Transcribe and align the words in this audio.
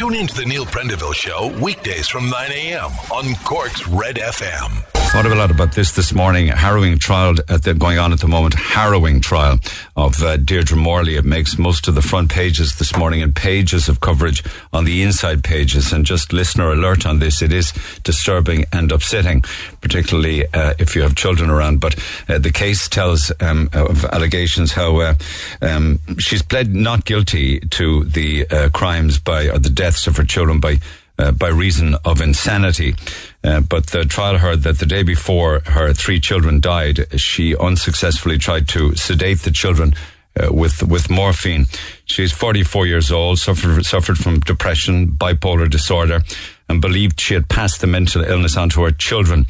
Tune 0.00 0.14
in 0.14 0.26
to 0.28 0.34
the 0.34 0.46
Neil 0.46 0.64
Prendeville 0.64 1.14
Show 1.14 1.54
weekdays 1.62 2.08
from 2.08 2.30
9 2.30 2.50
a.m. 2.52 2.90
on 3.12 3.34
Cork's 3.44 3.86
Red 3.86 4.16
FM. 4.16 4.99
Thought 5.12 5.26
of 5.26 5.32
a 5.32 5.34
lot 5.34 5.50
about 5.50 5.72
this 5.72 5.90
this 5.90 6.12
morning. 6.14 6.46
Harrowing 6.46 6.96
trial 6.96 7.34
at 7.48 7.64
the, 7.64 7.74
going 7.74 7.98
on 7.98 8.12
at 8.12 8.20
the 8.20 8.28
moment. 8.28 8.54
Harrowing 8.54 9.20
trial 9.20 9.58
of 9.96 10.22
uh, 10.22 10.36
Deirdre 10.36 10.76
Morley. 10.76 11.16
It 11.16 11.24
makes 11.24 11.58
most 11.58 11.88
of 11.88 11.96
the 11.96 12.00
front 12.00 12.30
pages 12.30 12.78
this 12.78 12.96
morning 12.96 13.20
and 13.20 13.34
pages 13.34 13.88
of 13.88 13.98
coverage 13.98 14.44
on 14.72 14.84
the 14.84 15.02
inside 15.02 15.42
pages. 15.42 15.92
And 15.92 16.06
just 16.06 16.32
listener 16.32 16.70
alert 16.70 17.06
on 17.06 17.18
this. 17.18 17.42
It 17.42 17.52
is 17.52 17.72
disturbing 18.04 18.66
and 18.72 18.92
upsetting, 18.92 19.42
particularly 19.80 20.46
uh, 20.54 20.74
if 20.78 20.94
you 20.94 21.02
have 21.02 21.16
children 21.16 21.50
around. 21.50 21.80
But 21.80 21.98
uh, 22.28 22.38
the 22.38 22.52
case 22.52 22.88
tells 22.88 23.32
um, 23.40 23.68
of 23.72 24.04
allegations 24.04 24.74
how 24.74 25.00
uh, 25.00 25.14
um, 25.60 25.98
she's 26.18 26.42
pled 26.42 26.72
not 26.72 27.04
guilty 27.04 27.58
to 27.58 28.04
the 28.04 28.46
uh, 28.48 28.68
crimes 28.70 29.18
by 29.18 29.48
or 29.48 29.58
the 29.58 29.70
deaths 29.70 30.06
of 30.06 30.16
her 30.18 30.24
children 30.24 30.60
by 30.60 30.78
uh, 31.18 31.32
by 31.32 31.48
reason 31.48 31.96
of 32.04 32.20
insanity. 32.20 32.94
Uh, 33.42 33.60
but 33.60 33.86
the 33.88 34.04
trial 34.04 34.38
heard 34.38 34.62
that 34.62 34.78
the 34.78 34.86
day 34.86 35.02
before 35.02 35.60
her 35.66 35.92
three 35.94 36.20
children 36.20 36.60
died, 36.60 37.06
she 37.18 37.56
unsuccessfully 37.56 38.36
tried 38.36 38.68
to 38.68 38.94
sedate 38.96 39.40
the 39.40 39.50
children 39.50 39.94
uh, 40.38 40.52
with 40.52 40.82
with 40.82 41.10
morphine. 41.10 41.66
She's 42.04 42.32
44 42.32 42.86
years 42.86 43.10
old, 43.10 43.38
suffered 43.38 43.84
suffered 43.84 44.18
from 44.18 44.40
depression, 44.40 45.08
bipolar 45.08 45.70
disorder, 45.70 46.20
and 46.68 46.80
believed 46.80 47.20
she 47.20 47.34
had 47.34 47.48
passed 47.48 47.80
the 47.80 47.86
mental 47.86 48.22
illness 48.22 48.56
onto 48.56 48.82
her 48.82 48.90
children. 48.90 49.46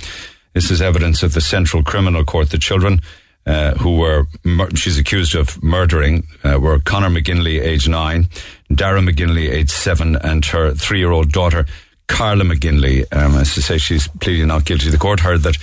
This 0.55 0.71
is 0.71 0.81
evidence 0.81 1.23
of 1.23 1.35
the 1.35 1.41
Central 1.41 1.83
Criminal 1.83 2.25
Court. 2.25 2.51
The 2.51 2.59
children. 2.59 3.01
Uh, 3.47 3.73
who 3.77 3.97
were 3.97 4.27
she's 4.75 4.99
accused 4.99 5.35
of 5.35 5.61
murdering 5.63 6.27
uh, 6.45 6.59
were 6.61 6.79
Conor 6.79 7.09
McGinley, 7.09 7.59
age 7.59 7.89
nine, 7.89 8.29
Darragh 8.71 9.09
McGinley, 9.09 9.51
age 9.51 9.71
seven, 9.71 10.15
and 10.17 10.45
her 10.45 10.75
three-year-old 10.75 11.33
daughter 11.33 11.65
Carla 12.11 12.45
McGinley. 12.45 13.07
Um, 13.13 13.37
as 13.37 13.55
to 13.55 13.63
say, 13.63 13.79
she's 13.79 14.09
pleading 14.09 14.49
not 14.49 14.65
guilty. 14.65 14.91
The 14.91 14.99
court 14.99 15.21
heard 15.21 15.43
that 15.43 15.57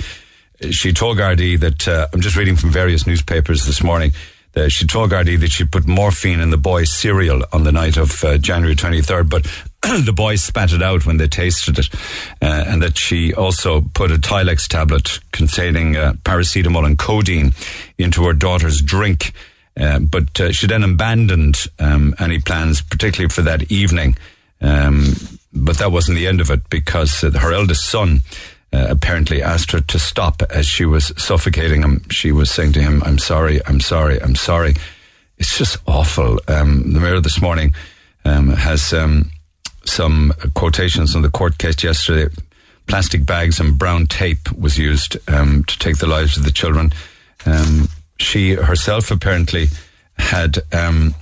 she 0.71 0.93
told 0.93 1.17
Gardaí 1.17 1.59
that 1.59 1.87
uh, 1.87 2.07
I'm 2.11 2.21
just 2.21 2.35
reading 2.35 2.55
from 2.55 2.71
various 2.71 3.05
newspapers 3.05 3.65
this 3.65 3.83
morning. 3.83 4.11
That 4.53 4.71
she 4.71 4.87
told 4.87 5.11
Gardaí 5.11 5.39
that 5.41 5.51
she 5.51 5.65
put 5.65 5.85
morphine 5.85 6.39
in 6.39 6.49
the 6.49 6.57
boy's 6.57 6.91
cereal 6.91 7.43
on 7.53 7.63
the 7.63 7.71
night 7.71 7.97
of 7.97 8.23
uh, 8.23 8.39
January 8.39 8.75
23rd, 8.75 9.29
but 9.29 9.43
the 10.05 10.13
boys 10.13 10.41
spat 10.41 10.73
it 10.73 10.81
out 10.81 11.05
when 11.05 11.17
they 11.17 11.27
tasted 11.27 11.77
it, 11.77 11.93
uh, 12.41 12.63
and 12.65 12.81
that 12.81 12.97
she 12.97 13.33
also 13.35 13.81
put 13.93 14.09
a 14.09 14.15
Tylex 14.15 14.67
tablet 14.67 15.19
containing 15.31 15.95
uh, 15.95 16.13
paracetamol 16.23 16.87
and 16.87 16.97
codeine 16.97 17.53
into 17.99 18.23
her 18.23 18.33
daughter's 18.33 18.81
drink. 18.81 19.33
Uh, 19.79 19.99
but 19.99 20.39
uh, 20.39 20.51
she 20.51 20.65
then 20.65 20.83
abandoned 20.83 21.67
um, 21.77 22.15
any 22.17 22.39
plans, 22.39 22.81
particularly 22.81 23.29
for 23.29 23.43
that 23.43 23.71
evening. 23.71 24.15
Um, 24.59 25.13
but 25.57 25.77
that 25.77 25.91
wasn't 25.91 26.17
the 26.17 26.27
end 26.27 26.41
of 26.41 26.49
it 26.49 26.69
because 26.69 27.23
uh, 27.23 27.31
her 27.31 27.53
eldest 27.53 27.89
son 27.89 28.21
uh, 28.73 28.87
apparently 28.89 29.41
asked 29.41 29.71
her 29.71 29.79
to 29.81 29.99
stop 29.99 30.41
as 30.49 30.65
she 30.65 30.85
was 30.85 31.13
suffocating 31.17 31.81
him. 31.81 32.07
She 32.09 32.31
was 32.31 32.51
saying 32.51 32.73
to 32.73 32.81
him, 32.81 33.01
I'm 33.05 33.17
sorry, 33.17 33.61
I'm 33.65 33.79
sorry, 33.79 34.21
I'm 34.21 34.35
sorry. 34.35 34.75
It's 35.37 35.57
just 35.57 35.77
awful. 35.87 36.39
Um, 36.47 36.93
the 36.93 36.99
Mirror 36.99 37.21
this 37.21 37.41
morning 37.41 37.73
um, 38.25 38.49
has 38.49 38.93
um, 38.93 39.31
some 39.85 40.33
quotations 40.53 41.15
on 41.15 41.21
the 41.21 41.29
court 41.29 41.57
case 41.57 41.83
yesterday. 41.83 42.33
Plastic 42.87 43.25
bags 43.25 43.59
and 43.59 43.77
brown 43.77 44.07
tape 44.07 44.51
was 44.51 44.77
used 44.77 45.17
um, 45.29 45.63
to 45.65 45.79
take 45.79 45.97
the 45.97 46.07
lives 46.07 46.37
of 46.37 46.43
the 46.43 46.51
children. 46.51 46.91
Um, 47.45 47.89
she 48.19 48.53
herself 48.53 49.11
apparently 49.11 49.67
had 50.17 50.59
um, 50.73 51.13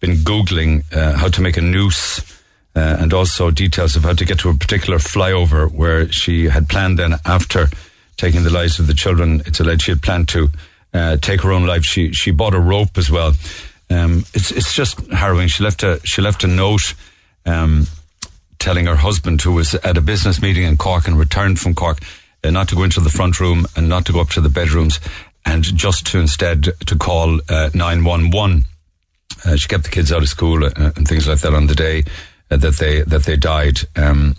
been 0.00 0.16
Googling 0.16 0.84
uh, 0.94 1.16
how 1.16 1.28
to 1.28 1.42
make 1.42 1.56
a 1.56 1.60
noose 1.60 2.35
uh, 2.76 2.98
and 3.00 3.14
also 3.14 3.50
details 3.50 3.96
of 3.96 4.04
how 4.04 4.12
to 4.12 4.24
get 4.24 4.38
to 4.40 4.50
a 4.50 4.54
particular 4.54 4.98
flyover 4.98 5.72
where 5.72 6.12
she 6.12 6.44
had 6.44 6.68
planned 6.68 6.98
then 6.98 7.14
after 7.24 7.68
taking 8.18 8.42
the 8.42 8.52
lives 8.52 8.78
of 8.78 8.86
the 8.86 8.94
children. 8.94 9.42
It's 9.46 9.60
alleged 9.60 9.82
she 9.82 9.92
had 9.92 10.02
planned 10.02 10.28
to 10.28 10.48
uh, 10.92 11.16
take 11.16 11.40
her 11.40 11.52
own 11.52 11.66
life. 11.66 11.84
She 11.84 12.12
she 12.12 12.30
bought 12.30 12.54
a 12.54 12.60
rope 12.60 12.98
as 12.98 13.10
well. 13.10 13.32
Um, 13.88 14.24
it's 14.34 14.50
it's 14.50 14.74
just 14.74 15.00
harrowing. 15.10 15.48
She 15.48 15.64
left 15.64 15.82
a 15.82 16.00
she 16.04 16.20
left 16.20 16.44
a 16.44 16.46
note. 16.46 16.94
Um, 17.46 17.86
telling 18.58 18.86
her 18.86 18.96
husband 18.96 19.42
who 19.42 19.52
was 19.52 19.74
at 19.74 19.98
a 19.98 20.00
business 20.00 20.40
meeting 20.40 20.64
in 20.64 20.76
Cork 20.76 21.06
and 21.06 21.18
returned 21.18 21.60
from 21.60 21.74
Cork 21.74 21.98
uh, 22.42 22.50
not 22.50 22.68
to 22.68 22.74
go 22.74 22.82
into 22.82 23.00
the 23.00 23.10
front 23.10 23.38
room 23.38 23.66
and 23.76 23.88
not 23.88 24.06
to 24.06 24.12
go 24.12 24.20
up 24.20 24.30
to 24.30 24.40
the 24.40 24.48
bedrooms 24.48 24.98
and 25.44 25.62
just 25.62 26.06
to 26.08 26.18
instead 26.18 26.64
to 26.86 26.96
call 26.96 27.38
uh, 27.48 27.70
911. 27.74 28.64
Uh, 29.44 29.56
she 29.56 29.68
kept 29.68 29.84
the 29.84 29.90
kids 29.90 30.10
out 30.10 30.22
of 30.22 30.28
school 30.28 30.64
uh, 30.64 30.70
and 30.96 31.06
things 31.06 31.28
like 31.28 31.40
that 31.40 31.54
on 31.54 31.66
the 31.66 31.74
day 31.74 32.02
that 32.48 32.76
they 32.76 33.02
that 33.02 33.24
they 33.24 33.36
died. 33.36 33.80
Um, 33.96 34.36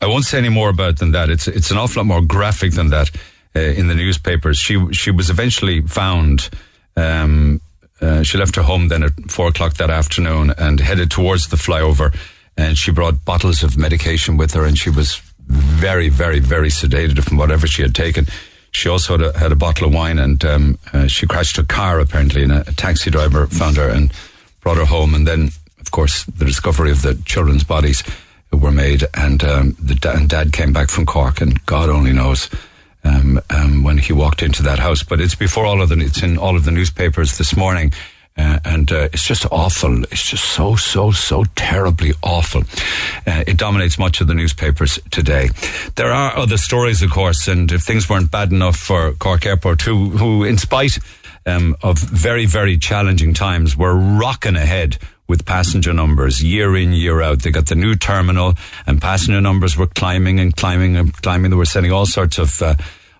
I 0.00 0.06
won't 0.06 0.24
say 0.24 0.38
any 0.38 0.48
more 0.48 0.70
about 0.70 0.98
than 0.98 1.12
that. 1.12 1.30
It's 1.30 1.48
it's 1.48 1.70
an 1.70 1.78
awful 1.78 2.00
lot 2.00 2.06
more 2.06 2.22
graphic 2.22 2.72
than 2.72 2.90
that 2.90 3.10
uh, 3.54 3.60
in 3.60 3.88
the 3.88 3.94
newspapers. 3.94 4.58
She 4.58 4.92
she 4.92 5.10
was 5.10 5.30
eventually 5.30 5.80
found. 5.82 6.50
Um, 6.96 7.60
uh, 8.00 8.22
she 8.22 8.38
left 8.38 8.56
her 8.56 8.62
home 8.62 8.88
then 8.88 9.02
at 9.02 9.12
four 9.28 9.48
o'clock 9.48 9.74
that 9.74 9.90
afternoon 9.90 10.54
and 10.56 10.80
headed 10.80 11.10
towards 11.10 11.48
the 11.48 11.56
flyover. 11.56 12.16
And 12.56 12.76
she 12.76 12.90
brought 12.90 13.24
bottles 13.24 13.62
of 13.62 13.76
medication 13.76 14.36
with 14.36 14.54
her, 14.54 14.64
and 14.64 14.76
she 14.76 14.90
was 14.90 15.20
very, 15.46 16.08
very, 16.08 16.40
very 16.40 16.68
sedated 16.68 17.22
from 17.22 17.36
whatever 17.36 17.66
she 17.66 17.82
had 17.82 17.94
taken. 17.94 18.26
She 18.70 18.88
also 18.88 19.18
had 19.18 19.34
a, 19.34 19.38
had 19.38 19.52
a 19.52 19.56
bottle 19.56 19.88
of 19.88 19.94
wine, 19.94 20.18
and 20.18 20.44
um, 20.44 20.78
uh, 20.92 21.06
she 21.08 21.26
crashed 21.26 21.56
her 21.56 21.62
car 21.62 22.00
apparently, 22.00 22.42
and 22.42 22.52
a, 22.52 22.60
a 22.68 22.72
taxi 22.72 23.10
driver 23.10 23.46
found 23.46 23.76
her 23.76 23.88
and 23.88 24.12
brought 24.60 24.76
her 24.76 24.84
home. 24.84 25.14
And 25.14 25.26
then 25.26 25.50
of 25.80 25.90
course, 25.90 26.24
the 26.24 26.44
discovery 26.44 26.90
of 26.90 27.02
the 27.02 27.14
children's 27.24 27.64
bodies 27.64 28.02
were 28.52 28.72
made, 28.72 29.04
and 29.14 29.42
um, 29.44 29.76
the 29.78 29.98
and 30.14 30.28
dad 30.28 30.52
came 30.52 30.72
back 30.72 30.90
from 30.90 31.06
Cork, 31.06 31.40
and 31.40 31.64
God 31.66 31.88
only 31.88 32.12
knows 32.12 32.48
um, 33.04 33.40
um, 33.50 33.82
when 33.82 33.98
he 33.98 34.12
walked 34.12 34.42
into 34.42 34.62
that 34.64 34.78
house. 34.78 35.02
But 35.02 35.20
it's 35.20 35.34
before 35.34 35.64
all 35.64 35.80
of 35.82 35.88
the 35.88 35.98
it's 36.00 36.22
in 36.22 36.38
all 36.38 36.56
of 36.56 36.64
the 36.64 36.72
newspapers 36.72 37.38
this 37.38 37.56
morning. 37.56 37.92
Uh, 38.36 38.58
and 38.64 38.92
uh, 38.92 39.08
it's 39.12 39.26
just 39.26 39.44
awful. 39.50 40.04
It's 40.04 40.30
just 40.30 40.44
so, 40.44 40.74
so, 40.76 41.10
so 41.10 41.44
terribly 41.56 42.12
awful. 42.22 42.62
Uh, 43.26 43.44
it 43.46 43.58
dominates 43.58 43.98
much 43.98 44.20
of 44.20 44.28
the 44.28 44.34
newspapers 44.34 44.98
today. 45.10 45.50
There 45.96 46.10
are 46.10 46.34
other 46.36 46.56
stories, 46.56 47.02
of 47.02 47.10
course, 47.10 47.48
and 47.48 47.70
if 47.70 47.82
things 47.82 48.08
weren't 48.08 48.30
bad 48.30 48.50
enough 48.50 48.76
for 48.76 49.12
Cork 49.14 49.44
Airport, 49.44 49.82
who, 49.82 50.10
who 50.10 50.44
in 50.44 50.56
spite 50.56 50.98
um, 51.44 51.76
of 51.82 51.98
very, 51.98 52.46
very 52.46 52.78
challenging 52.78 53.34
times, 53.34 53.76
were 53.76 53.94
rocking 53.94 54.56
ahead 54.56 54.96
with 55.30 55.46
passenger 55.46 55.94
numbers 55.94 56.42
year 56.42 56.76
in, 56.76 56.92
year 56.92 57.22
out. 57.22 57.42
They 57.42 57.52
got 57.52 57.66
the 57.66 57.76
new 57.76 57.94
terminal 57.94 58.54
and 58.86 59.00
passenger 59.00 59.40
numbers 59.40 59.76
were 59.76 59.86
climbing 59.86 60.40
and 60.40 60.54
climbing 60.54 60.96
and 60.96 61.14
climbing. 61.14 61.50
They 61.50 61.56
were 61.56 61.64
setting 61.64 61.92
all 61.92 62.04
sorts 62.04 62.36
of, 62.38 62.60
uh, 62.60 62.74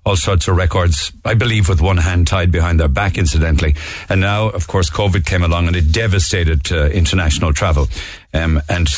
all 0.05 0.17
sorts 0.17 0.49
of 0.49 0.57
records, 0.57 1.13
I 1.25 1.35
believe 1.35 1.69
with 1.69 1.81
one 1.81 1.99
hand 1.99 2.27
tied 2.27 2.51
behind 2.51 2.81
their 2.81 2.89
back, 2.89 3.17
incidentally. 3.17 3.77
And 4.09 4.21
now, 4.21 4.49
of 4.49 4.67
course, 4.67 4.91
COVID 4.91 5.25
came 5.25 5.45
along 5.45 5.69
and 5.69 5.77
it 5.77 5.93
devastated 5.93 6.73
uh, 6.73 6.87
international 6.87 7.53
travel. 7.53 7.89
Um, 8.35 8.61
and 8.69 8.89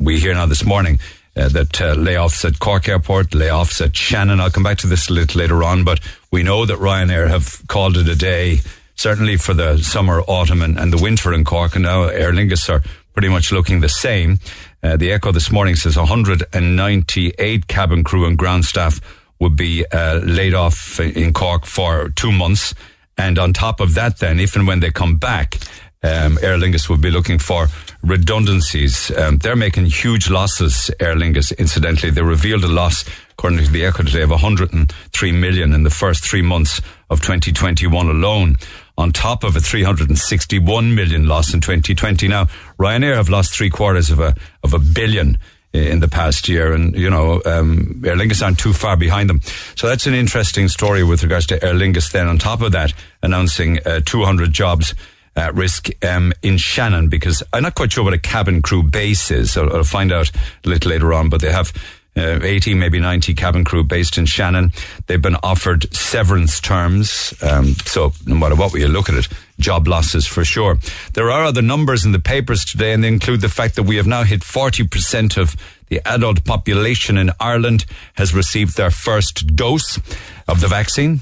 we 0.00 0.18
hear 0.18 0.32
now 0.32 0.46
this 0.46 0.64
morning 0.64 1.00
uh, 1.36 1.48
that 1.50 1.80
uh, 1.82 1.94
layoffs 1.96 2.44
at 2.44 2.60
Cork 2.60 2.88
Airport, 2.88 3.30
layoffs 3.30 3.84
at 3.84 3.94
Shannon. 3.94 4.40
I'll 4.40 4.50
come 4.50 4.62
back 4.62 4.78
to 4.78 4.86
this 4.86 5.10
a 5.10 5.12
little 5.12 5.38
later 5.38 5.62
on, 5.62 5.84
but 5.84 6.00
we 6.30 6.42
know 6.42 6.64
that 6.64 6.78
Ryanair 6.78 7.28
have 7.28 7.62
called 7.66 7.98
it 7.98 8.08
a 8.08 8.16
day 8.16 8.60
certainly 8.96 9.36
for 9.36 9.54
the 9.54 9.78
summer, 9.78 10.22
autumn, 10.22 10.62
and, 10.62 10.78
and 10.78 10.92
the 10.92 11.02
winter 11.02 11.32
in 11.32 11.44
Cork. 11.44 11.74
And 11.74 11.84
now 11.84 12.04
Aer 12.04 12.32
Lingus 12.32 12.68
are 12.68 12.82
pretty 13.12 13.28
much 13.28 13.52
looking 13.52 13.80
the 13.80 13.88
same. 13.88 14.38
Uh, 14.82 14.96
the 14.96 15.12
Echo 15.12 15.32
this 15.32 15.50
morning 15.50 15.76
says 15.76 15.96
198 15.96 17.66
cabin 17.68 18.04
crew 18.04 18.26
and 18.26 18.36
ground 18.36 18.64
staff 18.64 19.00
would 19.40 19.56
be 19.56 19.84
uh, 19.86 20.20
laid 20.20 20.54
off 20.54 21.00
in 21.00 21.32
Cork 21.32 21.66
for 21.66 22.10
two 22.10 22.32
months. 22.32 22.74
And 23.16 23.38
on 23.38 23.52
top 23.52 23.80
of 23.80 23.94
that, 23.94 24.18
then, 24.18 24.40
if 24.40 24.56
and 24.56 24.66
when 24.66 24.80
they 24.80 24.90
come 24.90 25.16
back, 25.16 25.56
um, 26.02 26.38
Aer 26.42 26.58
Lingus 26.58 26.88
will 26.88 26.98
be 26.98 27.10
looking 27.10 27.38
for 27.38 27.68
redundancies. 28.02 29.10
Um, 29.16 29.38
they're 29.38 29.56
making 29.56 29.86
huge 29.86 30.28
losses, 30.28 30.90
Aer 31.00 31.14
Lingus. 31.14 31.56
Incidentally, 31.56 32.10
they 32.10 32.22
revealed 32.22 32.64
a 32.64 32.68
loss, 32.68 33.04
according 33.30 33.60
to 33.60 33.70
the 33.70 33.84
Echo 33.86 34.02
today, 34.02 34.22
of 34.22 34.30
103 34.30 35.32
million 35.32 35.72
in 35.72 35.82
the 35.82 35.90
first 35.90 36.24
three 36.24 36.42
months 36.42 36.82
of 37.08 37.20
2021 37.22 38.08
alone 38.08 38.56
on 38.96 39.12
top 39.12 39.44
of 39.44 39.56
a 39.56 39.60
361 39.60 40.94
million 40.94 41.26
loss 41.26 41.52
in 41.52 41.60
2020. 41.60 42.28
Now, 42.28 42.44
Ryanair 42.78 43.16
have 43.16 43.28
lost 43.28 43.52
three 43.52 43.70
quarters 43.70 44.10
of 44.10 44.20
a, 44.20 44.34
of 44.62 44.72
a 44.72 44.78
billion 44.78 45.38
in 45.72 45.98
the 45.98 46.08
past 46.08 46.48
year, 46.48 46.72
and 46.72 46.94
you 46.94 47.10
know, 47.10 47.42
um, 47.44 48.02
Aer 48.06 48.14
Lingus 48.14 48.42
aren't 48.42 48.60
too 48.60 48.72
far 48.72 48.96
behind 48.96 49.28
them. 49.28 49.40
So 49.74 49.88
that's 49.88 50.06
an 50.06 50.14
interesting 50.14 50.68
story 50.68 51.02
with 51.02 51.24
regards 51.24 51.46
to 51.48 51.64
Aer 51.64 51.74
Lingus. 51.74 52.12
Then, 52.12 52.28
on 52.28 52.38
top 52.38 52.62
of 52.62 52.72
that, 52.72 52.94
announcing 53.22 53.80
uh, 53.84 54.00
200 54.04 54.52
jobs 54.52 54.94
at 55.36 55.52
risk 55.54 55.90
um, 56.04 56.32
in 56.42 56.58
Shannon, 56.58 57.08
because 57.08 57.42
I'm 57.52 57.64
not 57.64 57.74
quite 57.74 57.92
sure 57.92 58.04
what 58.04 58.14
a 58.14 58.18
cabin 58.18 58.62
crew 58.62 58.84
base 58.84 59.32
is. 59.32 59.56
I'll, 59.56 59.74
I'll 59.74 59.84
find 59.84 60.12
out 60.12 60.30
a 60.64 60.68
little 60.68 60.92
later 60.92 61.12
on, 61.12 61.28
but 61.28 61.40
they 61.40 61.50
have 61.50 61.72
uh, 62.16 62.40
80, 62.42 62.74
maybe 62.74 63.00
90 63.00 63.34
cabin 63.34 63.64
crew 63.64 63.82
based 63.82 64.18
in 64.18 64.26
Shannon. 64.26 64.72
They've 65.06 65.20
been 65.20 65.36
offered 65.42 65.92
severance 65.94 66.60
terms. 66.60 67.34
Um, 67.42 67.74
so 67.84 68.12
no 68.26 68.34
matter 68.34 68.54
what 68.54 68.72
way 68.72 68.80
you 68.80 68.88
look 68.88 69.08
at 69.08 69.16
it, 69.16 69.28
job 69.58 69.88
losses 69.88 70.26
for 70.26 70.44
sure. 70.44 70.78
There 71.14 71.30
are 71.30 71.44
other 71.44 71.62
numbers 71.62 72.04
in 72.04 72.12
the 72.12 72.18
papers 72.18 72.64
today, 72.64 72.92
and 72.92 73.02
they 73.02 73.08
include 73.08 73.40
the 73.40 73.48
fact 73.48 73.76
that 73.76 73.84
we 73.84 73.96
have 73.96 74.06
now 74.06 74.22
hit 74.22 74.40
40% 74.40 75.36
of 75.36 75.56
the 75.88 76.00
adult 76.06 76.44
population 76.44 77.18
in 77.18 77.30
Ireland 77.38 77.84
has 78.14 78.34
received 78.34 78.76
their 78.76 78.90
first 78.90 79.54
dose 79.54 79.98
of 80.48 80.60
the 80.60 80.68
vaccine. 80.68 81.20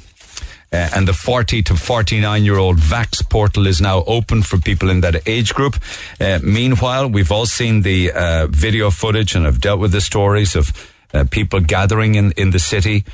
Uh, 0.73 0.89
and 0.95 1.07
the 1.07 1.13
40 1.13 1.63
to 1.65 1.77
49 1.77 2.45
year 2.45 2.57
old 2.57 2.79
Vax 2.79 3.29
portal 3.29 3.67
is 3.67 3.81
now 3.81 4.03
open 4.07 4.43
for 4.43 4.59
people 4.59 4.89
in 4.89 5.03
that 5.03 5.29
age 5.29 5.55
group. 5.55 5.77
Uh, 6.21 6.39
meanwhile, 6.43 7.09
we've 7.09 7.31
all 7.31 7.47
seen 7.47 7.83
the 7.83 8.11
uh, 8.13 8.47
video 8.49 8.91
footage 8.91 9.35
and 9.35 9.45
have 9.45 9.61
dealt 9.61 9.81
with 9.81 9.93
the 9.93 10.01
stories 10.01 10.57
of 10.57 10.73
uh, 11.13 11.25
people 11.31 11.61
gathering 11.61 12.15
in, 12.15 12.33
in 12.33 12.51
the 12.51 12.59
city 12.59 13.05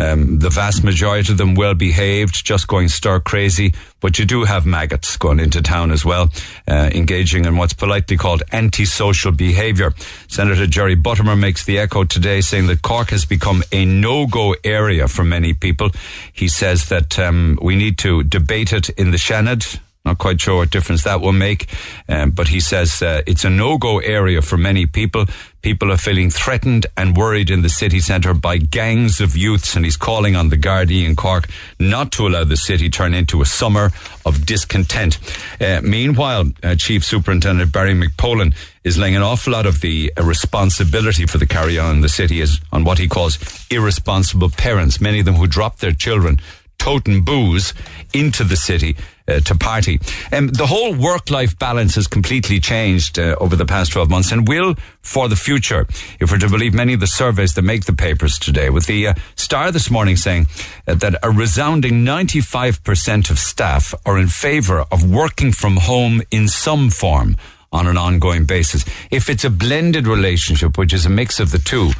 um, 0.00 0.38
the 0.38 0.50
vast 0.50 0.82
majority 0.82 1.32
of 1.32 1.38
them 1.38 1.54
well 1.54 1.74
behaved, 1.74 2.44
just 2.44 2.66
going 2.66 2.88
stir 2.88 3.20
crazy, 3.20 3.74
but 4.00 4.18
you 4.18 4.24
do 4.24 4.44
have 4.44 4.64
maggots 4.64 5.16
going 5.16 5.40
into 5.40 5.60
town 5.62 5.90
as 5.90 6.04
well, 6.04 6.30
uh, 6.66 6.90
engaging 6.94 7.44
in 7.44 7.56
what's 7.56 7.74
politely 7.74 8.16
called 8.16 8.42
antisocial 8.52 9.32
behaviour. 9.32 9.92
Senator 10.28 10.66
Jerry 10.66 10.96
Buttimer 10.96 11.38
makes 11.38 11.64
the 11.64 11.78
echo 11.78 12.04
today, 12.04 12.40
saying 12.40 12.66
that 12.68 12.82
Cork 12.82 13.10
has 13.10 13.24
become 13.24 13.62
a 13.72 13.84
no-go 13.84 14.54
area 14.64 15.06
for 15.08 15.24
many 15.24 15.52
people. 15.52 15.90
He 16.32 16.48
says 16.48 16.88
that 16.88 17.18
um, 17.18 17.58
we 17.60 17.76
need 17.76 17.98
to 17.98 18.22
debate 18.22 18.72
it 18.72 18.88
in 18.90 19.10
the 19.10 19.18
Seanad 19.18 19.80
not 20.04 20.18
quite 20.18 20.40
sure 20.40 20.56
what 20.56 20.70
difference 20.70 21.04
that 21.04 21.20
will 21.20 21.32
make, 21.32 21.68
um, 22.08 22.30
but 22.30 22.48
he 22.48 22.58
says 22.58 23.02
uh, 23.02 23.22
it's 23.26 23.44
a 23.44 23.50
no-go 23.50 23.98
area 23.98 24.40
for 24.40 24.56
many 24.56 24.86
people. 24.86 25.26
People 25.60 25.92
are 25.92 25.98
feeling 25.98 26.30
threatened 26.30 26.86
and 26.96 27.14
worried 27.14 27.50
in 27.50 27.60
the 27.60 27.68
city 27.68 28.00
centre 28.00 28.32
by 28.32 28.56
gangs 28.56 29.20
of 29.20 29.36
youths, 29.36 29.76
and 29.76 29.84
he's 29.84 29.98
calling 29.98 30.36
on 30.36 30.48
the 30.48 30.56
Gardaí 30.56 31.04
in 31.04 31.16
Cork 31.16 31.50
not 31.78 32.12
to 32.12 32.26
allow 32.26 32.44
the 32.44 32.56
city 32.56 32.88
turn 32.88 33.12
into 33.12 33.42
a 33.42 33.44
summer 33.44 33.90
of 34.24 34.46
discontent. 34.46 35.18
Uh, 35.60 35.82
meanwhile, 35.82 36.46
uh, 36.62 36.74
Chief 36.76 37.04
Superintendent 37.04 37.70
Barry 37.70 37.92
McPolin 37.92 38.54
is 38.84 38.96
laying 38.96 39.16
an 39.16 39.22
awful 39.22 39.52
lot 39.52 39.66
of 39.66 39.82
the 39.82 40.10
uh, 40.16 40.22
responsibility 40.22 41.26
for 41.26 41.36
the 41.36 41.46
carry 41.46 41.78
on 41.78 41.96
in 41.96 42.00
the 42.00 42.08
city 42.08 42.40
is 42.40 42.58
on 42.72 42.84
what 42.84 42.98
he 42.98 43.06
calls 43.06 43.38
irresponsible 43.70 44.48
parents, 44.48 44.98
many 44.98 45.20
of 45.20 45.26
them 45.26 45.34
who 45.34 45.46
drop 45.46 45.76
their 45.76 45.92
children 45.92 46.40
toting 46.78 47.22
booze 47.22 47.74
into 48.14 48.42
the 48.42 48.56
city 48.56 48.96
uh, 49.30 49.40
to 49.40 49.54
party. 49.54 50.00
Um, 50.32 50.48
the 50.48 50.66
whole 50.66 50.94
work-life 50.94 51.58
balance 51.58 51.94
has 51.94 52.06
completely 52.06 52.60
changed 52.60 53.18
uh, 53.18 53.36
over 53.40 53.56
the 53.56 53.64
past 53.64 53.92
12 53.92 54.10
months 54.10 54.32
and 54.32 54.48
will 54.48 54.74
for 55.02 55.28
the 55.28 55.36
future, 55.36 55.86
if 56.18 56.30
we're 56.30 56.38
to 56.38 56.48
believe 56.48 56.74
many 56.74 56.92
of 56.94 57.00
the 57.00 57.06
surveys 57.06 57.54
that 57.54 57.62
make 57.62 57.84
the 57.84 57.92
papers 57.92 58.38
today. 58.38 58.70
With 58.70 58.86
the 58.86 59.08
uh, 59.08 59.14
Star 59.36 59.70
this 59.72 59.90
morning 59.90 60.16
saying 60.16 60.46
uh, 60.86 60.94
that 60.94 61.16
a 61.22 61.30
resounding 61.30 62.04
95% 62.04 63.30
of 63.30 63.38
staff 63.38 63.94
are 64.04 64.18
in 64.18 64.28
favour 64.28 64.84
of 64.90 65.08
working 65.08 65.52
from 65.52 65.76
home 65.76 66.22
in 66.30 66.48
some 66.48 66.90
form 66.90 67.36
on 67.72 67.86
an 67.86 67.96
ongoing 67.96 68.44
basis. 68.46 68.84
If 69.10 69.30
it's 69.30 69.44
a 69.44 69.50
blended 69.50 70.06
relationship, 70.06 70.76
which 70.76 70.92
is 70.92 71.06
a 71.06 71.10
mix 71.10 71.38
of 71.38 71.52
the 71.52 71.58
two, 71.58 71.92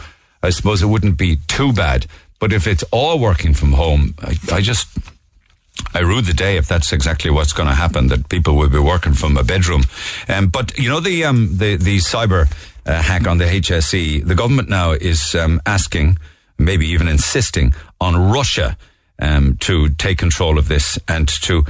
I 0.42 0.50
suppose 0.50 0.82
it 0.82 0.86
wouldn't 0.86 1.16
be 1.16 1.36
too 1.46 1.72
bad. 1.72 2.06
But 2.38 2.52
if 2.52 2.66
it's 2.66 2.82
all 2.90 3.18
working 3.18 3.54
from 3.54 3.72
home, 3.72 4.14
I, 4.20 4.34
I 4.50 4.60
just 4.62 4.88
I 5.94 6.00
rue 6.00 6.20
the 6.20 6.32
day 6.32 6.56
if 6.56 6.68
that's 6.68 6.92
exactly 6.92 7.30
what's 7.30 7.52
going 7.52 7.68
to 7.68 7.74
happen. 7.74 8.08
That 8.08 8.28
people 8.28 8.56
will 8.56 8.68
be 8.68 8.78
working 8.78 9.14
from 9.14 9.36
a 9.36 9.44
bedroom. 9.44 9.82
Um, 10.28 10.48
but 10.48 10.76
you 10.78 10.88
know 10.88 11.00
the 11.00 11.24
um, 11.24 11.56
the 11.56 11.76
the 11.76 11.98
cyber 11.98 12.50
uh, 12.86 13.02
hack 13.02 13.26
on 13.26 13.38
the 13.38 13.44
HSE. 13.44 14.24
The 14.24 14.34
government 14.34 14.68
now 14.68 14.92
is 14.92 15.34
um, 15.34 15.60
asking, 15.66 16.18
maybe 16.58 16.86
even 16.88 17.08
insisting, 17.08 17.74
on 18.00 18.30
Russia 18.30 18.76
um, 19.18 19.56
to 19.60 19.90
take 19.90 20.18
control 20.18 20.58
of 20.58 20.68
this 20.68 20.98
and 21.06 21.28
to 21.28 21.64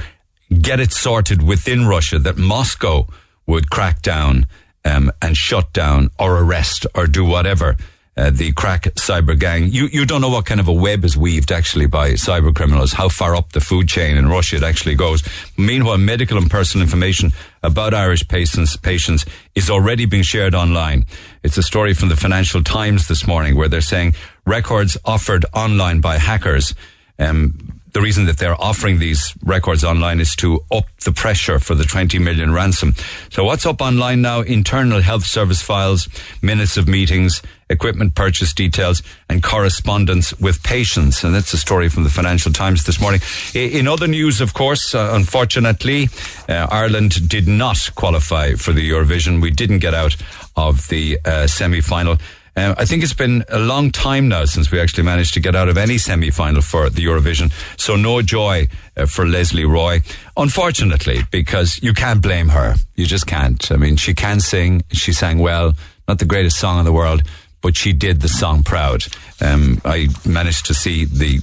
get 0.61 0.79
it 0.79 0.91
sorted 0.91 1.41
within 1.41 1.87
Russia. 1.87 2.19
That 2.19 2.37
Moscow 2.37 3.07
would 3.47 3.69
crack 3.69 4.01
down 4.01 4.45
um, 4.85 5.11
and 5.21 5.35
shut 5.35 5.73
down 5.73 6.09
or 6.19 6.37
arrest 6.37 6.85
or 6.95 7.07
do 7.07 7.25
whatever 7.25 7.77
uh, 8.21 8.29
the 8.29 8.51
crack 8.51 8.83
cyber 8.95 9.37
gang. 9.37 9.67
You 9.67 9.87
you 9.91 10.05
don't 10.05 10.21
know 10.21 10.29
what 10.29 10.45
kind 10.45 10.59
of 10.59 10.67
a 10.67 10.73
web 10.73 11.03
is 11.03 11.17
weaved 11.17 11.51
actually 11.51 11.87
by 11.87 12.11
cyber 12.11 12.53
criminals, 12.53 12.93
how 12.93 13.09
far 13.09 13.35
up 13.35 13.51
the 13.53 13.59
food 13.59 13.87
chain 13.87 14.15
in 14.15 14.29
Russia 14.29 14.57
it 14.57 14.63
actually 14.63 14.93
goes. 14.93 15.23
Meanwhile, 15.57 15.97
medical 15.97 16.37
and 16.37 16.49
personal 16.49 16.83
information 16.83 17.31
about 17.63 17.95
Irish 17.95 18.27
patients 18.27 18.77
patients 18.77 19.25
is 19.55 19.69
already 19.71 20.05
being 20.05 20.23
shared 20.23 20.53
online. 20.53 21.05
It's 21.41 21.57
a 21.57 21.63
story 21.63 21.95
from 21.95 22.09
the 22.09 22.15
Financial 22.15 22.63
Times 22.63 23.07
this 23.07 23.25
morning 23.25 23.55
where 23.55 23.69
they're 23.69 23.81
saying 23.81 24.13
records 24.45 24.97
offered 25.03 25.45
online 25.53 25.99
by 25.99 26.17
hackers 26.17 26.75
um, 27.17 27.70
the 27.93 28.01
reason 28.01 28.25
that 28.25 28.37
they're 28.37 28.59
offering 28.61 28.99
these 28.99 29.33
records 29.43 29.83
online 29.83 30.19
is 30.19 30.35
to 30.37 30.61
up 30.71 30.85
the 31.03 31.11
pressure 31.11 31.59
for 31.59 31.75
the 31.75 31.83
20 31.83 32.19
million 32.19 32.53
ransom. 32.53 32.95
So 33.29 33.43
what's 33.43 33.65
up 33.65 33.81
online 33.81 34.21
now? 34.21 34.41
Internal 34.41 35.01
health 35.01 35.25
service 35.25 35.61
files, 35.61 36.07
minutes 36.41 36.77
of 36.77 36.87
meetings, 36.87 37.41
equipment 37.69 38.15
purchase 38.15 38.53
details, 38.53 39.01
and 39.29 39.41
correspondence 39.43 40.33
with 40.39 40.61
patients. 40.63 41.23
And 41.23 41.33
that's 41.33 41.53
a 41.53 41.57
story 41.57 41.89
from 41.89 42.03
the 42.03 42.09
Financial 42.09 42.51
Times 42.51 42.85
this 42.85 42.99
morning. 43.01 43.21
In 43.53 43.87
other 43.87 44.07
news, 44.07 44.41
of 44.41 44.53
course, 44.53 44.93
uh, 44.93 45.11
unfortunately, 45.13 46.09
uh, 46.47 46.67
Ireland 46.71 47.27
did 47.29 47.47
not 47.47 47.89
qualify 47.95 48.53
for 48.53 48.71
the 48.71 48.89
Eurovision. 48.89 49.41
We 49.41 49.51
didn't 49.51 49.79
get 49.79 49.93
out 49.93 50.15
of 50.55 50.87
the 50.89 51.19
uh, 51.25 51.47
semi-final. 51.47 52.17
Uh, 52.55 52.75
I 52.77 52.85
think 52.85 53.01
it's 53.01 53.13
been 53.13 53.45
a 53.47 53.59
long 53.59 53.91
time 53.91 54.27
now 54.27 54.45
since 54.45 54.71
we 54.71 54.79
actually 54.79 55.03
managed 55.03 55.33
to 55.35 55.39
get 55.39 55.55
out 55.55 55.69
of 55.69 55.77
any 55.77 55.97
semi-final 55.97 56.61
for 56.61 56.89
the 56.89 57.05
Eurovision. 57.05 57.51
So 57.79 57.95
no 57.95 58.21
joy 58.21 58.67
uh, 58.97 59.05
for 59.05 59.25
Lesley 59.25 59.63
Roy, 59.63 60.01
unfortunately, 60.35 61.21
because 61.31 61.81
you 61.81 61.93
can't 61.93 62.21
blame 62.21 62.49
her. 62.49 62.75
You 62.95 63.05
just 63.05 63.25
can't. 63.25 63.71
I 63.71 63.77
mean, 63.77 63.95
she 63.95 64.13
can 64.13 64.41
sing. 64.41 64.83
She 64.91 65.13
sang 65.13 65.39
well. 65.39 65.73
Not 66.07 66.19
the 66.19 66.25
greatest 66.25 66.59
song 66.59 66.79
in 66.79 66.85
the 66.85 66.91
world, 66.91 67.23
but 67.61 67.77
she 67.77 67.93
did 67.93 68.19
the 68.19 68.27
song 68.27 68.63
proud. 68.63 69.03
Um, 69.39 69.81
I 69.85 70.09
managed 70.25 70.65
to 70.65 70.73
see 70.73 71.05
the 71.05 71.39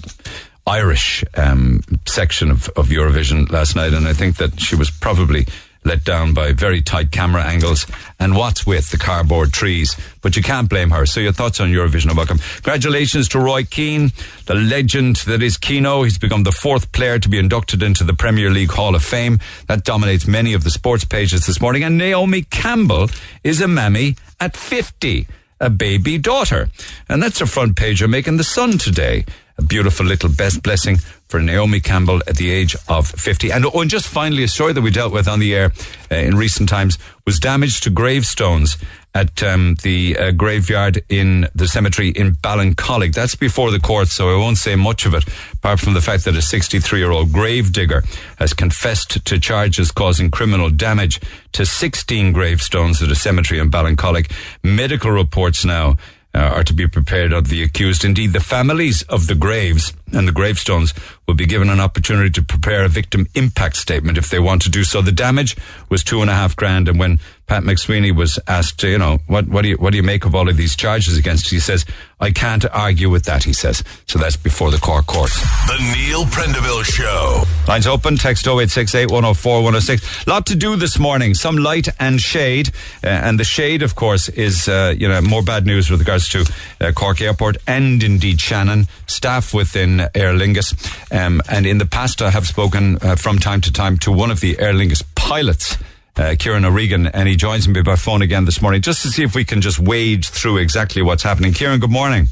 Irish 0.66 1.24
um, 1.34 1.80
section 2.06 2.50
of, 2.50 2.68
of 2.76 2.88
Eurovision 2.88 3.50
last 3.50 3.74
night, 3.74 3.94
and 3.94 4.06
I 4.06 4.12
think 4.12 4.36
that 4.36 4.60
she 4.60 4.76
was 4.76 4.90
probably 4.90 5.46
let 5.84 6.04
down 6.04 6.34
by 6.34 6.52
very 6.52 6.82
tight 6.82 7.10
camera 7.10 7.42
angles 7.42 7.86
and 8.18 8.36
what's 8.36 8.66
with 8.66 8.90
the 8.90 8.98
cardboard 8.98 9.52
trees. 9.52 9.96
But 10.20 10.36
you 10.36 10.42
can't 10.42 10.68
blame 10.68 10.90
her. 10.90 11.06
So 11.06 11.20
your 11.20 11.32
thoughts 11.32 11.60
on 11.60 11.70
Eurovision 11.70 12.10
are 12.10 12.16
welcome. 12.16 12.38
Congratulations 12.56 13.28
to 13.28 13.38
Roy 13.38 13.64
Keane, 13.64 14.12
the 14.46 14.54
legend 14.54 15.16
that 15.26 15.42
is 15.42 15.56
Keano. 15.56 16.04
He's 16.04 16.18
become 16.18 16.42
the 16.42 16.52
fourth 16.52 16.92
player 16.92 17.18
to 17.18 17.28
be 17.28 17.38
inducted 17.38 17.82
into 17.82 18.04
the 18.04 18.14
Premier 18.14 18.50
League 18.50 18.70
Hall 18.70 18.94
of 18.94 19.02
Fame. 19.02 19.38
That 19.66 19.84
dominates 19.84 20.26
many 20.26 20.52
of 20.52 20.64
the 20.64 20.70
sports 20.70 21.04
pages 21.04 21.46
this 21.46 21.60
morning. 21.60 21.84
And 21.84 21.96
Naomi 21.96 22.42
Campbell 22.42 23.08
is 23.44 23.60
a 23.60 23.68
mammy 23.68 24.16
at 24.40 24.56
50 24.56 25.26
a 25.60 25.70
baby 25.70 26.18
daughter. 26.18 26.68
And 27.08 27.22
that's 27.22 27.40
a 27.40 27.46
front 27.46 27.76
page 27.76 28.02
of 28.02 28.10
making 28.10 28.36
the 28.36 28.44
sun 28.44 28.78
today. 28.78 29.24
A 29.58 29.62
beautiful 29.62 30.06
little 30.06 30.30
best 30.30 30.62
blessing 30.62 30.98
for 31.28 31.40
Naomi 31.40 31.80
Campbell 31.80 32.22
at 32.26 32.36
the 32.36 32.50
age 32.50 32.76
of 32.88 33.08
50. 33.08 33.50
And, 33.50 33.66
oh, 33.66 33.80
and 33.80 33.90
just 33.90 34.06
finally, 34.06 34.44
a 34.44 34.48
story 34.48 34.72
that 34.72 34.80
we 34.80 34.90
dealt 34.90 35.12
with 35.12 35.28
on 35.28 35.40
the 35.40 35.54
air 35.54 35.72
uh, 36.10 36.14
in 36.14 36.36
recent 36.36 36.68
times 36.68 36.96
was 37.26 37.38
damage 37.38 37.80
to 37.82 37.90
gravestones 37.90 38.78
at 39.14 39.42
um, 39.42 39.74
the 39.82 40.16
uh, 40.16 40.30
graveyard 40.30 41.02
in 41.08 41.48
the 41.54 41.66
cemetery 41.66 42.10
in 42.10 42.34
Ballincollig. 42.36 43.14
That's 43.14 43.34
before 43.34 43.70
the 43.70 43.80
court, 43.80 44.08
so 44.08 44.30
I 44.30 44.38
won't 44.38 44.58
say 44.58 44.76
much 44.76 45.06
of 45.06 45.14
it, 45.14 45.24
apart 45.52 45.80
from 45.80 45.94
the 45.94 46.00
fact 46.00 46.24
that 46.24 46.36
a 46.36 46.42
63 46.42 46.98
year 46.98 47.10
old 47.10 47.32
grave 47.32 47.72
digger 47.72 48.04
has 48.38 48.54
confessed 48.54 49.24
to 49.24 49.40
charges 49.40 49.90
causing 49.90 50.30
criminal 50.30 50.70
damage 50.70 51.20
to 51.52 51.66
16 51.66 52.32
gravestones 52.32 53.02
at 53.02 53.10
a 53.10 53.16
cemetery 53.16 53.58
in 53.58 53.70
Ballincollig. 53.70 54.30
Medical 54.62 55.10
reports 55.10 55.64
now 55.64 55.96
uh, 56.34 56.38
are 56.38 56.64
to 56.64 56.74
be 56.74 56.86
prepared 56.86 57.32
of 57.32 57.48
the 57.48 57.62
accused. 57.62 58.04
Indeed, 58.04 58.32
the 58.32 58.40
families 58.40 59.02
of 59.02 59.26
the 59.26 59.34
graves 59.34 59.92
and 60.12 60.28
the 60.28 60.32
gravestones 60.32 60.94
will 61.26 61.34
be 61.34 61.46
given 61.46 61.70
an 61.70 61.80
opportunity 61.80 62.30
to 62.30 62.42
prepare 62.42 62.84
a 62.84 62.88
victim 62.88 63.26
impact 63.34 63.76
statement 63.76 64.18
if 64.18 64.30
they 64.30 64.38
want 64.38 64.62
to 64.62 64.70
do 64.70 64.84
so. 64.84 65.02
The 65.02 65.12
damage 65.12 65.56
was 65.88 66.04
two 66.04 66.20
and 66.20 66.30
a 66.30 66.34
half 66.34 66.54
grand, 66.54 66.88
and 66.88 66.98
when 66.98 67.18
Pat 67.48 67.62
McSweeney 67.62 68.14
was 68.14 68.38
asked, 68.46 68.82
you 68.82 68.98
know, 68.98 69.18
what, 69.26 69.48
what 69.48 69.62
do 69.62 69.68
you 69.68 69.76
what 69.76 69.90
do 69.90 69.96
you 69.96 70.02
make 70.02 70.26
of 70.26 70.34
all 70.34 70.50
of 70.50 70.58
these 70.58 70.76
charges 70.76 71.16
against? 71.16 71.48
He 71.48 71.58
says, 71.58 71.86
I 72.20 72.30
can't 72.30 72.64
argue 72.72 73.08
with 73.08 73.24
that. 73.24 73.44
He 73.44 73.54
says, 73.54 73.82
so 74.06 74.18
that's 74.18 74.36
before 74.36 74.70
the 74.70 74.76
court 74.78 75.06
course. 75.06 75.40
The 75.66 75.78
Neil 75.96 76.24
Prendeville 76.24 76.84
Show. 76.84 77.44
Lines 77.66 77.86
open. 77.86 78.16
Text 78.16 78.46
0868 78.46 79.10
104 79.10 79.62
106. 79.62 80.26
Lot 80.26 80.44
to 80.46 80.56
do 80.56 80.76
this 80.76 80.98
morning. 80.98 81.32
Some 81.32 81.56
light 81.56 81.88
and 81.98 82.20
shade, 82.20 82.68
uh, 83.02 83.06
and 83.06 83.40
the 83.40 83.44
shade, 83.44 83.82
of 83.82 83.94
course, 83.94 84.28
is 84.28 84.68
uh, 84.68 84.94
you 84.96 85.08
know 85.08 85.22
more 85.22 85.42
bad 85.42 85.64
news 85.64 85.90
with 85.90 86.00
regards 86.00 86.28
to 86.28 86.44
uh, 86.82 86.92
Cork 86.92 87.22
Airport 87.22 87.56
and 87.66 88.02
indeed 88.02 88.42
Shannon 88.42 88.88
staff 89.06 89.54
within 89.54 90.00
Aer 90.14 90.34
Lingus. 90.34 90.74
Um, 91.10 91.40
and 91.48 91.66
in 91.66 91.78
the 91.78 91.86
past, 91.86 92.20
I 92.20 92.28
have 92.28 92.46
spoken 92.46 92.98
uh, 92.98 93.16
from 93.16 93.38
time 93.38 93.62
to 93.62 93.72
time 93.72 93.96
to 93.98 94.12
one 94.12 94.30
of 94.30 94.40
the 94.40 94.58
Aer 94.58 94.74
Lingus 94.74 95.02
pilots 95.14 95.78
uh, 96.18 96.34
Kieran 96.38 96.64
O'Regan, 96.64 97.06
and 97.06 97.28
he 97.28 97.36
joins 97.36 97.68
me 97.68 97.80
by 97.82 97.96
phone 97.96 98.22
again 98.22 98.44
this 98.44 98.60
morning 98.60 98.82
just 98.82 99.02
to 99.02 99.08
see 99.08 99.22
if 99.22 99.34
we 99.34 99.44
can 99.44 99.60
just 99.60 99.78
wade 99.78 100.24
through 100.24 100.58
exactly 100.58 101.02
what's 101.02 101.22
happening. 101.22 101.52
Kieran, 101.52 101.80
good 101.80 101.90
morning. 101.90 102.26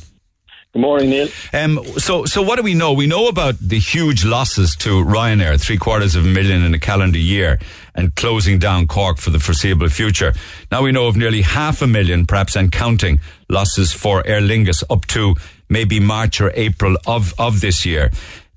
Good 0.72 0.82
morning, 0.82 1.08
Neil. 1.08 1.28
Um, 1.54 1.82
so, 1.96 2.26
so 2.26 2.42
what 2.42 2.56
do 2.56 2.62
we 2.62 2.74
know? 2.74 2.92
We 2.92 3.06
know 3.06 3.28
about 3.28 3.54
the 3.58 3.78
huge 3.78 4.26
losses 4.26 4.76
to 4.76 5.02
Ryanair, 5.02 5.58
three 5.58 5.78
quarters 5.78 6.14
of 6.14 6.26
a 6.26 6.28
million 6.28 6.62
in 6.62 6.74
a 6.74 6.78
calendar 6.78 7.18
year, 7.18 7.58
and 7.94 8.14
closing 8.14 8.58
down 8.58 8.86
Cork 8.86 9.16
for 9.16 9.30
the 9.30 9.38
foreseeable 9.38 9.88
future. 9.88 10.34
Now 10.70 10.82
we 10.82 10.92
know 10.92 11.06
of 11.06 11.16
nearly 11.16 11.40
half 11.40 11.80
a 11.80 11.86
million, 11.86 12.26
perhaps 12.26 12.56
and 12.56 12.70
counting, 12.70 13.20
losses 13.48 13.92
for 13.92 14.26
Aer 14.26 14.42
Lingus 14.42 14.82
up 14.90 15.06
to 15.06 15.36
maybe 15.70 15.98
March 15.98 16.42
or 16.42 16.52
April 16.54 16.98
of, 17.06 17.32
of 17.38 17.62
this 17.62 17.86
year 17.86 18.10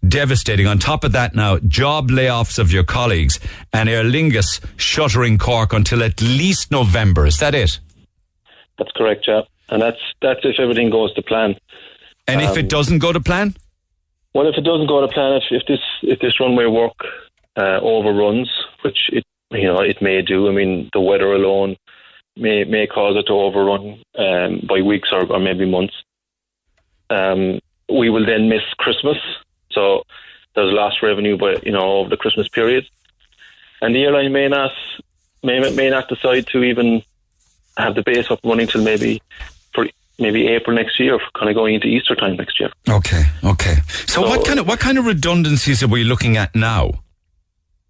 devastating. 0.07 0.67
On 0.67 0.79
top 0.79 1.03
of 1.03 1.11
that 1.13 1.35
now, 1.35 1.59
job 1.59 2.09
layoffs 2.09 2.59
of 2.59 2.71
your 2.71 2.83
colleagues 2.83 3.39
and 3.73 3.89
Aer 3.89 4.03
Lingus 4.03 4.59
shuttering 4.77 5.37
Cork 5.37 5.73
until 5.73 6.03
at 6.03 6.21
least 6.21 6.71
November. 6.71 7.25
Is 7.25 7.37
that 7.37 7.55
it? 7.55 7.79
That's 8.77 8.91
correct, 8.91 9.25
yeah. 9.27 9.41
And 9.69 9.81
that's 9.81 9.99
that's 10.21 10.39
if 10.43 10.59
everything 10.59 10.89
goes 10.89 11.13
to 11.13 11.21
plan. 11.21 11.55
And 12.27 12.41
um, 12.41 12.47
if 12.47 12.57
it 12.57 12.63
um, 12.63 12.67
doesn't 12.67 12.99
go 12.99 13.11
to 13.11 13.19
plan? 13.19 13.55
Well, 14.33 14.47
if 14.47 14.55
it 14.57 14.63
doesn't 14.63 14.87
go 14.87 15.01
to 15.01 15.07
plan, 15.07 15.33
if, 15.33 15.43
if 15.51 15.67
this 15.67 15.79
if 16.01 16.19
this 16.19 16.39
runway 16.39 16.65
work 16.65 16.97
uh, 17.57 17.79
overruns, 17.81 18.49
which 18.83 19.09
it 19.11 19.25
you 19.51 19.65
know 19.65 19.81
it 19.81 20.01
may 20.01 20.21
do. 20.21 20.47
I 20.47 20.51
mean, 20.51 20.89
the 20.93 21.01
weather 21.01 21.31
alone 21.33 21.75
may 22.35 22.63
may 22.63 22.87
cause 22.87 23.15
it 23.17 23.27
to 23.27 23.33
overrun 23.33 24.01
um, 24.17 24.65
by 24.67 24.81
weeks 24.81 25.09
or, 25.11 25.25
or 25.31 25.39
maybe 25.39 25.69
months. 25.69 25.93
Um, 27.09 27.59
we 27.89 28.09
will 28.09 28.25
then 28.25 28.49
miss 28.49 28.61
Christmas 28.77 29.17
so 29.71 30.03
there's 30.55 30.73
lost 30.73 31.01
revenue, 31.01 31.37
but 31.37 31.65
you 31.65 31.71
know 31.71 31.99
over 31.99 32.09
the 32.09 32.17
Christmas 32.17 32.47
period, 32.49 32.85
and 33.81 33.95
the 33.95 34.03
airline 34.03 34.31
may 34.31 34.47
not 34.47 34.71
may 35.43 35.59
may 35.73 35.89
not 35.89 36.07
decide 36.09 36.47
to 36.47 36.63
even 36.63 37.01
have 37.77 37.95
the 37.95 38.03
base 38.03 38.29
up 38.29 38.39
running 38.43 38.67
till 38.67 38.83
maybe 38.83 39.21
for 39.73 39.87
maybe 40.17 40.47
April 40.47 40.75
next 40.75 40.99
year, 40.99 41.19
kind 41.37 41.49
of 41.49 41.55
going 41.55 41.75
into 41.75 41.87
Easter 41.87 42.15
time 42.15 42.35
next 42.35 42.59
year. 42.59 42.71
Okay, 42.89 43.23
okay. 43.43 43.75
So, 43.87 44.21
so 44.21 44.21
what 44.21 44.45
kind 44.45 44.59
of 44.59 44.67
what 44.67 44.79
kind 44.79 44.97
of 44.97 45.05
redundancies 45.05 45.81
are 45.83 45.87
we 45.87 46.03
looking 46.03 46.37
at 46.37 46.55
now? 46.55 46.91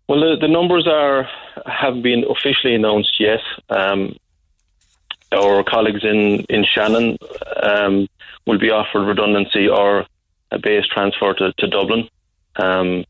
Well, 0.08 0.22
the, 0.22 0.38
the 0.42 0.48
numbers 0.48 0.88
are 0.88 1.28
haven't 1.66 2.02
been 2.02 2.26
officially 2.30 2.76
announced 2.76 3.20
yet. 3.20 3.42
Um, 3.70 4.16
our 5.32 5.64
colleagues 5.64 6.04
in 6.04 6.46
in 6.50 6.66
Shannon 6.66 7.18
um, 7.62 8.08
will 8.46 8.58
be 8.58 8.72
offered 8.72 9.06
redundancy 9.06 9.68
or 9.68 10.06
a 10.52 10.60
base 10.60 10.86
transfer 10.92 11.34
to, 11.34 11.54
to 11.54 11.68
Dublin. 11.68 12.08
Um, 12.56 13.06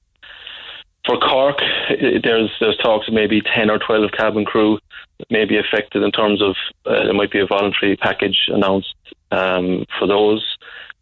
for 1.06 1.18
Cork, 1.18 1.58
there's 1.90 2.52
there's 2.60 2.78
talks 2.78 3.08
of 3.08 3.14
maybe 3.14 3.42
ten 3.42 3.70
or 3.70 3.80
twelve 3.80 4.12
cabin 4.12 4.46
crew 4.46 4.80
may 5.30 5.46
be 5.46 5.58
affected 5.58 6.04
in 6.04 6.12
terms 6.12 6.42
of 6.42 6.56
uh, 6.86 7.04
there 7.04 7.14
might 7.14 7.32
be 7.32 7.40
a 7.40 7.46
voluntary 7.46 7.96
package 7.98 8.48
announced 8.48 8.96
um, 9.32 9.86
for 9.98 10.08
those, 10.08 10.46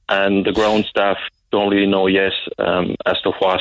and 0.10 0.46
the 0.46 0.52
ground 0.52 0.86
staff 0.86 1.18
don't 1.52 1.72
really 1.72 1.88
know 1.88 2.08
yet 2.08 2.34
um, 2.60 2.96
as 3.06 3.20
to 3.22 3.32
what 3.40 3.60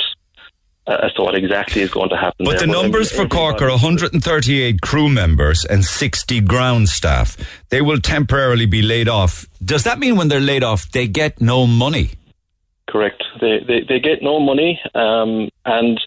uh, 0.86 0.98
as 1.02 1.12
to 1.14 1.22
what 1.22 1.34
exactly 1.34 1.82
is 1.82 1.90
going 1.90 2.10
to 2.10 2.16
happen. 2.16 2.44
But 2.44 2.58
there. 2.58 2.66
the 2.66 2.72
numbers 2.72 3.10
for 3.10 3.26
Cork 3.26 3.60
are 3.60 3.70
138 3.70 4.80
crew 4.80 5.08
members 5.08 5.64
and 5.64 5.84
60 5.84 6.40
ground 6.42 6.88
staff. 6.88 7.36
They 7.70 7.80
will 7.80 7.98
temporarily 7.98 8.66
be 8.66 8.82
laid 8.82 9.08
off. 9.08 9.46
Does 9.64 9.84
that 9.84 9.98
mean 9.98 10.16
when 10.16 10.28
they're 10.28 10.40
laid 10.40 10.62
off, 10.62 10.90
they 10.92 11.08
get 11.08 11.40
no 11.40 11.66
money? 11.66 12.10
Correct. 12.96 13.24
They, 13.42 13.58
they 13.58 13.80
they 13.82 14.00
get 14.00 14.22
no 14.22 14.40
money, 14.40 14.80
um, 14.94 15.50
and 15.66 16.00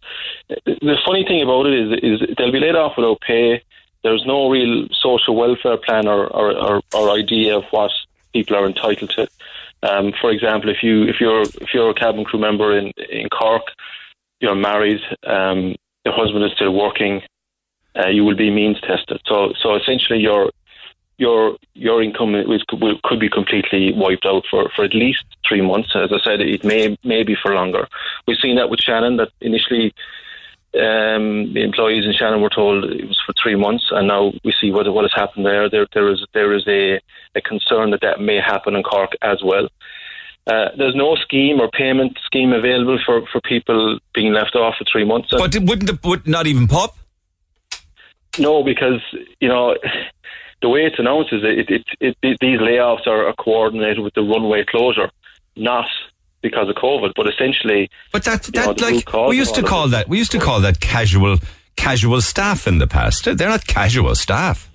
the 0.65 0.97
funny 1.05 1.23
thing 1.23 1.43
about 1.43 1.67
it 1.67 1.73
is 1.73 1.99
is 2.01 2.35
they'll 2.35 2.51
be 2.51 2.59
laid 2.59 2.73
off 2.73 2.97
without 2.97 3.21
pay. 3.21 3.61
There's 4.01 4.25
no 4.25 4.49
real 4.49 4.87
social 4.91 5.35
welfare 5.35 5.77
plan 5.77 6.07
or 6.07 6.25
or, 6.25 6.57
or, 6.57 6.81
or 6.95 7.11
idea 7.11 7.55
of 7.55 7.65
what 7.69 7.91
people 8.33 8.55
are 8.55 8.65
entitled 8.65 9.11
to. 9.11 9.27
Um, 9.83 10.13
for 10.19 10.31
example, 10.31 10.71
if 10.71 10.81
you 10.81 11.03
if 11.03 11.21
you're 11.21 11.43
if 11.43 11.75
you're 11.75 11.91
a 11.91 11.93
cabin 11.93 12.25
crew 12.25 12.39
member 12.39 12.75
in 12.75 12.91
in 13.07 13.29
Cork, 13.29 13.67
you're 14.39 14.55
married, 14.55 15.01
um, 15.27 15.75
your 16.05 16.15
husband 16.15 16.43
is 16.43 16.53
still 16.53 16.73
working, 16.73 17.21
uh, 17.95 18.07
you 18.07 18.25
will 18.25 18.35
be 18.35 18.49
means 18.49 18.81
tested. 18.81 19.21
So 19.27 19.53
so 19.61 19.75
essentially, 19.75 20.21
you're 20.21 20.49
your 21.19 21.57
your 21.73 22.01
income 22.01 22.33
is, 22.33 22.63
could 23.03 23.19
be 23.19 23.29
completely 23.29 23.93
wiped 23.93 24.25
out 24.25 24.45
for, 24.49 24.69
for 24.75 24.85
at 24.85 24.95
least 24.95 25.25
three 25.47 25.61
months. 25.61 25.89
As 25.93 26.11
I 26.11 26.19
said, 26.23 26.41
it 26.41 26.63
may 26.63 26.97
may 27.03 27.23
be 27.23 27.35
for 27.35 27.53
longer. 27.53 27.87
We've 28.25 28.37
seen 28.41 28.55
that 28.55 28.69
with 28.69 28.79
Shannon. 28.79 29.17
That 29.17 29.29
initially 29.41 29.93
um, 30.75 31.53
the 31.53 31.61
employees 31.61 32.05
in 32.05 32.13
Shannon 32.13 32.41
were 32.41 32.49
told 32.49 32.85
it 32.85 33.05
was 33.05 33.21
for 33.25 33.33
three 33.41 33.55
months, 33.55 33.85
and 33.91 34.07
now 34.07 34.31
we 34.45 34.53
see 34.59 34.71
what 34.71 34.91
what 34.93 35.03
has 35.03 35.13
happened 35.13 35.45
there. 35.45 35.69
There 35.69 35.87
there 35.93 36.09
is 36.09 36.25
there 36.33 36.53
is 36.53 36.65
a, 36.67 37.01
a 37.35 37.41
concern 37.41 37.91
that 37.91 38.01
that 38.01 38.21
may 38.21 38.39
happen 38.39 38.75
in 38.75 38.83
Cork 38.83 39.11
as 39.21 39.43
well. 39.43 39.67
Uh, 40.47 40.69
there's 40.77 40.95
no 40.95 41.15
scheme 41.15 41.59
or 41.59 41.69
payment 41.69 42.17
scheme 42.25 42.53
available 42.53 42.97
for, 43.05 43.21
for 43.31 43.39
people 43.41 43.99
being 44.15 44.33
left 44.33 44.55
off 44.55 44.75
for 44.79 44.85
three 44.91 45.03
months. 45.03 45.27
But 45.29 45.55
wouldn't 45.59 45.85
the, 45.85 45.99
would 46.07 46.27
not 46.27 46.47
even 46.47 46.67
pop? 46.67 46.97
No, 48.39 48.63
because 48.63 49.01
you 49.41 49.49
know 49.49 49.75
the 50.61 50.69
way 50.69 50.81
it's 50.85 50.99
announced 50.99 51.33
is 51.33 51.43
it, 51.43 51.69
it, 51.69 51.85
it, 51.99 52.17
it 52.21 52.37
these 52.41 52.59
layoffs 52.59 53.07
are, 53.07 53.27
are, 53.27 53.33
coordinated 53.33 53.99
with 53.99 54.13
the 54.13 54.21
runway 54.21 54.65
closure, 54.65 55.09
not 55.55 55.85
because 56.41 56.69
of 56.69 56.75
COVID, 56.75 57.13
but 57.15 57.27
essentially. 57.27 57.89
But 58.11 58.23
that, 58.25 58.43
that 58.43 58.79
know, 58.79 58.87
like 58.87 59.29
we 59.29 59.37
used 59.37 59.55
to 59.55 59.63
call 59.63 59.87
that 59.89 60.09
we 60.09 60.17
used 60.17 60.31
to 60.31 60.39
call 60.39 60.59
that 60.61 60.79
casual 60.79 61.37
casual 61.75 62.21
staff 62.21 62.67
in 62.67 62.77
the 62.77 62.87
past. 62.87 63.25
They're 63.25 63.49
not 63.49 63.65
casual 63.65 64.15
staff. 64.15 64.69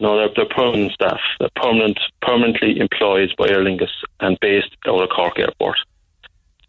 No, 0.00 0.16
they're, 0.16 0.30
they're 0.34 0.54
permanent 0.54 0.92
staff. 0.92 1.20
They're 1.38 1.48
permanent, 1.54 2.00
permanently 2.22 2.80
employed 2.80 3.32
by 3.38 3.46
Aer 3.48 3.62
Lingus 3.62 3.92
and 4.18 4.36
based 4.40 4.76
out 4.88 5.00
of 5.00 5.08
Cork 5.10 5.38
Airport. 5.38 5.78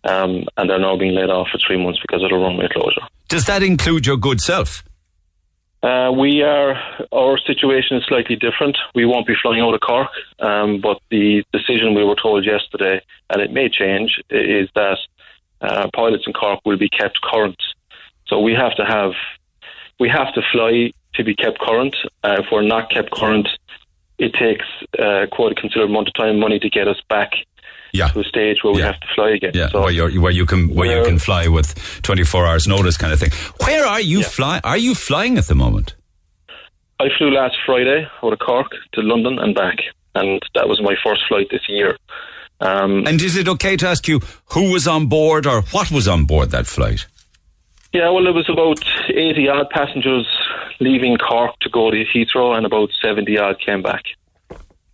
Um, 0.04 0.46
and 0.58 0.70
they're 0.70 0.80
now 0.80 0.98
being 0.98 1.16
laid 1.16 1.30
off 1.30 1.48
for 1.52 1.58
three 1.66 1.82
months 1.82 2.00
because 2.02 2.24
of 2.24 2.30
the 2.30 2.36
runway 2.36 2.68
closure. 2.72 3.02
Does 3.30 3.46
that 3.46 3.64
include 3.64 4.06
your 4.06 4.18
good 4.18 4.40
self? 4.40 4.84
Uh, 5.84 6.10
we 6.18 6.42
are 6.42 6.76
our 7.12 7.38
situation 7.38 7.98
is 7.98 8.06
slightly 8.06 8.38
different. 8.38 8.78
We 8.96 9.06
won't 9.06 9.28
be 9.28 9.36
flying 9.42 9.62
out 9.62 9.74
of 9.74 9.82
Cork, 9.82 10.12
um, 10.40 10.80
but 10.80 11.02
the 11.12 11.44
decision 11.52 11.94
we 11.94 12.06
were 12.06 12.16
told 12.16 12.46
yesterday, 12.46 13.02
and 13.30 13.42
it 13.42 13.52
may 13.52 13.68
change, 13.68 14.18
is 14.30 14.70
that 14.76 14.98
uh, 15.60 15.90
pilots 15.94 16.24
in 16.26 16.32
Cork 16.32 16.62
will 16.64 16.78
be 16.78 16.88
kept 16.88 17.20
current. 17.22 17.62
So 18.28 18.40
we 18.40 18.54
have 18.54 18.74
to 18.76 18.86
have 18.86 19.12
we 20.00 20.08
have 20.08 20.34
to 20.36 20.42
fly 20.54 20.94
to 21.16 21.24
be 21.26 21.36
kept 21.36 21.60
current. 21.60 21.98
Uh, 22.24 22.38
if 22.40 22.46
we're 22.50 22.62
not 22.62 22.90
kept 22.90 23.12
current, 23.12 23.50
it 24.18 24.34
takes 24.34 24.66
uh, 24.98 25.26
quite 25.34 25.52
a 25.52 25.56
considerable 25.56 25.94
amount 25.94 26.08
of 26.08 26.14
time, 26.14 26.30
and 26.30 26.40
money 26.40 26.60
to 26.60 26.70
get 26.70 26.88
us 26.88 27.02
back 27.10 27.34
yeah. 27.94 28.10
to 28.10 28.20
a 28.20 28.24
stage 28.24 28.58
where 28.64 28.74
we 28.74 28.82
have 28.82 29.00
to 29.00 29.08
fly 29.16 29.30
again. 29.30 29.52
Yeah, 29.54 29.70
so 29.70 29.82
where, 29.84 30.10
where 30.20 30.32
you 30.32 30.46
can 30.46 30.74
where 30.74 30.98
you 30.98 31.06
can 31.06 31.20
fly 31.20 31.48
with 31.48 31.74
24 32.02 32.48
hours 32.48 32.68
notice, 32.68 32.98
kind 32.98 33.14
of 33.14 33.20
thing. 33.20 33.32
Where 33.66 33.86
are 33.86 34.02
you 34.02 34.20
yeah. 34.20 34.28
flying? 34.28 34.62
Are 34.64 34.78
you 34.78 34.96
flying 34.96 35.38
at 35.38 35.46
the 35.46 35.56
moment? 35.56 35.96
I 37.00 37.08
flew 37.18 37.32
last 37.32 37.56
Friday 37.66 38.08
out 38.22 38.34
of 38.34 38.40
Cork 38.40 38.72
to 38.94 39.02
London 39.02 39.40
and 39.40 39.56
back, 39.56 39.78
and 40.16 40.42
that 40.56 40.68
was 40.68 40.82
my 40.82 40.96
first 41.04 41.24
flight 41.28 41.48
this 41.52 41.68
year. 41.70 41.98
Um, 42.60 43.06
and 43.06 43.22
is 43.22 43.36
it 43.36 43.48
okay 43.48 43.76
to 43.78 43.88
ask 43.88 44.08
you 44.08 44.22
who 44.54 44.72
was 44.72 44.88
on 44.88 45.08
board 45.08 45.46
or 45.46 45.62
what 45.72 45.92
was 45.92 46.08
on 46.08 46.26
board 46.26 46.52
that 46.52 46.66
flight? 46.66 47.08
Yeah, 47.92 48.10
well, 48.10 48.26
it 48.26 48.34
was 48.34 48.50
about 48.50 48.84
80 49.10 49.50
odd 49.50 49.70
passengers 49.70 50.26
leaving 50.80 51.18
Cork 51.18 51.60
to 51.62 51.70
go 51.70 51.92
to 51.92 52.04
Heathrow, 52.06 52.56
and 52.58 52.66
about 52.66 52.90
70 53.02 53.38
odd 53.38 53.60
came 53.60 53.82
back. 53.82 54.04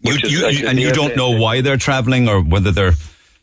You, 0.01 0.13
you, 0.23 0.43
like 0.43 0.63
and 0.63 0.79
you 0.79 0.91
don't 0.91 1.15
know 1.15 1.31
why 1.31 1.61
they're 1.61 1.77
traveling 1.77 2.29
or 2.29 2.41
whether 2.41 2.71
they're 2.71 2.93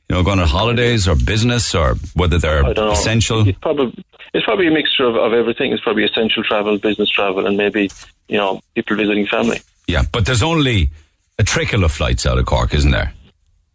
you 0.09 0.15
know 0.15 0.23
going 0.23 0.39
on 0.39 0.49
holidays 0.49 1.07
or 1.07 1.15
business 1.15 1.75
or 1.75 1.97
whether 2.15 2.39
they're 2.39 2.65
essential. 2.91 3.47
It's 3.47 3.59
probably 3.59 4.05
it's 4.33 4.45
probably 4.45 4.69
a 4.69 4.71
mixture 4.71 5.05
of, 5.05 5.17
of 5.17 5.33
everything. 5.33 5.73
It's 5.73 5.83
probably 5.83 6.05
essential 6.05 6.43
travel, 6.43 6.79
business 6.79 7.11
travel, 7.11 7.47
and 7.47 7.57
maybe 7.57 7.91
you 8.29 8.39
know 8.39 8.61
people 8.75 8.97
visiting 8.97 9.27
family. 9.27 9.61
Yeah, 9.87 10.03
but 10.11 10.25
there's 10.25 10.43
only 10.43 10.91
a 11.39 11.45
trickle 11.45 11.85
of 11.85 11.93
flights 11.93 12.25
out 12.25 12.39
of 12.39 12.47
Cork, 12.47 12.73
isn't 12.75 12.91
there? 12.91 13.13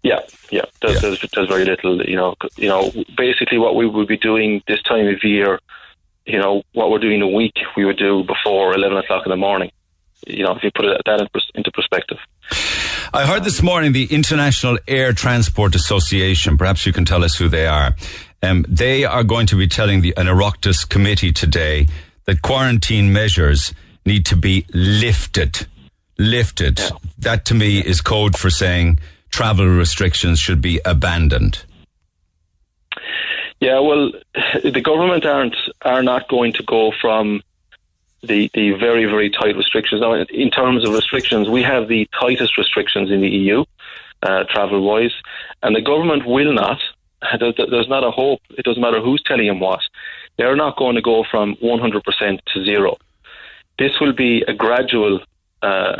Yeah, 0.03 0.19
yeah. 0.49 0.63
There's, 0.81 0.95
yeah. 0.95 0.99
there's, 1.01 1.25
there's 1.33 1.47
very 1.47 1.65
little. 1.65 2.01
You 2.03 2.15
know, 2.15 2.35
you 2.57 2.67
know. 2.67 2.91
Basically, 3.15 3.59
what 3.59 3.75
we 3.75 3.85
would 3.85 4.07
be 4.07 4.17
doing 4.17 4.63
this 4.67 4.81
time 4.81 5.07
of 5.07 5.23
year, 5.23 5.59
you 6.25 6.39
know, 6.39 6.63
what 6.73 6.89
we're 6.89 6.99
doing 6.99 7.21
a 7.21 7.27
week, 7.27 7.53
we 7.77 7.85
would 7.85 7.97
do 7.97 8.23
before 8.23 8.73
eleven 8.73 8.97
o'clock 8.97 9.27
in 9.27 9.29
the 9.29 9.37
morning 9.37 9.71
you 10.27 10.43
know, 10.43 10.55
if 10.55 10.63
you 10.63 10.71
put 10.73 10.85
it, 10.85 11.01
that 11.05 11.29
into 11.55 11.71
perspective. 11.71 12.17
I 13.13 13.25
heard 13.25 13.43
this 13.43 13.61
morning 13.61 13.91
the 13.91 14.05
International 14.05 14.77
Air 14.87 15.13
Transport 15.13 15.75
Association, 15.75 16.57
perhaps 16.57 16.85
you 16.85 16.93
can 16.93 17.05
tell 17.05 17.23
us 17.23 17.35
who 17.35 17.49
they 17.49 17.67
are. 17.67 17.95
Um, 18.43 18.65
they 18.67 19.05
are 19.05 19.23
going 19.23 19.47
to 19.47 19.55
be 19.55 19.67
telling 19.67 20.01
the, 20.01 20.13
an 20.17 20.27
Oireachtas 20.27 20.87
committee 20.87 21.31
today 21.31 21.87
that 22.25 22.41
quarantine 22.41 23.11
measures 23.11 23.73
need 24.05 24.25
to 24.27 24.35
be 24.35 24.65
lifted. 24.73 25.67
Lifted. 26.17 26.79
Yeah. 26.79 26.89
That 27.19 27.45
to 27.45 27.53
me 27.53 27.79
is 27.79 28.01
code 28.01 28.37
for 28.37 28.49
saying 28.49 28.99
travel 29.29 29.67
restrictions 29.67 30.39
should 30.39 30.61
be 30.61 30.79
abandoned. 30.85 31.63
Yeah, 33.59 33.79
well, 33.79 34.11
the 34.63 34.81
government 34.81 35.25
aren't 35.25 35.55
are 35.83 36.01
not 36.01 36.27
going 36.27 36.53
to 36.53 36.63
go 36.63 36.91
from 36.99 37.41
the, 38.23 38.49
the 38.53 38.71
very, 38.71 39.05
very 39.05 39.29
tight 39.29 39.55
restrictions. 39.55 40.01
Now, 40.01 40.13
in 40.13 40.51
terms 40.51 40.85
of 40.85 40.93
restrictions, 40.93 41.49
we 41.49 41.63
have 41.63 41.87
the 41.87 42.07
tightest 42.19 42.57
restrictions 42.57 43.09
in 43.11 43.21
the 43.21 43.29
EU, 43.29 43.63
uh, 44.23 44.43
travel 44.45 44.81
wise, 44.81 45.13
and 45.63 45.75
the 45.75 45.81
government 45.81 46.25
will 46.25 46.53
not. 46.53 46.79
There's 47.39 47.87
not 47.87 48.03
a 48.03 48.11
hope. 48.11 48.41
It 48.51 48.65
doesn't 48.65 48.81
matter 48.81 49.01
who's 49.01 49.21
telling 49.23 49.47
them 49.47 49.59
what. 49.59 49.81
They're 50.37 50.55
not 50.55 50.77
going 50.77 50.95
to 50.95 51.01
go 51.01 51.23
from 51.29 51.55
100% 51.57 52.39
to 52.53 52.65
zero. 52.65 52.97
This 53.77 53.99
will 53.99 54.13
be 54.13 54.43
a 54.47 54.53
gradual 54.53 55.21
uh, 55.61 55.97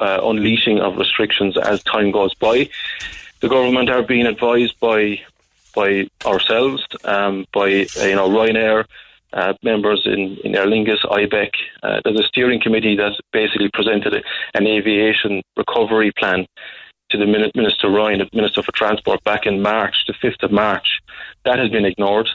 uh, 0.00 0.20
unleashing 0.22 0.80
of 0.80 0.96
restrictions 0.96 1.56
as 1.56 1.82
time 1.82 2.10
goes 2.10 2.34
by. 2.34 2.68
The 3.40 3.48
government 3.48 3.90
are 3.90 4.02
being 4.02 4.26
advised 4.26 4.78
by 4.80 5.20
by 5.74 6.08
ourselves, 6.24 6.84
um, 7.04 7.46
by 7.52 7.68
you 7.68 8.16
know 8.16 8.28
Ryanair, 8.28 8.84
uh, 9.32 9.54
members 9.62 10.02
in, 10.04 10.38
in 10.44 10.56
Aer 10.56 10.66
Lingus, 10.66 11.04
IBEC. 11.04 11.50
Uh, 11.82 12.00
there's 12.04 12.20
a 12.20 12.24
steering 12.24 12.60
committee 12.60 12.96
that 12.96 13.12
basically 13.32 13.70
presented 13.72 14.14
a, 14.14 14.22
an 14.54 14.66
aviation 14.66 15.42
recovery 15.56 16.12
plan 16.18 16.46
to 17.10 17.18
the 17.18 17.26
Minister 17.54 17.88
Ryan, 17.88 18.18
the 18.18 18.28
Minister 18.32 18.62
for 18.62 18.72
Transport, 18.72 19.22
back 19.24 19.46
in 19.46 19.62
March, 19.62 19.96
the 20.06 20.14
5th 20.14 20.42
of 20.42 20.52
March. 20.52 21.00
That 21.44 21.58
has 21.58 21.70
been 21.70 21.84
ignored. 21.84 22.28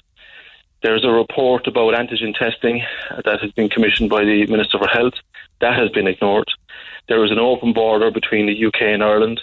There's 0.81 1.05
a 1.05 1.09
report 1.09 1.67
about 1.67 1.93
antigen 1.93 2.38
testing 2.38 2.83
that 3.23 3.39
has 3.41 3.51
been 3.51 3.69
commissioned 3.69 4.09
by 4.09 4.25
the 4.25 4.45
Minister 4.47 4.77
for 4.77 4.88
Health. 4.88 5.13
That 5.62 5.77
has 5.77 5.89
been 5.89 6.07
ignored. 6.07 6.47
There 7.07 7.23
is 7.23 7.31
an 7.31 7.39
open 7.39 7.73
border 7.73 8.12
between 8.12 8.47
the 8.47 8.65
UK 8.65 8.81
and 8.81 9.03
Ireland, 9.03 9.41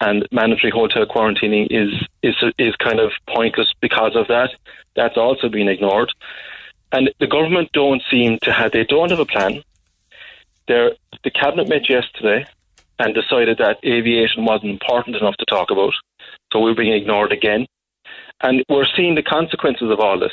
and 0.00 0.26
mandatory 0.32 0.72
hotel 0.72 1.06
quarantining 1.06 1.68
is 1.70 1.92
is 2.22 2.34
is 2.58 2.74
kind 2.76 2.98
of 2.98 3.12
pointless 3.28 3.72
because 3.80 4.16
of 4.16 4.26
that. 4.28 4.50
That's 4.96 5.16
also 5.16 5.48
been 5.48 5.68
ignored. 5.68 6.12
And 6.92 7.10
the 7.18 7.26
government 7.26 7.70
don't 7.72 8.02
seem 8.10 8.38
to 8.42 8.52
have, 8.52 8.72
they 8.72 8.84
don't 8.84 9.10
have 9.10 9.18
a 9.18 9.24
plan. 9.24 9.62
They're, 10.68 10.92
the 11.24 11.30
cabinet 11.30 11.68
met 11.68 11.88
yesterday 11.88 12.44
and 12.98 13.14
decided 13.14 13.58
that 13.58 13.78
aviation 13.84 14.44
wasn't 14.44 14.70
important 14.70 15.16
enough 15.16 15.36
to 15.38 15.44
talk 15.46 15.70
about. 15.70 15.94
So 16.52 16.60
we're 16.60 16.74
being 16.74 16.92
ignored 16.92 17.32
again. 17.32 17.66
And 18.42 18.62
we're 18.68 18.86
seeing 18.96 19.14
the 19.14 19.22
consequences 19.22 19.90
of 19.90 20.00
all 20.00 20.18
this. 20.18 20.32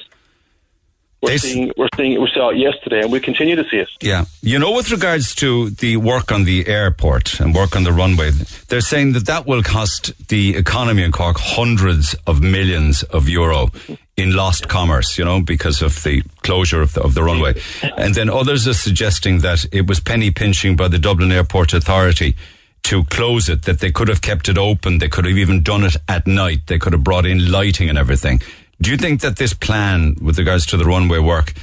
We're 1.22 1.38
seeing, 1.38 1.74
we're 1.76 1.90
seeing, 1.98 2.20
we 2.22 2.30
saw 2.34 2.50
it 2.50 2.58
yesterday, 2.58 3.02
and 3.02 3.12
we 3.12 3.20
continue 3.20 3.56
to 3.58 3.64
see 3.70 3.78
it. 3.78 3.90
Yeah, 4.00 4.26
you 4.42 4.58
know, 4.58 4.72
with 4.72 4.90
regards 4.90 5.36
to 5.36 5.70
the 5.70 5.98
work 5.98 6.32
on 6.32 6.46
the 6.46 6.66
airport 6.68 7.40
and 7.42 7.54
work 7.54 7.76
on 7.76 7.84
the 7.84 7.92
runway, 7.92 8.32
they're 8.70 8.80
saying 8.80 9.14
that 9.14 9.26
that 9.26 9.46
will 9.46 9.62
cost 9.62 10.14
the 10.30 10.56
economy 10.56 11.04
in 11.04 11.12
Cork 11.12 11.38
hundreds 11.38 12.16
of 12.26 12.42
millions 12.42 13.04
of 13.04 13.28
euro 13.28 13.70
in 14.16 14.34
lost 14.34 14.70
commerce. 14.70 15.18
You 15.18 15.26
know, 15.26 15.42
because 15.42 15.82
of 15.82 16.04
the 16.04 16.24
closure 16.42 16.82
of 16.82 16.94
the, 16.94 17.02
of 17.02 17.16
the 17.16 17.24
runway, 17.24 17.62
and 17.98 18.16
then 18.16 18.30
others 18.30 18.66
are 18.68 18.74
suggesting 18.74 19.40
that 19.40 19.66
it 19.74 19.88
was 19.88 20.00
penny 20.00 20.32
pinching 20.32 20.78
by 20.78 20.88
the 20.88 21.00
Dublin 21.00 21.32
Airport 21.34 21.74
Authority 21.74 22.36
to 22.84 23.04
close 23.06 23.50
it, 23.50 23.64
that 23.64 23.82
they 23.82 23.92
could 23.92 24.08
have 24.08 24.22
kept 24.22 24.48
it 24.48 24.58
open, 24.58 25.00
they 25.00 25.10
could 25.10 25.26
have 25.26 25.38
even 25.38 25.62
done 25.62 25.84
it 25.84 25.98
at 26.08 26.26
night, 26.26 26.66
they 26.68 26.80
could 26.80 26.94
have 26.94 27.04
brought 27.04 27.26
in 27.26 27.52
lighting 27.52 27.90
and 27.90 27.98
everything. 27.98 28.42
Do 28.82 28.92
you 28.92 28.98
think 28.98 29.22
that 29.22 29.38
this 29.38 29.54
plan 29.54 30.16
with 30.22 30.38
regards 30.38 30.66
to 30.68 30.78
the 30.78 30.86
runway 30.86 31.20
work 31.20 31.54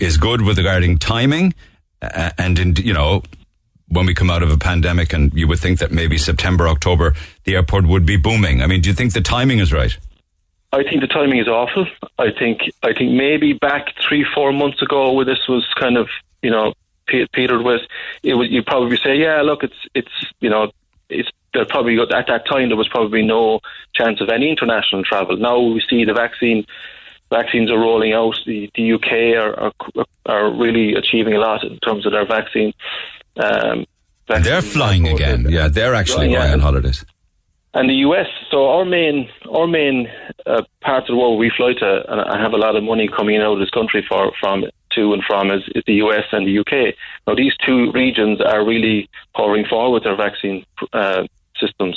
is 0.00 0.16
good 0.16 0.42
with 0.42 0.58
regarding 0.58 0.98
timing? 0.98 1.54
And 2.00 2.58
in, 2.58 2.76
you 2.76 2.94
know, 2.94 3.22
when 3.88 4.06
we 4.06 4.14
come 4.14 4.30
out 4.30 4.42
of 4.42 4.50
a 4.50 4.56
pandemic 4.56 5.12
and 5.12 5.32
you 5.34 5.46
would 5.46 5.58
think 5.58 5.78
that 5.80 5.92
maybe 5.92 6.16
September, 6.16 6.66
October, 6.66 7.14
the 7.44 7.54
airport 7.54 7.86
would 7.86 8.06
be 8.06 8.16
booming. 8.16 8.62
I 8.62 8.66
mean, 8.66 8.80
do 8.80 8.88
you 8.88 8.94
think 8.94 9.12
the 9.12 9.20
timing 9.20 9.58
is 9.58 9.72
right? 9.72 9.96
I 10.72 10.82
think 10.82 11.02
the 11.02 11.06
timing 11.06 11.38
is 11.38 11.48
awful. 11.48 11.86
I 12.18 12.30
think 12.30 12.62
I 12.82 12.94
think 12.94 13.12
maybe 13.12 13.52
back 13.52 13.88
three, 14.08 14.24
four 14.34 14.52
months 14.52 14.80
ago, 14.80 15.12
where 15.12 15.26
this 15.26 15.46
was 15.46 15.66
kind 15.78 15.98
of 15.98 16.08
you 16.40 16.50
know 16.50 16.72
petered 17.06 17.62
with, 17.62 17.82
it 18.22 18.34
would 18.34 18.50
you 18.50 18.62
probably 18.62 18.96
say, 18.96 19.16
yeah, 19.16 19.42
look, 19.42 19.62
it's 19.62 19.76
it's 19.94 20.32
you 20.40 20.48
know 20.48 20.70
it's 21.10 21.28
there 21.54 21.66
probably 21.66 21.98
at 22.00 22.26
that 22.26 22.46
time 22.46 22.68
there 22.68 22.76
was 22.76 22.88
probably 22.88 23.22
no 23.22 23.60
chance 23.94 24.20
of 24.20 24.28
any 24.28 24.50
international 24.50 25.04
travel. 25.04 25.36
Now 25.36 25.58
we 25.60 25.82
see 25.88 26.04
the 26.04 26.14
vaccine 26.14 26.64
vaccines 27.30 27.70
are 27.70 27.78
rolling 27.78 28.12
out. 28.12 28.36
The, 28.46 28.70
the 28.74 28.92
UK 28.92 29.10
are, 29.36 29.54
are, 29.64 30.04
are 30.26 30.50
really 30.52 30.94
achieving 30.94 31.34
a 31.34 31.38
lot 31.38 31.64
in 31.64 31.78
terms 31.78 32.06
of 32.06 32.12
their 32.12 32.26
vaccine. 32.26 32.72
Um, 33.36 33.86
vaccine 34.28 34.44
they're 34.44 34.62
flying 34.62 35.08
again. 35.08 35.46
Yeah, 35.48 35.68
they're 35.68 35.94
actually 35.94 36.28
going 36.28 36.48
yeah. 36.48 36.52
on 36.52 36.60
holidays. 36.60 37.04
And 37.74 37.88
the 37.88 37.94
US. 38.06 38.26
So 38.50 38.68
our 38.68 38.84
main 38.84 39.30
our 39.50 39.66
main 39.66 40.08
uh, 40.44 40.62
part 40.82 41.04
of 41.04 41.08
the 41.08 41.16
world 41.16 41.38
we 41.38 41.50
fly 41.56 41.72
to, 41.72 42.12
and 42.12 42.20
I 42.20 42.38
have 42.38 42.52
a 42.52 42.58
lot 42.58 42.76
of 42.76 42.84
money 42.84 43.08
coming 43.08 43.38
out 43.38 43.54
of 43.54 43.60
this 43.60 43.70
country 43.70 44.04
for 44.06 44.30
from 44.38 44.64
to 44.94 45.14
and 45.14 45.22
from 45.24 45.50
is, 45.50 45.62
is 45.74 45.82
the 45.86 45.94
US 46.04 46.24
and 46.32 46.46
the 46.46 46.58
UK. 46.58 46.94
Now 47.26 47.34
these 47.34 47.54
two 47.66 47.90
regions 47.92 48.42
are 48.42 48.62
really 48.64 49.08
pouring 49.34 49.64
forward 49.64 50.04
their 50.04 50.16
vaccine 50.16 50.66
uh, 50.92 51.22
systems. 51.64 51.96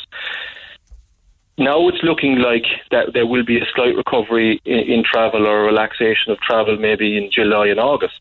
Now 1.57 1.87
it's 1.87 2.03
looking 2.03 2.37
like 2.39 2.65
that 2.91 3.13
there 3.13 3.25
will 3.25 3.45
be 3.45 3.57
a 3.57 3.65
slight 3.73 3.95
recovery 3.95 4.59
in, 4.65 4.79
in 4.79 5.03
travel 5.03 5.47
or 5.47 5.63
relaxation 5.63 6.31
of 6.31 6.39
travel 6.39 6.77
maybe 6.77 7.17
in 7.17 7.31
July 7.31 7.67
and 7.67 7.79
August. 7.79 8.19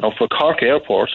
Now 0.00 0.12
for 0.16 0.28
Cork 0.28 0.62
Airport, 0.62 1.10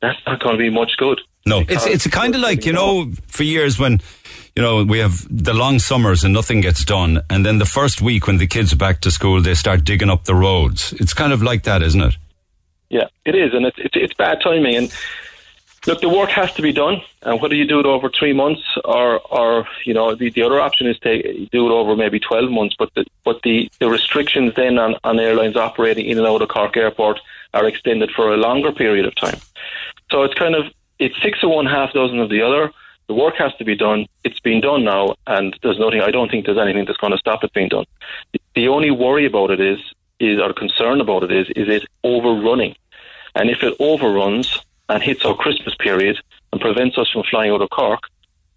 that's 0.00 0.18
not 0.26 0.40
going 0.40 0.56
to 0.56 0.58
be 0.58 0.70
much 0.70 0.92
good. 0.96 1.20
No, 1.46 1.62
it's 1.68 1.86
it's 1.86 2.06
kind 2.06 2.34
of 2.34 2.40
like 2.40 2.64
you 2.64 2.72
know 2.72 3.12
for 3.26 3.42
years 3.42 3.78
when 3.78 4.00
you 4.56 4.62
know 4.62 4.84
we 4.84 4.98
have 4.98 5.26
the 5.28 5.52
long 5.52 5.78
summers 5.78 6.24
and 6.24 6.32
nothing 6.32 6.60
gets 6.60 6.84
done, 6.84 7.20
and 7.28 7.44
then 7.44 7.58
the 7.58 7.66
first 7.66 8.00
week 8.00 8.26
when 8.26 8.38
the 8.38 8.46
kids 8.46 8.72
are 8.72 8.76
back 8.76 9.00
to 9.00 9.10
school, 9.10 9.42
they 9.42 9.54
start 9.54 9.84
digging 9.84 10.08
up 10.08 10.24
the 10.24 10.34
roads. 10.34 10.94
It's 10.94 11.12
kind 11.12 11.32
of 11.32 11.42
like 11.42 11.64
that, 11.64 11.82
isn't 11.82 12.00
it? 12.00 12.16
Yeah, 12.88 13.08
it 13.26 13.34
is, 13.34 13.52
and 13.52 13.66
it's 13.66 13.76
it's, 13.78 13.94
it's 13.94 14.14
bad 14.14 14.38
timing. 14.42 14.74
And 14.74 14.92
Look, 15.86 16.00
the 16.00 16.08
work 16.08 16.30
has 16.30 16.50
to 16.54 16.62
be 16.62 16.72
done, 16.72 17.02
and 17.22 17.42
whether 17.42 17.54
you 17.54 17.66
do 17.66 17.78
it 17.78 17.84
over 17.84 18.08
three 18.08 18.32
months 18.32 18.62
or, 18.84 19.20
or 19.20 19.68
you 19.84 19.92
know, 19.92 20.14
the, 20.14 20.30
the 20.30 20.42
other 20.42 20.58
option 20.58 20.86
is 20.86 20.98
to 21.00 21.46
do 21.52 21.66
it 21.66 21.72
over 21.72 21.94
maybe 21.94 22.18
twelve 22.18 22.50
months. 22.50 22.74
But 22.78 22.94
the 22.94 23.04
but 23.22 23.42
the, 23.42 23.70
the 23.80 23.90
restrictions 23.90 24.54
then 24.54 24.78
on, 24.78 24.96
on 25.04 25.20
airlines 25.20 25.56
operating 25.56 26.06
in 26.06 26.16
and 26.18 26.26
out 26.26 26.40
of 26.40 26.48
Cork 26.48 26.76
Airport 26.76 27.20
are 27.52 27.66
extended 27.66 28.10
for 28.12 28.32
a 28.32 28.36
longer 28.38 28.72
period 28.72 29.04
of 29.04 29.14
time. 29.14 29.38
So 30.10 30.22
it's 30.22 30.34
kind 30.34 30.54
of 30.54 30.72
it's 30.98 31.20
six 31.22 31.42
of 31.42 31.50
one, 31.50 31.66
half 31.66 31.92
dozen 31.92 32.18
of 32.18 32.30
the 32.30 32.40
other. 32.40 32.72
The 33.06 33.14
work 33.14 33.36
has 33.36 33.54
to 33.56 33.64
be 33.64 33.76
done. 33.76 34.06
It's 34.24 34.40
been 34.40 34.62
done 34.62 34.84
now, 34.84 35.16
and 35.26 35.54
there's 35.62 35.78
nothing. 35.78 36.00
I 36.00 36.10
don't 36.10 36.30
think 36.30 36.46
there's 36.46 36.56
anything 36.56 36.86
that's 36.86 36.96
going 36.96 37.12
to 37.12 37.18
stop 37.18 37.44
it 37.44 37.52
being 37.52 37.68
done. 37.68 37.84
The, 38.54 38.68
only 38.68 38.90
worry 38.90 39.26
about 39.26 39.50
it 39.50 39.60
is, 39.60 39.78
is 40.18 40.40
or 40.40 40.54
concern 40.54 41.02
about 41.02 41.24
it 41.24 41.30
is, 41.30 41.48
is 41.50 41.68
it 41.68 41.86
overrunning, 42.02 42.74
and 43.34 43.50
if 43.50 43.62
it 43.62 43.76
overruns 43.78 44.58
and 44.88 45.02
hits 45.02 45.24
our 45.24 45.34
Christmas 45.34 45.74
period 45.76 46.18
and 46.52 46.60
prevents 46.60 46.98
us 46.98 47.10
from 47.10 47.22
flying 47.30 47.50
out 47.50 47.62
of 47.62 47.70
Cork, 47.70 48.00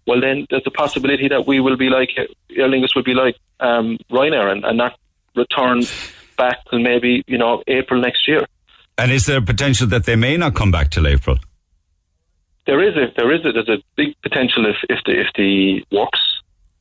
well, 0.06 0.20
then 0.20 0.46
there's 0.48 0.62
a 0.66 0.70
possibility 0.70 1.28
that 1.28 1.46
we 1.46 1.60
will 1.60 1.76
be 1.76 1.90
like 1.90 2.10
Aer 2.16 2.68
Lingus 2.68 2.94
will 2.94 3.02
be 3.02 3.14
like 3.14 3.36
um, 3.60 3.98
Ryanair 4.10 4.50
and, 4.50 4.64
and 4.64 4.78
not 4.78 4.98
return 5.36 5.82
back 6.38 6.64
till 6.70 6.78
maybe 6.78 7.22
you 7.26 7.36
know 7.36 7.62
April 7.66 8.00
next 8.00 8.26
year. 8.26 8.46
And 8.96 9.12
is 9.12 9.26
there 9.26 9.38
a 9.38 9.42
potential 9.42 9.86
that 9.88 10.04
they 10.06 10.16
may 10.16 10.36
not 10.36 10.54
come 10.54 10.70
back 10.70 10.90
till 10.90 11.06
April? 11.06 11.38
There 12.66 12.82
is 12.82 12.96
a 12.96 13.12
there 13.16 13.32
is 13.32 13.44
a 13.44 13.52
there's 13.52 13.68
a 13.68 13.82
big 13.96 14.14
potential 14.22 14.64
if 14.66 14.76
if 14.88 14.98
the 15.04 15.20
if 15.20 15.26
the 15.36 15.84
works 15.94 16.37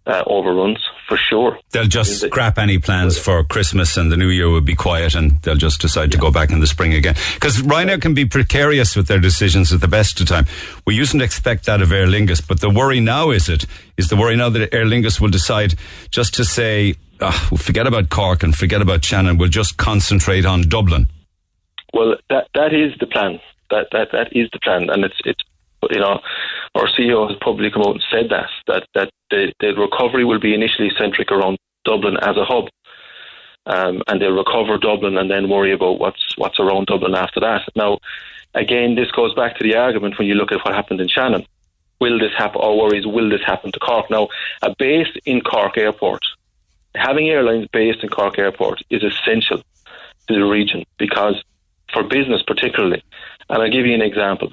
uh, 0.08 0.24
overruns 0.26 0.80
for 1.08 1.18
sure. 1.18 1.60
They'll 1.72 1.88
just 1.88 2.22
scrap 2.22 2.58
any 2.58 2.80
plans 2.80 3.18
for 3.18 3.44
Christmas 3.44 3.98
and 3.98 4.12
the 4.12 4.18
New 4.18 4.30
Year 4.30 4.50
will 4.50 4.62
be 4.62 4.76
quiet 4.76 5.16
and 5.16 5.42
they'll 5.42 5.56
just 5.56 5.82
decide 5.82 6.12
to 6.12 6.18
go 6.18 6.32
back 6.32 6.52
in 6.52 6.60
the 6.60 6.68
spring 6.68 6.94
again. 6.94 7.16
Because 7.34 7.62
Ryanair 7.62 8.02
can 8.02 8.14
be 8.14 8.26
precarious 8.26 8.96
with 8.96 9.08
their 9.08 9.20
decisions 9.20 9.72
at 9.74 9.82
the 9.82 9.88
best 9.88 10.20
of 10.20 10.28
time. 10.28 10.46
We 10.86 10.98
usedn't 10.98 11.24
expect 11.24 11.66
that 11.66 11.82
of 11.82 11.92
Aer 11.92 12.08
Lingus, 12.08 12.46
but 12.46 12.62
the 12.62 12.70
worry 12.70 13.00
now 13.00 13.32
is 13.32 13.50
it, 13.50 13.66
is 13.98 14.10
the 14.10 14.16
worry 14.16 14.36
now 14.36 14.50
that 14.50 14.74
Aer 14.74 14.86
Lingus 14.86 15.20
will 15.20 15.30
decide 15.30 15.76
just 16.10 16.34
to 16.36 16.46
say, 16.46 16.96
oh, 17.22 17.48
we'll 17.52 17.58
forget 17.58 17.88
about 17.88 18.10
Cork 18.10 18.44
and 18.44 18.56
forget 18.56 18.82
about 18.82 19.04
Shannon, 19.04 19.38
we'll 19.38 19.50
just 19.50 19.78
concentrate 19.78 20.46
on 20.46 20.64
Dublin. 20.64 21.08
Well, 21.94 22.16
that 22.30 22.48
that 22.54 22.74
is 22.74 22.94
the 23.00 23.08
plan. 23.08 23.40
That 23.70 23.88
that 23.92 24.10
that 24.12 24.28
is 24.32 24.50
the 24.52 24.60
plan, 24.60 24.90
and 24.90 25.04
it's 25.04 25.16
it's 25.26 25.44
you 25.92 26.00
know, 26.00 26.20
our 26.76 26.88
CEO 26.88 27.28
has 27.30 27.38
publicly 27.40 27.72
come 27.72 27.84
out 27.84 27.96
and 27.96 28.04
said 28.12 28.30
that 28.30 28.50
that 28.68 28.88
that 28.94 29.12
the, 29.30 29.54
the 29.60 29.74
recovery 29.76 30.26
will 30.26 30.40
be 30.40 30.54
initially 30.54 30.92
centric 30.98 31.32
around 31.32 31.58
Dublin 31.84 32.18
as 32.18 32.38
a 32.38 32.46
hub, 32.46 32.70
um, 33.66 34.02
and 34.08 34.22
they'll 34.22 34.32
recover 34.32 34.78
Dublin 34.78 35.18
and 35.18 35.30
then 35.30 35.50
worry 35.50 35.72
about 35.72 36.00
what's 36.00 36.38
what's 36.38 36.60
around 36.60 36.88
Dublin 36.88 37.16
after 37.16 37.40
that. 37.40 37.68
Now, 37.76 38.00
again, 38.54 38.96
this 38.96 39.12
goes 39.12 39.34
back 39.34 39.58
to 39.58 39.64
the 39.64 39.76
argument 39.76 40.18
when 40.18 40.28
you 40.28 40.36
look 40.36 40.52
at 40.52 40.64
what 40.64 40.74
happened 40.74 41.02
in 41.02 41.08
Shannon. 41.08 41.46
Will 42.00 42.20
this 42.20 42.34
happen? 42.38 42.62
Our 42.62 42.76
worries: 42.76 43.08
Will 43.08 43.30
this 43.30 43.44
happen 43.46 43.72
to 43.72 43.80
Cork? 43.80 44.10
Now, 44.10 44.28
a 44.62 44.76
base 44.78 45.16
in 45.26 45.42
Cork 45.42 45.78
Airport, 45.78 46.24
having 46.96 47.30
airlines 47.30 47.68
based 47.72 48.04
in 48.04 48.10
Cork 48.10 48.38
Airport 48.38 48.82
is 48.90 49.04
essential 49.04 49.64
to 50.28 50.34
the 50.34 50.46
region 50.46 50.84
because 50.98 51.42
for 51.92 52.04
business 52.04 52.44
particularly. 52.46 53.02
And 53.50 53.62
I'll 53.62 53.72
give 53.72 53.86
you 53.86 53.96
an 53.96 54.02
example 54.02 54.52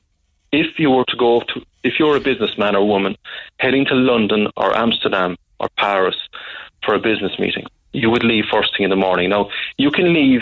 if 0.55 0.79
you 0.79 0.91
were 0.91 1.05
to 1.09 1.17
go 1.17 1.41
to, 1.41 1.63
if 1.85 1.99
you're 1.99 2.17
a 2.17 2.21
businessman 2.21 2.75
or 2.75 2.87
woman 2.89 3.15
heading 3.61 3.85
to 3.87 3.95
London 3.95 4.49
or 4.57 4.77
Amsterdam 4.77 5.37
or 5.61 5.69
Paris 5.77 6.17
for 6.85 6.95
a 6.95 6.99
business 6.99 7.39
meeting, 7.39 7.67
you 7.93 8.11
would 8.11 8.25
leave 8.25 8.45
first 8.51 8.77
thing 8.77 8.85
in 8.85 8.91
the 8.91 8.97
morning. 8.97 9.31
Now, 9.31 9.51
you 9.79 9.91
can 9.91 10.13
leave 10.13 10.41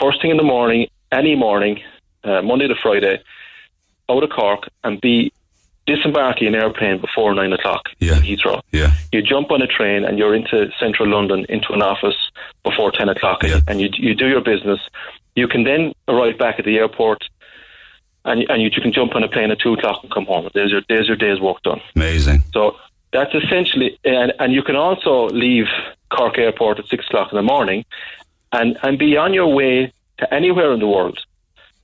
first 0.00 0.20
thing 0.20 0.30
in 0.30 0.36
the 0.38 0.42
morning, 0.42 0.88
any 1.12 1.36
morning, 1.36 1.80
uh, 2.24 2.42
Monday 2.42 2.66
to 2.66 2.74
Friday, 2.82 3.20
out 4.08 4.22
of 4.24 4.30
Cork 4.30 4.68
and 4.82 5.00
be 5.00 5.32
disembarking 5.86 6.48
an 6.48 6.54
airplane 6.54 7.00
before 7.00 7.34
nine 7.34 7.52
o'clock 7.52 7.88
Yeah. 8.00 8.16
in 8.16 8.22
Heathrow. 8.22 8.60
Yeah. 8.72 8.90
You 9.12 9.22
jump 9.22 9.50
on 9.50 9.62
a 9.62 9.66
train 9.66 10.04
and 10.04 10.18
you're 10.18 10.34
into 10.34 10.70
central 10.78 11.08
London 11.08 11.46
into 11.48 11.72
an 11.72 11.82
office 11.82 12.16
before 12.64 12.90
ten 12.92 13.08
o'clock, 13.08 13.42
Yeah. 13.42 13.60
and 13.68 13.80
you 13.80 13.88
you 13.94 14.14
do 14.14 14.28
your 14.28 14.40
business. 14.40 14.80
You 15.36 15.48
can 15.48 15.64
then 15.64 15.92
arrive 16.08 16.38
back 16.38 16.58
at 16.58 16.64
the 16.64 16.76
airport, 16.78 17.24
and 18.24 18.48
and 18.50 18.62
you, 18.62 18.70
you 18.74 18.82
can 18.82 18.92
jump 18.92 19.14
on 19.14 19.22
a 19.22 19.28
plane 19.28 19.50
at 19.50 19.58
two 19.60 19.72
o'clock 19.72 20.02
and 20.02 20.12
come 20.12 20.26
home. 20.26 20.48
There's 20.54 20.70
your 20.70 20.82
there's 20.88 21.08
your 21.08 21.16
day's 21.16 21.40
work 21.40 21.62
done. 21.62 21.80
Amazing. 21.96 22.42
So 22.52 22.76
that's 23.12 23.34
essentially, 23.34 23.98
and, 24.04 24.32
and 24.38 24.52
you 24.52 24.62
can 24.62 24.76
also 24.76 25.28
leave 25.28 25.66
Cork 26.10 26.38
Airport 26.38 26.78
at 26.78 26.86
six 26.86 27.06
o'clock 27.06 27.32
in 27.32 27.36
the 27.36 27.42
morning, 27.42 27.84
and 28.52 28.78
and 28.82 28.98
be 28.98 29.16
on 29.16 29.34
your 29.34 29.48
way 29.48 29.92
to 30.18 30.34
anywhere 30.34 30.72
in 30.72 30.80
the 30.80 30.86
world, 30.86 31.18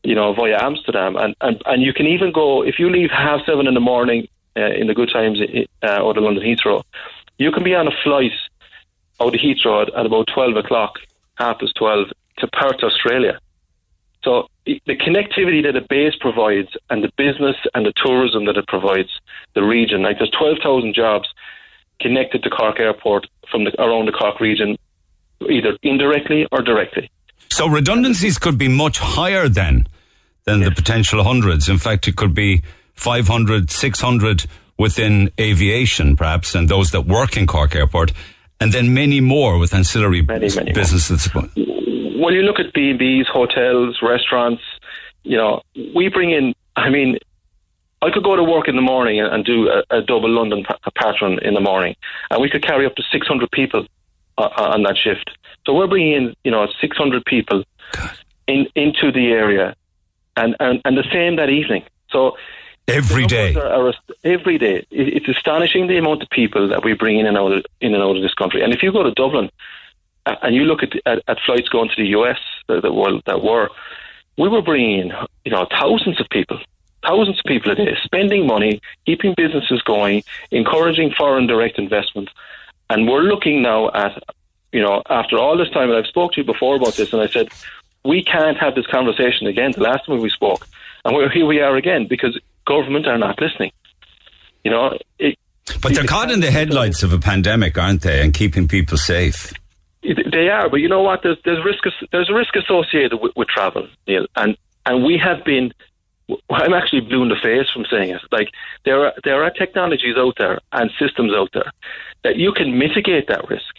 you 0.05 0.15
know, 0.15 0.33
via 0.35 0.59
Amsterdam, 0.63 1.17
and 1.17 1.35
and, 1.41 1.63
and 1.67 1.83
you 1.83 1.93
can 1.93 2.07
even 2.07 2.33
go 2.33 2.63
if 2.63 2.79
you 2.79 2.91
leave 2.91 3.11
half 3.11 3.45
seven 3.45 3.67
in 3.67 3.75
the 3.75 3.81
morning 3.81 4.29
uh, 4.57 4.67
in 4.67 4.87
the 4.87 4.95
good 4.95 5.11
times 5.11 5.41
uh, 5.41 5.87
out 5.87 6.17
of 6.17 6.23
London 6.23 6.45
Heathrow, 6.45 6.85
you 7.39 7.51
can 7.51 7.65
be 7.65 7.75
on 7.75 7.89
a 7.89 7.97
flight 8.05 8.33
out 9.21 9.35
of 9.35 9.41
Heathrow 9.41 9.83
at, 9.83 9.95
at 9.95 10.07
about 10.07 10.29
twelve 10.33 10.57
o'clock, 10.57 10.99
half 11.37 11.59
past 11.59 11.75
twelve, 11.75 12.09
to 12.39 12.47
Perth, 12.49 12.83
Australia. 12.83 13.41
So 14.23 14.49
the 14.67 14.97
connectivity 14.97 15.63
that 15.63 15.77
a 15.77 15.87
base 15.89 16.15
provides, 16.21 16.69
and 16.91 17.03
the 17.03 17.11
business 17.17 17.57
and 17.75 17.87
the 17.87 17.93
tourism 17.97 18.47
that 18.47 18.57
it 18.57 18.67
provides, 18.67 19.09
the 19.55 19.63
region, 19.63 20.03
like 20.03 20.19
there's 20.19 20.31
twelve 20.31 20.59
thousand 20.63 20.95
jobs 20.95 21.29
connected 22.01 22.43
to 22.43 22.51
Cork 22.51 22.79
Airport 22.79 23.27
from 23.51 23.65
the, 23.65 23.81
around 23.81 24.07
the 24.07 24.13
Cork 24.13 24.41
region, 24.41 24.77
either 25.49 25.79
indirectly 25.83 26.47
or 26.53 26.63
directly. 26.63 27.11
So 27.51 27.69
redundancies 27.69 28.39
could 28.39 28.59
be 28.59 28.69
much 28.69 28.99
higher 28.99 29.49
then 29.49 29.87
than 30.45 30.61
the 30.61 30.71
potential 30.71 31.23
hundreds. 31.25 31.69
In 31.69 31.79
fact, 31.79 32.07
it 32.07 32.17
could 32.17 32.35
be 32.35 32.63
500, 32.95 33.71
600 33.71 34.47
within 34.79 35.31
aviation, 35.41 36.17
perhaps, 36.17 36.55
and 36.55 36.69
those 36.69 36.91
that 36.91 37.03
work 37.03 37.37
in 37.37 37.47
Cork 37.47 37.75
Airport, 37.75 38.13
and 38.61 38.73
then 38.73 38.93
many 38.93 39.21
more 39.21 39.59
with 39.59 39.73
ancillary 39.73 40.23
Many, 40.23 40.49
many 40.55 40.73
more. 41.35 41.76
Well, 42.17 42.33
you 42.33 42.43
look 42.43 42.59
at 42.59 42.73
B 42.73 42.91
and 42.91 42.99
B's, 42.99 43.27
hotels, 43.29 43.99
restaurants. 44.03 44.63
You 45.23 45.37
know, 45.37 45.63
we 45.95 46.09
bring 46.09 46.31
in. 46.31 46.55
I 46.77 46.91
mean, 46.91 47.19
I 48.03 48.11
could 48.11 48.23
go 48.23 48.37
to 48.37 48.45
work 48.45 48.69
in 48.69 48.77
the 48.77 48.83
morning 48.83 49.21
and, 49.21 49.33
and 49.33 49.45
do 49.45 49.69
a, 49.69 49.99
a 49.99 50.03
double 50.03 50.31
London 50.31 50.65
pa- 50.65 50.79
patron 50.95 51.39
in 51.43 51.55
the 51.55 51.61
morning, 51.61 51.97
and 52.31 52.41
we 52.41 52.49
could 52.49 52.63
carry 52.63 52.87
up 52.87 52.95
to 52.97 53.03
six 53.11 53.27
hundred 53.27 53.51
people 53.51 53.87
uh, 54.39 54.49
on 54.57 54.83
that 54.85 54.97
shift. 54.97 55.31
So 55.67 55.75
we're 55.75 55.89
bringing 55.89 56.13
in, 56.13 56.35
you 56.45 56.51
know, 56.51 56.67
six 56.81 56.97
hundred 56.97 57.25
people 57.25 57.65
in 58.47 58.67
into 58.75 59.13
the 59.13 59.33
area, 59.33 59.75
and, 60.37 60.57
and 60.61 60.81
and 60.85 60.97
the 60.97 61.07
same 61.13 61.37
that 61.37 61.51
evening. 61.51 61.85
So 62.11 62.37
Every 62.89 63.27
day. 63.27 63.55
Are, 63.55 63.89
are 63.89 63.95
every 64.23 64.59
day. 64.59 64.87
It, 64.91 65.17
it's 65.17 65.29
astonishing 65.29 65.89
the 65.89 65.99
amount 65.99 66.23
of 66.23 66.31
people 66.31 66.69
that 66.69 66.85
we 66.85 66.93
bring 66.93 67.19
in 67.19 67.27
and 67.27 67.37
out 67.37 67.53
of, 67.53 67.65
in 67.81 67.95
and 67.95 68.03
out 68.03 68.17
of 68.17 68.23
this 68.23 68.35
country. 68.35 68.63
And 68.63 68.73
if 68.73 68.83
you 68.83 68.93
go 68.93 69.03
to 69.03 69.11
Dublin 69.11 69.47
uh, 69.47 69.49
and 70.27 70.55
you 70.55 70.65
look 70.65 70.83
at, 70.83 70.93
at, 71.07 71.23
at 71.29 71.39
flights 71.47 71.69
going 71.69 71.89
to 71.89 72.03
the 72.03 72.09
US 72.09 72.39
that, 72.69 72.83
that, 72.83 72.93
were, 72.93 73.21
that 73.27 73.43
were, 73.43 73.69
we 74.37 74.49
were 74.49 74.63
bringing 74.63 75.13
you 75.45 75.53
know, 75.53 75.67
thousands 75.71 76.21
of 76.21 76.27
people, 76.31 76.59
thousands 77.07 77.39
of 77.39 77.45
people 77.47 77.73
a 77.73 77.75
day, 77.75 77.97
spending 78.03 78.47
money, 78.47 78.81
keeping 79.07 79.35
businesses 79.37 79.81
going, 79.83 80.23
encouraging 80.51 81.13
foreign 81.17 81.47
direct 81.47 81.79
investment. 81.79 82.29
And 82.91 83.09
we're 83.09 83.23
looking 83.23 83.63
now 83.63 83.91
at, 83.93 84.23
you 84.73 84.83
know, 84.83 85.03
after 85.09 85.39
all 85.39 85.57
this 85.57 85.71
time, 85.71 85.91
and 85.91 85.99
I've 85.99 86.07
spoke 86.07 86.33
to 86.33 86.41
you 86.41 86.45
before 86.45 86.77
about 86.77 86.95
this, 86.95 87.13
and 87.13 87.23
I 87.23 87.29
said, 87.29 87.49
we 88.05 88.23
can't 88.23 88.57
have 88.59 88.75
this 88.75 88.87
conversation 88.87 89.47
again. 89.47 89.73
The 89.73 89.83
last 89.83 90.07
time 90.07 90.21
we 90.21 90.31
spoke, 90.31 90.67
and 91.05 91.15
we're, 91.15 91.31
here 91.31 91.47
we 91.47 91.61
are 91.61 91.77
again 91.77 92.07
because 92.09 92.39
government 92.67 93.07
are 93.07 93.19
not 93.19 93.41
listening. 93.41 93.73
You 94.65 94.71
know, 94.73 94.99
it, 95.19 95.39
But 95.81 95.95
they're 95.95 96.05
caught 96.05 96.31
in 96.31 96.41
the 96.41 96.51
headlights 96.51 97.03
of 97.03 97.13
a 97.13 97.19
pandemic, 97.19 97.79
aren't 97.79 98.03
they? 98.03 98.21
And 98.21 98.35
keeping 98.35 98.69
people 98.69 98.97
safe. 98.97 99.53
They 100.15 100.49
are, 100.49 100.69
but 100.69 100.77
you 100.77 100.89
know 100.89 101.03
what? 101.03 101.23
There's 101.23 101.39
there's 101.45 101.65
risk 101.65 101.85
there's 102.13 102.31
a 102.31 102.35
risk 102.35 102.55
associated 102.57 103.17
with, 103.21 103.33
with 103.37 103.49
travel, 103.49 103.89
Neil, 104.07 104.27
and 104.37 104.57
and 104.85 105.05
we 105.05 105.19
have 105.19 105.45
been. 105.45 105.73
I'm 106.51 106.75
actually 106.75 107.03
blue 107.03 107.23
in 107.23 107.29
the 107.29 107.37
face 107.37 107.71
from 107.71 107.85
saying 107.89 108.11
it. 108.11 108.21
Like 108.33 108.51
there 108.85 109.07
are 109.07 109.15
there 109.23 109.45
are 109.45 109.51
technologies 109.51 110.17
out 110.17 110.37
there 110.39 110.59
and 110.73 110.91
systems 110.99 111.33
out 111.33 111.51
there 111.53 111.71
that 112.25 112.37
you 112.37 112.53
can 112.53 112.79
mitigate 112.79 113.29
that 113.29 113.49
risk. 113.49 113.75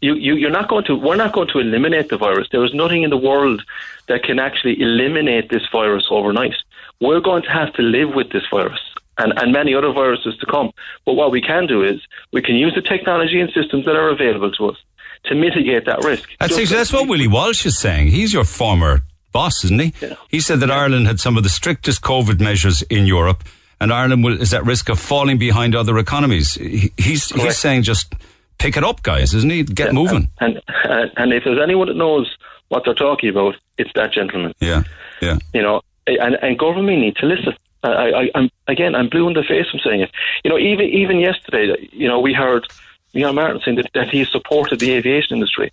You, 0.00 0.14
you 0.14 0.34
you're 0.34 0.50
not 0.50 0.68
going 0.68 0.84
to 0.84 0.96
we're 0.96 1.16
not 1.16 1.32
going 1.32 1.48
to 1.48 1.58
eliminate 1.58 2.08
the 2.08 2.16
virus. 2.16 2.48
There 2.50 2.64
is 2.64 2.72
nothing 2.72 3.02
in 3.02 3.10
the 3.10 3.18
world 3.18 3.62
that 4.08 4.22
can 4.22 4.38
actually 4.38 4.80
eliminate 4.80 5.50
this 5.50 5.62
virus 5.70 6.06
overnight. 6.10 6.54
We're 7.00 7.20
going 7.20 7.42
to 7.42 7.50
have 7.50 7.72
to 7.74 7.82
live 7.82 8.14
with 8.14 8.30
this 8.30 8.44
virus 8.50 8.80
and, 9.18 9.32
and 9.38 9.52
many 9.52 9.74
other 9.74 9.92
viruses 9.92 10.36
to 10.38 10.46
come. 10.46 10.72
But 11.04 11.14
what 11.14 11.30
we 11.30 11.42
can 11.42 11.66
do 11.66 11.82
is 11.82 12.00
we 12.32 12.40
can 12.40 12.56
use 12.56 12.74
the 12.74 12.82
technology 12.82 13.40
and 13.40 13.52
systems 13.52 13.84
that 13.84 13.96
are 13.96 14.08
available 14.08 14.52
to 14.52 14.70
us 14.70 14.78
to 15.26 15.34
mitigate 15.34 15.86
that 15.86 16.04
risk. 16.04 16.28
That's, 16.38 16.56
Just 16.56 16.72
that's 16.72 16.92
what 16.92 17.08
Willie 17.08 17.28
Walsh 17.28 17.64
is 17.66 17.78
saying. 17.78 18.08
He's 18.08 18.32
your 18.32 18.44
former 18.44 19.02
boss, 19.32 19.64
isn't 19.64 19.80
he? 19.80 19.92
Yeah. 20.00 20.14
He 20.28 20.40
said 20.40 20.60
that 20.60 20.70
Ireland 20.70 21.06
had 21.06 21.20
some 21.20 21.36
of 21.36 21.42
the 21.42 21.48
strictest 21.48 22.02
COVID 22.02 22.40
measures 22.40 22.82
in 22.82 23.06
Europe, 23.06 23.44
and 23.80 23.92
Ireland 23.92 24.24
will, 24.24 24.40
is 24.40 24.54
at 24.54 24.64
risk 24.64 24.88
of 24.88 24.98
falling 24.98 25.38
behind 25.38 25.74
other 25.74 25.98
economies. 25.98 26.54
He, 26.54 26.92
he's 26.96 27.28
he's 27.30 27.56
saying 27.56 27.82
just 27.82 28.14
pick 28.58 28.76
it 28.76 28.84
up, 28.84 29.02
guys, 29.02 29.34
isn't 29.34 29.50
he? 29.50 29.62
Get 29.64 29.92
moving. 29.92 30.30
And, 30.40 30.60
and 30.84 31.10
and 31.16 31.32
if 31.32 31.44
there's 31.44 31.60
anyone 31.62 31.88
that 31.88 31.96
knows 31.96 32.34
what 32.68 32.82
they're 32.84 32.94
talking 32.94 33.28
about, 33.28 33.56
it's 33.78 33.90
that 33.94 34.12
gentleman. 34.12 34.52
Yeah, 34.60 34.84
yeah. 35.20 35.38
You 35.52 35.62
know, 35.62 35.80
and 36.06 36.36
and 36.40 36.58
government 36.58 37.00
need 37.00 37.16
to 37.16 37.26
listen. 37.26 37.54
I, 37.82 37.88
I, 37.88 38.30
I'm 38.34 38.50
again, 38.66 38.94
I'm 38.94 39.08
blue 39.08 39.28
in 39.28 39.34
the 39.34 39.42
face 39.42 39.68
from 39.70 39.80
saying 39.84 40.00
it. 40.00 40.10
You 40.44 40.50
know, 40.50 40.58
even 40.58 40.86
even 40.86 41.18
yesterday, 41.18 41.88
you 41.92 42.08
know, 42.08 42.20
we 42.20 42.32
heard 42.32 42.66
Neil 43.14 43.32
Martin 43.32 43.60
saying 43.64 43.76
that, 43.76 43.90
that 43.94 44.08
he 44.10 44.24
supported 44.24 44.80
the 44.80 44.92
aviation 44.92 45.36
industry. 45.36 45.72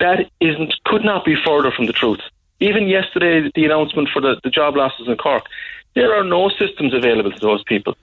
That 0.00 0.30
isn't 0.40 0.74
could 0.84 1.04
not 1.04 1.24
be 1.24 1.34
further 1.44 1.70
from 1.70 1.86
the 1.86 1.92
truth. 1.92 2.20
Even 2.60 2.86
yesterday, 2.86 3.50
the 3.54 3.64
announcement 3.64 4.08
for 4.12 4.20
the, 4.20 4.40
the 4.44 4.50
job 4.50 4.76
losses 4.76 5.08
in 5.08 5.16
Cork, 5.16 5.44
there 5.94 6.14
are 6.14 6.24
no 6.24 6.48
systems 6.50 6.94
available 6.94 7.32
to 7.32 7.40
those 7.40 7.62
people. 7.64 7.96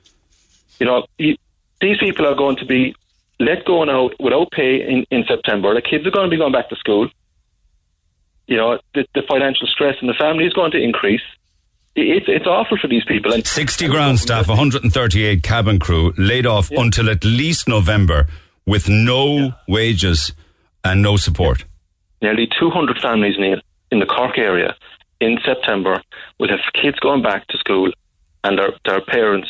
You 0.79 0.85
know, 0.85 1.05
you, 1.17 1.37
these 1.79 1.97
people 1.97 2.25
are 2.25 2.35
going 2.35 2.57
to 2.57 2.65
be 2.65 2.95
let 3.39 3.65
go 3.65 3.83
now 3.83 4.09
without 4.19 4.51
pay 4.51 4.81
in, 4.87 5.05
in 5.09 5.25
September. 5.27 5.73
The 5.73 5.81
kids 5.81 6.05
are 6.05 6.11
going 6.11 6.29
to 6.29 6.29
be 6.29 6.37
going 6.37 6.53
back 6.53 6.69
to 6.69 6.75
school. 6.75 7.09
You 8.47 8.57
know, 8.57 8.79
the, 8.93 9.05
the 9.13 9.23
financial 9.27 9.67
stress 9.67 9.95
in 10.01 10.07
the 10.07 10.13
family 10.13 10.45
is 10.45 10.53
going 10.53 10.71
to 10.71 10.81
increase. 10.81 11.21
It's 11.93 12.27
it's 12.29 12.47
awful 12.47 12.77
for 12.77 12.87
these 12.87 13.03
people. 13.03 13.33
And 13.33 13.45
60 13.45 13.87
ground 13.89 14.19
staff, 14.19 14.47
138 14.47 15.43
cabin 15.43 15.77
crew 15.77 16.13
laid 16.17 16.45
off 16.45 16.71
until 16.71 17.09
at 17.09 17.25
least 17.25 17.67
November 17.67 18.27
with 18.65 18.89
no 18.89 19.53
wages 19.67 20.33
and 20.83 21.01
no 21.01 21.17
support. 21.17 21.65
nearly 22.21 22.47
200 22.59 22.99
families, 22.99 23.35
Neil, 23.37 23.59
in 23.91 23.99
the 23.99 24.05
Cork 24.05 24.37
area 24.37 24.75
in 25.19 25.39
September 25.45 26.01
will 26.39 26.49
have 26.49 26.59
kids 26.73 26.99
going 26.99 27.21
back 27.21 27.47
to 27.47 27.57
school 27.57 27.91
and 28.43 28.57
their, 28.57 28.73
their 28.85 29.01
parents' 29.01 29.49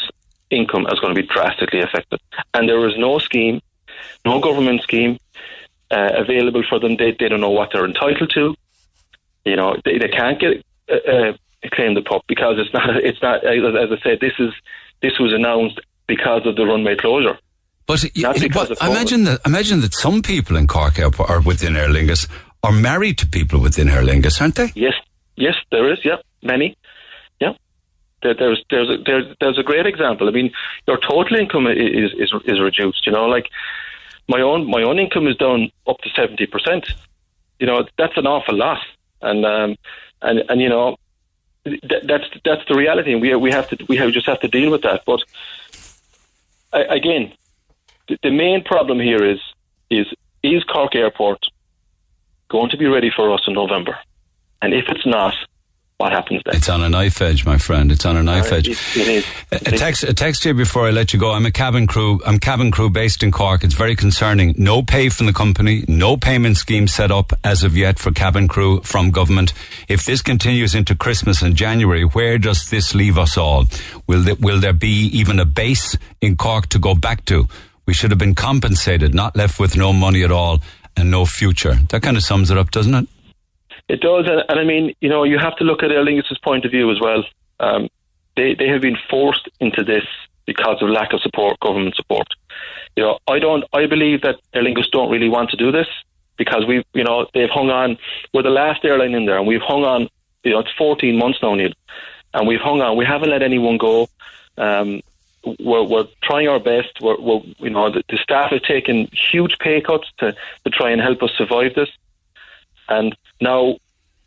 income 0.49 0.85
is 0.91 0.99
going 0.99 1.15
to 1.15 1.21
be 1.21 1.27
drastically 1.27 1.81
affected. 1.81 2.19
And 2.53 2.67
there 2.67 2.85
is 2.87 2.97
no 2.97 3.19
scheme, 3.19 3.61
no 4.25 4.39
government 4.39 4.81
scheme 4.81 5.17
uh, 5.89 6.11
available 6.15 6.63
for 6.67 6.79
them. 6.79 6.97
They, 6.97 7.15
they 7.17 7.29
don't 7.29 7.41
know 7.41 7.49
what 7.49 7.69
they're 7.71 7.85
entitled 7.85 8.31
to. 8.33 8.55
You 9.45 9.55
know, 9.55 9.77
they, 9.85 9.97
they 9.97 10.09
can't 10.09 10.39
get 10.39 10.63
uh, 10.89 11.11
uh, 11.11 11.33
claim 11.71 11.93
the 11.93 12.01
PUP 12.01 12.23
because 12.27 12.57
it's 12.59 12.73
not, 12.73 12.97
it's 12.97 13.21
not, 13.21 13.45
as, 13.45 13.63
as 13.63 13.97
I 13.97 14.03
said, 14.03 14.19
this 14.19 14.33
is, 14.39 14.53
this 15.01 15.17
was 15.19 15.33
announced 15.33 15.79
because 16.07 16.45
of 16.45 16.55
the 16.55 16.65
runway 16.65 16.95
closure. 16.95 17.37
But, 17.87 18.05
but 18.53 18.81
imagine 18.81 19.23
that 19.25 19.41
imagine 19.45 19.81
that 19.81 19.93
some 19.93 20.21
people 20.21 20.55
in 20.55 20.67
Cork 20.67 20.99
or 20.99 21.41
within 21.41 21.75
Aer 21.75 21.89
Lingus 21.89 22.27
are 22.63 22.71
married 22.71 23.17
to 23.17 23.27
people 23.27 23.59
within 23.59 23.89
Aer 23.89 24.03
Lingus, 24.03 24.39
aren't 24.39 24.55
they? 24.55 24.71
Yes, 24.75 24.93
yes, 25.35 25.55
there 25.71 25.91
is. 25.91 25.99
Yeah, 26.05 26.17
many. 26.41 26.77
Yeah, 27.39 27.53
there, 28.23 28.33
there's 28.33 28.63
there's 28.69 28.89
a, 28.89 28.97
there's 29.03 29.35
there's 29.41 29.57
a 29.57 29.63
great 29.63 29.85
example. 29.85 30.27
I 30.27 30.31
mean, 30.31 30.51
your 30.87 30.97
total 30.97 31.37
income 31.37 31.67
is 31.67 32.13
is 32.17 32.33
is 32.45 32.61
reduced. 32.61 33.05
You 33.05 33.11
know, 33.11 33.25
like 33.25 33.49
my 34.27 34.41
own 34.41 34.69
my 34.69 34.83
own 34.83 34.99
income 34.99 35.27
is 35.27 35.35
down 35.37 35.71
up 35.87 35.99
to 35.99 36.09
seventy 36.15 36.45
percent. 36.45 36.87
You 37.59 37.67
know, 37.67 37.85
that's 37.97 38.17
an 38.17 38.27
awful 38.27 38.55
lot, 38.55 38.79
and 39.21 39.45
um 39.45 39.75
and 40.21 40.43
and 40.49 40.61
you 40.61 40.69
know. 40.69 40.97
That, 41.63 42.07
that's 42.07 42.23
that's 42.43 42.67
the 42.67 42.75
reality, 42.75 43.13
and 43.13 43.21
we 43.21 43.35
we 43.35 43.51
have 43.51 43.69
to 43.69 43.77
we 43.87 43.95
have 43.97 44.11
just 44.13 44.25
have 44.25 44.39
to 44.39 44.47
deal 44.47 44.71
with 44.71 44.81
that. 44.81 45.03
But 45.05 45.21
I, 46.73 46.95
again, 46.95 47.33
the, 48.07 48.17
the 48.23 48.31
main 48.31 48.63
problem 48.63 48.99
here 48.99 49.23
is 49.23 49.39
is 49.89 50.07
is 50.43 50.63
Cork 50.65 50.95
Airport 50.95 51.39
going 52.49 52.69
to 52.71 52.77
be 52.77 52.87
ready 52.87 53.11
for 53.15 53.31
us 53.33 53.41
in 53.47 53.53
November? 53.53 53.97
And 54.61 54.73
if 54.73 54.85
it's 54.89 55.05
not, 55.05 55.33
what 55.97 56.11
happens 56.11 56.41
then. 56.45 56.55
It's 56.55 56.67
on 56.69 56.81
a 56.81 56.89
knife 56.89 57.21
edge, 57.21 57.45
my 57.45 57.57
friend. 57.57 57.91
It's 57.91 58.05
on 58.05 58.17
a 58.17 58.23
knife 58.23 58.51
Uh, 58.51 58.55
edge. 58.55 58.69
it- 58.69 58.97
it 58.97 59.07
is. 59.07 59.25
A 59.51 59.55
a 59.55 59.77
text, 59.77 60.03
a 60.03 60.13
text 60.13 60.43
here 60.43 60.53
before 60.55 60.87
I 60.87 60.91
let 60.91 61.13
you 61.13 61.19
go. 61.19 61.31
I'm 61.31 61.45
a 61.45 61.51
cabin 61.51 61.85
crew. 61.87 62.19
I'm 62.25 62.39
cabin 62.39 62.71
crew 62.71 62.89
based 62.89 63.21
in 63.23 63.31
Cork. 63.31 63.63
It's 63.63 63.75
very 63.75 63.95
concerning. 63.95 64.55
No 64.57 64.81
pay 64.81 65.09
from 65.09 65.27
the 65.27 65.33
company. 65.33 65.83
No 65.87 66.17
payment 66.17 66.57
scheme 66.57 66.87
set 66.87 67.11
up 67.11 67.33
as 67.43 67.63
of 67.63 67.77
yet 67.77 67.99
for 67.99 68.11
cabin 68.11 68.47
crew 68.47 68.81
from 68.83 69.11
government. 69.11 69.53
If 69.87 70.03
this 70.05 70.21
continues 70.23 70.73
into 70.73 70.95
Christmas 70.95 71.41
and 71.43 71.55
January, 71.55 72.03
where 72.03 72.39
does 72.39 72.69
this 72.71 72.95
leave 72.95 73.17
us 73.19 73.37
all? 73.37 73.65
Will 74.07 74.21
there, 74.23 74.35
will 74.39 74.59
there 74.59 74.73
be 74.73 75.05
even 75.13 75.39
a 75.39 75.45
base 75.45 75.95
in 76.19 76.35
Cork 76.35 76.67
to 76.69 76.79
go 76.79 76.95
back 76.95 77.25
to? 77.25 77.47
We 77.91 77.95
should 77.95 78.11
have 78.11 78.17
been 78.17 78.35
compensated, 78.35 79.13
not 79.13 79.35
left 79.35 79.59
with 79.59 79.75
no 79.75 79.91
money 79.91 80.23
at 80.23 80.31
all 80.31 80.61
and 80.95 81.11
no 81.11 81.25
future. 81.25 81.73
That 81.89 82.01
kind 82.01 82.15
of 82.15 82.23
sums 82.23 82.49
it 82.49 82.57
up, 82.57 82.71
doesn't 82.71 82.93
it? 82.93 83.05
It 83.89 83.99
does, 83.99 84.27
and, 84.29 84.41
and 84.47 84.57
I 84.57 84.63
mean, 84.63 84.95
you 85.01 85.09
know, 85.09 85.25
you 85.25 85.37
have 85.37 85.57
to 85.57 85.65
look 85.65 85.83
at 85.83 85.91
Aer 85.91 86.05
Lingus' 86.05 86.41
point 86.41 86.63
of 86.63 86.71
view 86.71 86.89
as 86.89 87.01
well. 87.01 87.25
Um, 87.59 87.89
they 88.37 88.55
they 88.57 88.69
have 88.69 88.79
been 88.79 88.95
forced 89.09 89.49
into 89.59 89.83
this 89.83 90.05
because 90.45 90.81
of 90.81 90.87
lack 90.87 91.11
of 91.11 91.19
support, 91.19 91.59
government 91.59 91.97
support. 91.97 92.27
You 92.95 93.03
know, 93.03 93.19
I 93.27 93.39
don't. 93.39 93.65
I 93.73 93.87
believe 93.87 94.21
that 94.21 94.35
Aer 94.53 94.63
Lingus 94.63 94.89
don't 94.93 95.11
really 95.11 95.27
want 95.27 95.49
to 95.49 95.57
do 95.57 95.69
this 95.73 95.89
because 96.37 96.65
we, 96.65 96.85
you 96.93 97.03
know, 97.03 97.27
they've 97.33 97.49
hung 97.49 97.71
on. 97.71 97.97
We're 98.33 98.43
the 98.43 98.51
last 98.51 98.85
airline 98.85 99.15
in 99.15 99.25
there, 99.25 99.37
and 99.37 99.45
we've 99.45 99.59
hung 99.59 99.83
on. 99.83 100.07
You 100.45 100.51
know, 100.51 100.59
it's 100.59 100.71
14 100.77 101.17
months 101.17 101.39
now, 101.43 101.55
Neil, 101.55 101.73
and 102.33 102.47
we've 102.47 102.61
hung 102.61 102.79
on. 102.79 102.95
We 102.95 103.03
haven't 103.03 103.31
let 103.31 103.43
anyone 103.43 103.77
go. 103.77 104.07
Um, 104.57 105.01
we're, 105.59 105.83
we're 105.83 106.07
trying 106.23 106.47
our 106.47 106.59
best. 106.59 107.01
We're, 107.01 107.19
we're 107.19 107.41
you 107.59 107.69
know, 107.69 107.89
the, 107.89 108.03
the 108.09 108.17
staff 108.17 108.51
have 108.51 108.61
taken 108.63 109.09
huge 109.31 109.57
pay 109.59 109.81
cuts 109.81 110.07
to, 110.19 110.35
to 110.63 110.69
try 110.69 110.91
and 110.91 111.01
help 111.01 111.23
us 111.23 111.31
survive 111.37 111.75
this. 111.75 111.89
And 112.89 113.15
now 113.39 113.77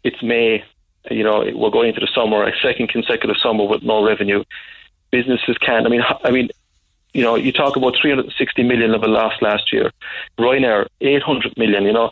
it's 0.03 0.23
May. 0.23 0.65
You 1.11 1.23
know, 1.23 1.45
we're 1.55 1.71
going 1.71 1.91
into 1.91 2.01
the 2.01 2.09
summer, 2.15 2.45
a 2.45 2.57
second 2.61 2.89
consecutive 2.89 3.37
summer 3.37 3.67
with 3.67 3.83
no 3.83 4.05
revenue. 4.05 4.43
Businesses 5.11 5.57
can't. 5.59 5.87
I 5.87 5.91
mean, 5.91 6.03
I 6.25 6.31
mean, 6.31 6.49
you 7.13 7.23
know, 7.23 7.37
you 7.37 7.53
talk 7.53 7.77
about 7.77 7.95
360 8.01 8.63
million 8.65 8.95
of 8.95 9.03
a 9.03 9.07
loss 9.07 9.35
last 9.41 9.73
year. 9.73 9.93
Ryanair, 10.39 10.87
800 11.01 11.57
million. 11.57 11.85
You 11.85 11.93
know, 11.93 12.11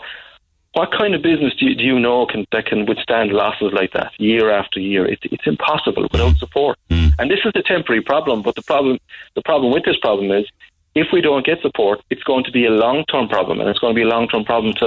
what 0.74 0.90
kind 0.90 1.14
of 1.14 1.22
business 1.22 1.54
do 1.58 1.66
you, 1.66 1.74
do 1.74 1.84
you 1.84 1.98
know 1.98 2.26
can 2.26 2.46
that 2.52 2.66
can 2.66 2.86
withstand 2.86 3.30
losses 3.30 3.72
like 3.72 3.92
that 3.92 4.12
year 4.18 4.50
after 4.50 4.80
year? 4.80 5.06
It's 5.06 5.22
it's 5.24 5.46
impossible 5.46 6.08
without 6.10 6.36
support. 6.36 6.78
And 7.18 7.30
this 7.30 7.40
is 7.44 7.52
the 7.54 7.62
temporary 7.62 8.02
problem. 8.02 8.42
But 8.42 8.54
the 8.54 8.62
problem 8.62 8.98
the 9.34 9.42
problem 9.42 9.72
with 9.72 9.84
this 9.84 9.98
problem 9.98 10.30
is 10.30 10.46
if 10.94 11.08
we 11.12 11.20
don't 11.20 11.44
get 11.44 11.60
support, 11.62 12.00
it's 12.10 12.22
going 12.22 12.44
to 12.44 12.50
be 12.50 12.66
a 12.66 12.70
long 12.70 13.04
term 13.06 13.28
problem, 13.28 13.60
and 13.60 13.68
it's 13.68 13.78
going 13.78 13.94
to 13.94 13.98
be 13.98 14.02
a 14.02 14.08
long 14.08 14.28
term 14.28 14.44
problem 14.44 14.74
to 14.74 14.86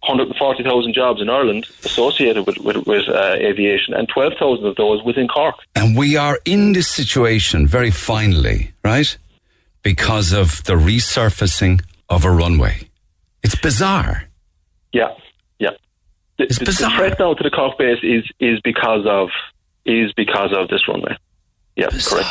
140,000 0.00 0.94
jobs 0.94 1.20
in 1.20 1.28
Ireland 1.28 1.66
associated 1.84 2.46
with 2.46 2.58
with, 2.58 2.86
with 2.86 3.08
uh, 3.08 3.34
aviation, 3.38 3.94
and 3.94 4.08
12,000 4.08 4.66
of 4.66 4.76
those 4.76 5.02
within 5.02 5.28
Cork. 5.28 5.56
And 5.74 5.96
we 5.96 6.16
are 6.16 6.38
in 6.44 6.72
this 6.72 6.88
situation 6.88 7.66
very 7.66 7.90
finally, 7.90 8.72
right? 8.84 9.16
Because 9.82 10.32
of 10.32 10.62
the 10.64 10.74
resurfacing 10.74 11.82
of 12.08 12.24
a 12.24 12.30
runway. 12.30 12.88
It's 13.42 13.56
bizarre. 13.56 14.28
Yeah, 14.92 15.08
yeah. 15.62 15.70
The, 16.38 16.44
It's 16.44 16.58
the- 16.58 16.64
the 16.66 16.90
threat 16.96 17.18
now 17.18 17.34
to 17.34 17.42
the 17.42 17.50
Cork 17.50 17.78
base 17.78 17.98
is 18.02 18.24
is 18.40 18.60
because 18.62 19.04
of 19.06 19.28
is 19.84 20.12
because 20.14 20.52
of 20.52 20.68
this 20.68 20.86
runway. 20.88 21.16
Yeah, 21.76 21.88
correct. 21.88 22.28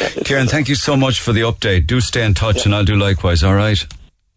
Yeah, 0.00 0.06
it's- 0.06 0.26
Kieran, 0.26 0.48
thank 0.48 0.68
you 0.68 0.74
so 0.74 0.96
much 0.96 1.20
for 1.20 1.32
the 1.32 1.40
update. 1.42 1.86
Do 1.86 2.00
stay 2.00 2.24
in 2.24 2.34
touch 2.34 2.64
and 2.66 2.74
I'll 2.74 2.84
do 2.84 2.96
likewise, 2.96 3.42
all 3.42 3.54
right? 3.54 3.84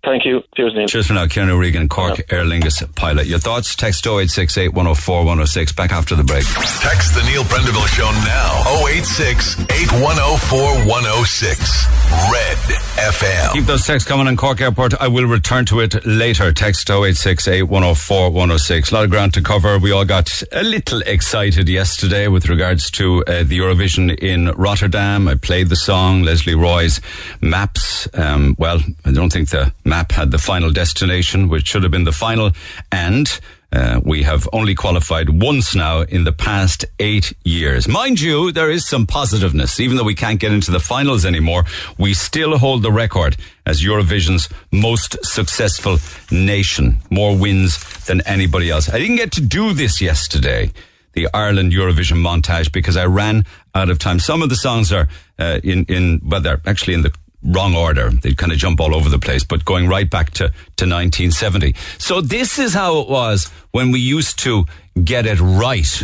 Thank 0.06 0.24
you. 0.24 0.44
Cheers, 0.56 0.74
Neil. 0.76 0.88
Cheers 0.88 1.08
for 1.08 1.14
now. 1.14 1.26
Kieran 1.26 1.50
O'Regan, 1.50 1.90
Cork 1.90 2.32
Aer 2.32 2.44
Lingus 2.44 2.84
pilot. 2.96 3.26
Your 3.26 3.40
thoughts? 3.40 3.76
Text 3.76 4.06
0868 4.06 4.70
104 4.70 5.18
106. 5.26 5.74
Back 5.74 5.92
after 5.92 6.16
the 6.16 6.24
break. 6.24 6.46
Text 6.46 7.16
the 7.16 7.24
Neil 7.26 7.44
Prendeville 7.44 7.88
Show 7.88 8.12
now. 8.24 8.86
086 8.88 9.62
8104 9.62 10.60
106. 10.86 11.86
Red 12.32 12.58
FM. 12.96 13.54
Keep 13.54 13.66
those 13.66 13.86
texts 13.86 14.08
coming 14.08 14.28
on 14.28 14.38
Cork 14.38 14.62
Airport. 14.62 14.94
I 15.02 15.08
will 15.08 15.26
return 15.26 15.66
to 15.66 15.80
it 15.80 16.06
later. 16.06 16.52
Text 16.54 16.88
0868 16.88 17.64
104 17.64 18.30
106. 18.30 18.92
A 18.92 18.94
lot 18.94 19.04
of 19.06 19.10
ground 19.10 19.34
to 19.34 19.42
cover. 19.42 19.80
We 19.80 19.92
all 19.92 20.06
got 20.06 20.44
a 20.52 20.64
little 20.64 21.02
excited 21.02 21.68
yesterday 21.68 22.28
with 22.28 22.48
regards 22.48 22.92
to 22.92 23.24
uh, 23.26 23.44
the 23.44 23.58
Eurovision 23.58 24.16
in 24.20 24.52
Rotterdam. 24.52 25.28
I 25.28 25.34
played 25.34 25.70
the 25.70 25.76
song, 25.76 26.22
Lesley 26.22 26.54
Roy's 26.54 27.02
Maps. 27.42 28.08
Um, 28.14 28.56
well, 28.60 28.80
I 29.04 29.12
don't 29.12 29.34
think 29.34 29.50
the 29.50 29.74
map 29.96 30.12
had 30.12 30.30
the 30.32 30.38
final 30.38 30.72
destination, 30.72 31.48
which 31.48 31.68
should 31.68 31.84
have 31.84 31.92
been 31.92 32.04
the 32.04 32.20
final. 32.28 32.52
And 32.92 33.28
uh, 33.72 34.02
we 34.04 34.24
have 34.24 34.48
only 34.52 34.76
qualified 34.76 35.30
once 35.30 35.74
now 35.74 36.02
in 36.02 36.26
the 36.26 36.34
past 36.34 36.84
eight 37.00 37.32
years. 37.46 37.88
Mind 37.88 38.20
you, 38.20 38.52
there 38.52 38.70
is 38.70 38.86
some 38.86 39.06
positiveness. 39.08 39.80
Even 39.80 39.96
though 39.96 40.10
we 40.14 40.16
can't 40.26 40.40
get 40.40 40.52
into 40.52 40.72
the 40.72 40.82
finals 40.82 41.24
anymore, 41.26 41.64
we 41.98 42.14
still 42.14 42.58
hold 42.58 42.84
the 42.84 42.92
record 42.92 43.38
as 43.66 43.82
Eurovision's 43.82 44.50
most 44.72 45.12
successful 45.24 45.98
nation. 46.30 46.98
More 47.10 47.34
wins 47.38 47.72
than 48.08 48.20
anybody 48.22 48.70
else. 48.70 48.90
I 48.90 49.00
didn't 49.00 49.22
get 49.24 49.32
to 49.34 49.42
do 49.42 49.74
this 49.74 50.02
yesterday. 50.02 50.72
The 51.14 51.30
Ireland 51.34 51.72
Eurovision 51.72 52.20
montage 52.30 52.70
because 52.74 52.98
I 52.98 53.06
ran 53.06 53.46
out 53.74 53.90
of 53.90 53.98
time. 54.00 54.20
Some 54.20 54.42
of 54.44 54.50
the 54.50 54.58
songs 54.58 54.92
are 54.92 55.08
uh, 55.40 55.60
in 55.64 55.86
in 55.86 56.20
well, 56.30 56.42
they're 56.42 56.62
actually 56.66 56.96
in 56.96 57.04
the 57.04 57.14
wrong 57.46 57.76
order. 57.76 58.10
They'd 58.10 58.38
kind 58.38 58.52
of 58.52 58.58
jump 58.58 58.80
all 58.80 58.96
over 58.96 59.10
the 59.10 59.20
place, 59.20 59.44
but 59.44 59.66
going 59.66 59.88
right 59.88 60.10
back 60.10 60.32
to, 60.32 60.50
to 60.78 60.86
1970. 60.86 61.76
So 61.98 62.22
this 62.22 62.60
is 62.60 62.74
how 62.74 63.00
it 63.00 63.10
was 63.10 63.48
when 63.72 63.92
we 63.92 64.00
used 64.00 64.40
to 64.40 64.66
get 65.04 65.26
it 65.26 65.40
right. 65.40 66.04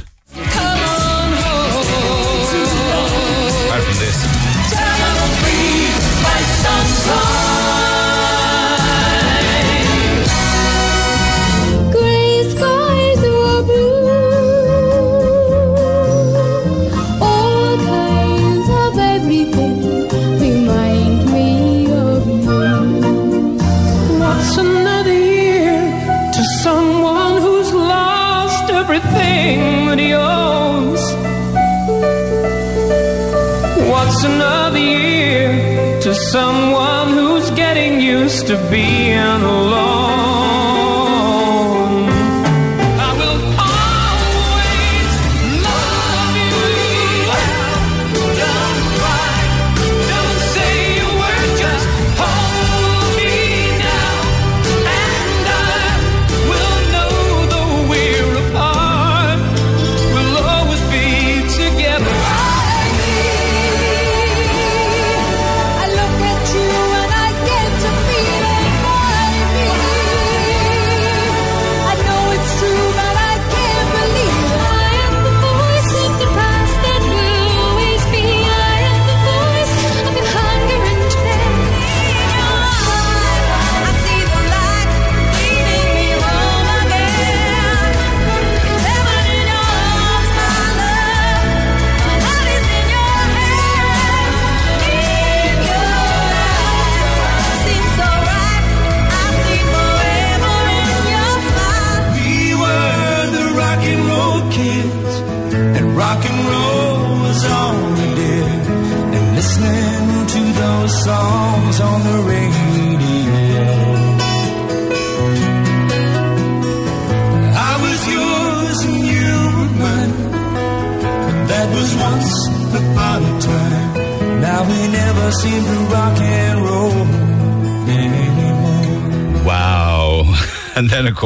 Someone 36.31 37.09
who's 37.09 37.51
getting 37.51 37.99
used 37.99 38.47
to 38.47 38.55
being 38.69 39.41
alone? 39.41 40.20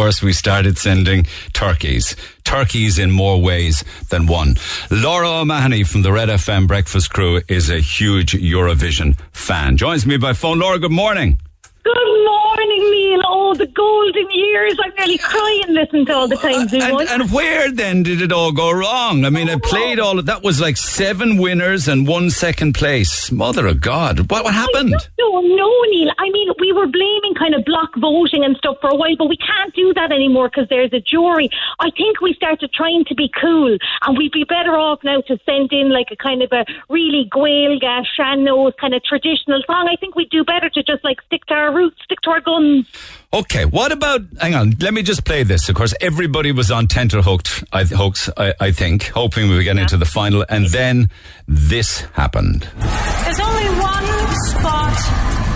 Course, 0.06 0.22
we 0.22 0.34
started 0.34 0.78
sending 0.78 1.26
turkeys. 1.54 2.16
Turkeys 2.44 3.00
in 3.00 3.10
more 3.10 3.42
ways 3.42 3.84
than 4.12 4.28
one. 4.28 4.54
Laura 4.92 5.28
O'Mahony 5.42 5.84
from 5.84 6.04
the 6.04 6.12
Red 6.12 6.30
FM 6.30 6.68
Breakfast 6.68 7.10
Crew 7.10 7.42
is 7.48 7.72
a 7.72 7.80
huge 7.80 8.34
Eurovision 8.34 9.18
fan. 9.32 9.78
Joins 9.78 10.06
me 10.06 10.18
by 10.18 10.34
phone. 10.34 10.60
Laura, 10.60 10.78
good 10.78 10.92
morning. 10.92 11.40
Good 11.84 12.24
morning, 12.24 12.82
Neil. 12.92 13.22
Oh, 13.28 13.56
the 13.56 13.66
golden 14.14 14.32
years. 14.32 14.78
I'm 14.84 14.92
nearly 14.98 15.18
crying 15.18 15.64
listening 15.70 16.06
to 16.08 16.14
all 16.14 16.28
the 16.28 16.36
times 16.38 16.72
we 16.72 16.82
And, 16.82 16.94
won. 16.94 17.08
and 17.10 17.32
where 17.32 17.72
then 17.72 18.04
did 18.04 18.22
it 18.22 18.32
all 18.32 18.52
go 18.52 18.72
wrong? 18.72 19.26
I 19.26 19.30
mean, 19.30 19.50
I 19.50 19.58
played 19.58 20.00
all 20.00 20.20
of 20.20 20.26
that 20.28 20.44
was 20.44 20.62
like 20.62 20.78
seven 20.78 21.38
winners 21.38 21.88
and 21.88 22.08
one 22.08 22.30
second 22.30 22.74
place. 22.74 23.32
Mother 23.32 23.68
of 23.68 23.82
God. 23.82 24.32
What, 24.32 24.44
what 24.44 24.54
happened? 24.54 24.92
No, 25.20 25.40
no, 25.42 25.82
Neil. 25.90 26.12
I 26.20 26.30
mean, 26.30 26.50
we 26.60 26.72
were 26.72 26.88
blaming 26.88 27.34
kind 27.38 27.56
of 27.56 27.66
block 27.66 27.92
voting 27.98 28.44
and 28.44 28.56
stuff 28.58 28.78
for 28.82 28.90
a 28.90 28.96
while, 28.96 29.16
but 29.18 29.30
we 29.30 29.38
can't 29.38 29.74
do 29.74 29.94
that 29.96 30.12
anymore 30.12 30.50
because 30.50 30.68
there's 30.70 30.94
a 30.94 31.00
jury. 31.00 31.50
I 31.80 31.90
think 31.92 32.22
we 32.22 32.34
started 32.34 32.72
trying 32.74 33.06
to 33.06 33.16
be 33.16 33.30
cool, 33.42 33.78
and 34.06 34.18
we'd 34.18 34.32
be 34.32 34.44
better 34.44 34.78
off 34.78 35.00
now 35.04 35.22
to 35.22 35.38
send 35.46 35.72
in 35.74 35.90
like 35.92 36.08
a 36.12 36.16
kind 36.16 36.42
of 36.42 36.52
a 36.52 36.66
really 36.90 37.28
Gaeilge, 37.32 38.06
sean-nós 38.16 38.74
kind 38.80 38.94
of 38.94 39.04
traditional 39.04 39.62
song. 39.66 39.90
I 39.92 39.96
think 39.96 40.16
we'd 40.16 40.30
do 40.30 40.44
better 40.44 40.70
to 40.70 40.84
just 40.84 41.04
like 41.04 41.22
stick 41.26 41.46
to 41.46 41.54
our 41.54 41.74
roots, 41.74 41.98
stick 42.04 42.22
to 42.22 42.30
our 42.32 42.42
guns. 42.42 42.86
Okay, 43.34 43.66
what 43.66 43.92
about? 43.92 44.22
Hang 44.40 44.56
on, 44.56 44.74
let 44.80 44.94
me 44.94 45.04
just 45.04 45.26
play 45.26 45.44
this. 45.44 45.68
Of 45.68 45.76
course, 45.76 45.94
everybody 46.00 46.52
was 46.54 46.72
on 46.72 46.88
tenterhooked. 46.88 47.66
I 47.74 47.84
hooks, 47.84 48.30
I, 48.38 48.54
I 48.60 48.72
think, 48.72 49.04
hoping 49.10 49.50
we 49.50 49.56
would 49.58 49.64
get 49.64 49.78
into 49.78 49.98
the 49.98 50.06
final, 50.06 50.46
and 50.48 50.68
then 50.68 51.10
this 51.48 52.02
happened. 52.14 52.62
There's 52.62 53.40
only 53.40 53.68
one 53.82 54.06
spot 54.48 54.96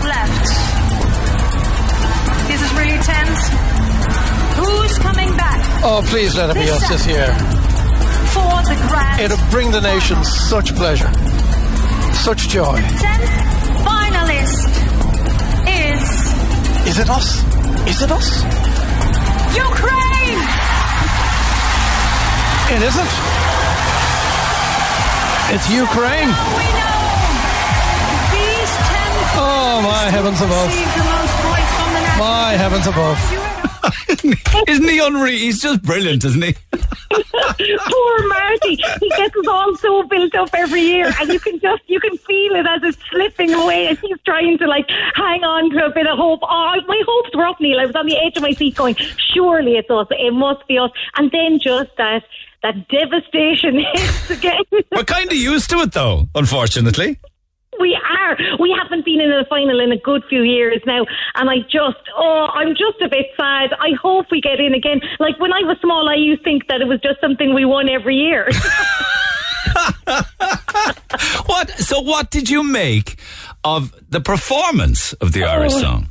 left. 0.04 0.46
This 2.48 2.60
is 2.60 2.72
really 2.74 2.98
tense. 3.02 3.48
Who's 4.58 4.98
coming 4.98 5.34
back 5.38 5.80
Oh, 5.82 6.02
please 6.06 6.36
let 6.36 6.50
it 6.50 6.54
be 6.54 6.68
us 6.68 6.86
this 6.86 7.06
year. 7.06 7.28
for 8.34 8.60
the 8.68 8.76
grand? 8.88 9.22
It'll 9.22 9.50
bring 9.50 9.70
the 9.70 9.80
nation 9.80 10.22
such 10.22 10.74
pleasure, 10.76 11.10
such 12.12 12.48
joy. 12.48 12.76
tenth 12.76 13.30
finalist 13.86 14.68
is 15.66 16.88
Is 16.88 16.98
it 16.98 17.08
us? 17.08 17.42
Is 17.90 18.02
it 18.02 18.12
us? 18.12 18.44
Ukraine. 19.52 20.40
It 22.70 22.82
isn't. 22.86 23.12
It's 25.52 25.68
Ukraine. 25.68 26.30
We 26.58 26.66
know 26.78 27.00
these 28.30 28.72
ten. 28.90 29.10
Oh, 29.42 29.80
my 29.82 30.08
heavens 30.08 30.40
above. 30.40 30.70
The 30.70 31.02
most 31.02 31.34
from 31.74 31.92
the 31.94 32.02
My 32.16 32.52
heavens 32.52 32.86
above. 32.86 33.39
Isn't 34.68 34.88
he 34.88 34.98
unreal? 34.98 35.38
He's 35.38 35.62
just 35.62 35.82
brilliant, 35.82 36.24
isn't 36.24 36.42
he? 36.42 36.54
Poor 37.10 38.28
Marty. 38.28 38.76
He 39.00 39.08
gets 39.16 39.36
us 39.36 39.46
all 39.48 39.76
so 39.76 40.02
built 40.04 40.34
up 40.34 40.50
every 40.54 40.82
year, 40.82 41.10
and 41.20 41.30
you 41.30 41.40
can 41.40 41.58
just 41.60 41.82
you 41.86 42.00
can 42.00 42.16
feel 42.18 42.54
it 42.54 42.66
as 42.66 42.82
it's 42.82 42.98
slipping 43.10 43.52
away, 43.54 43.86
and 43.88 43.98
he's 43.98 44.18
trying 44.24 44.58
to 44.58 44.66
like 44.66 44.86
hang 45.14 45.42
on 45.44 45.70
to 45.70 45.86
a 45.86 45.90
bit 45.90 46.06
of 46.06 46.18
hope. 46.18 46.40
Oh, 46.42 46.76
my 46.86 47.02
hopes 47.06 47.36
were 47.36 47.46
up, 47.46 47.60
Neil. 47.60 47.80
I 47.80 47.86
was 47.86 47.96
on 47.96 48.06
the 48.06 48.16
edge 48.16 48.36
of 48.36 48.42
my 48.42 48.52
seat, 48.52 48.76
going, 48.76 48.96
"Surely 49.34 49.76
it's 49.76 49.90
us. 49.90 50.06
It 50.10 50.32
must 50.32 50.66
be 50.68 50.78
us." 50.78 50.90
And 51.16 51.30
then 51.30 51.58
just 51.60 51.90
that 51.96 52.24
that 52.62 52.88
devastation 52.88 53.84
hits 53.94 54.30
again. 54.30 54.62
We're 54.92 55.04
kind 55.04 55.30
of 55.30 55.36
used 55.36 55.70
to 55.70 55.78
it, 55.80 55.92
though. 55.92 56.28
Unfortunately. 56.34 57.18
We 57.80 57.98
are. 58.18 58.36
We 58.60 58.76
haven't 58.80 59.04
been 59.04 59.20
in 59.20 59.32
a 59.32 59.44
final 59.46 59.80
in 59.80 59.90
a 59.92 59.96
good 59.98 60.22
few 60.28 60.42
years 60.42 60.80
now, 60.86 61.06
and 61.36 61.48
I 61.50 61.60
just, 61.60 61.98
oh, 62.16 62.48
I'm 62.54 62.70
just 62.70 63.00
a 63.02 63.08
bit 63.08 63.26
sad. 63.40 63.72
I 63.72 63.92
hope 64.00 64.26
we 64.30 64.40
get 64.40 64.60
in 64.60 64.74
again. 64.74 65.00
Like 65.18 65.38
when 65.40 65.52
I 65.52 65.60
was 65.60 65.78
small, 65.80 66.08
I 66.08 66.14
used 66.14 66.42
to 66.42 66.44
think 66.44 66.68
that 66.68 66.80
it 66.80 66.86
was 66.88 67.00
just 67.00 67.20
something 67.20 67.54
we 67.54 67.64
won 67.64 67.88
every 67.88 68.16
year. 68.16 68.48
What? 71.46 71.70
So, 71.78 72.00
what 72.00 72.30
did 72.30 72.48
you 72.48 72.62
make 72.62 73.18
of 73.64 73.92
the 74.08 74.20
performance 74.20 75.12
of 75.14 75.32
the 75.32 75.44
Irish 75.44 75.72
Oh. 75.74 75.80
song? 75.80 76.08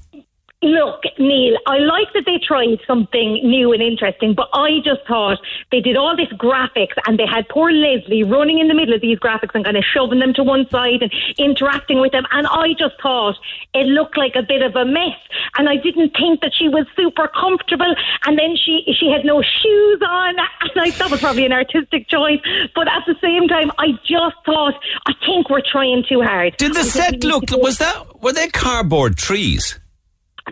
Look, 0.61 1.03
Neil, 1.17 1.57
I 1.67 1.77
like 1.77 2.11
that 2.13 2.25
they 2.25 2.37
tried 2.37 2.79
something 2.85 3.35
new 3.47 3.71
and 3.71 3.81
interesting, 3.81 4.33
but 4.33 4.49
I 4.51 4.79
just 4.83 4.99
thought 5.07 5.37
they 5.71 5.79
did 5.79 5.95
all 5.95 6.17
this 6.17 6.27
graphics 6.33 6.99
and 7.07 7.17
they 7.17 7.25
had 7.25 7.47
poor 7.47 7.71
Lesley 7.71 8.23
running 8.23 8.59
in 8.59 8.67
the 8.67 8.73
middle 8.73 8.93
of 8.93 8.99
these 8.99 9.17
graphics 9.19 9.55
and 9.55 9.63
kind 9.63 9.77
of 9.77 9.85
shoving 9.85 10.19
them 10.19 10.33
to 10.33 10.43
one 10.43 10.67
side 10.69 11.01
and 11.01 11.13
interacting 11.37 12.01
with 12.01 12.11
them. 12.11 12.25
And 12.31 12.45
I 12.45 12.73
just 12.77 12.95
thought 13.01 13.37
it 13.73 13.87
looked 13.87 14.17
like 14.17 14.35
a 14.35 14.43
bit 14.43 14.61
of 14.61 14.75
a 14.75 14.83
mess. 14.83 15.15
And 15.57 15.69
I 15.69 15.77
didn't 15.77 16.11
think 16.17 16.41
that 16.41 16.51
she 16.53 16.67
was 16.67 16.85
super 16.93 17.29
comfortable. 17.29 17.95
And 18.25 18.37
then 18.37 18.57
she, 18.57 18.83
she 18.99 19.09
had 19.09 19.23
no 19.23 19.41
shoes 19.41 20.01
on. 20.05 20.35
And 20.35 20.71
I, 20.75 20.89
that 20.89 21.09
was 21.09 21.21
probably 21.21 21.45
an 21.45 21.53
artistic 21.53 22.09
choice. 22.09 22.41
But 22.75 22.89
at 22.89 23.03
the 23.07 23.15
same 23.21 23.47
time, 23.47 23.71
I 23.77 23.93
just 24.03 24.35
thought, 24.45 24.75
I 25.07 25.13
think 25.25 25.49
we're 25.49 25.61
trying 25.61 26.03
too 26.03 26.21
hard. 26.21 26.57
Did 26.57 26.73
the 26.73 26.81
I 26.81 26.83
think 26.83 26.93
we 26.95 26.99
set 26.99 27.23
look? 27.23 27.43
Was 27.63 27.77
that? 27.77 28.21
Were 28.21 28.33
they 28.33 28.49
cardboard 28.49 29.15
trees? 29.15 29.78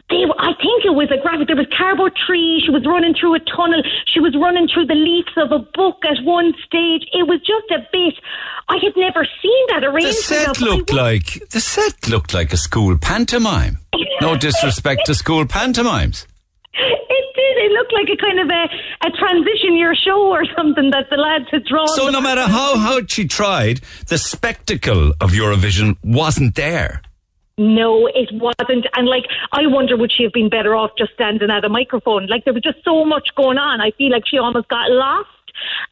They, 0.09 0.23
I 0.39 0.53
think 0.61 0.85
it 0.85 0.95
was 0.95 1.09
a 1.11 1.19
graphic. 1.21 1.47
There 1.47 1.55
was 1.55 1.67
cardboard 1.75 2.13
tree. 2.15 2.61
She 2.63 2.71
was 2.71 2.85
running 2.85 3.13
through 3.13 3.35
a 3.35 3.39
tunnel. 3.39 3.81
She 4.05 4.19
was 4.19 4.35
running 4.39 4.67
through 4.67 4.85
the 4.87 4.95
leaves 4.95 5.33
of 5.37 5.51
a 5.51 5.59
book 5.73 6.03
at 6.05 6.23
one 6.23 6.53
stage. 6.65 7.03
It 7.13 7.27
was 7.27 7.39
just 7.41 7.67
a 7.71 7.85
bit. 7.91 8.15
I 8.69 8.77
had 8.81 8.93
never 8.95 9.25
seen 9.41 9.63
that 9.69 9.83
arrangement. 9.83 10.15
The 10.15 10.21
set 10.21 10.61
looked 10.61 10.93
like 10.93 11.49
the 11.49 11.59
set 11.59 12.07
looked 12.09 12.33
like 12.33 12.53
a 12.53 12.57
school 12.57 12.97
pantomime. 12.97 13.79
No 14.21 14.37
disrespect 14.47 15.05
to 15.07 15.15
school 15.15 15.45
pantomimes. 15.45 16.27
It 16.73 17.25
did. 17.35 17.57
It 17.65 17.71
looked 17.71 17.93
like 17.93 18.09
a 18.09 18.17
kind 18.17 18.39
of 18.39 18.49
a, 18.49 19.07
a 19.07 19.11
transition 19.17 19.75
year 19.75 19.95
show 19.95 20.27
or 20.27 20.45
something 20.55 20.91
that 20.91 21.09
the 21.09 21.17
lads 21.17 21.45
had 21.51 21.65
drawn. 21.65 21.87
So 21.89 22.09
no 22.09 22.21
matter 22.21 22.41
how 22.43 22.77
hard 22.77 23.09
she 23.09 23.27
tried, 23.27 23.81
the 24.07 24.17
spectacle 24.17 25.13
of 25.19 25.31
Eurovision 25.31 25.97
wasn't 26.03 26.55
there. 26.55 27.01
No, 27.57 28.07
it 28.07 28.29
wasn't. 28.33 28.85
And 28.93 29.07
like, 29.07 29.25
I 29.51 29.65
wonder 29.65 29.97
would 29.97 30.11
she 30.11 30.23
have 30.23 30.33
been 30.33 30.49
better 30.49 30.75
off 30.75 30.91
just 30.97 31.13
standing 31.13 31.49
at 31.49 31.65
a 31.65 31.69
microphone? 31.69 32.27
Like, 32.27 32.45
there 32.45 32.53
was 32.53 32.61
just 32.61 32.83
so 32.83 33.03
much 33.03 33.29
going 33.35 33.57
on. 33.57 33.81
I 33.81 33.91
feel 33.91 34.11
like 34.11 34.27
she 34.27 34.37
almost 34.37 34.67
got 34.67 34.91
lost. 34.91 35.29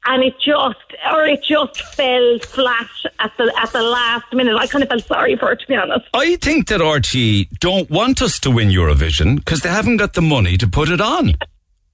And 0.06 0.24
it 0.24 0.36
just, 0.40 0.78
or 1.12 1.26
it 1.26 1.42
just 1.42 1.82
fell 1.96 2.38
flat 2.40 2.88
at 3.20 3.32
the 3.38 3.52
at 3.60 3.72
the 3.72 3.82
last 3.82 4.32
minute. 4.32 4.56
I 4.56 4.68
kind 4.68 4.84
of 4.84 4.90
felt 4.90 5.06
sorry 5.06 5.36
for 5.36 5.48
her, 5.48 5.56
to 5.56 5.68
be 5.68 5.76
honest. 5.76 6.06
I 6.14 6.36
think 6.36 6.68
that 6.68 6.82
RTE 6.82 7.50
don't 7.58 7.90
want 7.90 8.22
us 8.22 8.40
to 8.42 8.52
win 8.52 8.70
Eurovision 8.70 9.38
because 9.38 9.62
they 9.62 9.70
haven't 9.70 9.98
got 9.98 10.14
the 10.14 10.22
money 10.22 10.56
to 10.58 10.68
put 10.68 10.90
it 10.90 11.02
on. 11.02 11.34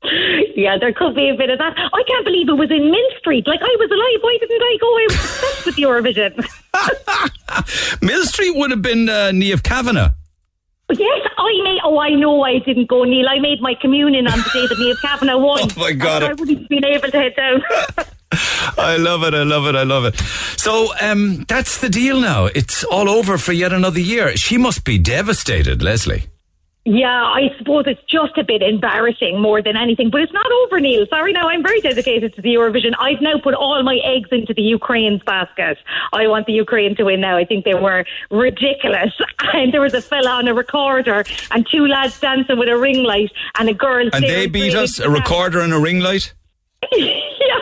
Yeah, 0.53 0.77
there 0.77 0.91
could 0.93 1.15
be 1.15 1.29
a 1.29 1.33
bit 1.35 1.49
of 1.49 1.57
that. 1.59 1.73
I 1.77 2.03
can't 2.07 2.25
believe 2.25 2.49
it 2.49 2.53
was 2.53 2.69
in 2.69 2.91
Mill 2.91 3.09
Street. 3.19 3.47
Like 3.47 3.61
I 3.61 3.75
was 3.79 3.89
alive. 3.89 4.21
Why 4.21 4.37
didn't 4.39 4.61
I 4.61 4.77
go? 4.79 4.87
I 4.87 5.05
was 5.07 5.15
obsessed 5.15 5.65
with 5.65 5.75
Eurovision. 5.77 6.35
Mill 8.01 8.25
Street 8.25 8.53
would 8.55 8.71
have 8.71 8.81
been 8.81 9.07
uh, 9.09 9.31
Niamh 9.31 9.63
Kavanagh. 9.63 10.09
yes, 10.91 11.27
I 11.37 11.61
made. 11.63 11.79
Oh, 11.83 11.99
I 11.99 12.09
know 12.09 12.43
I 12.43 12.59
didn't 12.59 12.87
go, 12.89 13.03
Neil. 13.05 13.27
I 13.29 13.39
made 13.39 13.61
my 13.61 13.73
communion 13.79 14.27
on 14.27 14.39
the 14.39 14.49
day 14.53 14.67
that 14.67 14.77
Neil 14.77 14.95
Kavanagh 15.01 15.37
won. 15.37 15.59
Oh, 15.61 15.67
my 15.79 15.93
God. 15.93 16.23
I 16.23 16.33
wouldn't 16.33 16.59
have 16.59 16.67
been 16.69 16.83
able 16.85 17.09
to 17.09 17.17
head 17.17 17.33
down. 17.35 17.63
I 18.77 18.97
love 18.97 19.23
it. 19.23 19.33
I 19.33 19.43
love 19.43 19.65
it. 19.67 19.75
I 19.75 19.83
love 19.83 20.03
it. 20.05 20.17
So 20.57 20.89
um, 21.01 21.45
that's 21.47 21.77
the 21.79 21.89
deal 21.89 22.19
now. 22.19 22.45
It's 22.45 22.83
all 22.83 23.09
over 23.09 23.37
for 23.37 23.53
yet 23.53 23.71
another 23.73 23.99
year. 23.99 24.35
She 24.37 24.57
must 24.57 24.83
be 24.83 24.97
devastated, 24.97 25.81
Lesley. 25.81 26.25
Yeah, 26.83 27.07
I 27.07 27.55
suppose 27.59 27.83
it's 27.85 28.01
just 28.09 28.35
a 28.39 28.43
bit 28.43 28.63
embarrassing 28.63 29.39
more 29.39 29.61
than 29.61 29.77
anything, 29.77 30.09
but 30.09 30.21
it's 30.21 30.33
not 30.33 30.51
over, 30.51 30.79
Neil. 30.79 31.05
Sorry, 31.11 31.31
now 31.31 31.47
I'm 31.47 31.61
very 31.61 31.79
dedicated 31.79 32.33
to 32.33 32.41
the 32.41 32.55
Eurovision. 32.55 32.93
I've 32.97 33.21
now 33.21 33.37
put 33.37 33.53
all 33.53 33.83
my 33.83 33.99
eggs 34.03 34.29
into 34.31 34.55
the 34.55 34.63
Ukraine's 34.63 35.21
basket. 35.21 35.77
I 36.11 36.25
want 36.27 36.47
the 36.47 36.53
Ukraine 36.53 36.95
to 36.95 37.03
win 37.03 37.21
now. 37.21 37.37
I 37.37 37.45
think 37.45 37.65
they 37.65 37.75
were 37.75 38.05
ridiculous. 38.31 39.13
And 39.53 39.73
there 39.73 39.81
was 39.81 39.93
a 39.93 40.01
fella 40.01 40.29
on 40.29 40.47
a 40.47 40.53
recorder 40.53 41.25
and 41.51 41.67
two 41.69 41.85
lads 41.85 42.19
dancing 42.19 42.57
with 42.57 42.69
a 42.69 42.77
ring 42.77 43.03
light 43.03 43.31
and 43.59 43.67
a 43.67 43.73
girl. 43.73 44.07
And 44.13 44.23
they 44.23 44.47
beat 44.47 44.73
us 44.75 44.97
a 44.99 45.09
recorder 45.09 45.59
and 45.59 45.73
a 45.73 45.79
ring 45.79 45.99
light. 45.99 46.33
yeah, 46.93 47.59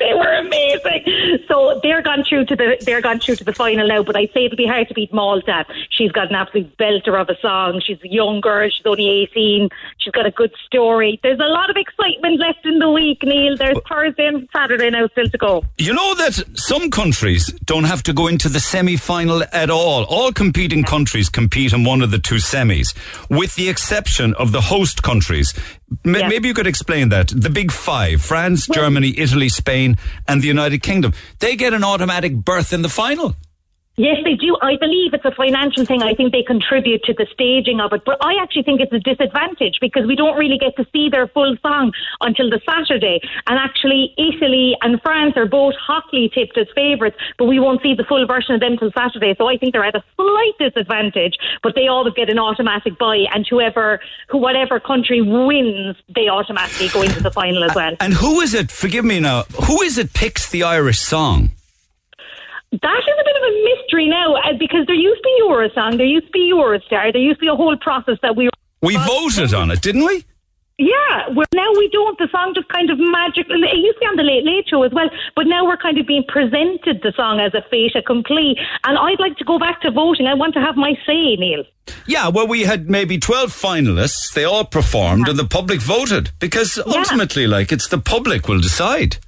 they, 0.08 0.14
were 0.14 0.32
amazing. 0.34 1.44
So 1.46 1.78
they're 1.82 2.02
gone 2.02 2.24
through 2.28 2.46
to 2.46 2.56
the 2.56 2.76
they're 2.84 3.00
gone 3.00 3.20
through 3.20 3.36
to 3.36 3.44
the 3.44 3.52
final 3.52 3.86
now. 3.86 4.02
But 4.02 4.16
I'd 4.16 4.32
say 4.32 4.46
it'll 4.46 4.56
be 4.56 4.66
hard 4.66 4.88
to 4.88 4.94
beat 4.94 5.12
Malta. 5.12 5.64
She's 5.90 6.10
got 6.12 6.30
an 6.30 6.36
absolute 6.36 6.76
belter 6.76 7.20
of 7.20 7.28
a 7.28 7.38
song. 7.40 7.82
She's 7.84 7.98
a 8.02 8.08
young 8.08 8.40
girl. 8.40 8.68
She's 8.70 8.86
only 8.86 9.08
eighteen. 9.08 9.68
She's 9.98 10.12
got 10.12 10.26
a 10.26 10.30
good 10.30 10.52
story. 10.66 11.20
There's 11.22 11.38
a 11.38 11.48
lot 11.48 11.70
of 11.70 11.76
excitement 11.76 12.40
left 12.40 12.64
in 12.64 12.78
the 12.78 12.90
week, 12.90 13.22
Neil. 13.22 13.56
There's 13.56 13.78
Thursday 13.88 14.26
and 14.26 14.48
Saturday 14.52 14.90
now 14.90 15.08
still 15.08 15.28
to 15.28 15.38
go. 15.38 15.64
You 15.78 15.92
know 15.92 16.14
that 16.14 16.42
some 16.54 16.90
countries 16.90 17.46
don't 17.64 17.84
have 17.84 18.02
to 18.04 18.12
go 18.12 18.26
into 18.26 18.48
the 18.48 18.60
semi 18.60 18.96
final 18.96 19.42
at 19.52 19.70
all. 19.70 20.04
All 20.04 20.32
competing 20.32 20.84
countries 20.84 21.28
compete 21.28 21.72
in 21.72 21.84
one 21.84 22.02
of 22.02 22.10
the 22.10 22.18
two 22.18 22.36
semis, 22.36 22.94
with 23.28 23.54
the 23.56 23.68
exception 23.68 24.34
of 24.34 24.52
the 24.52 24.60
host 24.60 25.02
countries. 25.02 25.54
M- 26.04 26.14
Yeah. 26.14 26.28
Maybe 26.28 26.48
you 26.48 26.54
could 26.54 26.66
explain 26.66 27.08
that. 27.10 27.28
The 27.28 27.50
big 27.50 27.72
five 27.72 28.22
France, 28.22 28.66
Germany, 28.66 29.12
Italy, 29.18 29.48
Spain, 29.48 29.96
and 30.28 30.40
the 30.42 30.46
United 30.48 30.82
Kingdom. 30.82 31.12
They 31.40 31.56
get 31.56 31.72
an 31.74 31.82
automatic 31.84 32.34
berth 32.36 32.72
in 32.72 32.82
the 32.82 32.88
final. 32.88 33.34
Yes, 34.00 34.16
they 34.24 34.34
do. 34.34 34.56
I 34.62 34.76
believe 34.76 35.12
it's 35.12 35.26
a 35.26 35.30
financial 35.30 35.84
thing. 35.84 36.02
I 36.02 36.14
think 36.14 36.32
they 36.32 36.42
contribute 36.42 37.04
to 37.04 37.12
the 37.12 37.26
staging 37.34 37.80
of 37.80 37.92
it. 37.92 38.02
But 38.06 38.16
I 38.24 38.40
actually 38.40 38.62
think 38.62 38.80
it's 38.80 38.94
a 38.94 38.98
disadvantage 38.98 39.76
because 39.78 40.06
we 40.06 40.16
don't 40.16 40.38
really 40.38 40.56
get 40.56 40.74
to 40.76 40.86
see 40.90 41.10
their 41.10 41.28
full 41.28 41.54
song 41.60 41.92
until 42.22 42.48
the 42.48 42.62
Saturday. 42.64 43.20
And 43.46 43.58
actually, 43.58 44.14
Italy 44.16 44.74
and 44.80 45.02
France 45.02 45.34
are 45.36 45.44
both 45.44 45.74
hotly 45.74 46.30
tipped 46.32 46.56
as 46.56 46.66
favourites, 46.74 47.18
but 47.36 47.44
we 47.44 47.60
won't 47.60 47.82
see 47.82 47.94
the 47.94 48.04
full 48.04 48.26
version 48.26 48.54
of 48.54 48.62
them 48.62 48.78
till 48.78 48.90
Saturday. 48.92 49.34
So 49.36 49.48
I 49.48 49.58
think 49.58 49.74
they're 49.74 49.84
at 49.84 49.94
a 49.94 50.02
slight 50.16 50.56
disadvantage, 50.58 51.36
but 51.62 51.74
they 51.74 51.88
always 51.88 52.14
get 52.14 52.30
an 52.30 52.38
automatic 52.38 52.98
buy. 52.98 53.26
And 53.34 53.46
whoever, 53.46 54.00
who, 54.28 54.38
whatever 54.38 54.80
country 54.80 55.20
wins, 55.20 55.96
they 56.08 56.26
automatically 56.26 56.88
go 56.88 57.02
into 57.02 57.22
the 57.22 57.32
final 57.32 57.64
as 57.64 57.74
well. 57.74 57.94
And 58.00 58.14
who 58.14 58.40
is 58.40 58.54
it? 58.54 58.70
Forgive 58.70 59.04
me 59.04 59.20
now. 59.20 59.42
Who 59.66 59.82
is 59.82 59.98
it 59.98 60.14
picks 60.14 60.48
the 60.48 60.62
Irish 60.62 61.00
song? 61.00 61.50
That 62.72 63.02
is 63.02 63.16
a 63.20 63.24
bit 63.24 63.36
of 63.36 63.42
a 63.42 63.54
mystery 63.64 64.08
now 64.08 64.36
uh, 64.36 64.52
because 64.58 64.86
there 64.86 64.94
used 64.94 65.18
to 65.18 65.22
be 65.22 65.42
Eurosong, 65.42 65.96
there 65.96 66.06
used 66.06 66.26
to 66.26 66.32
be 66.32 66.52
Eurostar, 66.54 67.12
there 67.12 67.20
used 67.20 67.40
to 67.40 67.46
be 67.46 67.48
a 67.48 67.56
whole 67.56 67.76
process 67.76 68.16
that 68.22 68.36
we. 68.36 68.48
We 68.80 68.96
voted 68.96 69.52
on 69.52 69.70
it, 69.70 69.82
didn't 69.82 70.04
we? 70.04 70.24
Yeah, 70.80 71.28
well, 71.34 71.46
now 71.52 71.70
we 71.76 71.90
don't. 71.92 72.16
The 72.16 72.28
song 72.32 72.52
just 72.54 72.68
kind 72.68 72.88
of 72.88 72.98
magically, 72.98 73.68
It 73.68 73.76
used 73.76 73.98
to 73.98 74.00
be 74.00 74.06
on 74.06 74.16
the 74.16 74.22
Late 74.22 74.44
Late 74.44 74.66
Show 74.66 74.82
as 74.82 74.92
well, 74.92 75.10
but 75.36 75.46
now 75.46 75.66
we're 75.66 75.76
kind 75.76 75.98
of 75.98 76.06
being 76.06 76.24
presented 76.26 77.02
the 77.02 77.12
song 77.14 77.38
as 77.38 77.52
a 77.52 77.60
fait 77.68 77.94
accompli. 77.94 78.56
And 78.84 78.96
I'd 78.96 79.20
like 79.20 79.36
to 79.36 79.44
go 79.44 79.58
back 79.58 79.82
to 79.82 79.90
voting. 79.90 80.26
I 80.26 80.32
want 80.32 80.54
to 80.54 80.60
have 80.60 80.76
my 80.76 80.94
say, 81.04 81.36
Neil. 81.36 81.64
Yeah, 82.06 82.28
well, 82.28 82.46
we 82.46 82.62
had 82.62 82.88
maybe 82.88 83.18
12 83.18 83.50
finalists. 83.50 84.32
They 84.32 84.44
all 84.44 84.64
performed 84.64 85.28
and 85.28 85.38
the 85.38 85.44
public 85.44 85.82
voted 85.82 86.30
because 86.38 86.78
ultimately, 86.78 87.46
like, 87.46 87.72
it's 87.72 87.88
the 87.88 87.98
public 87.98 88.48
will 88.48 88.60
decide. 88.60 89.18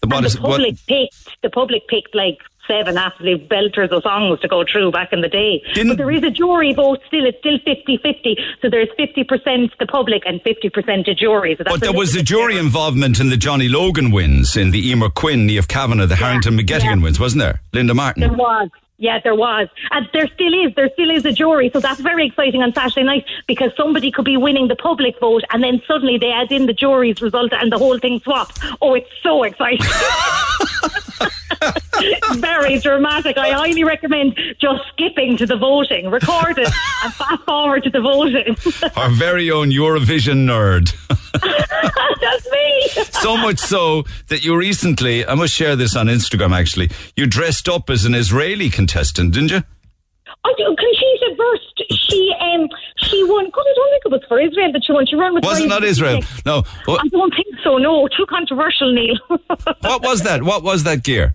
The, 0.00 0.08
what 0.08 0.22
the 0.22 0.38
public 0.40 0.76
picked. 0.86 1.42
The 1.42 1.50
public 1.50 1.86
picked 1.88 2.14
like 2.14 2.38
seven 2.68 2.96
absolute 2.98 3.48
belters 3.48 3.90
of 3.90 4.02
songs 4.02 4.38
to 4.40 4.48
go 4.48 4.62
through 4.70 4.92
back 4.92 5.08
in 5.12 5.20
the 5.22 5.28
day. 5.28 5.62
Didn't- 5.74 5.88
but 5.88 5.98
there 5.98 6.10
is 6.10 6.22
a 6.22 6.30
jury 6.30 6.72
vote 6.74 7.00
still. 7.06 7.24
It's 7.26 7.38
still 7.38 7.58
50-50. 7.66 8.36
So 8.62 8.68
there's 8.70 8.88
50% 8.98 9.70
the 9.78 9.86
public 9.86 10.22
and 10.26 10.40
50% 10.44 11.06
the 11.06 11.14
jury. 11.14 11.54
So 11.56 11.64
that's 11.64 11.74
But 11.78 11.80
there 11.80 11.92
was 11.92 12.14
a 12.14 12.22
jury 12.22 12.52
different. 12.52 12.66
involvement 12.66 13.20
in 13.20 13.30
the 13.30 13.36
Johnny 13.36 13.68
Logan 13.68 14.10
wins, 14.10 14.56
in 14.56 14.70
the 14.70 14.92
Eimear 14.92 15.12
Quinn, 15.12 15.48
Niamh 15.48 15.66
Kavanagh, 15.66 16.06
the 16.06 16.16
Harrington 16.16 16.58
McGettigan 16.58 16.96
yeah. 16.98 17.02
wins, 17.02 17.18
wasn't 17.18 17.40
there? 17.40 17.60
Linda 17.72 17.94
Martin. 17.94 18.20
There 18.20 18.32
was. 18.32 18.68
Yeah, 19.00 19.20
there 19.22 19.36
was. 19.36 19.68
And 19.92 20.08
there 20.12 20.26
still 20.26 20.52
is. 20.66 20.74
There 20.74 20.90
still 20.92 21.10
is 21.10 21.24
a 21.24 21.32
jury. 21.32 21.70
So 21.72 21.78
that's 21.78 22.00
very 22.00 22.26
exciting 22.26 22.64
on 22.64 22.74
Saturday 22.74 23.04
night 23.04 23.24
because 23.46 23.70
somebody 23.76 24.10
could 24.10 24.24
be 24.24 24.36
winning 24.36 24.66
the 24.66 24.74
public 24.74 25.20
vote 25.20 25.44
and 25.52 25.62
then 25.62 25.80
suddenly 25.86 26.18
they 26.18 26.32
add 26.32 26.50
in 26.50 26.66
the 26.66 26.72
jury's 26.72 27.22
result 27.22 27.52
and 27.52 27.70
the 27.70 27.78
whole 27.78 28.00
thing 28.00 28.18
swaps. 28.20 28.58
Oh, 28.82 28.94
it's 28.94 29.08
so 29.22 29.44
exciting. 29.44 29.86
very 32.40 32.80
dramatic. 32.80 33.38
I 33.38 33.52
highly 33.52 33.84
recommend 33.84 34.36
just 34.60 34.82
skipping 34.92 35.36
to 35.36 35.46
the 35.46 35.56
voting, 35.56 36.10
record 36.10 36.58
it 36.58 36.68
and 37.04 37.14
fast 37.14 37.44
forward 37.44 37.84
to 37.84 37.90
the 37.90 38.00
voting. 38.00 38.56
Our 38.96 39.10
very 39.10 39.48
own 39.50 39.70
Eurovision 39.70 40.44
nerd. 40.44 40.92
that's 42.20 42.50
me. 42.50 42.88
so 43.10 43.36
much 43.36 43.58
so 43.58 44.04
that 44.28 44.44
you 44.44 44.56
recently, 44.56 45.26
I 45.26 45.34
must 45.34 45.54
share 45.54 45.76
this 45.76 45.96
on 45.96 46.06
Instagram 46.06 46.56
actually, 46.56 46.90
you 47.16 47.26
dressed 47.26 47.68
up 47.68 47.90
as 47.90 48.04
an 48.04 48.14
Israeli 48.14 48.70
contestant, 48.70 49.34
didn't 49.34 49.50
you? 49.50 49.62
I 50.44 50.54
do. 50.56 50.64
Conchita 50.64 51.36
Wurst, 51.38 51.82
she 51.90 52.32
um 52.40 52.68
she 52.98 53.22
won. 53.24 53.50
God, 53.50 53.64
I 53.66 53.74
don't 53.74 53.90
think 53.90 54.02
it 54.06 54.12
was 54.12 54.22
for 54.28 54.40
Israel 54.40 54.72
that 54.72 54.84
she 54.84 54.92
won. 54.92 55.06
She 55.06 55.16
ran 55.16 55.34
with. 55.34 55.44
Was 55.44 55.60
it 55.60 55.68
not 55.68 55.84
Israel? 55.84 56.20
No. 56.46 56.62
What, 56.84 57.04
I 57.04 57.08
don't 57.08 57.34
think 57.34 57.56
so. 57.62 57.76
No, 57.78 58.08
too 58.08 58.26
controversial, 58.26 58.92
Neil. 58.92 59.16
what 59.80 60.02
was 60.02 60.22
that? 60.22 60.42
What 60.42 60.62
was 60.62 60.84
that 60.84 61.02
gear? 61.02 61.34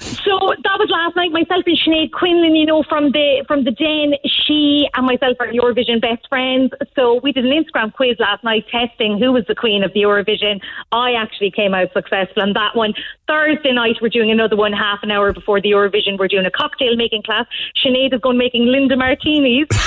So 0.00 0.54
that 0.62 0.76
was 0.78 0.88
last 0.90 1.16
night. 1.16 1.32
Myself 1.32 1.64
and 1.66 1.76
Sinead 1.76 2.12
Quinlan, 2.12 2.54
you 2.54 2.66
know, 2.66 2.82
from 2.82 3.10
the 3.12 3.44
from 3.48 3.64
the 3.64 3.72
Den. 3.72 4.14
She 4.24 4.88
and 4.94 5.06
myself 5.06 5.36
are 5.40 5.48
Eurovision 5.48 6.00
best 6.00 6.28
friends. 6.28 6.72
So 6.94 7.20
we 7.22 7.32
did 7.32 7.44
an 7.44 7.52
Instagram 7.52 7.92
quiz 7.92 8.16
last 8.18 8.44
night 8.44 8.66
testing 8.70 9.18
who 9.18 9.32
was 9.32 9.44
the 9.48 9.54
queen 9.54 9.82
of 9.82 9.92
the 9.94 10.02
Eurovision. 10.02 10.60
I 10.92 11.12
actually 11.12 11.50
came 11.50 11.74
out 11.74 11.92
successful 11.92 12.42
on 12.42 12.52
that 12.52 12.76
one. 12.76 12.94
Thursday 13.26 13.72
night 13.72 13.96
we're 14.00 14.08
doing 14.08 14.30
another 14.30 14.56
one 14.56 14.72
half 14.72 15.00
an 15.02 15.10
hour 15.10 15.32
before 15.32 15.60
the 15.60 15.70
Eurovision. 15.70 16.18
We're 16.18 16.28
doing 16.28 16.46
a 16.46 16.50
cocktail 16.50 16.94
making 16.96 17.24
class. 17.24 17.46
Sinead 17.84 18.14
is 18.14 18.20
going 18.20 18.38
making 18.38 18.66
Linda 18.66 18.96
Martinis. 18.96 19.66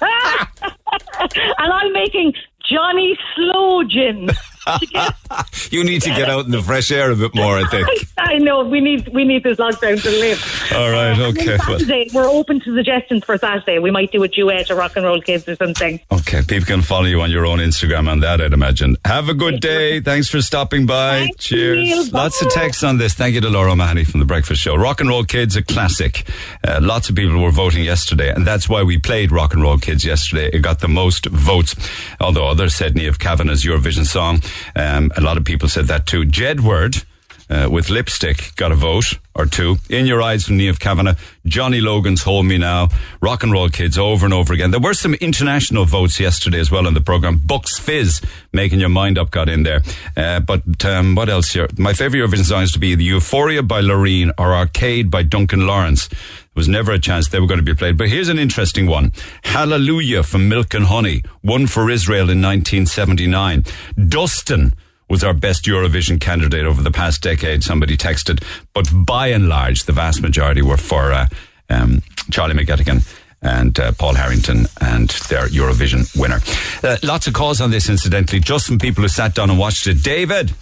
and 1.20 1.72
I'm 1.72 1.92
making 1.92 2.34
Johnny 2.68 3.18
Slow 3.34 3.84
Gin. 3.84 4.28
You 5.70 5.84
need 5.84 6.02
to 6.02 6.10
get 6.10 6.28
out 6.28 6.46
in 6.46 6.50
the 6.50 6.62
fresh 6.62 6.90
air 6.90 7.12
a 7.12 7.16
bit 7.16 7.32
more, 7.34 7.56
I 7.56 7.64
think. 7.68 7.86
I 8.18 8.38
know 8.38 8.64
we 8.64 8.80
need 8.80 9.08
we 9.08 9.24
need 9.24 9.44
this 9.44 9.58
lockdown 9.58 10.02
to 10.02 10.10
live. 10.10 10.72
All 10.74 10.90
right, 10.90 11.16
Uh, 11.18 11.28
okay. 11.28 11.58
Well, 11.68 11.78
we're 12.12 12.28
open 12.28 12.60
to 12.60 12.74
suggestions 12.74 13.24
for 13.24 13.38
Saturday. 13.38 13.78
We 13.78 13.90
might 13.92 14.10
do 14.10 14.22
a 14.24 14.28
duet 14.28 14.70
or 14.70 14.74
rock 14.74 14.96
and 14.96 15.04
roll 15.04 15.20
kids 15.20 15.46
or 15.48 15.54
something. 15.56 16.00
okay, 16.10 16.42
people 16.42 16.66
can 16.66 16.82
follow 16.82 17.04
you 17.06 17.20
on 17.20 17.30
your 17.30 17.46
own 17.46 17.58
Instagram 17.60 18.08
on 18.08 18.20
that, 18.20 18.40
I'd 18.40 18.52
imagine. 18.52 18.96
Have 19.04 19.28
a 19.28 19.34
good 19.34 19.60
day. 19.60 20.00
Thanks 20.00 20.28
for 20.28 20.42
stopping 20.42 20.86
by. 20.86 21.28
Cheers. 21.38 22.12
Lots 22.12 22.42
of 22.42 22.50
texts 22.50 22.82
on 22.82 22.98
this. 22.98 23.14
Thank 23.14 23.34
you 23.34 23.40
to 23.42 23.48
Laura 23.48 23.72
O'Mahony 23.72 24.04
from 24.04 24.18
The 24.20 24.26
Breakfast 24.26 24.60
Show. 24.60 24.74
Rock 24.76 25.00
and 25.00 25.08
Roll 25.08 25.24
Kids, 25.24 25.54
a 25.56 25.62
classic. 25.62 26.28
Uh, 26.66 26.80
lots 26.82 27.08
of 27.08 27.14
people 27.14 27.38
were 27.40 27.52
voting 27.52 27.84
yesterday, 27.84 28.30
and 28.32 28.46
that's 28.46 28.68
why 28.68 28.82
we 28.82 28.98
played 28.98 29.30
Rock 29.30 29.54
and 29.54 29.62
Roll 29.62 29.78
Kids 29.78 30.04
yesterday. 30.04 30.50
It 30.52 30.60
got 30.62 30.80
the 30.80 30.88
most 30.88 31.26
votes, 31.26 31.76
although 32.20 32.46
others 32.48 32.74
said 32.74 32.94
Niamh 32.94 33.18
Kavanagh's 33.18 33.64
Eurovision 33.64 34.04
song. 34.04 34.40
Um, 34.76 35.12
a 35.16 35.20
lot 35.20 35.36
of 35.36 35.44
people 35.44 35.68
said 35.68 35.86
that 35.86 36.06
too. 36.06 36.24
Jedward, 36.24 37.04
uh, 37.50 37.68
with 37.70 37.90
lipstick 37.90 38.54
got 38.56 38.70
a 38.70 38.76
vote 38.76 39.18
or 39.34 39.46
two. 39.46 39.76
In 39.88 40.06
Your 40.06 40.22
Eyes 40.22 40.46
from 40.46 40.58
Niamh 40.58 40.78
Kavanagh. 40.78 41.16
Johnny 41.46 41.80
Logan's 41.80 42.22
Hold 42.22 42.46
Me 42.46 42.58
Now. 42.58 42.88
Rock 43.20 43.42
and 43.42 43.52
Roll 43.52 43.68
Kids 43.68 43.98
over 43.98 44.24
and 44.24 44.34
over 44.34 44.52
again. 44.52 44.70
There 44.70 44.80
were 44.80 44.94
some 44.94 45.14
international 45.14 45.84
votes 45.84 46.20
yesterday 46.20 46.60
as 46.60 46.70
well 46.70 46.86
on 46.86 46.94
the 46.94 47.00
program. 47.00 47.40
Bucks 47.44 47.78
Fizz, 47.78 48.20
Making 48.52 48.80
Your 48.80 48.88
Mind 48.88 49.18
Up 49.18 49.30
got 49.30 49.48
in 49.48 49.62
there. 49.62 49.82
Uh, 50.16 50.40
but 50.40 50.84
um, 50.84 51.14
what 51.14 51.28
else 51.28 51.52
here? 51.52 51.68
My 51.78 51.92
favourite 51.92 52.22
Eurovision 52.22 52.44
song 52.44 52.62
is 52.62 52.72
to 52.72 52.78
be 52.78 52.94
The 52.94 53.04
Euphoria 53.04 53.62
by 53.62 53.80
Loreen 53.80 54.30
or 54.38 54.54
Arcade 54.54 55.10
by 55.10 55.22
Duncan 55.22 55.66
Laurence. 55.66 56.08
There 56.54 56.62
was 56.62 56.68
never 56.68 56.90
a 56.90 56.98
chance 56.98 57.28
they 57.28 57.38
were 57.38 57.46
going 57.46 57.60
to 57.60 57.64
be 57.64 57.76
played. 57.76 57.96
But 57.96 58.08
here's 58.08 58.28
an 58.28 58.40
interesting 58.40 58.88
one. 58.88 59.12
Hallelujah 59.44 60.24
from 60.24 60.48
Milk 60.48 60.74
and 60.74 60.86
Honey. 60.86 61.22
Won 61.44 61.68
for 61.68 61.88
Israel 61.88 62.28
in 62.28 62.42
1979. 62.42 63.64
Dustin 64.08 64.72
was 65.08 65.22
our 65.22 65.32
best 65.32 65.66
Eurovision 65.66 66.20
candidate 66.20 66.66
over 66.66 66.82
the 66.82 66.90
past 66.90 67.22
decade, 67.22 67.62
somebody 67.62 67.96
texted. 67.96 68.42
But 68.74 68.88
by 68.92 69.28
and 69.28 69.48
large, 69.48 69.84
the 69.84 69.92
vast 69.92 70.22
majority 70.22 70.60
were 70.60 70.76
for 70.76 71.12
uh, 71.12 71.28
um, 71.68 72.02
Charlie 72.32 72.54
McGettigan 72.54 73.06
and 73.42 73.78
uh, 73.78 73.92
Paul 73.92 74.14
Harrington 74.14 74.66
and 74.80 75.08
their 75.28 75.46
Eurovision 75.46 76.18
winner. 76.18 76.40
Uh, 76.82 76.96
lots 77.04 77.28
of 77.28 77.32
calls 77.32 77.60
on 77.60 77.70
this, 77.70 77.88
incidentally, 77.88 78.40
just 78.40 78.66
from 78.66 78.80
people 78.80 79.02
who 79.02 79.08
sat 79.08 79.36
down 79.36 79.50
and 79.50 79.58
watched 79.58 79.86
it. 79.86 80.02
David, 80.02 80.52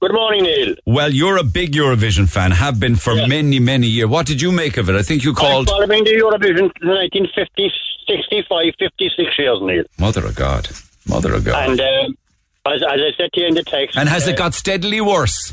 Good 0.00 0.12
morning, 0.12 0.44
Neil. 0.44 0.74
well, 0.86 1.12
you're 1.12 1.38
a 1.38 1.42
big 1.42 1.72
Eurovision 1.72 2.28
fan, 2.28 2.52
have 2.52 2.78
been 2.78 2.94
for 2.94 3.16
many, 3.26 3.58
many 3.58 3.88
years. 3.88 4.08
What 4.08 4.26
did 4.26 4.40
you 4.40 4.52
make 4.52 4.76
of 4.76 4.88
it? 4.88 4.94
I 4.94 5.02
think 5.02 5.24
you 5.24 5.34
called. 5.34 5.66
Called. 5.66 5.88
following 5.88 6.04
the 6.04 6.12
Eurovision 6.12 6.70
in 6.82 6.88
1950, 6.88 7.72
65, 8.06 8.74
56 8.78 9.38
years, 9.38 9.58
Neil. 9.60 9.84
Mother 9.98 10.24
of 10.24 10.36
God. 10.36 10.68
Mother 11.08 11.34
of 11.34 11.44
God. 11.44 11.70
And 11.70 11.80
um, 11.80 12.18
as, 12.64 12.80
as 12.82 13.00
I 13.00 13.10
said 13.16 13.32
to 13.32 13.40
you 13.40 13.48
in 13.48 13.54
the 13.54 13.64
text, 13.64 13.96
And 13.96 14.08
has 14.08 14.28
uh, 14.28 14.30
it 14.30 14.38
got 14.38 14.54
steadily 14.54 15.00
worse? 15.00 15.52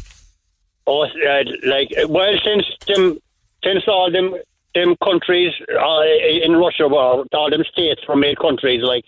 Oh, 0.86 1.06
uh, 1.06 1.44
like 1.64 1.90
well, 2.08 2.34
since 2.44 2.66
them, 2.86 3.18
since 3.64 3.84
all 3.88 4.12
them 4.12 4.36
them 4.76 4.96
countries 5.04 5.54
uh, 5.72 6.02
in 6.44 6.56
Russia 6.58 6.88
were 6.88 7.24
all 7.34 7.50
them 7.50 7.64
states 7.72 8.02
were 8.08 8.16
made 8.16 8.38
countries 8.38 8.84
like 8.84 9.06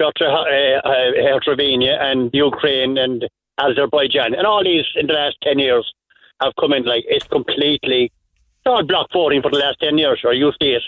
uh, 0.00 0.06
uh, 0.06 0.80
Herzegovina 0.84 1.98
and 2.00 2.30
Ukraine 2.32 2.98
and 2.98 3.28
Azerbaijan 3.58 4.34
and 4.34 4.46
all 4.46 4.64
these 4.64 4.84
in 4.96 5.06
the 5.06 5.12
last 5.12 5.36
ten 5.42 5.58
years 5.58 5.92
have 6.40 6.52
come 6.58 6.72
in 6.72 6.84
like 6.84 7.04
it's 7.06 7.26
completely 7.26 8.04
it's 8.04 8.66
all 8.66 8.84
block 8.84 9.08
voting 9.12 9.42
for 9.42 9.50
the 9.50 9.58
last 9.58 9.78
ten 9.80 9.98
years. 9.98 10.20
Or 10.24 10.32
you 10.32 10.52
see 10.60 10.70
it, 10.70 10.82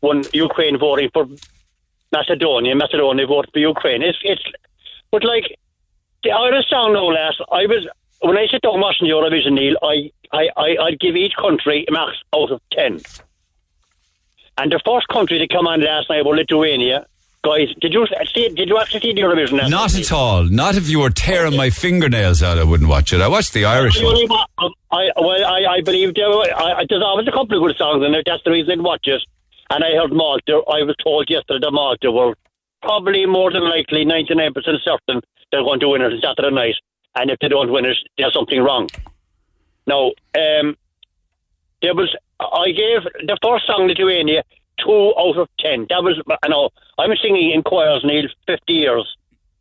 one 0.00 0.24
Ukraine 0.32 0.78
voting 0.78 1.10
for 1.12 1.26
Macedonia, 2.12 2.74
Macedonia 2.74 3.26
voted 3.26 3.50
for 3.52 3.58
Ukraine. 3.58 4.02
It's 4.02 4.18
it's 4.22 4.42
but 5.10 5.24
like 5.24 5.58
the 6.22 6.30
Irish 6.30 6.68
song 6.68 6.92
no 6.92 7.06
less. 7.06 7.34
I 7.50 7.66
was 7.66 7.86
when 8.20 8.38
I 8.38 8.46
sit 8.46 8.62
down 8.62 8.80
watching 8.80 9.08
Eurovision, 9.08 9.52
Neil. 9.52 9.76
I 9.82 10.10
I 10.32 10.48
I 10.56 10.76
I'd 10.84 11.00
give 11.00 11.16
each 11.16 11.34
country 11.36 11.84
max 11.90 12.12
out 12.34 12.50
of 12.50 12.60
ten. 12.72 13.00
And 14.56 14.70
the 14.70 14.80
first 14.84 15.08
country 15.08 15.38
to 15.38 15.48
come 15.48 15.66
on 15.66 15.80
last 15.80 16.08
night 16.08 16.24
was 16.24 16.36
Lithuania. 16.38 17.06
Guys, 17.44 17.68
did 17.78 17.92
you 17.92 18.06
see? 18.34 18.48
Did 18.48 18.70
you 18.70 18.78
actually 18.78 19.00
see 19.00 19.12
the 19.12 19.20
Eurovision? 19.20 19.58
Last 19.60 19.70
Not 19.70 19.94
at 19.94 20.12
all. 20.12 20.44
Not 20.44 20.76
if 20.76 20.88
you 20.88 21.00
were 21.00 21.10
tearing 21.10 21.56
my 21.56 21.68
fingernails 21.68 22.42
out, 22.42 22.58
I 22.58 22.64
wouldn't 22.64 22.88
watch 22.88 23.12
it. 23.12 23.20
I 23.20 23.28
watched 23.28 23.52
the 23.52 23.66
Irish 23.66 24.02
one. 24.02 24.16
What? 24.28 24.48
I 24.90 25.10
well, 25.16 25.44
I, 25.44 25.76
I 25.76 25.80
believe 25.82 26.14
there 26.14 26.30
were, 26.30 26.48
I, 26.56 26.86
there's 26.88 27.02
always 27.02 27.28
a 27.28 27.32
couple 27.32 27.58
of 27.58 27.62
good 27.62 27.76
songs 27.76 28.02
in 28.02 28.12
there. 28.12 28.22
That's 28.24 28.42
the 28.44 28.50
reason 28.50 28.80
I 28.80 28.82
watch 28.82 29.04
it. 29.04 29.20
And 29.68 29.84
I 29.84 29.90
heard 29.90 30.12
Malta. 30.12 30.62
I 30.68 30.84
was 30.84 30.96
told 31.04 31.28
yesterday 31.28 31.58
that 31.60 31.70
Malta 31.70 32.10
were 32.10 32.34
probably 32.80 33.26
more 33.26 33.52
than 33.52 33.68
likely 33.68 34.06
99% 34.06 34.54
certain 34.82 35.20
they're 35.52 35.62
going 35.62 35.80
to 35.80 35.88
win 35.88 36.00
it 36.00 36.12
on 36.12 36.20
Saturday 36.22 36.54
night. 36.54 36.76
And 37.14 37.30
if 37.30 37.38
they 37.40 37.48
don't 37.48 37.70
win 37.70 37.84
it, 37.84 37.96
there's 38.16 38.32
something 38.32 38.60
wrong. 38.60 38.88
Now, 39.86 40.12
um, 40.34 40.76
there 41.82 41.94
was 41.94 42.14
I 42.40 42.68
gave 42.68 43.04
the 43.26 43.38
first 43.42 43.66
song 43.66 43.86
Lithuania 43.86 44.42
two 44.84 45.14
out 45.18 45.36
of 45.38 45.48
ten. 45.58 45.86
That 45.88 46.02
was, 46.04 46.20
I 46.42 46.48
know, 46.48 46.70
I'm 46.98 47.10
singing 47.22 47.50
in 47.52 47.62
choirs, 47.62 48.02
Neil, 48.04 48.28
50 48.46 48.72
years. 48.72 49.16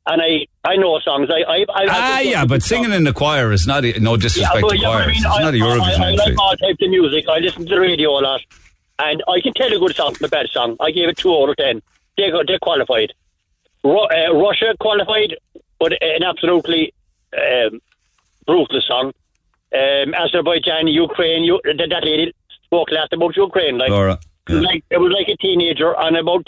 And 0.06 0.22
I, 0.22 0.48
I 0.66 0.76
know 0.76 1.00
songs. 1.00 1.30
I, 1.32 1.44
I, 1.50 1.60
I 1.70 1.86
Ah, 1.90 2.20
yeah, 2.20 2.46
but 2.46 2.62
singing 2.62 2.92
in 2.92 3.06
the 3.06 3.14
choir 3.14 3.54
is 3.54 3.66
not, 3.66 3.86
a- 3.86 3.98
no 4.02 4.18
disrespect 4.18 4.62
but- 4.62 4.72
to 4.72 4.78
yeah, 4.78 4.88
but 4.88 4.90
I 4.90 5.04
choirs. 5.04 5.08
mean, 5.08 5.16
it's 5.16 5.26
I- 5.26 5.42
not 5.44 5.54
a 5.54 5.58
Eurovision 5.58 6.00
I, 6.00 6.04
I, 6.04 6.10
I 6.10 6.16
like 6.16 6.38
all 6.38 6.56
types 6.58 6.82
of 6.84 6.90
music. 6.90 7.26
I 7.30 7.38
listen 7.40 7.64
to 7.66 7.76
the 7.76 7.80
radio 7.80 8.10
a 8.12 8.20
lot. 8.20 8.42
And 9.00 9.24
I 9.30 9.40
can 9.42 9.54
tell 9.54 9.72
a 9.74 9.80
good 9.80 9.96
song 9.96 10.14
from 10.14 10.26
a 10.26 10.30
bad 10.30 10.50
song. 10.52 10.76
I 10.82 10.92
gave 10.92 11.08
it 11.10 11.18
two 11.18 11.34
out 11.34 11.50
of 11.50 11.56
ten. 11.56 11.82
They, 12.18 12.30
got, 12.32 12.48
they 12.48 12.60
qualified. 12.62 13.14
Ru- 13.84 13.98
uh, 14.08 14.34
Russia 14.34 14.76
qualified, 14.80 15.36
but 15.80 15.94
an 16.02 16.22
absolutely 16.24 16.94
um, 17.36 17.82
ruthless 18.48 18.86
song. 18.86 19.14
Um, 19.74 20.14
Azerbaijan, 20.14 20.88
Ukraine, 20.88 21.44
you, 21.44 21.60
that, 21.64 21.88
that 21.90 22.04
lady 22.04 22.34
spoke 22.66 22.92
last 22.92 23.14
about 23.14 23.36
Ukraine. 23.36 23.78
Like, 23.78 23.90
Laura. 23.90 24.20
Like 24.50 24.84
it 24.90 24.98
was 24.98 25.14
like 25.18 25.28
a 25.34 25.38
teenager 25.38 25.96
on 25.96 26.16
about 26.16 26.48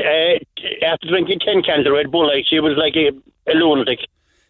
uh, 0.00 0.84
after 0.84 1.08
drinking 1.08 1.40
ten 1.40 1.62
cans 1.62 1.86
of 1.86 1.92
Red 1.92 2.10
Bull, 2.10 2.26
like 2.26 2.44
she 2.48 2.60
was 2.60 2.76
like 2.76 2.94
a, 2.96 3.10
a 3.50 3.54
lunatic. 3.54 4.00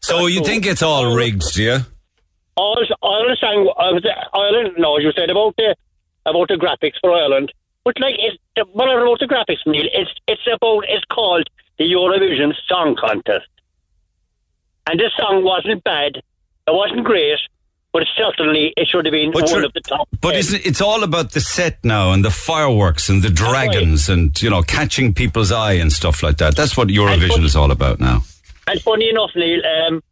So 0.00 0.26
you 0.26 0.44
think 0.44 0.66
it's 0.66 0.82
all 0.82 1.14
rigged, 1.14 1.54
do 1.54 1.62
you? 1.62 1.78
All 2.56 2.78
Ireland 3.02 3.38
sang 3.40 3.68
I 3.78 4.38
Ireland. 4.38 4.74
No, 4.78 4.96
as 4.96 5.04
you 5.04 5.12
said 5.12 5.30
about 5.30 5.56
the 5.56 5.74
about 6.26 6.48
the 6.48 6.54
graphics 6.54 6.98
for 7.00 7.12
Ireland, 7.12 7.52
but 7.84 7.98
like 8.00 8.14
it's 8.18 8.38
the, 8.56 8.64
whatever 8.72 9.04
about 9.06 9.20
the 9.20 9.26
graphics, 9.26 9.64
Neil. 9.66 9.86
It's 9.92 10.10
it's 10.28 10.46
about 10.46 10.84
it's 10.88 11.04
called 11.12 11.48
the 11.78 11.84
Eurovision 11.84 12.52
Song 12.68 12.96
Contest, 12.98 13.48
and 14.86 14.98
this 14.98 15.12
song 15.18 15.44
wasn't 15.44 15.82
bad. 15.84 16.16
It 16.66 16.72
wasn't 16.72 17.04
great, 17.04 17.38
but 17.94 18.02
certainly 18.16 18.74
it 18.76 18.88
should 18.88 19.06
have 19.06 19.12
been 19.12 19.30
But 19.30 19.48
one 19.52 19.64
of 19.64 19.72
the 19.72 19.80
top. 19.80 20.08
But 20.20 20.34
it's 20.34 20.80
all 20.80 21.04
about 21.04 21.30
the 21.30 21.40
set 21.40 21.78
now 21.84 22.10
and 22.10 22.24
the 22.24 22.30
fireworks 22.30 23.08
and 23.08 23.22
the 23.22 23.30
dragons 23.30 24.08
and, 24.08 24.42
you 24.42 24.50
know, 24.50 24.62
catching 24.62 25.14
people's 25.14 25.52
eye 25.52 25.74
and 25.74 25.92
stuff 25.92 26.20
like 26.20 26.38
that. 26.38 26.56
That's 26.56 26.76
what 26.76 26.88
Eurovision 26.88 27.36
put- 27.36 27.44
is 27.44 27.54
all 27.54 27.70
about 27.70 28.00
now. 28.00 28.24
And 28.66 28.80
funny 28.82 29.10
enough, 29.10 29.30
Neil, 29.36 29.60
um, 29.64 30.02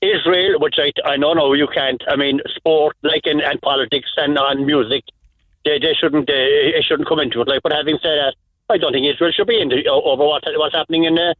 Israel, 0.00 0.60
which 0.60 0.76
I, 0.78 0.92
I 1.04 1.16
know, 1.16 1.32
no, 1.32 1.54
you 1.54 1.66
can't. 1.66 2.00
I 2.06 2.14
mean, 2.14 2.40
sport, 2.54 2.96
like 3.02 3.26
in 3.26 3.40
and 3.40 3.60
politics 3.60 4.10
and 4.16 4.38
on 4.38 4.64
music, 4.64 5.02
they, 5.64 5.80
they 5.80 5.94
shouldn't 5.94 6.30
uh, 6.30 6.32
it 6.78 6.84
shouldn't 6.84 7.08
come 7.08 7.18
into 7.18 7.40
it. 7.40 7.48
Like, 7.48 7.62
but 7.62 7.72
having 7.72 7.98
said 8.00 8.14
that, 8.14 8.34
I 8.70 8.78
don't 8.78 8.92
think 8.92 9.12
Israel 9.12 9.32
should 9.32 9.48
be 9.48 9.60
in 9.60 9.70
the, 9.70 9.88
over 9.88 10.24
what, 10.24 10.44
what's 10.54 10.74
happening 10.74 11.04
in, 11.04 11.18
uh, 11.18 11.34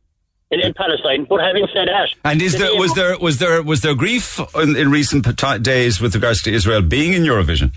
in 0.55 0.61
in 0.67 0.75
Palestine. 0.75 1.25
But 1.25 1.41
having 1.41 1.67
said 1.73 1.89
that, 1.89 2.09
And 2.25 2.41
is 2.41 2.53
there 2.59 2.75
was 2.77 2.95
there 2.95 3.19
was 3.19 3.39
there 3.39 3.63
was 3.63 3.81
there 3.83 3.95
grief 3.95 4.41
in, 4.55 4.77
in 4.77 4.91
recent 4.91 5.25
days 5.63 6.01
with 6.01 6.15
regards 6.15 6.43
to 6.43 6.53
Israel 6.53 6.83
being 6.83 7.13
in 7.13 7.23
Eurovision? 7.23 7.71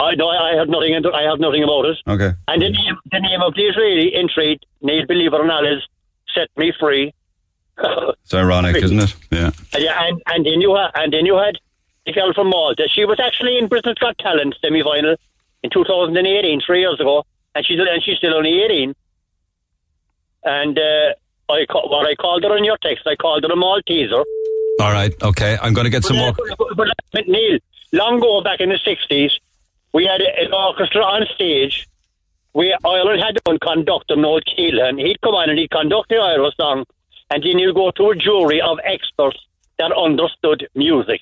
I 0.00 0.14
know 0.14 0.28
I 0.28 0.54
have 0.54 0.68
nothing. 0.68 0.94
I 0.94 1.22
have 1.22 1.40
nothing 1.40 1.64
about 1.64 1.86
it. 1.86 1.98
Okay. 2.06 2.30
And 2.46 2.62
the 2.62 2.70
name, 2.70 2.96
the 3.10 3.20
name 3.20 3.42
of 3.42 3.54
the 3.54 3.62
Israeli 3.62 4.14
entry, 4.14 4.60
Neil, 4.80 5.04
believe 5.06 5.32
it 5.32 5.40
or 5.40 5.46
not, 5.46 5.66
is 5.66 5.82
"Set 6.34 6.48
Me 6.56 6.72
Free." 6.78 7.12
It's 8.24 8.34
ironic, 8.34 8.76
isn't 8.76 8.98
it? 9.00 9.14
Yeah. 9.30 9.50
And, 9.72 9.82
yeah, 9.82 10.06
and, 10.06 10.22
and 10.26 10.46
then 10.46 10.60
you 10.60 10.76
had, 10.76 10.90
and 10.94 11.12
then 11.12 11.24
you 11.24 11.36
had 11.36 11.56
the 12.06 12.12
girl 12.12 12.32
from 12.34 12.50
Malta. 12.50 12.86
She 12.88 13.04
was 13.04 13.18
actually 13.18 13.58
in 13.58 13.68
Britain's 13.68 13.98
Got 13.98 14.18
Talent 14.18 14.54
semi-final 14.60 15.16
in 15.62 15.70
2018, 15.70 16.60
three 16.60 16.80
years 16.80 17.00
ago, 17.00 17.24
and 17.54 17.66
she's 17.66 17.78
and 17.78 18.02
she's 18.02 18.18
still 18.18 18.34
only 18.34 18.62
18. 18.62 18.94
And 20.44 20.78
uh, 20.78 21.14
I 21.50 21.66
ca- 21.66 21.88
what 21.88 22.06
I 22.06 22.14
called 22.14 22.44
her 22.44 22.56
in 22.56 22.64
your 22.64 22.78
text, 22.82 23.06
I 23.06 23.16
called 23.16 23.44
her 23.44 23.52
a 23.52 23.56
Malteser. 23.56 24.24
All 24.80 24.92
right. 24.92 25.12
Okay. 25.22 25.58
I'm 25.60 25.74
going 25.74 25.84
to 25.84 25.90
get 25.90 26.04
some 26.04 26.16
more. 26.16 26.32
But, 26.32 26.58
but, 26.58 26.76
but, 26.76 26.88
but 27.12 27.28
Neil, 27.28 27.58
long 27.92 28.18
ago 28.18 28.42
back 28.42 28.60
in 28.60 28.68
the 28.68 28.78
60s, 28.78 29.30
we 29.92 30.04
had 30.04 30.20
an 30.20 30.52
orchestra 30.52 31.02
on 31.02 31.26
stage. 31.34 31.88
We 32.54 32.76
Ireland 32.84 33.20
had 33.22 33.38
one 33.44 33.58
conductor, 33.58 34.16
Noel 34.16 34.40
Kelehan. 34.40 34.98
He'd 35.00 35.20
come 35.20 35.34
on 35.34 35.50
and 35.50 35.58
he'd 35.58 35.70
conduct 35.70 36.08
the 36.08 36.16
Irish 36.16 36.54
song, 36.56 36.84
and 37.30 37.42
then 37.42 37.58
you 37.58 37.72
go 37.74 37.90
to 37.92 38.10
a 38.10 38.16
jury 38.16 38.60
of 38.60 38.78
experts 38.84 39.38
that 39.78 39.92
understood 39.92 40.68
music. 40.74 41.20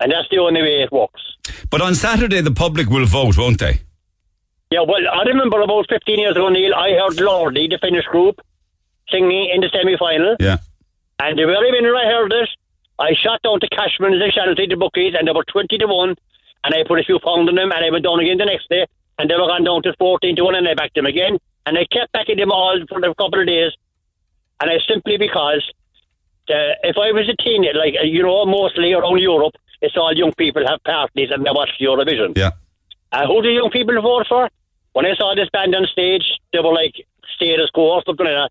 And 0.00 0.12
that's 0.12 0.28
the 0.30 0.38
only 0.38 0.62
way 0.62 0.82
it 0.82 0.92
works. 0.92 1.22
But 1.70 1.80
on 1.80 1.94
Saturday, 1.94 2.40
the 2.40 2.50
public 2.50 2.88
will 2.88 3.06
vote, 3.06 3.36
won't 3.36 3.58
they? 3.58 3.80
Yeah, 4.70 4.82
well, 4.86 5.00
I 5.10 5.22
remember 5.22 5.60
about 5.62 5.86
15 5.88 6.18
years 6.18 6.32
ago, 6.36 6.48
Neil, 6.50 6.74
I 6.74 6.90
heard 6.90 7.16
Lordi, 7.16 7.70
the 7.70 7.78
Finnish 7.80 8.04
group, 8.06 8.40
singing 9.10 9.50
in 9.54 9.60
the 9.60 9.70
semi-final. 9.72 10.36
Yeah. 10.38 10.58
And 11.18 11.38
the 11.38 11.46
very 11.46 11.72
minute 11.72 11.94
I 11.96 12.04
heard 12.04 12.32
it, 12.32 12.48
I 12.98 13.14
shot 13.14 13.40
down 13.42 13.60
to 13.60 13.68
Cashman's 13.68 14.20
and 14.20 14.32
Shanty, 14.32 14.66
the 14.66 14.76
bookies, 14.76 15.14
and 15.18 15.26
they 15.26 15.32
were 15.32 15.44
20 15.44 15.78
to 15.78 15.86
1. 15.86 16.16
And 16.64 16.74
I 16.74 16.84
put 16.86 17.00
a 17.00 17.04
few 17.04 17.18
pounds 17.18 17.48
on 17.48 17.54
them, 17.54 17.72
and 17.72 17.84
I 17.84 17.90
went 17.90 18.04
down 18.04 18.20
again 18.20 18.36
the 18.36 18.44
next 18.44 18.68
day, 18.68 18.86
and 19.18 19.30
they 19.30 19.34
were 19.34 19.46
gone 19.46 19.64
down 19.64 19.82
to 19.82 19.94
14 19.98 20.36
to 20.36 20.44
1, 20.44 20.54
and 20.54 20.68
I 20.68 20.74
backed 20.74 20.96
them 20.96 21.06
again. 21.06 21.38
And 21.64 21.78
I 21.78 21.86
kept 21.90 22.12
backing 22.12 22.36
them 22.36 22.52
all 22.52 22.78
for 22.88 22.98
a 22.98 23.14
couple 23.14 23.40
of 23.40 23.46
days. 23.46 23.72
And 24.60 24.70
I 24.70 24.78
simply 24.86 25.16
because 25.16 25.64
uh, 26.50 26.76
if 26.82 26.96
I 26.96 27.12
was 27.12 27.28
a 27.28 27.36
teenager, 27.42 27.78
like, 27.78 27.94
you 28.04 28.22
know, 28.22 28.44
mostly 28.44 28.92
around 28.92 29.18
Europe, 29.18 29.54
it's 29.80 29.96
all 29.96 30.12
young 30.14 30.32
people 30.34 30.66
have 30.66 30.82
parties 30.82 31.30
and 31.30 31.44
they 31.44 31.50
watch 31.52 31.70
Eurovision. 31.80 32.36
Yeah. 32.36 32.50
Uh, 33.12 33.26
who 33.26 33.42
do 33.42 33.48
young 33.48 33.70
people 33.70 34.00
vote 34.02 34.26
for? 34.28 34.48
When 34.92 35.06
I 35.06 35.14
saw 35.16 35.34
this 35.34 35.48
band 35.52 35.74
on 35.74 35.86
stage, 35.92 36.24
they 36.52 36.58
were 36.58 36.72
like 36.72 36.94
status 37.36 37.70
quo 37.72 37.84
or 37.96 38.02
something 38.06 38.26
like 38.26 38.34
that. 38.34 38.50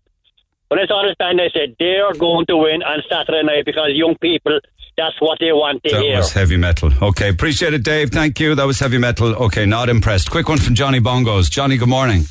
When 0.68 0.80
I 0.80 0.86
saw 0.86 1.02
this 1.06 1.14
band, 1.18 1.40
I 1.40 1.48
said, 1.50 1.76
they're 1.78 2.12
going 2.14 2.46
to 2.46 2.56
win 2.56 2.82
on 2.82 3.02
Saturday 3.08 3.42
night 3.42 3.64
because 3.64 3.88
young 3.92 4.16
people, 4.20 4.60
that's 4.96 5.18
what 5.20 5.38
they 5.40 5.52
want 5.52 5.82
to 5.84 5.90
That 5.90 6.02
hear. 6.02 6.12
That 6.12 6.18
was 6.18 6.32
heavy 6.32 6.56
metal. 6.56 6.90
Okay. 7.00 7.28
Appreciate 7.30 7.72
it, 7.72 7.82
Dave. 7.84 8.10
Thank 8.10 8.38
you. 8.40 8.54
That 8.54 8.66
was 8.66 8.78
heavy 8.78 8.98
metal. 8.98 9.34
Okay. 9.46 9.64
Not 9.64 9.88
impressed. 9.88 10.30
Quick 10.30 10.48
one 10.48 10.58
from 10.58 10.74
Johnny 10.74 11.00
Bongos. 11.00 11.50
Johnny, 11.50 11.76
good 11.78 11.88
morning. 11.88 12.24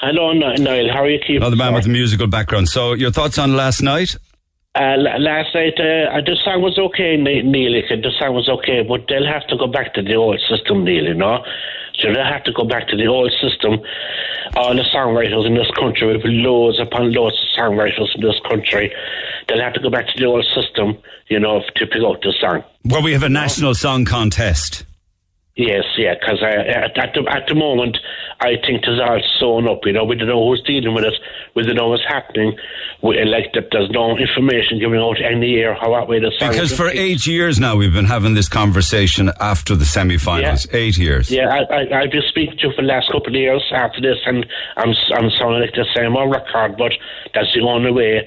Hello, 0.00 0.32
Ni- 0.32 0.56
Niall. 0.56 0.92
How 0.92 1.04
are 1.04 1.08
you 1.08 1.18
keeping? 1.20 1.36
Another 1.36 1.56
man 1.56 1.74
with 1.74 1.86
a 1.86 1.88
musical 1.88 2.26
background. 2.26 2.68
So, 2.68 2.92
your 2.92 3.12
thoughts 3.12 3.38
on 3.38 3.56
last 3.56 3.82
night? 3.82 4.16
Uh, 4.74 4.96
last 4.96 5.54
night, 5.54 5.74
uh, 5.78 6.16
the 6.24 6.34
song 6.42 6.62
was 6.62 6.78
okay, 6.78 7.14
Ne- 7.18 7.42
Neil. 7.42 7.82
The 7.90 8.10
song 8.18 8.34
was 8.34 8.48
okay, 8.48 8.82
but 8.82 9.04
they'll 9.06 9.26
have 9.26 9.46
to 9.48 9.56
go 9.58 9.66
back 9.66 9.92
to 9.94 10.02
the 10.02 10.14
old 10.14 10.40
system, 10.48 10.84
Neil, 10.84 11.04
you 11.04 11.14
know? 11.14 11.44
So 11.98 12.10
they'll 12.10 12.24
have 12.24 12.42
to 12.44 12.52
go 12.52 12.64
back 12.64 12.88
to 12.88 12.96
the 12.96 13.06
old 13.06 13.30
system. 13.32 13.80
All 14.56 14.74
the 14.74 14.82
songwriters 14.84 15.46
in 15.46 15.54
this 15.54 15.70
country, 15.78 16.10
have 16.12 16.22
loads 16.24 16.80
upon 16.80 17.12
loads 17.12 17.36
of 17.36 17.60
songwriters 17.60 18.14
in 18.14 18.22
this 18.22 18.40
country. 18.48 18.90
They'll 19.46 19.60
have 19.60 19.74
to 19.74 19.80
go 19.80 19.90
back 19.90 20.06
to 20.06 20.18
the 20.18 20.24
old 20.24 20.46
system, 20.54 20.96
you 21.28 21.38
know, 21.38 21.60
to 21.76 21.86
pick 21.86 22.02
out 22.02 22.22
the 22.22 22.32
song. 22.40 22.64
Well, 22.82 23.02
we 23.02 23.12
have 23.12 23.24
a 23.24 23.28
national 23.28 23.74
song 23.74 24.06
contest. 24.06 24.86
Yes, 25.54 25.84
yeah, 25.98 26.14
because 26.14 26.42
at, 26.42 26.96
at, 26.96 27.12
the, 27.12 27.28
at 27.30 27.46
the 27.46 27.54
moment, 27.54 27.98
I 28.40 28.56
think 28.64 28.84
there's 28.86 28.98
all 28.98 29.20
sewn 29.38 29.68
up, 29.68 29.80
you 29.84 29.92
know, 29.92 30.02
we 30.02 30.16
don't 30.16 30.28
know 30.28 30.48
who's 30.48 30.62
dealing 30.62 30.94
with 30.94 31.04
it, 31.04 31.12
we 31.54 31.62
don't 31.62 31.76
know 31.76 31.90
what's 31.90 32.06
happening, 32.08 32.56
we, 33.02 33.22
like 33.24 33.52
there's 33.52 33.90
no 33.90 34.16
information 34.16 34.78
giving 34.78 34.98
out 34.98 35.20
any 35.20 35.48
year 35.48 35.74
how 35.78 35.90
what 35.90 36.08
way 36.08 36.20
the 36.20 36.32
Because 36.40 36.74
for 36.74 36.88
eight 36.88 37.26
years 37.26 37.60
now, 37.60 37.76
we've 37.76 37.92
been 37.92 38.06
having 38.06 38.32
this 38.32 38.48
conversation 38.48 39.30
after 39.40 39.76
the 39.76 39.84
semi 39.84 40.16
finals. 40.16 40.66
Eight 40.72 40.96
years. 40.96 41.30
Yeah, 41.30 41.48
I, 41.48 41.74
I, 41.74 42.00
I've 42.00 42.10
been 42.10 42.22
speaking 42.30 42.56
to 42.56 42.68
you 42.68 42.72
for 42.74 42.80
the 42.80 42.88
last 42.88 43.12
couple 43.12 43.28
of 43.28 43.34
years 43.34 43.62
after 43.74 44.00
this, 44.00 44.16
and 44.24 44.46
I'm, 44.78 44.94
I'm 45.14 45.28
sounding 45.38 45.60
like 45.60 45.74
the 45.74 45.84
same 45.94 46.16
on 46.16 46.30
record, 46.30 46.78
but 46.78 46.92
that's 47.34 47.52
the 47.54 47.60
only 47.60 47.92
way. 47.92 48.26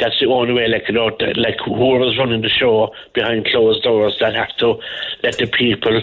That's 0.00 0.18
the 0.18 0.26
only 0.26 0.54
way, 0.54 0.66
like 0.68 0.88
you 0.88 0.94
know, 0.94 1.10
that, 1.20 1.36
like 1.36 1.58
whoever's 1.64 2.18
running 2.18 2.40
the 2.40 2.48
show 2.48 2.94
behind 3.12 3.46
closed 3.46 3.82
doors, 3.82 4.16
that 4.20 4.34
have 4.34 4.56
to 4.56 4.80
let 5.22 5.36
the 5.36 5.46
people 5.46 6.00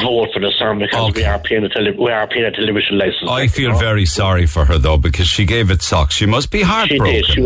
vote 0.00 0.28
for 0.32 0.40
the 0.40 0.50
song 0.58 0.78
because 0.78 1.14
we 1.14 1.24
are 1.24 1.38
paying 1.38 1.64
a 1.64 1.68
tele- 1.68 1.92
we 1.98 2.10
are 2.10 2.26
paying 2.26 2.44
a 2.46 2.50
television 2.50 2.98
license. 2.98 3.28
I 3.28 3.46
feel 3.46 3.78
very 3.78 4.06
sorry 4.06 4.46
for 4.46 4.64
her, 4.64 4.78
though, 4.78 4.96
because 4.96 5.26
she 5.28 5.44
gave 5.44 5.70
it 5.70 5.82
socks. 5.82 6.14
She 6.14 6.26
must 6.26 6.50
be 6.50 6.58
She 6.58 6.64
heartbroken. 6.64 7.06
did. 7.06 7.26
She 7.26 7.40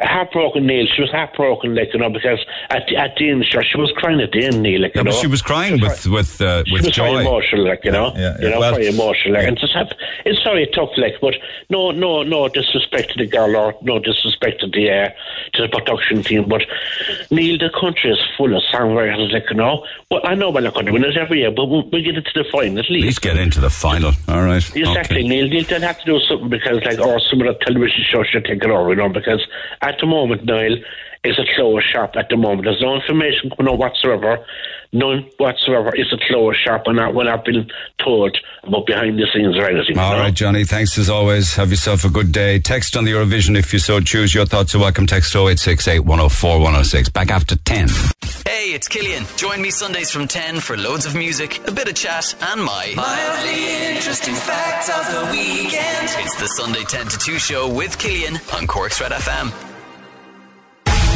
heartbroken, 0.00 0.66
Neil. 0.66 0.86
She 0.94 1.02
was 1.02 1.10
heartbroken, 1.10 1.74
like 1.74 1.92
you 1.92 1.98
know, 2.00 2.10
because 2.10 2.38
at 2.70 2.86
the, 2.88 2.96
at 2.96 3.16
the 3.16 3.30
end, 3.30 3.44
sure, 3.44 3.62
she 3.62 3.78
was 3.78 3.92
crying 3.96 4.20
at 4.20 4.32
the 4.32 4.44
end, 4.44 4.62
Neil. 4.62 4.80
Like, 4.82 4.94
you 4.94 5.02
know. 5.02 5.10
she 5.12 5.26
was 5.26 5.42
crying 5.42 5.80
with 5.80 6.06
with 6.06 6.40
uh, 6.40 6.64
She 6.64 6.72
with 6.72 6.84
was 6.86 6.96
very 6.96 7.20
emotional, 7.20 7.66
like 7.68 7.84
you 7.84 7.90
know, 7.90 8.12
Yeah, 8.14 8.20
yeah, 8.38 8.44
you 8.44 8.50
know, 8.50 8.60
well- 8.60 8.74
very 8.74 8.88
emotional, 8.88 9.34
like, 9.34 9.48
and 9.48 9.58
just 9.58 9.72
have, 9.74 9.90
it's 10.24 10.42
very 10.42 10.66
tough, 10.74 10.90
like, 10.96 11.14
but 11.20 11.34
no, 11.70 11.90
no, 11.90 12.22
no 12.22 12.48
disrespect 12.48 13.10
to 13.12 13.18
the 13.18 13.26
girl 13.26 13.54
or 13.56 13.74
no 13.82 13.98
disrespect 13.98 14.60
to 14.60 14.68
the 14.68 14.90
uh, 14.90 15.08
to 15.54 15.62
the 15.62 15.68
production 15.68 16.22
team, 16.22 16.48
but 16.48 16.62
Neil, 17.30 17.58
the 17.58 17.70
country 17.78 18.10
is 18.10 18.18
full 18.36 18.56
of 18.56 18.62
songwriters, 18.72 19.32
like 19.32 19.44
you 19.50 19.56
know. 19.56 19.84
Well, 20.10 20.20
I 20.24 20.34
know 20.34 20.50
we're 20.50 20.60
not 20.60 20.74
going 20.74 20.86
to 20.86 20.92
win 20.92 21.04
it 21.04 21.16
every 21.16 21.40
year, 21.40 21.50
but 21.50 21.66
we 21.66 21.80
we 21.92 22.02
get 22.02 22.16
it 22.16 22.24
to 22.32 22.42
the 22.42 22.48
final 22.50 22.78
at 22.78 22.84
At 22.86 22.90
least. 22.90 23.04
least 23.04 23.22
get 23.22 23.36
into 23.36 23.60
the 23.60 23.70
final. 23.70 24.12
All 24.28 24.42
right. 24.42 24.64
Exactly, 24.76 25.18
Okay. 25.20 25.28
Neil. 25.28 25.48
Neil, 25.48 25.64
they'll 25.68 25.80
have 25.80 25.98
to 26.00 26.04
do 26.06 26.18
something 26.20 26.48
because, 26.48 26.82
like, 26.84 26.98
or 26.98 27.18
some 27.20 27.40
of 27.42 27.46
the 27.46 27.64
television 27.64 28.04
shows 28.04 28.26
should 28.28 28.44
take 28.44 28.62
it 28.64 28.70
over, 28.70 28.90
you 28.90 28.96
know, 28.96 29.08
because 29.08 29.44
at 29.88 29.98
the 30.00 30.06
moment, 30.06 30.44
Niall, 30.44 30.76
is 31.24 31.38
a 31.38 31.44
closed 31.56 31.86
shop 31.92 32.14
at 32.16 32.28
the 32.28 32.36
moment. 32.36 32.64
There's 32.64 32.80
no 32.80 32.94
information 32.94 33.50
coming 33.56 33.72
out 33.72 33.78
whatsoever. 33.78 34.38
None 34.92 35.28
whatsoever. 35.36 35.90
It's 35.94 36.12
a 36.12 36.18
closed 36.28 36.58
shop, 36.60 36.84
and 36.86 36.96
not, 36.96 37.14
we're 37.14 37.24
not 37.24 37.44
being 37.44 37.68
told 38.02 38.38
about 38.62 38.86
behind 38.86 39.18
the 39.18 39.26
scenes 39.34 39.56
or 39.58 39.68
anything. 39.68 39.96
you 39.96 40.00
All 40.00 40.12
know? 40.12 40.20
right, 40.20 40.32
Johnny. 40.32 40.64
Thanks 40.64 40.96
as 40.96 41.10
always. 41.10 41.54
Have 41.56 41.70
yourself 41.70 42.04
a 42.04 42.08
good 42.08 42.32
day. 42.32 42.58
Text 42.58 42.96
on 42.96 43.04
the 43.04 43.12
Eurovision 43.12 43.56
if 43.58 43.72
you 43.72 43.78
so 43.78 44.00
choose. 44.00 44.34
Your 44.34 44.46
thoughts 44.46 44.74
are 44.74 44.78
welcome. 44.78 45.06
Text 45.06 45.34
0868 45.34 46.00
104 46.00 46.58
106. 46.58 47.08
Back 47.10 47.30
after 47.30 47.56
10. 47.56 47.88
Hey, 48.46 48.58
Hey, 48.68 48.74
it's 48.74 48.88
Killian. 48.88 49.24
Join 49.36 49.60
me 49.62 49.70
Sundays 49.70 50.10
from 50.10 50.26
10 50.28 50.60
for 50.60 50.76
loads 50.76 51.06
of 51.06 51.14
music, 51.14 51.66
a 51.66 51.72
bit 51.72 51.88
of 51.88 51.94
chat, 51.94 52.34
and 52.52 52.62
my 52.62 52.92
Mildly 52.96 53.94
interesting 53.94 54.34
facts 54.34 54.88
of 54.90 55.04
the 55.14 55.32
weekend. 55.32 56.08
It's 56.24 56.36
the 56.40 56.48
Sunday 56.48 56.84
10 56.84 57.06
to 57.08 57.18
2 57.18 57.38
show 57.38 57.72
with 57.72 57.98
Killian 57.98 58.36
on 58.54 58.66
Cork's 58.66 59.00
Red 59.00 59.12
FM. 59.12 59.67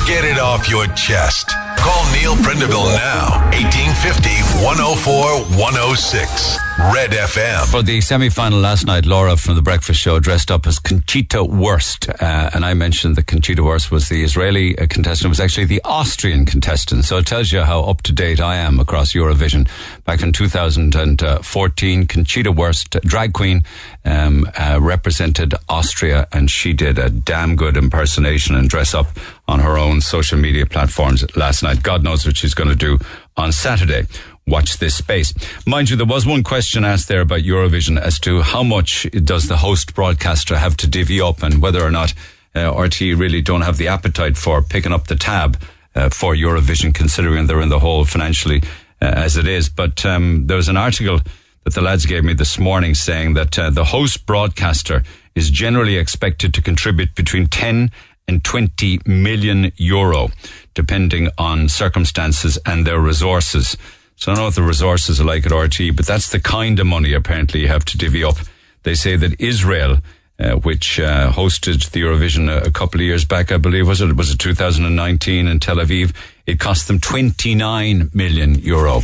Get 0.07 0.25
it 0.25 0.39
off 0.39 0.69
your 0.69 0.89
chest. 0.89 1.55
Call 1.79 2.03
Neil 2.13 2.35
Prendeville 2.35 2.91
now. 2.99 3.39
1850 3.55 4.31
104 4.67 5.47
106. 5.57 6.59
Red 6.91 7.12
FM. 7.12 7.70
For 7.70 7.80
the 7.83 8.01
semi 8.01 8.28
final 8.28 8.59
last 8.59 8.87
night, 8.87 9.07
Laura 9.07 9.37
from 9.37 9.55
The 9.55 9.62
Breakfast 9.62 10.01
Show 10.01 10.18
dressed 10.18 10.51
up 10.51 10.66
as 10.66 10.80
Conchita 10.80 11.45
Wurst. 11.45 12.09
Uh, 12.09 12.51
and 12.53 12.64
I 12.64 12.74
mentioned 12.74 13.14
that 13.14 13.28
Conchita 13.28 13.62
Wurst 13.62 13.93
was 13.93 14.09
the 14.09 14.24
Israeli 14.24 14.76
uh, 14.76 14.89
contestant, 14.91 15.28
was 15.28 15.39
actually 15.39 15.66
the 15.66 15.80
Austrian 15.85 16.45
contestant. 16.45 17.05
So 17.05 17.18
it 17.18 17.26
tells 17.26 17.53
you 17.53 17.61
how 17.61 17.83
up 17.85 18.03
to 18.03 18.12
date 18.12 18.41
I 18.41 18.57
am 18.57 18.80
across 18.80 19.12
Eurovision. 19.12 19.68
Back 20.05 20.22
in 20.22 20.33
2014, 20.33 22.07
Conchita 22.09 22.51
Wurst, 22.51 22.91
drag 23.03 23.33
queen, 23.33 23.62
um, 24.05 24.51
uh, 24.59 24.80
represented 24.83 25.55
Austria 25.68 26.26
and 26.33 26.51
she 26.51 26.72
did 26.72 26.99
a 26.99 27.11
damn 27.11 27.55
good 27.55 27.76
impersonation 27.76 28.57
and 28.57 28.68
dress 28.68 28.93
up 28.93 29.07
on 29.47 29.61
her 29.61 29.78
own 29.78 30.01
social 30.01 30.39
media 30.39 30.66
platforms 30.66 31.24
last 31.37 31.62
night. 31.62 31.85
God 31.85 32.03
knows 32.03 32.26
what 32.26 32.37
she's 32.37 32.55
going 32.55 32.70
to 32.70 32.74
do 32.74 32.99
on 33.37 33.53
Saturday. 33.53 34.07
Watch 34.47 34.78
this 34.78 34.97
space. 34.97 35.32
Mind 35.66 35.90
you, 35.90 35.97
there 35.97 36.07
was 36.07 36.26
one 36.26 36.43
question 36.43 36.84
asked 36.84 37.09
there 37.09 37.20
about 37.20 37.40
Eurovision 37.40 38.01
as 38.01 38.18
to 38.20 38.43
how 38.43 38.62
much 38.62 39.07
does 39.24 39.47
the 39.47 39.59
host 39.59 39.95
broadcaster 39.95 40.59
have 40.59 40.76
to 40.78 40.88
divvy 40.88 41.20
up 41.20 41.43
and 41.43 41.62
whether 41.62 41.82
or 41.82 41.90
not 41.90 42.12
uh, 42.55 42.72
RTE 42.72 43.18
really 43.18 43.40
don't 43.40 43.62
have 43.62 43.78
the 43.78 43.88
appetite 43.88 44.36
for 44.36 44.61
picking 44.61 44.93
up 44.93 45.07
the 45.07 45.16
tab 45.16 45.62
uh, 45.95 46.09
for 46.09 46.34
Eurovision, 46.34 46.93
considering 46.95 47.47
they're 47.47 47.61
in 47.61 47.68
the 47.68 47.78
hole 47.78 48.05
financially 48.05 48.62
uh, 49.01 49.07
as 49.07 49.36
it 49.36 49.47
is. 49.47 49.68
But 49.68 50.05
um, 50.05 50.47
there 50.47 50.57
was 50.57 50.68
an 50.68 50.76
article 50.76 51.20
that 51.64 51.74
the 51.74 51.80
lads 51.80 52.07
gave 52.07 52.24
me 52.24 52.34
this 52.34 52.59
morning 52.59 52.95
saying 52.95 53.34
that 53.34 53.59
uh, 53.59 53.70
the 53.70 53.84
host 53.84 54.26
broadcaster 54.26 55.05
is 55.34 55.51
generally 55.51 55.97
expected 55.97 56.53
to 56.55 56.62
contribute 56.62 57.14
between 57.14 57.47
10 57.47 57.90
and 58.28 58.45
20 58.45 59.01
million 59.07 59.72
euro, 59.76 60.30
depending 60.74 61.28
on 61.38 61.68
circumstances 61.68 62.59
and 62.66 62.86
their 62.86 63.01
resources. 63.01 63.76
So 64.23 64.31
I 64.31 64.37
don't 64.37 64.43
know 64.43 64.47
what 64.47 64.55
the 64.55 64.62
resources 64.62 65.20
are 65.20 65.25
like 65.25 65.45
at 65.47 65.51
RTE, 65.51 65.97
but 65.97 66.07
that's 66.07 66.29
the 66.29 66.39
kind 66.39 66.79
of 66.79 66.87
money 66.87 67.12
apparently 67.12 67.62
you 67.62 67.66
have 67.66 67.85
to 67.87 67.99
divvy 67.99 68.23
up. 68.23 68.37
They 68.85 68.95
say 68.95 69.16
that 69.16 69.41
Israel, 69.41 69.99
uh, 70.39 70.53
which 70.53 71.01
uh, 71.01 71.33
hosted 71.33 71.91
the 71.91 72.03
Eurovision 72.03 72.49
a, 72.49 72.68
a, 72.68 72.70
couple 72.70 73.01
of 73.01 73.05
years 73.05 73.25
back, 73.25 73.51
I 73.51 73.57
believe, 73.57 73.89
was 73.89 74.01
it? 74.01 74.14
Was 74.14 74.31
it 74.31 74.39
2019 74.39 75.49
in 75.49 75.59
Tel 75.59 75.79
Aviv? 75.79 76.14
It 76.47 76.61
cost 76.61 76.87
them 76.87 77.01
29 77.01 78.12
million 78.14 78.55
euro. 78.61 78.99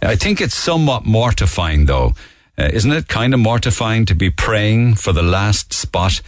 I 0.00 0.16
think 0.16 0.40
it's 0.40 0.54
somewhat 0.54 1.04
mortifying 1.04 1.84
though. 1.84 2.14
Uh, 2.56 2.70
isn't 2.72 2.92
it 2.92 3.08
kind 3.08 3.34
of 3.34 3.40
mortifying 3.40 4.06
to 4.06 4.14
be 4.14 4.30
praying 4.30 4.94
for 4.94 5.12
the 5.12 5.22
last 5.22 5.74
spot 5.74 6.22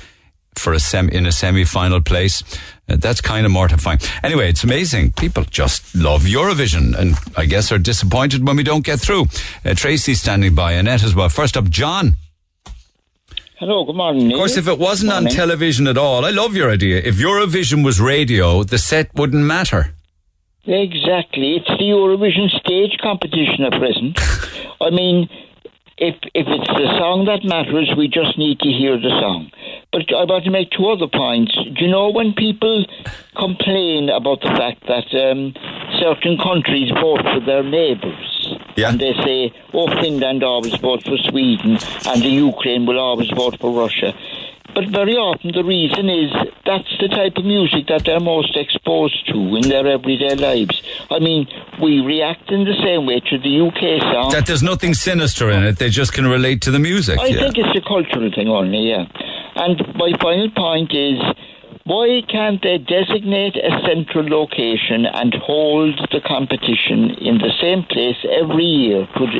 for 0.56 0.72
a 0.72 0.80
sem- 0.80 1.08
in 1.08 1.26
a 1.26 1.32
semi-final 1.32 2.00
place. 2.00 2.42
That's 2.86 3.20
kind 3.20 3.46
of 3.46 3.52
mortifying. 3.52 3.98
Anyway, 4.22 4.48
it's 4.48 4.62
amazing. 4.62 5.12
People 5.12 5.44
just 5.44 5.94
love 5.94 6.22
Eurovision 6.22 6.94
and 6.98 7.14
I 7.36 7.46
guess 7.46 7.72
are 7.72 7.78
disappointed 7.78 8.46
when 8.46 8.56
we 8.56 8.62
don't 8.62 8.84
get 8.84 9.00
through. 9.00 9.26
Uh, 9.64 9.74
Tracy's 9.74 10.20
standing 10.20 10.54
by, 10.54 10.72
Annette 10.72 11.02
as 11.02 11.14
well. 11.14 11.28
First 11.28 11.56
up, 11.56 11.70
John. 11.70 12.16
Hello, 13.56 13.84
good 13.84 13.96
morning. 13.96 14.32
Of 14.32 14.36
course, 14.36 14.56
if 14.56 14.68
it 14.68 14.78
wasn't 14.78 15.12
on 15.12 15.26
television 15.26 15.86
at 15.86 15.96
all, 15.96 16.24
I 16.24 16.30
love 16.30 16.54
your 16.54 16.70
idea. 16.70 17.00
If 17.02 17.16
Eurovision 17.16 17.84
was 17.84 18.00
radio, 18.00 18.64
the 18.64 18.78
set 18.78 19.14
wouldn't 19.14 19.44
matter. 19.44 19.94
Exactly. 20.66 21.56
It's 21.56 21.68
the 21.68 21.84
Eurovision 21.84 22.50
stage 22.50 22.98
competition 23.00 23.64
at 23.64 23.72
present. 23.72 24.18
I 24.80 24.90
mean, 24.90 25.28
if 25.98 26.16
if 26.34 26.46
it's 26.48 26.68
the 26.68 26.98
song 26.98 27.26
that 27.26 27.44
matters, 27.44 27.92
we 27.96 28.08
just 28.08 28.36
need 28.36 28.58
to 28.60 28.68
hear 28.68 28.96
the 28.98 29.10
song. 29.20 29.50
But 29.92 30.12
I 30.12 30.24
want 30.24 30.44
to 30.44 30.50
make 30.50 30.70
two 30.70 30.86
other 30.88 31.06
points. 31.06 31.54
Do 31.54 31.84
you 31.84 31.90
know 31.90 32.10
when 32.10 32.34
people 32.34 32.84
complain 33.36 34.08
about 34.10 34.40
the 34.40 34.48
fact 34.48 34.86
that 34.88 35.06
um, 35.14 35.54
certain 36.00 36.36
countries 36.38 36.90
vote 36.90 37.22
for 37.22 37.40
their 37.40 37.62
neighbours? 37.62 38.56
Yeah. 38.76 38.90
And 38.90 39.00
they 39.00 39.14
say, 39.24 39.52
oh, 39.72 39.86
Finland 40.00 40.42
always 40.42 40.74
vote 40.76 41.04
for 41.04 41.16
Sweden 41.16 41.78
and 42.06 42.22
the 42.22 42.28
Ukraine 42.28 42.86
will 42.86 42.98
always 42.98 43.30
vote 43.30 43.60
for 43.60 43.70
Russia. 43.70 44.14
But 44.74 44.88
very 44.88 45.14
often 45.14 45.52
the 45.52 45.62
reason 45.62 46.08
is 46.10 46.32
that's 46.66 46.90
the 46.98 47.08
type 47.08 47.36
of 47.36 47.44
music 47.44 47.86
that 47.86 48.04
they're 48.04 48.20
most 48.20 48.56
exposed 48.56 49.26
to 49.28 49.56
in 49.56 49.68
their 49.68 49.86
everyday 49.86 50.34
lives. 50.34 50.82
I 51.10 51.20
mean, 51.20 51.46
we 51.80 52.00
react 52.00 52.50
in 52.50 52.64
the 52.64 52.74
same 52.82 53.06
way 53.06 53.20
to 53.20 53.38
the 53.38 53.60
UK 53.60 54.02
song. 54.12 54.32
That 54.32 54.46
there's 54.46 54.62
nothing 54.62 54.94
sinister 54.94 55.50
in 55.50 55.62
it. 55.62 55.78
They 55.78 55.90
just 55.90 56.12
can 56.12 56.26
relate 56.26 56.60
to 56.62 56.70
the 56.70 56.80
music. 56.80 57.18
I 57.20 57.26
yeah. 57.26 57.40
think 57.40 57.58
it's 57.58 57.78
a 57.78 57.88
cultural 57.88 58.30
thing 58.34 58.48
only, 58.48 58.90
yeah. 58.90 59.06
And 59.56 59.78
my 59.94 60.12
final 60.20 60.50
point 60.50 60.92
is 60.92 61.18
why 61.84 62.22
can't 62.28 62.62
they 62.62 62.78
designate 62.78 63.56
a 63.56 63.78
central 63.86 64.26
location 64.26 65.04
and 65.04 65.34
hold 65.34 65.98
the 66.10 66.20
competition 66.26 67.10
in 67.20 67.36
the 67.36 67.52
same 67.60 67.84
place 67.84 68.16
every 68.30 68.64
year? 68.64 69.06
Could 69.14 69.30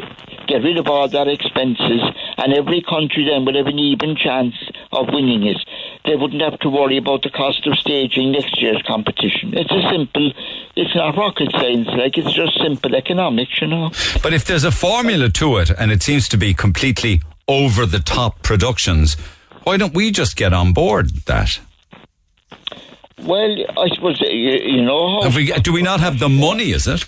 get 0.46 0.62
rid 0.62 0.76
of 0.76 0.86
all 0.86 1.08
their 1.08 1.26
expenses, 1.26 2.02
and 2.36 2.52
every 2.52 2.82
country 2.82 3.24
then 3.24 3.46
would 3.46 3.54
have 3.54 3.66
an 3.66 3.78
even 3.78 4.14
chance 4.14 4.54
of 4.92 5.06
winning 5.08 5.46
it. 5.46 5.56
They 6.04 6.16
wouldn't 6.16 6.42
have 6.42 6.58
to 6.60 6.68
worry 6.68 6.98
about 6.98 7.22
the 7.22 7.30
cost 7.30 7.66
of 7.66 7.78
staging 7.78 8.32
next 8.32 8.60
year's 8.60 8.82
competition. 8.82 9.54
It's 9.54 9.72
a 9.72 9.88
simple, 9.90 10.30
it's 10.76 10.94
not 10.94 11.16
rocket 11.16 11.50
science, 11.52 11.88
like 11.96 12.18
it's 12.18 12.32
just 12.34 12.60
simple 12.60 12.94
economics, 12.94 13.58
you 13.62 13.68
know. 13.68 13.90
But 14.22 14.34
if 14.34 14.44
there's 14.44 14.64
a 14.64 14.70
formula 14.70 15.30
to 15.30 15.56
it, 15.56 15.70
and 15.70 15.90
it 15.90 16.02
seems 16.02 16.28
to 16.28 16.36
be 16.36 16.52
completely 16.52 17.22
over 17.48 17.86
the 17.86 18.00
top 18.00 18.42
productions, 18.42 19.14
why 19.62 19.78
don't 19.78 19.94
we 19.94 20.10
just 20.10 20.36
get 20.36 20.52
on 20.52 20.74
board 20.74 21.08
that? 21.24 21.58
Well, 23.22 23.56
I 23.78 23.88
suppose 23.94 24.20
uh, 24.20 24.26
you, 24.26 24.76
you 24.76 24.82
know. 24.82 25.28
We, 25.34 25.52
do 25.52 25.72
we 25.72 25.82
not 25.82 26.00
have 26.00 26.18
the 26.18 26.28
money? 26.28 26.72
Is 26.72 26.86
it? 26.86 27.04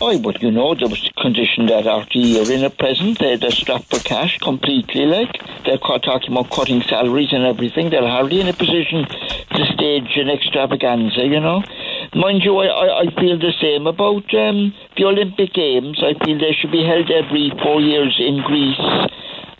Oh, 0.00 0.18
but 0.18 0.42
you 0.42 0.50
know, 0.50 0.74
there 0.74 0.88
was 0.88 1.08
a 1.08 1.22
condition 1.22 1.66
that 1.66 1.84
RTE 1.84 2.44
are 2.44 2.52
in 2.52 2.64
at 2.64 2.76
present. 2.78 3.20
They're, 3.20 3.38
they're 3.38 3.52
strapped 3.52 3.88
for 3.88 4.00
cash 4.00 4.38
completely, 4.38 5.06
like. 5.06 5.30
They're 5.64 5.78
talking 5.78 6.32
about 6.32 6.50
cutting 6.50 6.82
salaries 6.82 7.32
and 7.32 7.44
everything. 7.44 7.90
They're 7.90 8.06
hardly 8.06 8.40
in 8.40 8.48
a 8.48 8.52
position 8.52 9.06
to 9.06 9.64
stage 9.72 10.16
an 10.16 10.30
extravaganza, 10.30 11.24
you 11.24 11.38
know. 11.38 11.62
Mind 12.12 12.42
you, 12.42 12.58
I, 12.58 12.66
I, 12.66 13.00
I 13.02 13.04
feel 13.14 13.38
the 13.38 13.52
same 13.60 13.86
about 13.86 14.34
um, 14.34 14.74
the 14.96 15.04
Olympic 15.04 15.54
Games. 15.54 16.02
I 16.02 16.14
feel 16.24 16.38
they 16.38 16.52
should 16.52 16.72
be 16.72 16.84
held 16.84 17.10
every 17.10 17.52
four 17.62 17.80
years 17.80 18.16
in 18.18 18.42
Greece, 18.42 18.80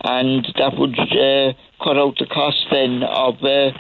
and 0.02 0.44
that 0.58 0.76
would 0.76 0.98
uh, 0.98 1.52
cut 1.82 1.96
out 1.96 2.18
the 2.18 2.26
cost 2.26 2.66
then 2.72 3.04
of 3.04 3.42
uh, 3.44 3.70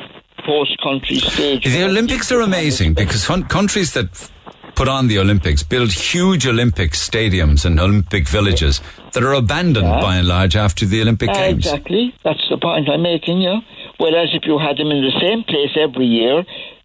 host 0.46 0.76
country 0.82 1.18
stage. 1.18 1.64
The 1.64 1.84
Olympics 1.84 2.30
are 2.32 2.40
amazing 2.40 2.94
because 2.94 3.26
countries 3.48 3.92
that 3.94 4.08
put 4.74 4.88
on 4.88 5.06
the 5.08 5.18
Olympics 5.18 5.62
build 5.62 5.92
huge 5.92 6.46
Olympic 6.46 6.92
stadiums 6.92 7.64
and 7.64 7.78
Olympic 7.78 8.26
villages 8.28 8.80
that 9.12 9.22
are 9.22 9.32
abandoned 9.34 9.86
Yeah. 9.86 10.00
by 10.00 10.16
and 10.16 10.26
large 10.28 10.56
after 10.56 10.84
the 10.84 11.00
Olympic 11.00 11.30
Uh, 11.30 11.34
Games. 11.34 11.64
Exactly. 11.66 12.12
That's 12.24 12.44
the 12.50 12.58
point 12.58 12.88
I'm 12.88 13.02
making, 13.02 13.40
yeah. 13.40 13.60
Whereas 13.98 14.30
if 14.34 14.44
you 14.46 14.58
had 14.58 14.76
them 14.76 14.90
in 14.90 15.02
the 15.02 15.14
same 15.20 15.44
place 15.44 15.70
every 15.76 16.06
year, 16.06 16.44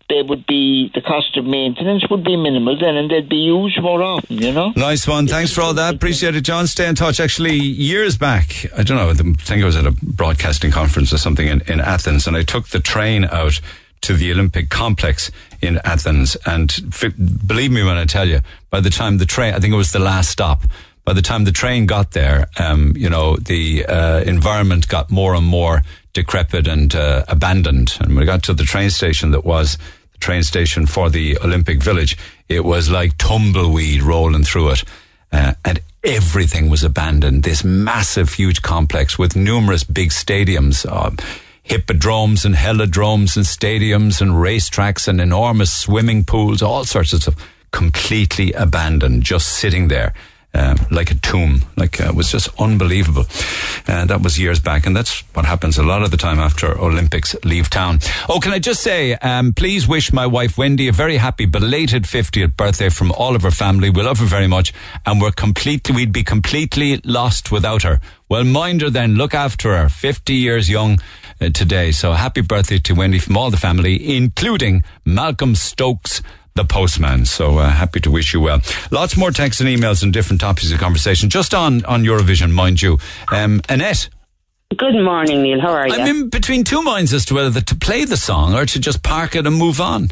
they 0.10 0.24
would 0.24 0.46
be 0.48 0.92
the 0.94 1.02
cost 1.02 1.38
of 1.38 1.46
maintenance 1.46 2.04
would 2.10 2.24
be 2.24 2.36
minimal 2.36 2.78
then, 2.78 2.98
and 2.98 3.10
they'd 3.10 3.30
be 3.30 3.38
used 3.38 3.82
more 3.82 4.02
often. 4.02 4.38
You 4.38 4.52
know. 4.52 4.74
Nice 4.76 5.08
one. 5.08 5.28
Thanks 5.28 5.54
for 5.54 5.62
all 5.62 5.74
that. 5.76 5.96
Appreciate 5.96 6.36
it, 6.36 6.42
John. 6.42 6.68
Stay 6.68 6.88
in 6.88 6.96
touch. 6.96 7.20
Actually, 7.20 7.56
years 7.56 8.18
back, 8.18 8.66
I 8.76 8.84
don't 8.84 8.98
know, 8.98 9.10
I 9.10 9.14
think 9.14 9.62
I 9.62 9.66
was 9.66 9.76
at 9.76 9.86
a 9.86 9.92
broadcasting 10.02 10.72
conference 10.72 11.14
or 11.14 11.18
something 11.18 11.48
in, 11.48 11.62
in 11.68 11.80
Athens, 11.80 12.28
and 12.28 12.36
I 12.36 12.44
took 12.44 12.68
the 12.70 12.80
train 12.80 13.26
out 13.26 13.62
to 14.02 14.14
the 14.14 14.32
Olympic 14.32 14.70
complex 14.70 15.30
in 15.62 15.80
Athens. 15.84 16.38
And 16.46 16.72
f- 16.92 17.14
believe 17.46 17.72
me 17.72 17.84
when 17.84 17.98
I 17.98 18.06
tell 18.06 18.28
you, 18.28 18.40
by 18.70 18.80
the 18.80 18.90
time 18.90 19.18
the 19.18 19.26
train, 19.26 19.54
I 19.54 19.60
think 19.60 19.74
it 19.74 19.78
was 19.78 19.92
the 19.92 20.00
last 20.00 20.30
stop, 20.30 20.64
by 21.06 21.14
the 21.14 21.22
time 21.22 21.44
the 21.44 21.52
train 21.52 21.86
got 21.86 22.12
there, 22.12 22.48
um, 22.60 22.94
you 22.96 23.10
know, 23.10 23.36
the 23.36 23.86
uh, 23.86 24.22
environment 24.22 24.88
got 24.88 25.12
more 25.12 25.34
and 25.34 25.46
more 25.46 25.82
decrepit 26.14 26.68
and 26.68 26.96
uh, 26.96 27.26
abandoned. 27.28 27.98
And 28.00 28.16
we 28.16 28.26
got 28.26 28.44
to 28.44 28.54
the 28.54 28.64
train 28.64 28.90
station 28.90 29.32
that 29.32 29.44
was 29.44 29.78
train 30.20 30.44
station 30.44 30.86
for 30.86 31.10
the 31.10 31.38
Olympic 31.40 31.82
Village, 31.82 32.18
it 32.48 32.64
was 32.64 32.90
like 32.90 33.18
tumbleweed 33.18 34.02
rolling 34.02 34.44
through 34.44 34.70
it. 34.72 34.84
Uh, 35.32 35.54
and 35.64 35.82
everything 36.04 36.70
was 36.70 36.84
abandoned. 36.84 37.44
This 37.44 37.64
massive, 37.64 38.34
huge 38.34 38.62
complex 38.62 39.20
with 39.20 39.36
numerous 39.36 39.84
big 39.84 40.10
stadiums, 40.10 40.86
uh, 40.86 41.12
hippodromes 41.64 42.46
and 42.46 42.56
helodromes 42.56 43.36
and 43.36 43.46
stadiums 43.46 44.22
and 44.22 44.32
racetracks 44.32 45.08
and 45.08 45.22
enormous 45.22 45.72
swimming 45.72 46.26
pools, 46.26 46.62
all 46.62 46.86
sorts 46.86 47.14
of 47.14 47.22
stuff, 47.22 47.50
completely 47.72 48.52
abandoned, 48.54 49.24
just 49.24 49.48
sitting 49.48 49.88
there. 49.88 50.14
Um, 50.54 50.78
like 50.92 51.12
a 51.12 51.16
tomb. 51.16 51.62
Like 51.78 52.02
uh, 52.02 52.06
it 52.06 52.16
was 52.16 52.32
just 52.32 52.50
unbelievable. 52.60 53.26
And 53.88 54.10
that 54.10 54.22
was 54.22 54.40
years 54.40 54.60
back, 54.60 54.86
and 54.86 54.96
that's 54.96 55.22
what 55.34 55.46
happens 55.46 55.78
a 55.78 55.84
lot 55.84 56.04
of 56.04 56.12
the 56.12 56.18
time 56.18 56.40
after 56.40 56.78
Olympics 56.80 57.36
leave 57.44 57.70
town. 57.70 58.00
Oh, 58.28 58.40
can 58.40 58.52
I 58.52 58.60
just 58.60 58.82
say, 58.82 59.14
um, 59.16 59.54
please 59.54 59.88
wish 59.88 60.12
my 60.14 60.26
wife 60.26 60.58
Wendy 60.58 60.88
a 60.88 60.92
very 60.92 61.18
happy 61.18 61.46
belated 61.46 62.04
50th 62.04 62.56
birthday 62.56 62.90
from 62.90 63.12
all 63.14 63.36
of 63.36 63.44
her 63.44 63.52
family. 63.52 63.90
We 63.90 64.04
love 64.04 64.20
her 64.20 64.26
very 64.26 64.48
much, 64.48 64.74
and 65.06 65.22
we're 65.22 65.32
completely, 65.32 65.96
we'd 65.96 66.12
be 66.12 66.24
completely 66.24 67.02
lost 67.04 67.52
without 67.52 67.84
her. 67.84 68.00
Well, 68.28 68.44
mind 68.44 68.82
her 68.82 68.90
then. 68.90 69.16
Look 69.16 69.34
after 69.34 69.76
her. 69.76 69.90
50 69.90 70.34
years 70.34 70.70
young 70.70 71.00
uh, 71.42 71.50
today. 71.50 71.92
So 71.92 72.14
happy 72.14 72.42
birthday 72.42 72.78
to 72.80 72.94
Wendy 72.94 73.18
from 73.18 73.38
all 73.38 73.50
the 73.50 73.58
family, 73.58 74.16
including 74.16 74.84
Malcolm 75.04 75.56
Stokes 75.56 76.22
the 76.60 76.66
postman. 76.66 77.26
So 77.26 77.58
uh, 77.58 77.70
happy 77.70 78.02
to 78.02 78.12
wish 78.12 78.34
you 78.34 78.42
well. 78.42 78.60
Lots 78.92 79.16
more 79.16 79.32
texts 79.32 79.62
and 79.62 79.70
emails 79.70 80.04
and 80.04 80.12
different 80.12 80.42
topics 80.42 80.72
of 80.72 80.80
conversation. 80.80 81.30
Just 81.30 81.54
on 81.54 81.86
on 81.86 82.04
Eurovision, 82.04 82.52
mind 82.52 82.82
you. 82.82 83.00
Um, 83.32 83.62
Annette. 83.70 84.10
Good 84.78 85.02
morning, 85.04 85.42
Neil. 85.42 85.62
How 85.62 85.72
are 85.72 85.88
you? 85.88 85.96
I'm 85.96 86.08
in 86.08 86.30
between 86.30 86.64
two 86.64 86.84
minds 86.84 87.14
as 87.14 87.26
to 87.26 87.34
whether 87.34 87.62
to 87.62 87.76
play 87.76 88.06
the 88.06 88.18
song 88.18 88.54
or 88.54 88.66
to 88.68 88.80
just 88.80 89.02
park 89.02 89.36
it 89.36 89.48
and 89.48 89.56
move 89.56 89.82
on. 89.82 90.10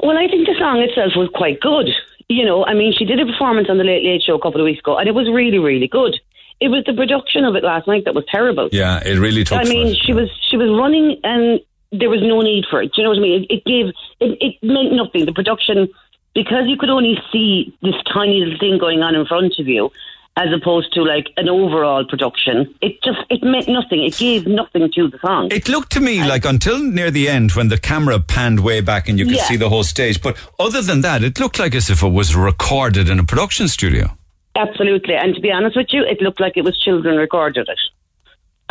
Well, 0.00 0.16
I 0.16 0.28
think 0.28 0.46
the 0.46 0.54
song 0.58 0.78
itself 0.78 1.12
was 1.16 1.28
quite 1.34 1.60
good. 1.60 1.90
You 2.28 2.44
know, 2.46 2.64
I 2.64 2.74
mean, 2.74 2.94
she 2.96 3.04
did 3.04 3.20
a 3.20 3.26
performance 3.26 3.68
on 3.68 3.76
the 3.76 3.84
Late 3.84 4.04
Late 4.04 4.22
Show 4.22 4.36
a 4.36 4.40
couple 4.40 4.60
of 4.60 4.64
weeks 4.64 4.78
ago, 4.78 4.96
and 4.96 5.08
it 5.08 5.14
was 5.14 5.28
really, 5.28 5.58
really 5.58 5.88
good. 5.88 6.18
It 6.60 6.68
was 6.68 6.84
the 6.86 6.94
production 6.94 7.44
of 7.44 7.56
it 7.56 7.64
last 7.64 7.88
night 7.88 8.04
that 8.04 8.14
was 8.14 8.24
terrible. 8.30 8.68
Yeah, 8.70 9.02
it 9.04 9.18
really 9.18 9.42
took. 9.42 9.58
I 9.58 9.64
mean, 9.64 9.94
she 9.94 10.12
was 10.12 10.30
she 10.48 10.56
was 10.56 10.70
running, 10.70 11.20
and 11.24 11.60
there 11.92 12.10
was 12.10 12.20
no 12.22 12.40
need 12.40 12.64
for 12.70 12.82
it. 12.82 12.92
Do 12.94 13.02
you 13.02 13.04
know 13.04 13.10
what 13.10 13.18
I 13.18 13.22
mean? 13.22 13.42
It, 13.48 13.54
it 13.56 13.64
gave 13.64 13.86
it, 14.20 14.38
it 14.40 14.54
meant 14.62 14.92
nothing. 14.92 15.24
The 15.26 15.32
production 15.32 15.88
because 16.34 16.66
you 16.66 16.76
could 16.78 16.90
only 16.90 17.18
see 17.30 17.76
this 17.82 17.94
tiny 18.12 18.40
little 18.40 18.58
thing 18.58 18.78
going 18.78 19.02
on 19.02 19.14
in 19.14 19.26
front 19.26 19.52
of 19.58 19.68
you, 19.68 19.90
as 20.36 20.48
opposed 20.54 20.90
to 20.94 21.02
like 21.02 21.26
an 21.36 21.48
overall 21.50 22.06
production. 22.06 22.74
It 22.80 23.02
just 23.02 23.18
it 23.28 23.42
meant 23.42 23.68
nothing. 23.68 24.02
It 24.02 24.16
gave 24.16 24.46
nothing 24.46 24.90
to 24.94 25.08
the 25.08 25.18
song. 25.18 25.48
It 25.52 25.68
looked 25.68 25.92
to 25.92 26.00
me 26.00 26.26
like 26.26 26.46
until 26.46 26.78
near 26.82 27.10
the 27.10 27.28
end 27.28 27.52
when 27.52 27.68
the 27.68 27.78
camera 27.78 28.18
panned 28.18 28.60
way 28.60 28.80
back 28.80 29.08
and 29.08 29.18
you 29.18 29.26
could 29.26 29.36
Yeah. 29.36 29.44
see 29.44 29.56
the 29.56 29.68
whole 29.68 29.84
stage. 29.84 30.22
But 30.22 30.36
other 30.58 30.80
than 30.80 31.02
that, 31.02 31.22
it 31.22 31.38
looked 31.38 31.58
like 31.58 31.74
as 31.74 31.90
if 31.90 32.02
it 32.02 32.08
was 32.12 32.34
recorded 32.34 33.10
in 33.10 33.18
a 33.18 33.24
production 33.24 33.68
studio. 33.68 34.16
Absolutely. 34.56 35.14
And 35.14 35.34
to 35.34 35.40
be 35.40 35.50
honest 35.50 35.76
with 35.76 35.88
you, 35.92 36.02
it 36.04 36.20
looked 36.22 36.40
like 36.40 36.56
it 36.56 36.64
was 36.64 36.78
children 36.78 37.16
recorded 37.16 37.68
it 37.68 37.78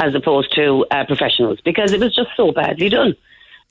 as 0.02 0.16
opposed 0.16 0.54
to 0.56 0.86
uh, 0.92 1.06
professionals 1.06 1.60
because 1.64 1.94
it 1.94 2.00
was 2.00 2.14
just 2.14 2.30
so 2.36 2.52
badly 2.52 2.90
done. 2.90 3.16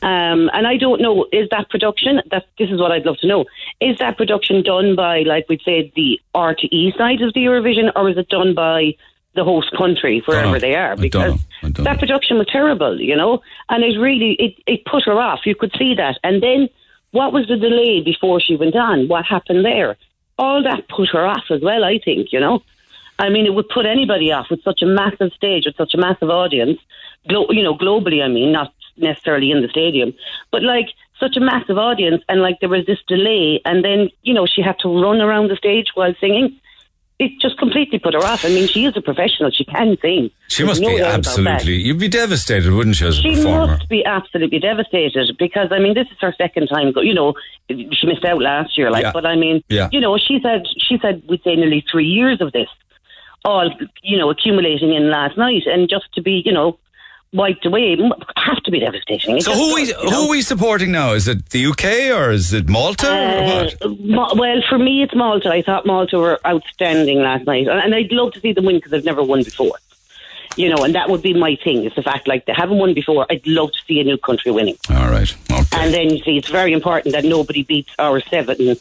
Um, 0.02 0.48
and 0.54 0.66
I 0.66 0.78
don't 0.78 1.02
know, 1.02 1.26
is 1.30 1.48
that 1.50 1.68
production, 1.68 2.22
that, 2.30 2.46
this 2.58 2.70
is 2.70 2.80
what 2.80 2.90
I'd 2.90 3.04
love 3.04 3.18
to 3.18 3.26
know, 3.26 3.44
is 3.80 3.98
that 3.98 4.16
production 4.16 4.62
done 4.62 4.96
by, 4.96 5.22
like 5.22 5.46
we'd 5.48 5.60
say, 5.62 5.92
the 5.94 6.18
RTE 6.34 6.96
side 6.96 7.20
of 7.20 7.34
the 7.34 7.40
Eurovision 7.40 7.92
or 7.94 8.08
is 8.08 8.16
it 8.16 8.28
done 8.28 8.54
by 8.54 8.94
the 9.34 9.44
host 9.44 9.70
country, 9.76 10.22
wherever 10.24 10.58
they 10.58 10.74
are? 10.74 10.92
I 10.92 10.94
don't 10.94 11.02
Because 11.02 11.34
know. 11.34 11.40
I 11.62 11.70
don't 11.70 11.84
that 11.84 11.98
production 11.98 12.38
was 12.38 12.46
terrible, 12.46 12.98
you 12.98 13.14
know, 13.14 13.42
and 13.68 13.84
it 13.84 13.98
really, 13.98 14.32
it, 14.38 14.54
it 14.66 14.84
put 14.86 15.04
her 15.04 15.20
off. 15.20 15.40
You 15.44 15.54
could 15.54 15.72
see 15.78 15.94
that. 15.96 16.18
And 16.24 16.42
then 16.42 16.68
what 17.10 17.32
was 17.32 17.46
the 17.48 17.56
delay 17.56 18.00
before 18.00 18.40
she 18.40 18.56
went 18.56 18.76
on? 18.76 19.08
What 19.08 19.26
happened 19.26 19.64
there? 19.64 19.96
All 20.38 20.62
that 20.62 20.88
put 20.88 21.10
her 21.10 21.26
off 21.26 21.44
as 21.50 21.60
well, 21.60 21.84
I 21.84 21.98
think, 22.02 22.32
you 22.32 22.40
know. 22.40 22.62
I 23.20 23.28
mean, 23.28 23.46
it 23.46 23.54
would 23.54 23.68
put 23.68 23.86
anybody 23.86 24.32
off 24.32 24.46
with 24.50 24.62
such 24.62 24.80
a 24.82 24.86
massive 24.86 25.32
stage, 25.36 25.64
with 25.66 25.76
such 25.76 25.94
a 25.94 25.98
massive 25.98 26.30
audience, 26.30 26.78
glo- 27.28 27.50
you 27.50 27.62
know, 27.62 27.76
globally, 27.76 28.22
I 28.24 28.28
mean, 28.28 28.50
not 28.52 28.72
necessarily 28.96 29.50
in 29.50 29.62
the 29.62 29.68
stadium, 29.68 30.12
but 30.50 30.62
like 30.62 30.86
such 31.18 31.36
a 31.36 31.40
massive 31.40 31.78
audience, 31.78 32.22
and 32.28 32.40
like 32.40 32.56
there 32.60 32.68
was 32.70 32.86
this 32.86 32.98
delay, 33.06 33.60
and 33.64 33.84
then, 33.84 34.08
you 34.22 34.32
know, 34.34 34.46
she 34.46 34.62
had 34.62 34.78
to 34.80 34.88
run 35.02 35.20
around 35.20 35.48
the 35.50 35.56
stage 35.56 35.88
while 35.94 36.14
singing. 36.20 36.58
It 37.18 37.32
just 37.38 37.58
completely 37.58 37.98
put 37.98 38.14
her 38.14 38.24
off. 38.24 38.46
I 38.46 38.48
mean, 38.48 38.66
she 38.66 38.86
is 38.86 38.96
a 38.96 39.02
professional, 39.02 39.50
she 39.50 39.66
can 39.66 39.98
sing. 40.00 40.30
She 40.48 40.62
There's 40.62 40.80
must 40.80 40.80
no 40.80 40.88
be 40.88 40.96
doubt 40.96 41.02
about 41.02 41.22
that. 41.24 41.28
absolutely. 41.58 41.74
You'd 41.74 41.98
be 41.98 42.08
devastated, 42.08 42.72
wouldn't 42.72 42.98
you, 42.98 43.08
as 43.08 43.18
a 43.18 43.20
She 43.20 43.34
performer? 43.34 43.66
must 43.74 43.88
be 43.90 44.02
absolutely 44.06 44.58
devastated 44.58 45.36
because 45.38 45.68
I 45.70 45.78
mean 45.80 45.92
this 45.92 46.06
is 46.10 46.16
her 46.22 46.34
second 46.38 46.68
time. 46.68 46.92
Go, 46.92 47.02
you 47.02 47.12
know, 47.12 47.34
she 47.68 48.06
missed 48.06 48.24
out 48.24 48.40
last 48.40 48.78
year, 48.78 48.90
like. 48.90 49.02
Yeah. 49.02 49.12
But 49.12 49.26
I 49.26 49.36
mean, 49.36 49.62
Yeah. 49.68 49.90
you 49.92 50.00
know, 50.00 50.16
she 50.16 50.40
said 50.42 50.62
she 50.78 50.96
said 51.02 51.22
we'd 51.28 51.42
say 51.42 51.54
nearly 51.56 51.84
three 51.92 52.06
years 52.06 52.40
of 52.40 52.52
this, 52.52 52.68
all 53.44 53.70
you 54.02 54.18
know, 54.18 54.30
accumulating 54.30 54.92
in 54.92 55.10
last 55.10 55.36
night, 55.36 55.62
and 55.66 55.88
just 55.88 56.12
to 56.14 56.22
be, 56.22 56.42
you 56.44 56.52
know, 56.52 56.78
wiped 57.32 57.64
away, 57.64 57.96
have 58.36 58.62
to 58.64 58.70
be 58.70 58.80
devastating. 58.80 59.40
So 59.40 59.52
who 59.52 59.70
are 59.70 59.74
we, 59.74 59.86
does, 59.86 60.02
you 60.02 60.10
who 60.10 60.22
are 60.24 60.28
we 60.28 60.42
supporting 60.42 60.90
now? 60.92 61.12
Is 61.12 61.28
it 61.28 61.50
the 61.50 61.66
UK 61.66 61.84
or 62.16 62.30
is 62.32 62.52
it 62.52 62.68
Malta? 62.68 63.08
Uh, 63.08 63.88
Ma- 64.00 64.34
well, 64.34 64.60
for 64.68 64.78
me, 64.78 65.02
it's 65.02 65.14
Malta. 65.14 65.48
I 65.50 65.62
thought 65.62 65.86
Malta 65.86 66.18
were 66.18 66.40
outstanding 66.46 67.20
last 67.20 67.46
night, 67.46 67.68
and 67.68 67.94
I'd 67.94 68.10
love 68.12 68.32
to 68.32 68.40
see 68.40 68.52
them 68.52 68.64
win 68.64 68.76
because 68.76 68.90
they've 68.90 69.04
never 69.04 69.22
won 69.22 69.42
before. 69.44 69.72
You 70.56 70.68
know, 70.74 70.82
and 70.82 70.94
that 70.96 71.08
would 71.08 71.22
be 71.22 71.32
my 71.32 71.56
thing. 71.62 71.84
Is 71.84 71.94
the 71.94 72.02
fact 72.02 72.26
like 72.26 72.46
they 72.46 72.52
haven't 72.52 72.78
won 72.78 72.92
before. 72.92 73.24
I'd 73.30 73.46
love 73.46 73.70
to 73.70 73.78
see 73.86 74.00
a 74.00 74.04
new 74.04 74.18
country 74.18 74.50
winning. 74.50 74.76
All 74.90 75.08
right. 75.08 75.32
Okay. 75.52 75.64
And 75.80 75.94
then 75.94 76.10
you 76.10 76.18
see, 76.24 76.36
it's 76.36 76.48
very 76.48 76.72
important 76.72 77.14
that 77.14 77.24
nobody 77.24 77.62
beats 77.62 77.92
our 78.00 78.20
seven 78.20 78.76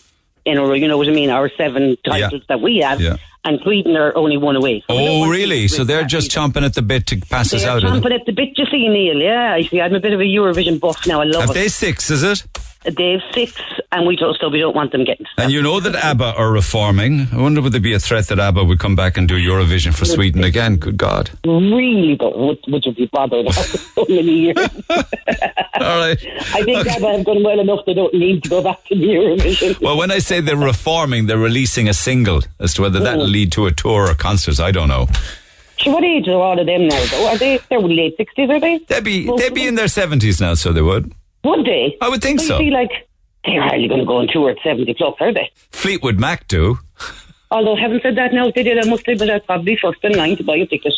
in 0.45 0.57
a 0.57 0.61
row. 0.63 0.73
You 0.73 0.87
know 0.87 0.97
what 0.97 1.07
I 1.07 1.11
mean? 1.11 1.29
Our 1.29 1.47
seven 1.49 1.95
titles 2.03 2.41
that 2.47 2.59
we 2.59 2.77
have, 2.79 2.99
Yeah. 2.99 3.17
And 3.45 3.59
Sweden 3.63 3.95
are 3.95 4.15
only 4.17 4.37
one 4.37 4.55
away. 4.55 4.81
So 4.87 4.95
Oh, 4.97 5.29
really? 5.29 5.67
So 5.67 5.83
they're 5.83 6.03
just 6.05 6.29
chomping 6.31 6.63
at 6.65 6.73
the 6.73 6.81
bit 6.81 7.07
to 7.07 7.17
pass 7.17 7.53
us 7.53 7.61
They're 7.61 7.71
out. 7.71 7.81
chomping 7.83 8.13
at 8.13 8.25
the 8.25 8.31
bit, 8.33 8.49
you 8.57 8.65
see, 8.65 8.87
Neil. 8.87 9.17
Yeah, 9.21 9.53
I 9.53 9.63
see. 9.63 9.79
I'm 9.81 9.93
a 9.95 9.99
bit 9.99 10.13
of 10.13 10.19
a 10.19 10.23
Eurovision 10.23 10.79
buff 10.79 11.05
now. 11.07 11.21
I 11.21 11.25
love 11.25 11.41
Have 11.41 11.49
it. 11.51 11.53
they 11.53 11.67
six, 11.69 12.09
is 12.11 12.23
it? 12.23 12.43
They 12.85 13.11
have 13.11 13.21
six, 13.33 13.53
and 13.91 14.07
we 14.07 14.15
don't, 14.15 14.37
so 14.39 14.47
we 14.47 14.59
don't 14.59 14.73
want 14.75 14.93
them 14.93 15.03
getting. 15.03 15.25
And 15.37 15.51
you 15.51 15.61
know 15.61 15.81
that 15.81 15.95
ABBA 15.95 16.33
are 16.37 16.49
reforming. 16.49 17.27
I 17.33 17.37
wonder 17.37 17.61
would 17.61 17.73
there 17.73 17.81
be 17.81 17.93
a 17.93 17.99
threat 17.99 18.27
that 18.27 18.39
ABBA 18.39 18.63
would 18.63 18.79
come 18.79 18.95
back 18.95 19.17
and 19.17 19.27
do 19.27 19.35
Eurovision 19.35 19.93
for 19.93 20.05
Sweden 20.05 20.45
again? 20.45 20.77
Good 20.77 20.95
God. 20.95 21.29
Really, 21.45 22.15
but 22.15 22.39
would, 22.39 22.57
would 22.69 22.85
you 22.85 22.93
be 22.93 23.07
bothered 23.07 23.47
after 23.49 23.77
so 23.77 24.05
many 24.07 24.31
years? 24.31 24.57
All 24.89 25.99
right. 25.99 26.17
I 26.53 26.63
think 26.63 26.87
ABBA 26.87 27.11
have 27.17 27.25
done 27.25 27.43
well 27.43 27.59
enough. 27.59 27.79
They 27.85 27.93
don't 27.93 28.13
need 28.13 28.43
to 28.43 28.49
go 28.49 28.61
back 28.63 28.83
to 28.85 28.95
the 28.95 29.03
Eurovision. 29.05 29.81
Well, 29.81 29.97
when 29.97 30.09
I 30.11 30.19
say 30.19 30.39
they're 30.39 30.55
reforming, 30.55 31.25
they're 31.25 31.37
releasing 31.37 31.89
a 31.89 31.93
single. 31.93 32.43
As 32.59 32.73
to 32.75 32.83
whether 32.83 32.99
that'll 32.99 33.25
Mm. 33.25 33.31
lead 33.31 33.51
to 33.53 33.65
a 33.65 33.71
tour 33.73 34.09
or 34.09 34.13
concerts, 34.13 34.59
I 34.61 34.71
don't 34.71 34.87
know. 34.87 35.07
So 35.79 35.91
what 35.91 36.03
age 36.03 36.27
are 36.27 36.33
all 36.41 36.59
of 36.59 36.65
them 36.65 36.87
now? 36.87 37.05
Though 37.11 37.27
are 37.27 37.37
they? 37.37 37.59
They're 37.69 37.79
late 37.79 38.15
sixties, 38.17 38.49
are 38.49 38.59
they? 38.59 38.79
They'd 38.87 39.03
be 39.03 39.29
they'd 39.37 39.53
be 39.53 39.65
in 39.67 39.75
their 39.75 39.87
seventies 39.87 40.41
now, 40.41 40.53
so 40.53 40.73
they 40.73 40.81
would. 40.81 41.13
Would 41.43 41.65
they? 41.65 41.97
I 42.01 42.09
would 42.09 42.21
think 42.21 42.39
so. 42.41 42.59
You 42.59 42.65
see, 42.65 42.71
like 42.71 42.91
they're 43.45 43.61
hardly 43.61 43.87
going 43.87 44.01
to 44.01 44.05
go 44.05 44.17
on 44.17 44.27
tour 44.27 44.49
at 44.51 44.57
seventy 44.63 44.93
plus, 44.93 45.15
are 45.19 45.33
they? 45.33 45.51
Fleetwood 45.71 46.19
Mac 46.19 46.47
do. 46.47 46.79
Although, 47.51 47.75
having 47.75 47.99
said 48.01 48.15
that, 48.15 48.31
now 48.31 48.47
if 48.47 48.53
they 48.53 48.61
did, 48.61 48.77
I 48.77 48.87
must 48.87 49.05
say, 49.05 49.15
but 49.15 49.25
that's 49.25 49.43
probably 49.43 49.75
first 49.75 49.97
in 50.03 50.11
line 50.11 50.37
to 50.37 50.43
buy 50.43 50.57
a 50.57 50.67
ticket. 50.67 50.93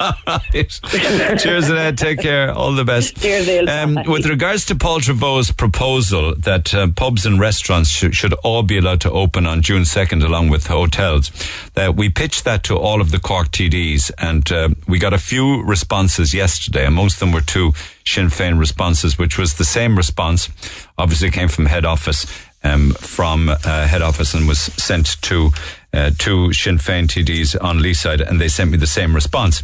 Cheers, 1.39 1.69
Annette. 1.69 1.97
Take 1.97 2.19
care. 2.19 2.51
All 2.51 2.73
the 2.73 2.83
best. 2.83 3.21
Cheers. 3.21 3.69
Um, 3.69 3.97
with 4.05 4.25
regards 4.25 4.65
to 4.65 4.75
Paul 4.75 4.99
Trevaux's 4.99 5.51
proposal 5.53 6.35
that 6.35 6.73
uh, 6.73 6.87
pubs 6.93 7.25
and 7.25 7.39
restaurants 7.39 7.89
sh- 7.89 8.11
should 8.11 8.33
all 8.43 8.63
be 8.63 8.77
allowed 8.77 8.99
to 9.01 9.11
open 9.11 9.45
on 9.45 9.61
June 9.61 9.83
2nd 9.83 10.25
along 10.25 10.49
with 10.49 10.67
hotels, 10.67 11.31
uh, 11.77 11.93
we 11.95 12.09
pitched 12.09 12.43
that 12.43 12.63
to 12.65 12.75
all 12.77 12.99
of 12.99 13.11
the 13.11 13.19
Cork 13.19 13.47
TDs 13.51 14.11
and 14.17 14.51
uh, 14.51 14.69
we 14.89 14.99
got 14.99 15.13
a 15.13 15.17
few 15.17 15.63
responses 15.63 16.33
yesterday. 16.33 16.85
Amongst 16.85 17.21
them 17.21 17.31
were 17.31 17.39
two 17.39 17.71
Sinn 18.05 18.27
Féin 18.27 18.59
responses, 18.59 19.17
which 19.17 19.37
was 19.37 19.53
the 19.53 19.63
same 19.63 19.95
response. 19.95 20.49
Obviously 20.97 21.31
came 21.31 21.47
from 21.47 21.65
head 21.67 21.85
office. 21.85 22.25
Um, 22.63 22.91
from 22.91 23.49
uh, 23.49 23.55
head 23.87 24.03
office 24.03 24.35
and 24.35 24.47
was 24.47 24.59
sent 24.59 25.19
to 25.23 25.49
uh, 25.93 26.11
two 26.17 26.53
Sinn 26.53 26.77
Féin 26.77 27.07
TDs 27.07 27.61
on 27.61 27.79
Leeside, 27.79 28.27
and 28.27 28.39
they 28.39 28.47
sent 28.47 28.71
me 28.71 28.77
the 28.77 28.87
same 28.87 29.13
response. 29.13 29.63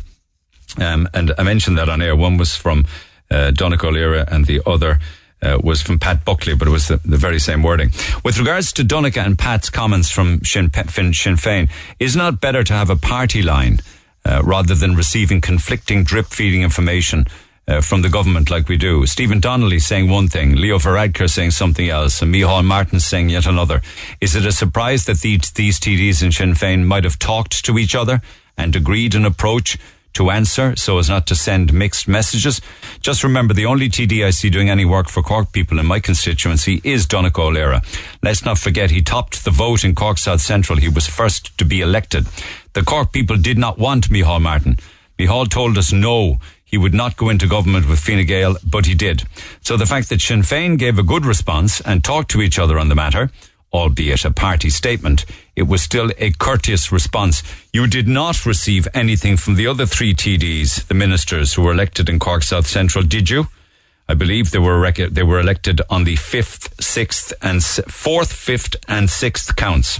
Um, 0.80 1.08
and 1.14 1.34
I 1.38 1.44
mentioned 1.44 1.78
that 1.78 1.90
on 1.90 2.02
air. 2.02 2.16
One 2.16 2.38
was 2.38 2.56
from 2.56 2.86
uh, 3.32 3.52
Donnchadh 3.52 3.84
O'Leary 3.84 4.24
and 4.28 4.46
the 4.46 4.62
other 4.66 5.00
uh, 5.42 5.60
was 5.64 5.82
from 5.82 6.00
Pat 6.00 6.26
Buckley, 6.26 6.56
but 6.56 6.68
it 6.68 6.72
was 6.72 6.88
the, 6.88 6.98
the 6.98 7.18
very 7.18 7.40
same 7.40 7.64
wording. 7.64 7.92
With 8.24 8.40
regards 8.40 8.74
to 8.74 8.84
Donnchadh 8.84 9.26
and 9.26 9.38
Pat's 9.38 9.70
comments 9.70 10.10
from 10.10 10.44
Sinn, 10.44 10.70
Féin, 10.70 11.70
is 12.00 12.16
it 12.16 12.20
not 12.20 12.42
better 12.42 12.64
to 12.64 12.74
have 12.74 12.90
a 12.90 12.96
party 12.96 13.42
line 13.42 13.80
uh, 14.26 14.42
rather 14.44 14.76
than 14.76 14.96
receiving 14.96 15.42
conflicting 15.42 16.04
drip 16.04 16.28
feeding 16.28 16.62
information 16.62 17.26
uh, 17.68 17.82
from 17.82 18.02
the 18.02 18.10
government 18.10 18.50
like 18.50 18.70
we 18.70 18.78
do. 18.78 19.06
Stephen 19.06 19.40
Donnelly 19.40 19.80
saying 19.80 20.10
one 20.10 20.28
thing, 20.28 20.56
Leo 20.56 20.78
Varadkar 20.78 21.30
saying 21.30 21.52
something 21.52 21.90
else, 21.90 22.22
and 22.22 22.34
Micheál 22.34 22.64
Martin 22.64 23.00
saying 23.00 23.30
yet 23.30 23.46
another. 23.46 23.82
Is 24.22 24.36
it 24.36 24.46
a 24.46 24.52
surprise 24.52 25.06
that 25.06 25.20
these, 25.20 25.52
these 25.52 25.80
TDs 25.80 26.24
in 26.24 26.32
Sinn 26.32 26.54
Féin 26.54 26.86
might 26.86 27.04
have 27.04 27.20
talked 27.20 27.66
to 27.66 27.78
each 27.78 27.96
other 27.96 28.22
and 28.58 28.76
agreed 28.76 29.16
an 29.16 29.26
approach 29.26 29.78
to 30.14 30.32
answer 30.32 30.76
so 30.76 30.98
as 30.98 31.10
not 31.10 31.28
to 31.28 31.36
send 31.36 31.74
mixed 31.74 32.08
messages? 32.08 32.62
Just 33.02 33.24
remember, 33.24 33.54
the 33.54 33.66
only 33.66 33.90
TD 33.90 34.26
I 34.26 34.30
see 34.30 34.50
doing 34.50 34.70
any 34.70 34.86
work 34.86 35.10
for 35.10 35.22
Cork 35.22 35.52
people 35.52 35.78
in 35.78 35.86
my 35.86 36.00
constituency 36.00 36.80
is 36.84 37.06
Donnchadh 37.06 37.38
O'Leary. 37.38 37.82
Let's 38.24 38.46
not 38.46 38.58
forget 38.58 38.92
he 38.92 39.02
topped 39.02 39.44
the 39.44 39.52
vote 39.52 39.84
in 39.84 39.94
Cork 39.94 40.18
South 40.18 40.42
Central. 40.42 40.80
He 40.80 40.90
was 40.90 41.06
first 41.06 41.58
to 41.58 41.66
be 41.66 41.82
elected. 41.82 42.28
The 42.74 42.84
Cork 42.84 43.12
people 43.12 43.36
did 43.36 43.58
not 43.58 43.78
want 43.78 44.10
Micheál 44.10 44.42
Martin. 44.42 44.78
Micheál 45.20 45.50
told 45.50 45.78
us 45.78 45.92
no, 45.92 46.40
he 46.78 46.84
would 46.84 46.94
not 46.94 47.18
go 47.18 47.30
into 47.30 47.48
government 47.48 47.90
with 47.90 47.98
Fine 48.00 48.28
Gael, 48.28 48.56
but 48.64 48.86
he 48.86 48.94
did. 48.94 49.24
So 49.62 49.78
the 49.78 49.88
fact 49.88 50.10
that 50.10 50.22
Sinn 50.22 50.44
Féin 50.44 50.78
gave 50.78 51.00
a 51.00 51.04
good 51.12 51.26
response 51.26 51.82
and 51.82 52.04
talked 52.04 52.30
to 52.30 52.42
each 52.44 52.60
other 52.60 52.78
on 52.78 52.88
the 52.88 52.94
matter, 52.94 53.32
albeit 53.74 54.24
a 54.26 54.30
party 54.30 54.70
statement. 54.70 55.26
It 55.56 55.64
was 55.64 55.82
still 55.82 56.12
a 56.20 56.30
courteous 56.34 56.92
response. 56.92 57.42
You 57.74 57.88
did 57.88 58.08
not 58.08 58.46
receive 58.46 58.88
anything 58.94 59.38
from 59.38 59.56
the 59.56 59.66
other 59.66 59.88
three 59.88 60.14
TDs, 60.14 60.86
the 60.86 60.94
ministers 60.94 61.56
who 61.56 61.64
were 61.64 61.72
elected 61.72 62.10
in 62.10 62.20
Cork 62.20 62.44
South 62.44 62.68
Central, 62.68 63.04
did 63.04 63.32
you? 63.32 63.48
I 64.08 64.14
believe 64.14 64.52
they 64.52 64.60
were 64.60 64.80
rec- 64.80 65.10
they 65.14 65.24
were 65.24 65.40
elected 65.40 65.82
on 65.90 66.04
the 66.04 66.16
fifth, 66.16 66.80
sixth, 66.80 67.34
and 67.42 67.64
fourth, 67.64 68.32
fifth, 68.32 68.76
and 68.88 69.10
sixth 69.10 69.56
counts. 69.56 70.00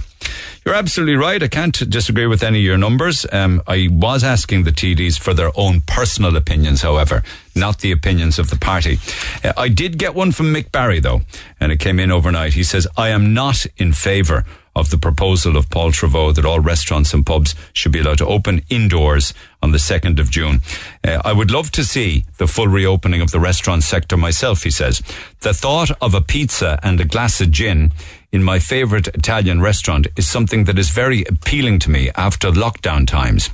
You're 0.64 0.74
absolutely 0.74 1.16
right. 1.16 1.42
I 1.42 1.48
can't 1.48 1.88
disagree 1.88 2.26
with 2.26 2.42
any 2.42 2.58
of 2.58 2.64
your 2.64 2.76
numbers. 2.76 3.24
Um, 3.32 3.62
I 3.66 3.88
was 3.90 4.22
asking 4.22 4.64
the 4.64 4.70
TDs 4.70 5.18
for 5.18 5.32
their 5.32 5.50
own 5.56 5.80
personal 5.82 6.36
opinions, 6.36 6.82
however, 6.82 7.22
not 7.54 7.78
the 7.78 7.92
opinions 7.92 8.38
of 8.38 8.50
the 8.50 8.56
party. 8.56 8.98
Uh, 9.42 9.52
I 9.56 9.68
did 9.68 9.98
get 9.98 10.14
one 10.14 10.32
from 10.32 10.52
Mick 10.52 10.70
Barry, 10.70 11.00
though, 11.00 11.22
and 11.60 11.72
it 11.72 11.80
came 11.80 11.98
in 11.98 12.10
overnight. 12.10 12.54
He 12.54 12.64
says, 12.64 12.86
I 12.96 13.08
am 13.08 13.32
not 13.32 13.66
in 13.78 13.92
favour 13.92 14.44
of 14.78 14.90
the 14.90 14.98
proposal 14.98 15.56
of 15.56 15.68
Paul 15.70 15.90
Trevaux 15.90 16.32
that 16.34 16.44
all 16.44 16.60
restaurants 16.60 17.12
and 17.12 17.26
pubs 17.26 17.54
should 17.72 17.92
be 17.92 18.00
allowed 18.00 18.18
to 18.18 18.26
open 18.26 18.62
indoors 18.70 19.34
on 19.60 19.72
the 19.72 19.78
2nd 19.78 20.20
of 20.20 20.30
June. 20.30 20.60
Uh, 21.02 21.20
I 21.24 21.32
would 21.32 21.50
love 21.50 21.70
to 21.72 21.84
see 21.84 22.24
the 22.36 22.46
full 22.46 22.68
reopening 22.68 23.20
of 23.20 23.32
the 23.32 23.40
restaurant 23.40 23.82
sector 23.82 24.16
myself, 24.16 24.62
he 24.62 24.70
says. 24.70 25.02
The 25.40 25.52
thought 25.52 25.90
of 26.00 26.14
a 26.14 26.20
pizza 26.20 26.78
and 26.82 27.00
a 27.00 27.04
glass 27.04 27.40
of 27.40 27.50
gin 27.50 27.92
in 28.32 28.42
my 28.42 28.58
favourite 28.58 29.08
Italian 29.08 29.60
restaurant 29.60 30.06
is 30.16 30.28
something 30.28 30.64
that 30.64 30.78
is 30.78 30.90
very 30.90 31.24
appealing 31.24 31.78
to 31.80 31.90
me 31.90 32.10
after 32.14 32.50
lockdown 32.50 33.06
times. 33.06 33.50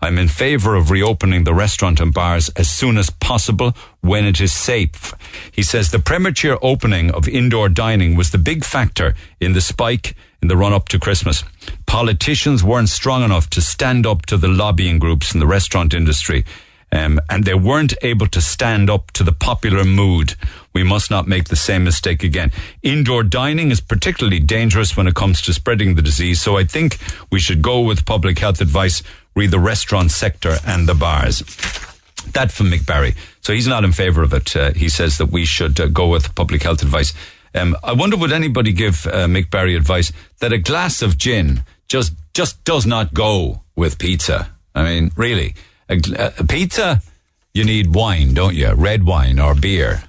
I'm 0.00 0.18
in 0.18 0.28
favour 0.28 0.74
of 0.74 0.90
reopening 0.90 1.44
the 1.44 1.54
restaurant 1.54 2.00
and 2.00 2.12
bars 2.12 2.48
as 2.50 2.68
soon 2.68 2.98
as 2.98 3.08
possible 3.08 3.74
when 4.02 4.24
it 4.24 4.40
is 4.40 4.52
safe. 4.52 5.14
He 5.50 5.62
says 5.62 5.90
the 5.90 5.98
premature 5.98 6.58
opening 6.60 7.10
of 7.10 7.28
indoor 7.28 7.68
dining 7.68 8.14
was 8.14 8.30
the 8.30 8.38
big 8.38 8.64
factor 8.64 9.14
in 9.40 9.52
the 9.52 9.60
spike 9.60 10.14
in 10.42 10.48
the 10.48 10.56
run 10.56 10.72
up 10.72 10.88
to 10.90 10.98
Christmas. 10.98 11.42
Politicians 11.86 12.62
weren't 12.62 12.90
strong 12.90 13.22
enough 13.22 13.48
to 13.50 13.62
stand 13.62 14.06
up 14.06 14.26
to 14.26 14.36
the 14.36 14.48
lobbying 14.48 14.98
groups 14.98 15.32
in 15.32 15.40
the 15.40 15.46
restaurant 15.46 15.94
industry. 15.94 16.44
Um, 16.92 17.20
and 17.28 17.44
they 17.44 17.54
weren't 17.54 17.94
able 18.02 18.28
to 18.28 18.40
stand 18.40 18.88
up 18.88 19.10
to 19.12 19.24
the 19.24 19.32
popular 19.32 19.84
mood. 19.84 20.36
We 20.76 20.82
must 20.82 21.10
not 21.10 21.26
make 21.26 21.48
the 21.48 21.56
same 21.56 21.84
mistake 21.84 22.22
again. 22.22 22.52
Indoor 22.82 23.22
dining 23.22 23.70
is 23.70 23.80
particularly 23.80 24.40
dangerous 24.40 24.94
when 24.94 25.06
it 25.06 25.14
comes 25.14 25.40
to 25.40 25.54
spreading 25.54 25.94
the 25.94 26.02
disease. 26.02 26.42
So 26.42 26.58
I 26.58 26.64
think 26.64 26.98
we 27.32 27.40
should 27.40 27.62
go 27.62 27.80
with 27.80 28.04
public 28.04 28.38
health 28.38 28.60
advice, 28.60 29.02
read 29.34 29.52
the 29.52 29.58
restaurant 29.58 30.10
sector 30.10 30.58
and 30.66 30.86
the 30.86 30.94
bars. 30.94 31.38
That 32.34 32.52
from 32.52 32.70
Mick 32.70 32.84
Barry. 32.84 33.14
So 33.40 33.54
he's 33.54 33.66
not 33.66 33.84
in 33.84 33.92
favour 33.92 34.22
of 34.22 34.34
it. 34.34 34.54
Uh, 34.54 34.74
he 34.74 34.90
says 34.90 35.16
that 35.16 35.30
we 35.30 35.46
should 35.46 35.80
uh, 35.80 35.86
go 35.86 36.08
with 36.08 36.34
public 36.34 36.62
health 36.62 36.82
advice. 36.82 37.14
Um, 37.54 37.74
I 37.82 37.94
wonder 37.94 38.18
would 38.18 38.30
anybody 38.30 38.72
give 38.72 39.06
uh, 39.06 39.28
Mick 39.28 39.50
Barry 39.50 39.76
advice 39.76 40.12
that 40.40 40.52
a 40.52 40.58
glass 40.58 41.00
of 41.00 41.16
gin 41.16 41.64
just 41.88 42.12
just 42.34 42.62
does 42.64 42.84
not 42.84 43.14
go 43.14 43.62
with 43.76 43.98
pizza. 43.98 44.52
I 44.74 44.82
mean, 44.84 45.10
really, 45.16 45.54
a, 45.88 45.98
a 46.38 46.44
pizza 46.44 47.00
you 47.54 47.64
need 47.64 47.94
wine, 47.94 48.34
don't 48.34 48.54
you? 48.54 48.74
Red 48.74 49.04
wine 49.04 49.38
or 49.38 49.54
beer. 49.54 50.02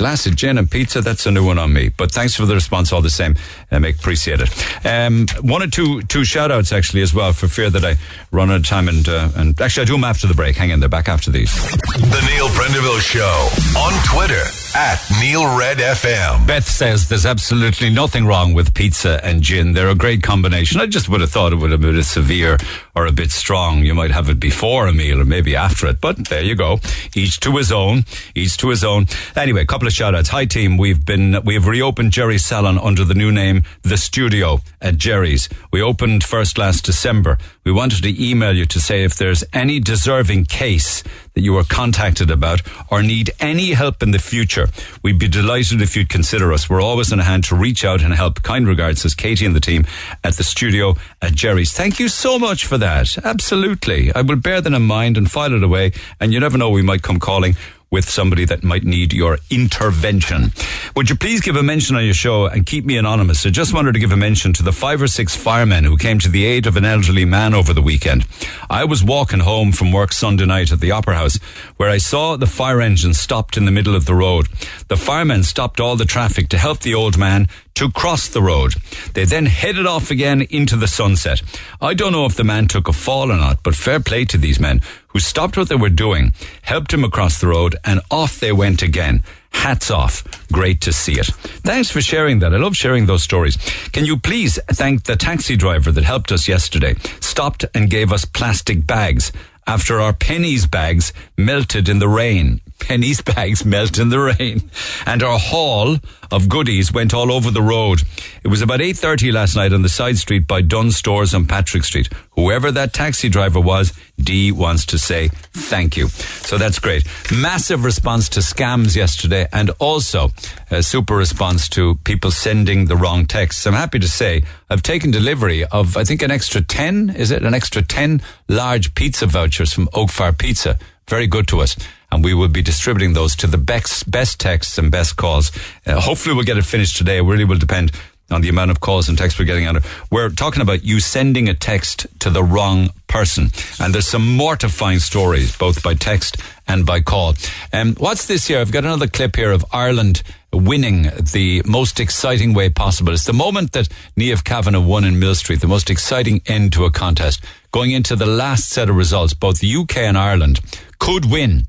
Glass 0.00 0.24
of 0.24 0.34
gin 0.34 0.56
and 0.56 0.70
pizza, 0.70 1.02
that's 1.02 1.26
a 1.26 1.30
new 1.30 1.44
one 1.44 1.58
on 1.58 1.74
me. 1.74 1.90
But 1.90 2.10
thanks 2.10 2.34
for 2.34 2.46
the 2.46 2.54
response 2.54 2.90
all 2.90 3.02
the 3.02 3.10
same. 3.10 3.34
Mick, 3.70 3.98
appreciate 3.98 4.40
it. 4.40 4.48
Um, 4.86 5.26
one 5.42 5.62
or 5.62 5.66
two 5.66 6.00
two 6.04 6.24
shout 6.24 6.50
outs 6.50 6.72
actually 6.72 7.02
as 7.02 7.12
well 7.12 7.34
for 7.34 7.48
fear 7.48 7.68
that 7.68 7.84
I 7.84 7.96
run 8.32 8.50
out 8.50 8.56
of 8.56 8.66
time 8.66 8.88
and 8.88 9.06
uh, 9.06 9.28
and 9.36 9.60
actually 9.60 9.82
I 9.82 9.84
do 9.84 9.92
them 9.92 10.04
after 10.04 10.26
the 10.26 10.32
break. 10.32 10.56
Hang 10.56 10.70
in 10.70 10.80
there, 10.80 10.88
back 10.88 11.10
after 11.10 11.30
these. 11.30 11.52
The 11.52 12.26
Neil 12.32 12.48
Prendeville 12.48 13.00
Show 13.02 13.78
on 13.78 13.92
Twitter 14.06 14.40
at 14.74 15.00
Neil 15.20 15.58
Red 15.58 15.78
FM. 15.78 16.46
Beth 16.46 16.68
says 16.68 17.08
there's 17.08 17.26
absolutely 17.26 17.90
nothing 17.90 18.26
wrong 18.26 18.54
with 18.54 18.74
pizza 18.74 19.24
and 19.24 19.42
gin. 19.42 19.72
They're 19.72 19.88
a 19.88 19.94
great 19.94 20.22
combination. 20.22 20.80
I 20.80 20.86
just 20.86 21.08
would 21.08 21.20
have 21.20 21.30
thought 21.30 21.52
it 21.52 21.56
would 21.56 21.70
have 21.72 21.80
been 21.80 21.96
a 21.96 22.02
severe 22.04 22.56
or 22.94 23.06
a 23.06 23.12
bit 23.12 23.30
strong. 23.30 23.84
You 23.84 23.94
might 23.94 24.10
have 24.10 24.28
it 24.28 24.38
before 24.38 24.86
a 24.86 24.92
meal 24.92 25.20
or 25.20 25.24
maybe 25.24 25.56
after 25.56 25.86
it, 25.86 26.00
but 26.00 26.28
there 26.28 26.42
you 26.42 26.54
go. 26.54 26.78
Each 27.14 27.40
to 27.40 27.56
his 27.56 27.72
own. 27.72 28.04
Each 28.34 28.56
to 28.58 28.68
his 28.68 28.84
own. 28.84 29.06
Anyway, 29.34 29.62
a 29.62 29.66
couple 29.66 29.88
of 29.88 29.92
shout 29.92 30.14
outs. 30.14 30.28
Hi 30.28 30.44
team. 30.44 30.76
We've 30.76 31.04
been, 31.04 31.42
we've 31.44 31.66
reopened 31.66 32.12
Jerry's 32.12 32.44
Salon 32.44 32.78
under 32.78 33.04
the 33.04 33.14
new 33.14 33.32
name, 33.32 33.64
The 33.82 33.96
Studio 33.96 34.60
at 34.80 34.96
Jerry's. 34.98 35.48
We 35.72 35.82
opened 35.82 36.24
first 36.24 36.58
last 36.58 36.84
December. 36.84 37.38
We 37.70 37.76
wanted 37.76 38.02
to 38.02 38.28
email 38.28 38.52
you 38.52 38.66
to 38.66 38.80
say 38.80 39.04
if 39.04 39.14
there's 39.14 39.44
any 39.52 39.78
deserving 39.78 40.46
case 40.46 41.04
that 41.34 41.42
you 41.42 41.52
were 41.52 41.62
contacted 41.62 42.28
about 42.28 42.62
or 42.90 43.00
need 43.00 43.30
any 43.38 43.70
help 43.74 44.02
in 44.02 44.10
the 44.10 44.18
future, 44.18 44.66
we'd 45.04 45.20
be 45.20 45.28
delighted 45.28 45.80
if 45.80 45.94
you'd 45.94 46.08
consider 46.08 46.52
us. 46.52 46.68
We're 46.68 46.82
always 46.82 47.12
on 47.12 47.20
hand 47.20 47.44
to 47.44 47.54
reach 47.54 47.84
out 47.84 48.02
and 48.02 48.12
help. 48.12 48.42
Kind 48.42 48.66
regards, 48.66 49.02
says 49.02 49.14
Katie 49.14 49.46
and 49.46 49.54
the 49.54 49.60
team 49.60 49.86
at 50.24 50.34
the 50.34 50.42
studio 50.42 50.96
at 51.22 51.34
Jerry's. 51.34 51.72
Thank 51.72 52.00
you 52.00 52.08
so 52.08 52.40
much 52.40 52.66
for 52.66 52.76
that. 52.76 53.16
Absolutely. 53.24 54.12
I 54.16 54.22
will 54.22 54.34
bear 54.34 54.60
that 54.60 54.72
in 54.72 54.82
mind 54.82 55.16
and 55.16 55.30
file 55.30 55.54
it 55.54 55.62
away. 55.62 55.92
And 56.18 56.32
you 56.32 56.40
never 56.40 56.58
know, 56.58 56.70
we 56.70 56.82
might 56.82 57.02
come 57.02 57.20
calling 57.20 57.54
with 57.90 58.08
somebody 58.08 58.44
that 58.44 58.62
might 58.62 58.84
need 58.84 59.12
your 59.12 59.38
intervention. 59.50 60.52
Would 60.94 61.10
you 61.10 61.16
please 61.16 61.40
give 61.40 61.56
a 61.56 61.62
mention 61.62 61.96
on 61.96 62.04
your 62.04 62.14
show 62.14 62.46
and 62.46 62.64
keep 62.64 62.84
me 62.84 62.96
anonymous? 62.96 63.44
I 63.44 63.50
just 63.50 63.74
wanted 63.74 63.94
to 63.94 63.98
give 63.98 64.12
a 64.12 64.16
mention 64.16 64.52
to 64.54 64.62
the 64.62 64.72
five 64.72 65.02
or 65.02 65.08
six 65.08 65.34
firemen 65.34 65.84
who 65.84 65.96
came 65.96 66.20
to 66.20 66.28
the 66.28 66.44
aid 66.44 66.66
of 66.66 66.76
an 66.76 66.84
elderly 66.84 67.24
man 67.24 67.52
over 67.52 67.72
the 67.72 67.82
weekend. 67.82 68.26
I 68.68 68.84
was 68.84 69.02
walking 69.02 69.40
home 69.40 69.72
from 69.72 69.90
work 69.90 70.12
Sunday 70.12 70.46
night 70.46 70.70
at 70.70 70.78
the 70.78 70.92
Opera 70.92 71.16
House 71.16 71.38
where 71.78 71.90
I 71.90 71.98
saw 71.98 72.36
the 72.36 72.46
fire 72.46 72.80
engine 72.80 73.14
stopped 73.14 73.56
in 73.56 73.64
the 73.64 73.72
middle 73.72 73.96
of 73.96 74.04
the 74.04 74.14
road. 74.14 74.46
The 74.86 74.96
firemen 74.96 75.42
stopped 75.42 75.80
all 75.80 75.96
the 75.96 76.04
traffic 76.04 76.48
to 76.50 76.58
help 76.58 76.80
the 76.80 76.94
old 76.94 77.18
man 77.18 77.48
to 77.74 77.90
cross 77.90 78.28
the 78.28 78.42
road. 78.42 78.74
They 79.14 79.24
then 79.24 79.46
headed 79.46 79.86
off 79.86 80.10
again 80.10 80.42
into 80.42 80.76
the 80.76 80.88
sunset. 80.88 81.42
I 81.80 81.94
don't 81.94 82.12
know 82.12 82.26
if 82.26 82.36
the 82.36 82.44
man 82.44 82.68
took 82.68 82.88
a 82.88 82.92
fall 82.92 83.32
or 83.32 83.36
not, 83.36 83.62
but 83.62 83.74
fair 83.74 84.00
play 84.00 84.24
to 84.26 84.38
these 84.38 84.60
men 84.60 84.80
who 85.12 85.20
stopped 85.20 85.56
what 85.56 85.68
they 85.68 85.76
were 85.76 85.88
doing, 85.88 86.32
helped 86.62 86.92
him 86.92 87.04
across 87.04 87.40
the 87.40 87.48
road, 87.48 87.76
and 87.84 88.00
off 88.10 88.40
they 88.40 88.52
went 88.52 88.82
again. 88.82 89.22
Hats 89.52 89.90
off. 89.90 90.24
Great 90.52 90.80
to 90.82 90.92
see 90.92 91.18
it. 91.18 91.26
Thanks 91.26 91.90
for 91.90 92.00
sharing 92.00 92.38
that. 92.38 92.54
I 92.54 92.58
love 92.58 92.76
sharing 92.76 93.06
those 93.06 93.22
stories. 93.22 93.56
Can 93.92 94.04
you 94.04 94.16
please 94.16 94.58
thank 94.68 95.04
the 95.04 95.16
taxi 95.16 95.56
driver 95.56 95.90
that 95.92 96.04
helped 96.04 96.30
us 96.32 96.46
yesterday, 96.46 96.94
stopped 97.20 97.64
and 97.74 97.90
gave 97.90 98.12
us 98.12 98.24
plastic 98.24 98.86
bags 98.86 99.32
after 99.66 100.00
our 100.00 100.12
pennies 100.12 100.66
bags 100.66 101.12
melted 101.36 101.88
in 101.88 101.98
the 101.98 102.08
rain. 102.08 102.60
Pennies 102.80 103.20
bags 103.22 103.64
melt 103.64 103.98
in 103.98 104.08
the 104.08 104.18
rain. 104.18 104.70
And 105.06 105.22
our 105.22 105.38
haul 105.38 105.98
of 106.30 106.48
goodies 106.48 106.92
went 106.92 107.14
all 107.14 107.30
over 107.32 107.50
the 107.50 107.62
road. 107.62 108.02
It 108.42 108.48
was 108.48 108.62
about 108.62 108.80
8.30 108.80 109.32
last 109.32 109.56
night 109.56 109.72
on 109.72 109.82
the 109.82 109.88
side 109.88 110.18
street 110.18 110.46
by 110.46 110.62
Dunnes 110.62 110.96
Stores 110.96 111.34
on 111.34 111.46
Patrick 111.46 111.84
Street. 111.84 112.08
Whoever 112.32 112.70
that 112.72 112.92
taxi 112.92 113.28
driver 113.28 113.60
was, 113.60 113.92
d 114.18 114.52
wants 114.52 114.86
to 114.86 114.98
say 114.98 115.28
thank 115.52 115.96
you. 115.96 116.08
So 116.08 116.56
that's 116.58 116.78
great. 116.78 117.04
Massive 117.32 117.84
response 117.84 118.28
to 118.30 118.40
scams 118.40 118.96
yesterday 118.96 119.48
and 119.52 119.70
also 119.78 120.30
a 120.70 120.82
super 120.82 121.16
response 121.16 121.68
to 121.70 121.96
people 122.04 122.30
sending 122.30 122.86
the 122.86 122.96
wrong 122.96 123.26
texts. 123.26 123.66
I'm 123.66 123.74
happy 123.74 123.98
to 123.98 124.08
say 124.08 124.42
I've 124.68 124.82
taken 124.82 125.10
delivery 125.10 125.64
of, 125.64 125.96
I 125.96 126.04
think, 126.04 126.22
an 126.22 126.30
extra 126.30 126.60
10, 126.60 127.10
is 127.10 127.30
it? 127.30 127.42
An 127.42 127.54
extra 127.54 127.82
10 127.82 128.22
large 128.48 128.94
pizza 128.94 129.26
vouchers 129.26 129.72
from 129.72 129.88
Oak 129.92 130.10
Fire 130.10 130.32
Pizza. 130.32 130.78
Very 131.10 131.26
good 131.26 131.48
to 131.48 131.60
us. 131.60 131.76
And 132.12 132.22
we 132.22 132.34
will 132.34 132.48
be 132.48 132.62
distributing 132.62 133.14
those 133.14 133.34
to 133.36 133.48
the 133.48 133.58
best, 133.58 134.08
best 134.08 134.38
texts 134.38 134.78
and 134.78 134.92
best 134.92 135.16
calls. 135.16 135.50
Uh, 135.84 136.00
hopefully 136.00 136.36
we'll 136.36 136.44
get 136.44 136.56
it 136.56 136.64
finished 136.64 136.96
today. 136.96 137.18
It 137.18 137.22
really 137.22 137.44
will 137.44 137.58
depend 137.58 137.90
on 138.30 138.42
the 138.42 138.48
amount 138.48 138.70
of 138.70 138.78
calls 138.78 139.08
and 139.08 139.18
texts 139.18 139.38
we're 139.38 139.44
getting 139.44 139.66
on 139.66 139.76
it. 139.76 139.82
We're 140.12 140.30
talking 140.30 140.62
about 140.62 140.84
you 140.84 141.00
sending 141.00 141.48
a 141.48 141.54
text 141.54 142.06
to 142.20 142.30
the 142.30 142.44
wrong 142.44 142.90
person. 143.08 143.50
And 143.80 143.92
there's 143.92 144.06
some 144.06 144.36
mortifying 144.36 145.00
stories, 145.00 145.56
both 145.56 145.82
by 145.82 145.94
text 145.94 146.36
and 146.68 146.86
by 146.86 147.00
call. 147.00 147.34
Um, 147.72 147.96
what's 147.96 148.26
this 148.26 148.46
here? 148.46 148.60
I've 148.60 148.70
got 148.70 148.84
another 148.84 149.08
clip 149.08 149.34
here 149.34 149.50
of 149.50 149.64
Ireland 149.72 150.22
winning 150.52 151.10
the 151.32 151.62
most 151.66 151.98
exciting 151.98 152.54
way 152.54 152.68
possible. 152.68 153.12
It's 153.12 153.24
the 153.24 153.32
moment 153.32 153.72
that 153.72 153.88
Niamh 154.16 154.44
Kavanagh 154.44 154.80
won 154.80 155.04
in 155.04 155.18
Mill 155.18 155.34
Street, 155.34 155.60
the 155.60 155.66
most 155.66 155.90
exciting 155.90 156.40
end 156.46 156.72
to 156.74 156.84
a 156.84 156.90
contest. 156.92 157.42
Going 157.72 157.90
into 157.90 158.14
the 158.14 158.26
last 158.26 158.68
set 158.68 158.88
of 158.88 158.96
results, 158.96 159.34
both 159.34 159.58
the 159.58 159.74
UK 159.74 159.98
and 159.98 160.16
Ireland 160.18 160.60
could 161.00 161.24
win. 161.24 161.64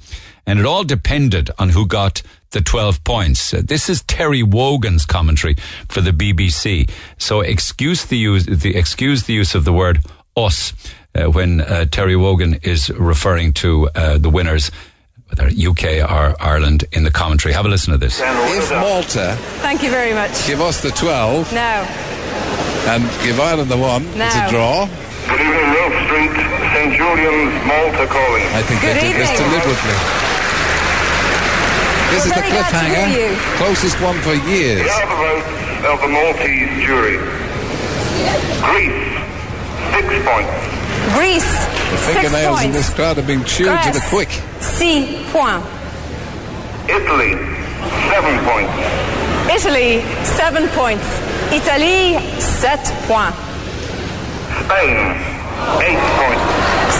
And 0.45 0.59
it 0.59 0.65
all 0.65 0.83
depended 0.83 1.49
on 1.57 1.69
who 1.69 1.87
got 1.87 2.21
the 2.51 2.61
12 2.61 3.03
points. 3.03 3.53
Uh, 3.53 3.61
this 3.63 3.89
is 3.89 4.03
Terry 4.03 4.43
Wogan's 4.43 5.05
commentary 5.05 5.55
for 5.87 6.01
the 6.01 6.11
BBC. 6.11 6.89
So 7.17 7.41
excuse 7.41 8.05
the 8.05 8.17
use, 8.17 8.45
the, 8.45 8.75
excuse 8.75 9.23
the 9.23 9.33
use 9.33 9.55
of 9.55 9.63
the 9.63 9.73
word 9.73 9.99
us 10.35 10.73
uh, 11.15 11.25
when 11.25 11.61
uh, 11.61 11.85
Terry 11.85 12.15
Wogan 12.15 12.55
is 12.63 12.89
referring 12.89 13.53
to 13.53 13.89
uh, 13.95 14.17
the 14.17 14.29
winners, 14.29 14.71
whether 15.27 15.47
UK 15.47 16.09
or 16.09 16.35
Ireland, 16.41 16.85
in 16.91 17.03
the 17.03 17.11
commentary. 17.11 17.53
Have 17.53 17.65
a 17.65 17.69
listen 17.69 17.91
to 17.91 17.97
this. 17.97 18.19
If 18.21 18.71
Malta 18.71 19.35
Thank 19.61 19.83
you 19.83 19.89
very 19.89 20.13
much. 20.13 20.47
give 20.47 20.61
us 20.61 20.81
the 20.81 20.91
12 20.91 21.53
Now, 21.53 21.83
and 22.87 23.03
give 23.23 23.39
Ireland 23.39 23.69
the 23.69 23.77
1, 23.77 24.03
it's 24.03 24.35
a 24.35 24.49
draw. 24.49 24.87
Good 25.27 25.39
evening, 25.39 25.53
Ralph 25.53 26.05
Street, 26.05 26.60
St. 26.71 26.93
Julian's, 26.95 27.51
Malta 27.67 28.07
calling. 28.07 28.47
I 28.55 28.63
think 28.63 28.79
Good 28.81 28.95
they 28.95 29.11
did 29.11 29.19
this 29.19 29.31
deliberately. 29.35 29.95
This 32.11 32.23
We're 32.23 32.31
is 32.31 32.31
the 32.31 32.39
very 32.39 32.51
glad 32.51 32.71
to 32.71 32.79
hear 33.11 33.29
cliffhanger. 33.31 33.57
Closest 33.59 33.97
one 34.01 34.17
for 34.23 34.35
years. 34.47 34.83
We 34.83 34.89
have 34.89 35.11
a 35.11 35.19
vote 35.19 35.47
of 35.91 35.97
the 36.01 36.07
Maltese 36.11 36.71
jury. 36.83 37.17
Greece, 38.63 39.03
six 39.91 40.07
points. 40.23 40.55
Greece, 41.15 41.51
The 41.91 41.97
six 41.97 42.19
fingernails 42.23 42.63
in 42.63 42.71
this 42.71 42.93
crowd 42.93 43.17
have 43.17 43.27
been 43.27 43.43
chewed 43.43 43.67
to 43.83 43.91
the 43.91 44.03
quick. 44.09 44.29
six 44.59 45.11
points. 45.31 45.67
Italy, 46.87 47.35
seven 48.11 48.33
points. 48.47 48.75
Italy, 49.51 50.01
seven 50.23 50.67
points. 50.71 51.07
Italy, 51.51 52.15
sept 52.39 52.87
points. 53.11 53.39
Spain, 54.63 54.97
eight 55.85 56.01
points. 56.19 56.45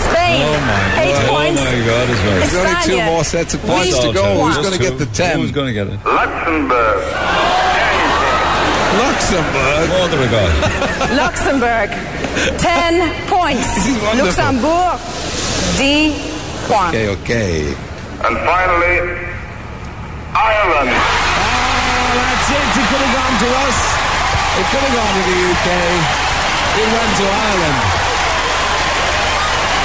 Spain, 0.07 0.43
oh 0.43 1.01
eight 1.01 1.15
Oh 1.15 1.29
points. 1.31 1.61
Oh 1.61 1.65
my 1.65 1.85
God, 1.85 2.05
as 2.09 2.19
well. 2.25 2.37
There's 2.39 2.55
only 2.55 2.75
two 2.85 2.99
more 3.05 3.23
sets 3.23 3.53
of 3.53 3.61
points 3.61 3.89
huit 3.89 4.01
to 4.01 4.13
go. 4.13 4.45
Who's 4.45 4.57
going 4.57 4.73
to 4.77 4.79
get 4.79 4.97
the 4.97 5.05
10? 5.07 5.39
Who's 5.39 5.51
going 5.51 5.67
to 5.67 5.73
get 5.73 5.87
it? 5.87 5.97
Luxembourg, 6.05 6.97
Luxembourg. 8.99 9.87
Oh, 9.95 10.07
there 10.11 10.19
we 10.19 10.27
go. 10.27 10.43
Luxembourg, 11.15 11.89
10 12.59 12.99
points. 13.31 13.67
Luxembourg, 14.19 14.99
10 15.79 16.11
points. 16.67 16.91
Okay, 16.91 17.07
okay. 17.07 17.71
and 18.27 18.35
finally, 18.43 18.97
Ireland. 20.35 20.91
Oh, 20.91 22.11
that's 22.19 22.47
it. 22.51 22.67
It 22.79 22.85
could 22.87 23.03
have 23.03 23.15
gone 23.15 23.35
to 23.39 23.49
us. 23.67 23.79
It 24.59 24.65
could 24.71 24.83
have 24.83 24.95
gone 24.95 25.13
to 25.15 25.23
the 25.27 25.39
UK. 25.51 25.67
It 26.71 26.87
went 26.91 27.11
to 27.19 27.25
Ireland. 27.27 28.00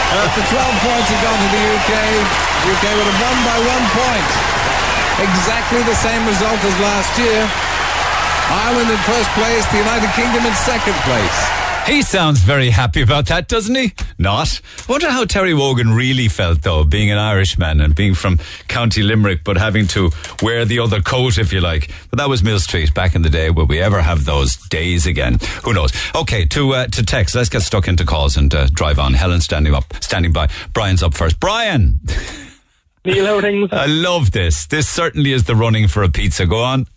The 0.06 0.44
12 0.46 0.86
points 0.86 1.08
had 1.10 1.18
gone 1.18 1.34
to 1.34 1.50
the 1.50 1.64
UK, 1.66 1.92
UK 2.62 2.84
would 2.94 3.08
have 3.10 3.20
won 3.26 3.36
by 3.42 3.58
one 3.58 3.86
point. 3.90 4.28
Exactly 5.18 5.82
the 5.82 5.98
same 5.98 6.22
result 6.26 6.62
as 6.62 6.78
last 6.78 7.10
year. 7.18 7.42
Ireland 8.48 8.90
in 8.90 8.98
first 9.02 9.30
place, 9.34 9.66
the 9.72 9.78
United 9.78 10.10
Kingdom 10.14 10.46
in 10.46 10.54
second 10.54 10.94
place. 11.02 11.55
He 11.86 12.02
sounds 12.02 12.40
very 12.40 12.70
happy 12.70 13.00
about 13.00 13.26
that, 13.26 13.46
doesn't 13.46 13.74
he? 13.74 13.92
Not. 14.18 14.60
Wonder 14.88 15.08
how 15.08 15.24
Terry 15.24 15.54
Wogan 15.54 15.94
really 15.94 16.26
felt, 16.26 16.62
though, 16.62 16.82
being 16.82 17.12
an 17.12 17.18
Irishman 17.18 17.80
and 17.80 17.94
being 17.94 18.14
from 18.14 18.40
County 18.66 19.02
Limerick, 19.02 19.44
but 19.44 19.56
having 19.56 19.86
to 19.88 20.10
wear 20.42 20.64
the 20.64 20.80
other 20.80 21.00
coat, 21.00 21.38
if 21.38 21.52
you 21.52 21.60
like. 21.60 21.90
But 22.10 22.18
that 22.18 22.28
was 22.28 22.42
Millstreet 22.42 22.92
back 22.92 23.14
in 23.14 23.22
the 23.22 23.30
day. 23.30 23.50
Will 23.50 23.66
we 23.66 23.80
ever 23.80 24.02
have 24.02 24.24
those 24.24 24.56
days 24.68 25.06
again? 25.06 25.38
Who 25.62 25.74
knows? 25.74 25.92
Okay, 26.14 26.44
to 26.46 26.74
uh, 26.74 26.86
to 26.88 27.04
text. 27.04 27.36
Let's 27.36 27.48
get 27.48 27.62
stuck 27.62 27.86
into 27.86 28.04
calls 28.04 28.36
and 28.36 28.52
uh, 28.52 28.66
drive 28.72 28.98
on. 28.98 29.14
Helen 29.14 29.40
standing 29.40 29.72
up, 29.72 29.84
standing 30.00 30.32
by. 30.32 30.48
Brian's 30.72 31.04
up 31.04 31.14
first. 31.14 31.38
Brian, 31.38 32.00
Neil, 33.04 33.40
how? 33.40 33.76
I 33.76 33.86
love 33.86 34.32
this. 34.32 34.66
This 34.66 34.88
certainly 34.88 35.32
is 35.32 35.44
the 35.44 35.54
running 35.54 35.86
for 35.86 36.02
a 36.02 36.08
pizza. 36.08 36.46
Go 36.46 36.64
on. 36.64 36.88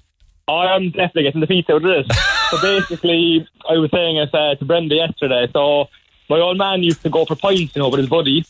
I'm 0.57 0.91
definitely 0.91 1.23
getting 1.23 1.41
the 1.41 1.47
pizza 1.47 1.73
out 1.73 1.83
of 1.85 2.07
this. 2.07 2.17
so 2.49 2.61
basically, 2.61 3.47
I 3.69 3.73
was 3.73 3.91
saying 3.91 4.17
it 4.17 4.33
uh, 4.33 4.55
to 4.55 4.65
Brenda 4.65 4.95
yesterday. 4.95 5.47
So 5.51 5.89
my 6.29 6.39
old 6.39 6.57
man 6.57 6.83
used 6.83 7.01
to 7.03 7.09
go 7.09 7.25
for 7.25 7.35
pints, 7.35 7.75
you 7.75 7.81
know, 7.81 7.89
with 7.89 7.99
his 7.99 8.09
buddy. 8.09 8.45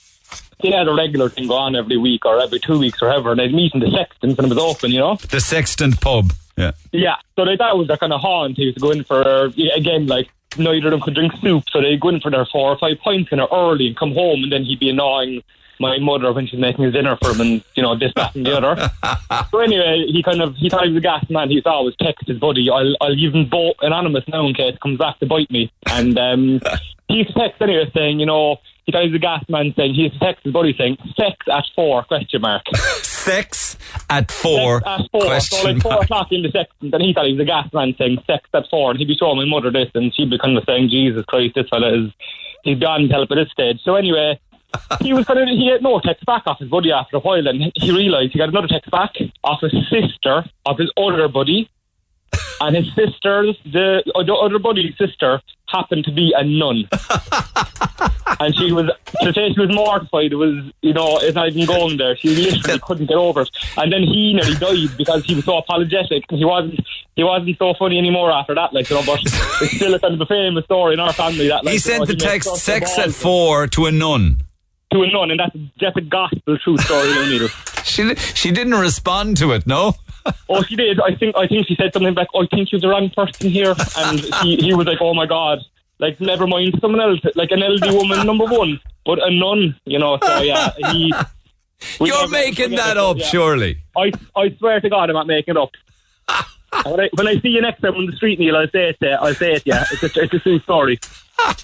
He 0.59 0.71
had 0.71 0.87
a 0.87 0.93
regular 0.93 1.29
thing 1.29 1.47
go 1.47 1.55
on 1.55 1.75
every 1.75 1.97
week 1.97 2.25
or 2.25 2.41
every 2.41 2.59
two 2.59 2.77
weeks 2.79 3.01
or 3.01 3.07
whatever, 3.07 3.31
and 3.31 3.39
they'd 3.39 3.53
meet 3.53 3.73
in 3.73 3.79
the 3.79 3.89
Sextons 3.89 4.35
when 4.35 4.45
it 4.45 4.49
was 4.49 4.57
open, 4.57 4.91
you 4.91 4.99
know. 4.99 5.15
The 5.15 5.39
Sextant 5.39 6.01
Pub. 6.01 6.33
Yeah. 6.57 6.71
Yeah, 6.91 7.15
so 7.37 7.43
like, 7.43 7.59
that 7.59 7.77
was 7.77 7.87
their 7.87 7.95
kind 7.95 8.11
of 8.11 8.19
haunt. 8.19 8.57
He 8.57 8.65
was 8.65 8.75
going 8.75 8.95
go 8.95 8.99
in 8.99 9.03
for 9.05 9.45
again, 9.73 10.07
like 10.07 10.29
neither 10.57 10.87
of 10.87 10.91
them 10.91 11.01
could 11.01 11.15
drink 11.15 11.31
soup, 11.41 11.63
so 11.71 11.81
they'd 11.81 12.01
go 12.01 12.09
in 12.09 12.19
for 12.19 12.29
their 12.29 12.45
four 12.45 12.71
or 12.71 12.77
five 12.77 12.97
pints 12.99 13.29
kind 13.29 13.41
of 13.41 13.49
early 13.53 13.87
and 13.87 13.95
come 13.95 14.13
home, 14.13 14.43
and 14.43 14.51
then 14.51 14.65
he'd 14.65 14.79
be 14.79 14.89
annoying 14.89 15.41
my 15.79 15.97
mother 15.99 16.31
when 16.33 16.47
she's 16.47 16.59
making 16.59 16.85
his 16.85 16.93
dinner 16.93 17.17
for 17.21 17.31
him, 17.31 17.41
and 17.41 17.63
you 17.75 17.83
know 17.83 17.97
this, 17.97 18.11
that, 18.15 18.35
and 18.35 18.45
the 18.45 18.57
other. 18.57 18.91
so 19.51 19.59
anyway, 19.59 20.05
he 20.07 20.21
kind 20.23 20.41
of 20.41 20.55
he 20.55 20.69
thought 20.69 20.83
he 20.83 20.89
was 20.89 20.97
a 20.97 21.01
gas 21.01 21.25
man. 21.29 21.49
He 21.49 21.61
to 21.61 21.69
always 21.69 21.95
text 22.01 22.27
his 22.27 22.37
buddy, 22.37 22.69
"I'll 22.69 22.95
I'll 23.01 23.15
give 23.15 23.33
him 23.33 23.49
both 23.49 23.75
anonymous 23.81 24.25
now 24.27 24.45
in 24.45 24.53
case 24.53 24.75
it 24.75 24.81
comes 24.81 24.97
back 24.97 25.19
to 25.19 25.25
bite 25.25 25.49
me." 25.51 25.71
And 25.87 26.17
um, 26.17 26.61
he 27.07 27.15
used 27.15 27.33
to 27.33 27.39
text 27.39 27.61
anyway 27.61 27.89
saying, 27.93 28.19
you 28.19 28.25
know. 28.25 28.57
He 28.85 28.91
thought 28.91 29.03
he 29.03 29.09
was 29.09 29.17
a 29.17 29.19
gas 29.19 29.43
man 29.49 29.71
saying 29.77 29.93
he's 29.93 30.11
text 30.19 30.43
his 30.43 30.51
buddy 30.51 30.73
saying 30.75 30.97
sex 31.15 31.35
at 31.53 31.63
four 31.75 32.03
question 32.05 32.41
mark. 32.41 32.63
Sex 32.75 33.77
at 34.09 34.31
four. 34.31 34.79
Sex 34.79 34.87
at 34.87 35.11
four. 35.11 35.21
Question 35.25 35.59
so 35.59 35.67
like 35.67 35.81
four 35.83 35.91
mark. 35.91 36.03
o'clock 36.05 36.27
in 36.31 36.41
the 36.41 36.49
sex, 36.49 36.71
and 36.81 36.91
then 36.91 37.01
he 37.01 37.13
thought 37.13 37.27
he 37.27 37.33
was 37.33 37.41
a 37.41 37.45
gas 37.45 37.71
man 37.71 37.93
saying 37.99 38.17
sex 38.25 38.49
at 38.55 38.67
four, 38.71 38.89
and 38.89 38.99
he'd 38.99 39.07
be 39.07 39.15
showing 39.15 39.37
my 39.37 39.45
mother 39.45 39.69
this, 39.69 39.91
and 39.93 40.11
she'd 40.15 40.31
be 40.31 40.39
kind 40.39 40.57
of 40.57 40.63
saying, 40.65 40.89
Jesus 40.89 41.23
Christ, 41.25 41.53
this 41.53 41.69
fella 41.69 41.93
is 41.93 42.11
he's 42.63 42.79
beyond 42.79 43.11
help 43.11 43.29
at 43.31 43.35
this 43.35 43.51
stage. 43.51 43.79
So 43.83 43.95
anyway, 43.95 44.39
he 45.01 45.13
was 45.13 45.25
kind 45.25 45.39
of 45.39 45.47
he 45.47 45.69
had 45.69 45.81
no 45.81 45.99
text 45.99 46.25
back 46.25 46.43
off 46.45 46.59
his 46.59 46.69
buddy 46.69 46.91
after 46.91 47.17
a 47.17 47.19
while, 47.19 47.47
and 47.47 47.71
he 47.75 47.91
realised 47.91 48.33
he 48.33 48.39
got 48.39 48.49
another 48.49 48.67
text 48.67 48.89
back 48.91 49.13
off 49.43 49.61
his 49.61 49.73
sister 49.89 50.43
of 50.65 50.77
his 50.77 50.91
older 50.97 51.27
buddy. 51.27 51.69
And 52.61 52.75
his 52.75 52.93
sister's, 52.93 53.57
the, 53.63 54.03
uh, 54.13 54.23
the 54.23 54.33
other 54.33 54.59
buddy's 54.59 54.97
sister, 54.97 55.41
happened 55.69 56.03
to 56.03 56.11
be 56.11 56.33
a 56.35 56.43
nun. 56.43 56.89
and 58.39 58.55
she 58.55 58.73
was, 58.73 58.91
to 59.21 59.33
say 59.33 59.53
she 59.53 59.59
was 59.59 59.73
mortified, 59.73 60.33
it 60.33 60.35
was, 60.35 60.65
you 60.81 60.93
know, 60.93 61.19
it's 61.19 61.35
not 61.35 61.47
even 61.47 61.65
going 61.65 61.97
there. 61.97 62.17
She 62.17 62.35
literally 62.35 62.79
couldn't 62.83 63.05
get 63.05 63.15
over 63.15 63.41
it. 63.41 63.49
And 63.77 63.93
then 63.93 64.03
he 64.03 64.33
nearly 64.33 64.55
died 64.55 64.97
because 64.97 65.23
he 65.23 65.35
was 65.35 65.45
so 65.45 65.57
apologetic. 65.57 66.25
He 66.29 66.43
wasn't, 66.43 66.79
he 67.15 67.23
wasn't 67.23 67.57
so 67.57 67.73
funny 67.75 67.97
anymore 67.97 68.29
after 68.31 68.55
that, 68.55 68.73
like, 68.73 68.89
you 68.89 68.97
know, 68.97 69.03
but 69.05 69.21
it's 69.23 69.75
still 69.77 69.93
a 69.93 69.99
kind 69.99 70.15
of 70.15 70.21
a 70.21 70.25
famous 70.25 70.65
story 70.65 70.95
in 70.95 70.99
our 70.99 71.13
family 71.13 71.47
that, 71.47 71.63
like, 71.63 71.67
He 71.67 71.73
you 71.75 71.79
sent 71.79 71.99
know, 72.01 72.05
the 72.07 72.15
text 72.15 72.55
sex 72.57 72.97
at 72.99 73.11
four 73.11 73.67
to 73.67 73.85
a 73.85 73.91
nun. 73.91 74.41
To 74.91 75.03
a 75.03 75.11
nun, 75.11 75.31
and 75.31 75.39
that's, 75.39 75.55
that's 75.79 75.97
a 75.97 76.01
gospel 76.01 76.57
true 76.57 76.77
story, 76.77 77.09
no 77.09 77.29
needle. 77.29 77.49
She 77.83 78.13
she 78.15 78.51
didn't 78.51 78.75
respond 78.75 79.37
to 79.37 79.51
it, 79.53 79.65
no? 79.65 79.93
Oh, 80.49 80.61
she 80.63 80.75
did. 80.75 80.99
I 80.99 81.15
think 81.15 81.35
I 81.37 81.47
think 81.47 81.65
she 81.67 81.75
said 81.75 81.93
something 81.93 82.13
like, 82.13 82.27
"I 82.35 82.45
think 82.47 82.71
you're 82.71 82.81
the 82.81 82.89
wrong 82.89 83.09
person 83.09 83.49
here," 83.49 83.73
and 83.97 84.19
he, 84.41 84.57
he 84.57 84.73
was 84.73 84.85
like, 84.85 84.99
"Oh 85.01 85.13
my 85.13 85.25
god." 85.25 85.59
Like, 85.97 86.19
never 86.21 86.47
mind 86.47 86.77
someone 86.79 87.01
else, 87.01 87.19
like 87.35 87.51
an 87.51 87.61
elderly 87.61 87.95
woman, 87.95 88.25
number 88.25 88.45
one, 88.45 88.79
but 89.05 89.19
a 89.21 89.31
nun, 89.31 89.75
you 89.85 89.99
know. 89.99 90.17
So 90.21 90.41
yeah, 90.41 90.71
he. 90.91 91.13
You're 92.01 92.27
making 92.27 92.71
that 92.71 92.91
it, 92.91 92.97
up, 92.97 93.17
yeah. 93.17 93.25
surely. 93.25 93.81
I 93.97 94.11
I 94.35 94.55
swear 94.57 94.81
to 94.81 94.89
God, 94.89 95.09
I'm 95.09 95.15
not 95.15 95.27
making 95.27 95.55
it 95.55 95.57
up. 95.57 95.71
when, 96.85 96.99
I, 96.99 97.09
when 97.13 97.27
I 97.27 97.39
see 97.39 97.49
you 97.49 97.61
next 97.61 97.81
time 97.81 97.95
on 97.95 98.05
the 98.05 98.15
street, 98.15 98.39
Neil, 98.39 98.57
I'll 98.57 98.69
say 98.69 98.89
it. 98.89 98.97
Uh, 99.01 99.17
I'll 99.21 99.33
say 99.33 99.53
it. 99.53 99.63
Yeah, 99.65 99.85
it's 99.91 100.03
a, 100.03 100.21
it's 100.21 100.33
a 100.33 100.39
true 100.39 100.59
story. 100.59 100.99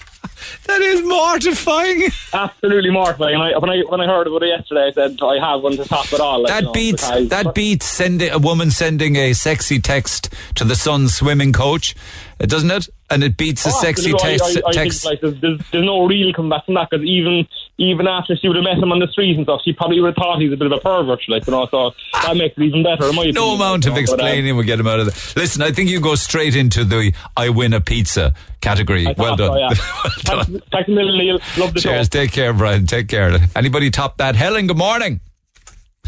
That 0.66 0.80
is 0.80 1.02
mortifying. 1.02 2.08
Absolutely 2.32 2.90
mortifying. 2.90 3.34
And 3.34 3.42
I, 3.42 3.58
when 3.58 3.70
I 3.70 3.82
when 3.88 4.00
I 4.00 4.06
heard 4.06 4.26
about 4.26 4.42
it 4.42 4.48
yesterday, 4.48 4.86
I 4.88 4.90
said 4.92 5.16
oh, 5.20 5.28
I 5.28 5.38
have 5.38 5.62
one 5.62 5.76
to 5.76 5.84
top 5.84 6.12
it 6.12 6.18
all. 6.20 6.42
Like, 6.42 6.50
you 6.50 6.54
That 6.54 6.64
know, 6.64 6.72
beats 6.72 7.04
because- 7.08 7.28
that 7.28 7.54
beats 7.54 7.86
sending 7.86 8.30
a 8.30 8.38
woman 8.38 8.70
sending 8.72 9.14
a 9.16 9.32
sexy 9.32 9.78
text 9.80 10.32
to 10.56 10.64
the 10.64 10.74
son's 10.74 11.14
swimming 11.14 11.52
coach, 11.52 11.94
doesn't 12.38 12.70
it? 12.70 12.88
And 13.08 13.22
it 13.22 13.36
beats 13.36 13.64
a 13.64 13.68
Oh, 13.68 13.80
sexy 13.82 14.12
absolutely. 14.12 14.38
text. 14.38 14.56
I, 14.56 14.60
I, 14.66 14.68
I 14.68 14.72
text. 14.72 15.02
think 15.02 15.10
like 15.12 15.20
there's, 15.20 15.40
there's, 15.40 15.70
there's 15.70 15.84
no 15.84 16.06
real 16.06 16.32
comeback 16.32 16.64
from 16.64 16.74
that 16.74 16.88
because 16.90 17.06
even 17.06 17.46
even 17.78 18.08
after 18.08 18.34
she 18.34 18.48
would 18.48 18.56
have 18.56 18.64
met 18.64 18.78
him 18.78 18.90
on 18.90 18.98
the 18.98 19.06
street 19.06 19.36
and 19.36 19.44
stuff, 19.46 19.60
she 19.64 19.72
probably 19.72 20.00
would 20.00 20.08
have 20.08 20.16
thought 20.16 20.40
he's 20.40 20.52
a 20.52 20.56
bit 20.56 20.66
of 20.66 20.72
a 20.72 20.80
pervert, 20.80 21.20
like 21.28 21.46
you 21.46 21.52
know. 21.52 21.66
So 21.70 21.92
that 22.14 22.36
makes 22.36 22.56
it 22.58 22.62
even 22.64 22.82
better. 22.82 23.02
No 23.02 23.10
opinion, 23.20 23.36
amount 23.36 23.84
you 23.84 23.90
of 23.92 23.96
know, 23.96 24.02
but, 24.06 24.10
um, 24.20 24.26
explaining 24.26 24.56
will 24.56 24.64
get 24.64 24.80
him 24.80 24.88
out 24.88 24.98
of 24.98 25.06
there. 25.06 25.42
Listen, 25.42 25.62
I 25.62 25.70
think 25.70 25.88
you 25.88 26.00
go 26.00 26.16
straight 26.16 26.56
into 26.56 26.84
the 26.84 27.12
"I 27.36 27.50
win 27.50 27.74
a 27.74 27.80
pizza" 27.80 28.34
category. 28.60 29.06
I 29.06 29.14
well 29.16 29.36
done. 29.36 29.50
so, 29.52 29.56
yeah. 29.58 29.70
Thanks, 30.42 30.64
thanks 30.72 30.88
a 30.88 30.90
million, 30.90 31.16
Neil. 31.18 31.38
Love 31.58 31.74
the 31.74 31.80
Cheers. 31.80 32.06
show. 32.06 32.10
Take 32.10 32.32
care, 32.32 32.52
Brian. 32.52 32.86
Take 32.86 33.06
care. 33.06 33.38
Anybody 33.54 33.90
top 33.90 34.16
that? 34.16 34.34
Helen, 34.34 34.66
good 34.66 34.78
morning. 34.78 35.20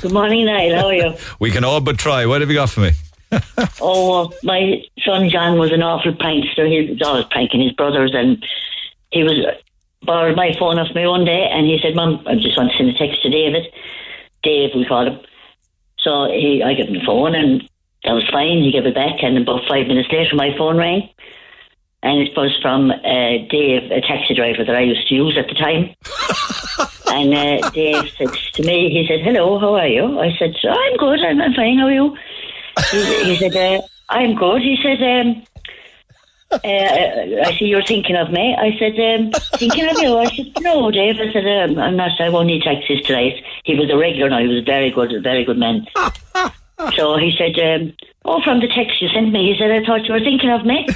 Good 0.01 0.13
morning, 0.13 0.47
Niall. 0.47 0.75
How 0.77 0.87
are 0.87 0.95
you? 0.95 1.15
We 1.39 1.51
can 1.53 1.63
all 1.65 1.81
but 1.81 1.97
try. 1.99 2.27
What 2.27 2.41
have 2.41 2.51
you 2.51 2.57
got 2.57 2.71
for 2.71 2.81
me? 2.81 2.91
Oh, 3.81 4.33
my 4.43 4.83
son 5.05 5.29
John 5.29 5.59
was 5.59 5.73
an 5.73 5.83
awful 5.83 6.13
prankster. 6.13 6.69
He 6.69 6.91
was 6.91 7.03
always 7.03 7.27
pranking 7.27 7.61
his 7.61 7.73
brothers, 7.73 8.13
and 8.15 8.45
he 9.11 9.23
was 9.23 9.45
borrowed 10.03 10.37
my 10.37 10.55
phone 10.59 10.79
off 10.79 10.95
me 10.95 11.07
one 11.07 11.25
day, 11.25 11.49
and 11.51 11.67
he 11.67 11.79
said, 11.81 11.95
"Mom, 11.95 12.23
I 12.27 12.35
just 12.35 12.57
want 12.57 12.73
to 12.73 12.77
send 12.77 12.91
a 12.91 12.99
text 12.99 13.23
to 13.23 13.31
David." 13.31 13.73
Dave, 14.43 14.71
we 14.75 14.85
call 14.85 15.07
him. 15.07 15.21
So 15.99 16.27
he, 16.27 16.63
I 16.63 16.75
gave 16.75 16.89
him 16.89 16.95
the 16.95 17.05
phone, 17.05 17.35
and 17.35 17.69
that 18.05 18.13
was 18.13 18.29
fine. 18.31 18.63
He 18.63 18.73
gave 18.73 18.87
it 18.87 18.95
back, 18.95 19.23
and 19.23 19.39
about 19.39 19.67
five 19.69 19.87
minutes 19.87 20.11
later, 20.11 20.35
my 20.37 20.57
phone 20.57 20.77
rang, 20.77 21.09
and 22.03 22.21
it 22.21 22.37
was 22.37 22.57
from 22.63 22.91
uh, 22.91 23.39
Dave, 23.51 23.91
a 23.91 24.01
taxi 24.01 24.35
driver 24.35 24.65
that 24.65 24.77
I 24.77 24.81
used 24.81 25.09
to 25.09 25.15
use 25.15 25.37
at 25.37 25.49
the 25.49 25.55
time. 25.55 25.95
and 27.15 27.35
uh, 27.35 27.71
Dave 27.71 28.09
said 28.11 28.33
to 28.55 28.63
me, 28.63 28.91
he 28.91 29.07
said, 29.09 29.21
"Hello, 29.21 29.59
how 29.59 29.75
are 29.75 29.89
you?" 29.89 30.21
I 30.21 30.37
said, 30.39 30.55
"I'm 30.69 30.97
good. 30.97 31.21
I'm, 31.21 31.41
I'm 31.41 31.55
fine. 31.55 31.79
How 31.79 31.87
are 31.87 31.93
you?" 31.93 32.17
He, 32.91 33.25
he 33.25 33.37
said, 33.37 33.57
uh, 33.57 33.83
I'm 34.09 34.35
good. 34.35 34.63
He 34.63 34.79
said, 34.83 35.03
um, 35.03 35.43
uh, 36.51 36.59
I 36.63 37.57
see 37.59 37.67
you're 37.67 37.85
thinking 37.85 38.17
of 38.17 38.31
me. 38.31 38.57
I 38.59 38.77
said, 38.79 38.99
um, 38.99 39.33
thinking 39.59 39.89
of 39.89 39.99
you? 39.99 40.17
I 40.17 40.27
said, 40.35 40.47
no, 40.61 40.91
Dave. 40.91 41.21
I 41.21 41.33
said, 41.33 41.47
um, 41.47 41.79
I'm 41.79 41.97
not, 41.97 42.19
I 42.21 42.31
won't 42.31 42.47
need 42.47 42.63
taxis 42.63 43.03
tonight. 43.03 43.45
He 43.65 43.75
was 43.75 43.91
a 43.91 43.97
regular 43.97 44.31
now. 44.31 44.39
He 44.39 44.49
was 44.49 44.63
a 44.63 44.65
very 44.65 44.91
good, 44.91 45.13
a 45.13 45.21
very 45.21 45.45
good 45.45 45.59
man. 45.59 45.87
so 46.97 47.17
he 47.17 47.35
said, 47.37 47.59
um, 47.59 47.93
oh, 48.25 48.43
from 48.43 48.61
the 48.61 48.69
text 48.69 49.03
you 49.03 49.09
sent 49.09 49.31
me, 49.31 49.53
he 49.53 49.59
said, 49.59 49.71
I 49.71 49.85
thought 49.85 50.07
you 50.07 50.15
were 50.15 50.21
thinking 50.21 50.51
of 50.51 50.65
me. 50.65 50.87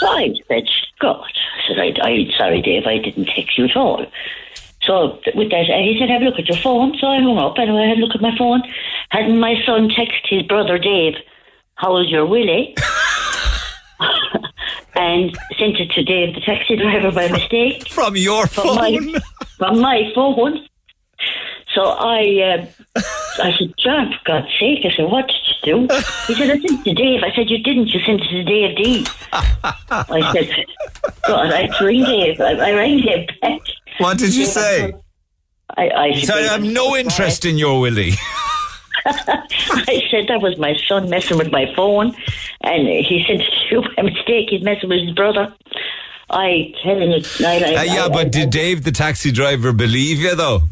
so 0.00 0.06
I 0.08 0.34
said, 0.48 0.68
God. 0.98 1.30
I 1.30 1.68
said, 1.68 1.78
I, 1.78 2.08
I, 2.08 2.30
sorry, 2.36 2.60
Dave, 2.60 2.86
I 2.86 2.98
didn't 2.98 3.26
text 3.26 3.56
you 3.56 3.66
at 3.66 3.76
all. 3.76 4.04
So 4.90 5.20
with 5.36 5.50
that, 5.50 5.70
uh, 5.70 5.78
he 5.78 5.96
said, 6.00 6.10
"Have 6.10 6.22
a 6.22 6.24
look 6.24 6.40
at 6.40 6.48
your 6.48 6.56
phone." 6.56 6.98
So 6.98 7.06
I 7.06 7.20
hung 7.20 7.38
up 7.38 7.56
and 7.58 7.70
I 7.70 7.86
had 7.86 7.98
a 7.98 8.00
look 8.00 8.16
at 8.16 8.20
my 8.20 8.36
phone. 8.36 8.60
Hadn't 9.10 9.38
my 9.38 9.54
son 9.64 9.88
text 9.88 10.18
his 10.24 10.42
brother 10.42 10.78
Dave, 10.78 11.14
"How's 11.76 12.08
your 12.08 12.26
Willie?" 12.26 12.74
and 14.96 15.38
sent 15.60 15.78
it 15.78 15.92
to 15.92 16.02
Dave, 16.02 16.34
the 16.34 16.40
taxi 16.40 16.74
driver, 16.74 17.12
by 17.12 17.28
mistake. 17.28 17.88
From 17.88 18.16
your 18.16 18.48
from 18.48 18.74
My, 18.74 18.98
from 19.58 19.80
my 19.80 20.10
phone. 20.12 20.66
So 21.74 21.82
I, 21.84 22.66
uh, 22.96 23.00
I 23.42 23.52
said, 23.58 23.72
John, 23.78 24.10
for 24.12 24.18
God's 24.24 24.48
sake, 24.58 24.80
I 24.84 24.90
said, 24.96 25.04
what 25.10 25.26
did 25.28 25.36
you 25.46 25.86
do? 25.88 25.94
He 26.26 26.34
said, 26.34 26.50
I 26.50 26.60
sent 26.60 26.64
it 26.64 26.84
to 26.84 26.94
Dave. 26.94 27.22
I 27.22 27.32
said, 27.34 27.48
you 27.48 27.58
didn't, 27.58 27.88
you 27.88 28.00
sent 28.00 28.20
it 28.22 28.28
to 28.28 28.42
Dave 28.44 28.76
D. 28.76 29.06
I 29.32 30.32
said, 30.32 30.66
God, 31.26 31.52
I 31.52 31.68
ring 31.84 32.04
Dave. 32.04 32.40
I, 32.40 32.52
I 32.54 32.72
rang 32.72 33.00
Dave 33.00 33.28
back. 33.40 33.60
What 33.98 34.18
did 34.18 34.34
you 34.34 34.46
say? 34.46 34.92
I, 35.76 35.90
I 35.90 36.20
said, 36.20 36.38
I 36.38 36.52
have 36.52 36.64
no 36.64 36.96
interest 36.96 37.44
in 37.44 37.56
your 37.56 37.80
Willie. 37.80 38.12
I 39.06 40.02
said 40.10 40.26
that 40.28 40.40
was 40.42 40.58
my 40.58 40.76
son 40.86 41.08
messing 41.08 41.38
with 41.38 41.50
my 41.50 41.72
phone, 41.74 42.14
and 42.60 42.86
he 42.86 43.24
to 43.26 43.42
you 43.70 43.82
by 43.96 44.02
mistake. 44.02 44.48
He's 44.50 44.62
messing 44.62 44.88
with 44.90 45.00
his 45.00 45.14
brother. 45.14 45.54
I 46.28 46.72
telling 46.82 47.10
you, 47.12 47.24
I, 47.44 47.58
I, 47.58 47.74
Uh, 47.76 47.82
yeah, 47.82 48.04
I- 48.04 48.08
but 48.08 48.30
did 48.30 48.50
Dave, 48.50 48.84
the 48.84 48.92
taxi 48.92 49.32
driver, 49.32 49.72
believe 49.72 50.18
you 50.18 50.34
though? 50.34 50.62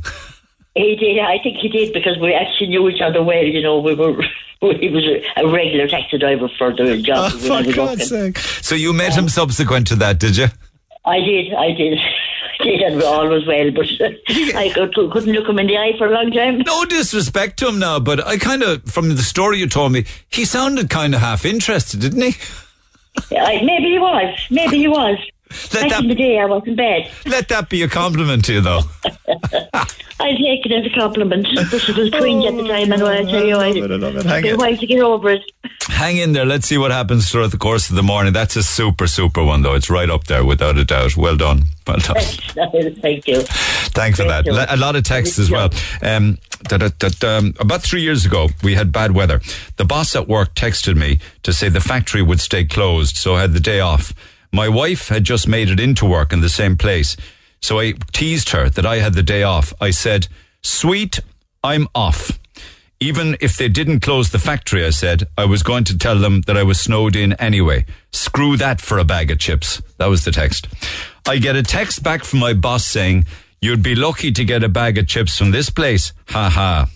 He 0.78 0.96
did. 0.96 1.18
I 1.18 1.38
think 1.42 1.58
he 1.58 1.68
did 1.68 1.92
because 1.92 2.18
we 2.18 2.34
actually 2.34 2.68
knew 2.68 2.88
each 2.88 3.00
other 3.00 3.22
well. 3.22 3.44
You 3.44 3.62
know, 3.62 3.78
we 3.80 3.94
were. 3.94 4.22
He 4.60 4.88
was 4.88 5.04
a, 5.06 5.40
a 5.40 5.48
regular 5.48 5.86
taxi 5.86 6.18
driver 6.18 6.48
for 6.58 6.74
the 6.74 7.00
job. 7.00 7.30
Oh, 7.32 7.48
when 7.48 7.64
for 7.66 7.72
God's 7.72 8.08
sake. 8.08 8.38
So 8.38 8.74
you 8.74 8.92
met 8.92 9.16
him 9.16 9.28
subsequent 9.28 9.86
to 9.86 9.94
that, 9.94 10.18
did 10.18 10.36
you? 10.36 10.48
I 11.04 11.20
did. 11.20 11.54
I 11.54 11.70
did. 11.70 11.96
I 12.60 12.64
did, 12.64 12.80
and 12.80 13.00
all 13.04 13.28
was 13.28 13.46
well. 13.46 13.70
But 13.70 13.86
I 14.56 14.72
could, 14.74 14.92
couldn't 15.12 15.32
look 15.32 15.48
him 15.48 15.60
in 15.60 15.68
the 15.68 15.78
eye 15.78 15.92
for 15.96 16.08
a 16.08 16.10
long 16.10 16.32
time. 16.32 16.58
No 16.66 16.84
disrespect 16.84 17.60
to 17.60 17.68
him 17.68 17.78
now, 17.78 18.00
but 18.00 18.26
I 18.26 18.36
kind 18.36 18.64
of, 18.64 18.82
from 18.82 19.10
the 19.10 19.22
story 19.22 19.58
you 19.58 19.68
told 19.68 19.92
me, 19.92 20.06
he 20.28 20.44
sounded 20.44 20.90
kind 20.90 21.14
of 21.14 21.20
half 21.20 21.44
interested, 21.44 22.00
didn't 22.00 22.22
he? 22.22 22.34
I, 23.36 23.62
maybe 23.62 23.90
he 23.90 23.98
was. 23.98 24.46
Maybe 24.50 24.78
he 24.78 24.88
was. 24.88 25.18
Back 25.72 26.00
in 26.00 26.08
the 26.08 26.14
day, 26.14 26.38
I 26.38 26.44
wasn't 26.44 26.76
bad. 26.76 27.10
Let 27.26 27.48
that 27.48 27.68
be 27.68 27.82
a 27.82 27.88
compliment 27.88 28.44
to 28.46 28.54
you, 28.54 28.60
though. 28.60 28.80
I 30.20 30.32
take 30.32 30.66
it 30.66 30.72
as 30.72 30.84
a 30.84 30.94
compliment. 30.94 31.46
This 31.70 31.86
was 31.88 32.10
cringe 32.10 32.44
at 32.44 32.56
the 32.56 32.66
time, 32.66 32.90
and 32.92 33.02
I 33.02 33.24
tell 33.24 33.44
you, 33.44 33.56
I, 33.56 33.68
it, 33.68 33.90
I 33.90 33.96
love 33.96 34.16
it. 34.16 34.26
Hang 34.26 34.44
it. 34.44 34.80
to 34.80 34.86
get 34.86 35.00
over 35.00 35.30
it. 35.30 35.42
Hang 35.88 36.16
in 36.16 36.32
there. 36.32 36.44
Let's 36.44 36.66
see 36.66 36.76
what 36.76 36.90
happens 36.90 37.30
throughout 37.30 37.52
the 37.52 37.56
course 37.56 37.88
of 37.88 37.96
the 37.96 38.02
morning. 38.02 38.32
That's 38.32 38.56
a 38.56 38.62
super, 38.62 39.06
super 39.06 39.44
one, 39.44 39.62
though. 39.62 39.74
It's 39.74 39.88
right 39.88 40.10
up 40.10 40.24
there, 40.24 40.44
without 40.44 40.76
a 40.76 40.84
doubt. 40.84 41.16
Well 41.16 41.36
done. 41.36 41.64
Well 41.86 41.98
done. 41.98 42.94
Thank 43.00 43.28
you. 43.28 43.42
Thanks 43.42 44.18
for 44.18 44.24
that. 44.24 44.46
you. 44.46 44.52
A 44.52 44.76
lot 44.76 44.96
of 44.96 45.04
texts 45.04 45.38
as 45.38 45.50
well. 45.50 45.70
Um, 46.02 46.38
that, 46.68 46.80
that, 46.80 46.98
that, 46.98 47.24
um, 47.24 47.54
about 47.60 47.82
three 47.82 48.02
years 48.02 48.26
ago, 48.26 48.48
we 48.64 48.74
had 48.74 48.90
bad 48.90 49.12
weather. 49.12 49.40
The 49.76 49.84
boss 49.84 50.16
at 50.16 50.26
work 50.26 50.54
texted 50.54 50.96
me 50.96 51.20
to 51.44 51.52
say 51.52 51.68
the 51.68 51.80
factory 51.80 52.22
would 52.22 52.40
stay 52.40 52.64
closed, 52.64 53.16
so 53.16 53.36
I 53.36 53.42
had 53.42 53.52
the 53.52 53.60
day 53.60 53.80
off. 53.80 54.12
My 54.52 54.68
wife 54.68 55.08
had 55.08 55.24
just 55.24 55.46
made 55.46 55.68
it 55.68 55.80
into 55.80 56.06
work 56.06 56.32
in 56.32 56.40
the 56.40 56.48
same 56.48 56.76
place, 56.76 57.16
so 57.60 57.80
I 57.80 57.94
teased 58.12 58.50
her 58.50 58.68
that 58.70 58.86
I 58.86 58.96
had 58.98 59.14
the 59.14 59.22
day 59.22 59.42
off. 59.42 59.72
I 59.80 59.90
said, 59.90 60.28
Sweet, 60.62 61.20
I'm 61.62 61.88
off. 61.94 62.38
Even 63.00 63.36
if 63.40 63.56
they 63.56 63.68
didn't 63.68 64.00
close 64.00 64.30
the 64.30 64.38
factory, 64.38 64.84
I 64.84 64.90
said, 64.90 65.28
I 65.36 65.44
was 65.44 65.62
going 65.62 65.84
to 65.84 65.98
tell 65.98 66.18
them 66.18 66.40
that 66.42 66.56
I 66.56 66.64
was 66.64 66.80
snowed 66.80 67.14
in 67.14 67.34
anyway. 67.34 67.84
Screw 68.12 68.56
that 68.56 68.80
for 68.80 68.98
a 68.98 69.04
bag 69.04 69.30
of 69.30 69.38
chips. 69.38 69.80
That 69.98 70.06
was 70.06 70.24
the 70.24 70.32
text. 70.32 70.66
I 71.26 71.38
get 71.38 71.54
a 71.54 71.62
text 71.62 72.02
back 72.02 72.24
from 72.24 72.40
my 72.40 72.54
boss 72.54 72.84
saying, 72.84 73.26
You'd 73.60 73.82
be 73.82 73.94
lucky 73.94 74.30
to 74.32 74.44
get 74.44 74.62
a 74.62 74.68
bag 74.68 74.98
of 74.98 75.08
chips 75.08 75.36
from 75.36 75.50
this 75.50 75.68
place. 75.68 76.12
Ha 76.28 76.48
ha. 76.48 76.88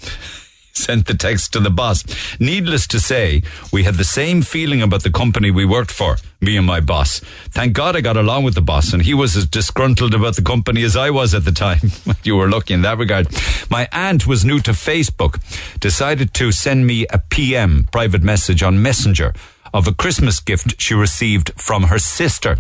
Sent 0.74 1.06
the 1.06 1.14
text 1.14 1.52
to 1.52 1.60
the 1.60 1.70
boss. 1.70 2.02
Needless 2.40 2.86
to 2.88 2.98
say, 2.98 3.42
we 3.72 3.84
had 3.84 3.96
the 3.96 4.04
same 4.04 4.40
feeling 4.40 4.80
about 4.80 5.02
the 5.02 5.10
company 5.10 5.50
we 5.50 5.66
worked 5.66 5.90
for, 5.90 6.16
me 6.40 6.56
and 6.56 6.66
my 6.66 6.80
boss. 6.80 7.20
Thank 7.50 7.74
God 7.74 7.94
I 7.94 8.00
got 8.00 8.16
along 8.16 8.44
with 8.44 8.54
the 8.54 8.62
boss, 8.62 8.94
and 8.94 9.02
he 9.02 9.12
was 9.12 9.36
as 9.36 9.46
disgruntled 9.46 10.14
about 10.14 10.36
the 10.36 10.42
company 10.42 10.82
as 10.82 10.96
I 10.96 11.10
was 11.10 11.34
at 11.34 11.44
the 11.44 11.52
time. 11.52 11.90
you 12.22 12.36
were 12.36 12.48
lucky 12.48 12.72
in 12.72 12.82
that 12.82 12.96
regard. 12.96 13.28
My 13.70 13.86
aunt 13.92 14.26
was 14.26 14.46
new 14.46 14.60
to 14.60 14.72
Facebook, 14.72 15.40
decided 15.78 16.32
to 16.34 16.52
send 16.52 16.86
me 16.86 17.06
a 17.10 17.18
PM, 17.18 17.86
private 17.92 18.22
message 18.22 18.62
on 18.62 18.82
Messenger, 18.82 19.34
of 19.74 19.86
a 19.86 19.94
Christmas 19.94 20.40
gift 20.40 20.80
she 20.80 20.94
received 20.94 21.52
from 21.56 21.84
her 21.84 21.98
sister. 21.98 22.56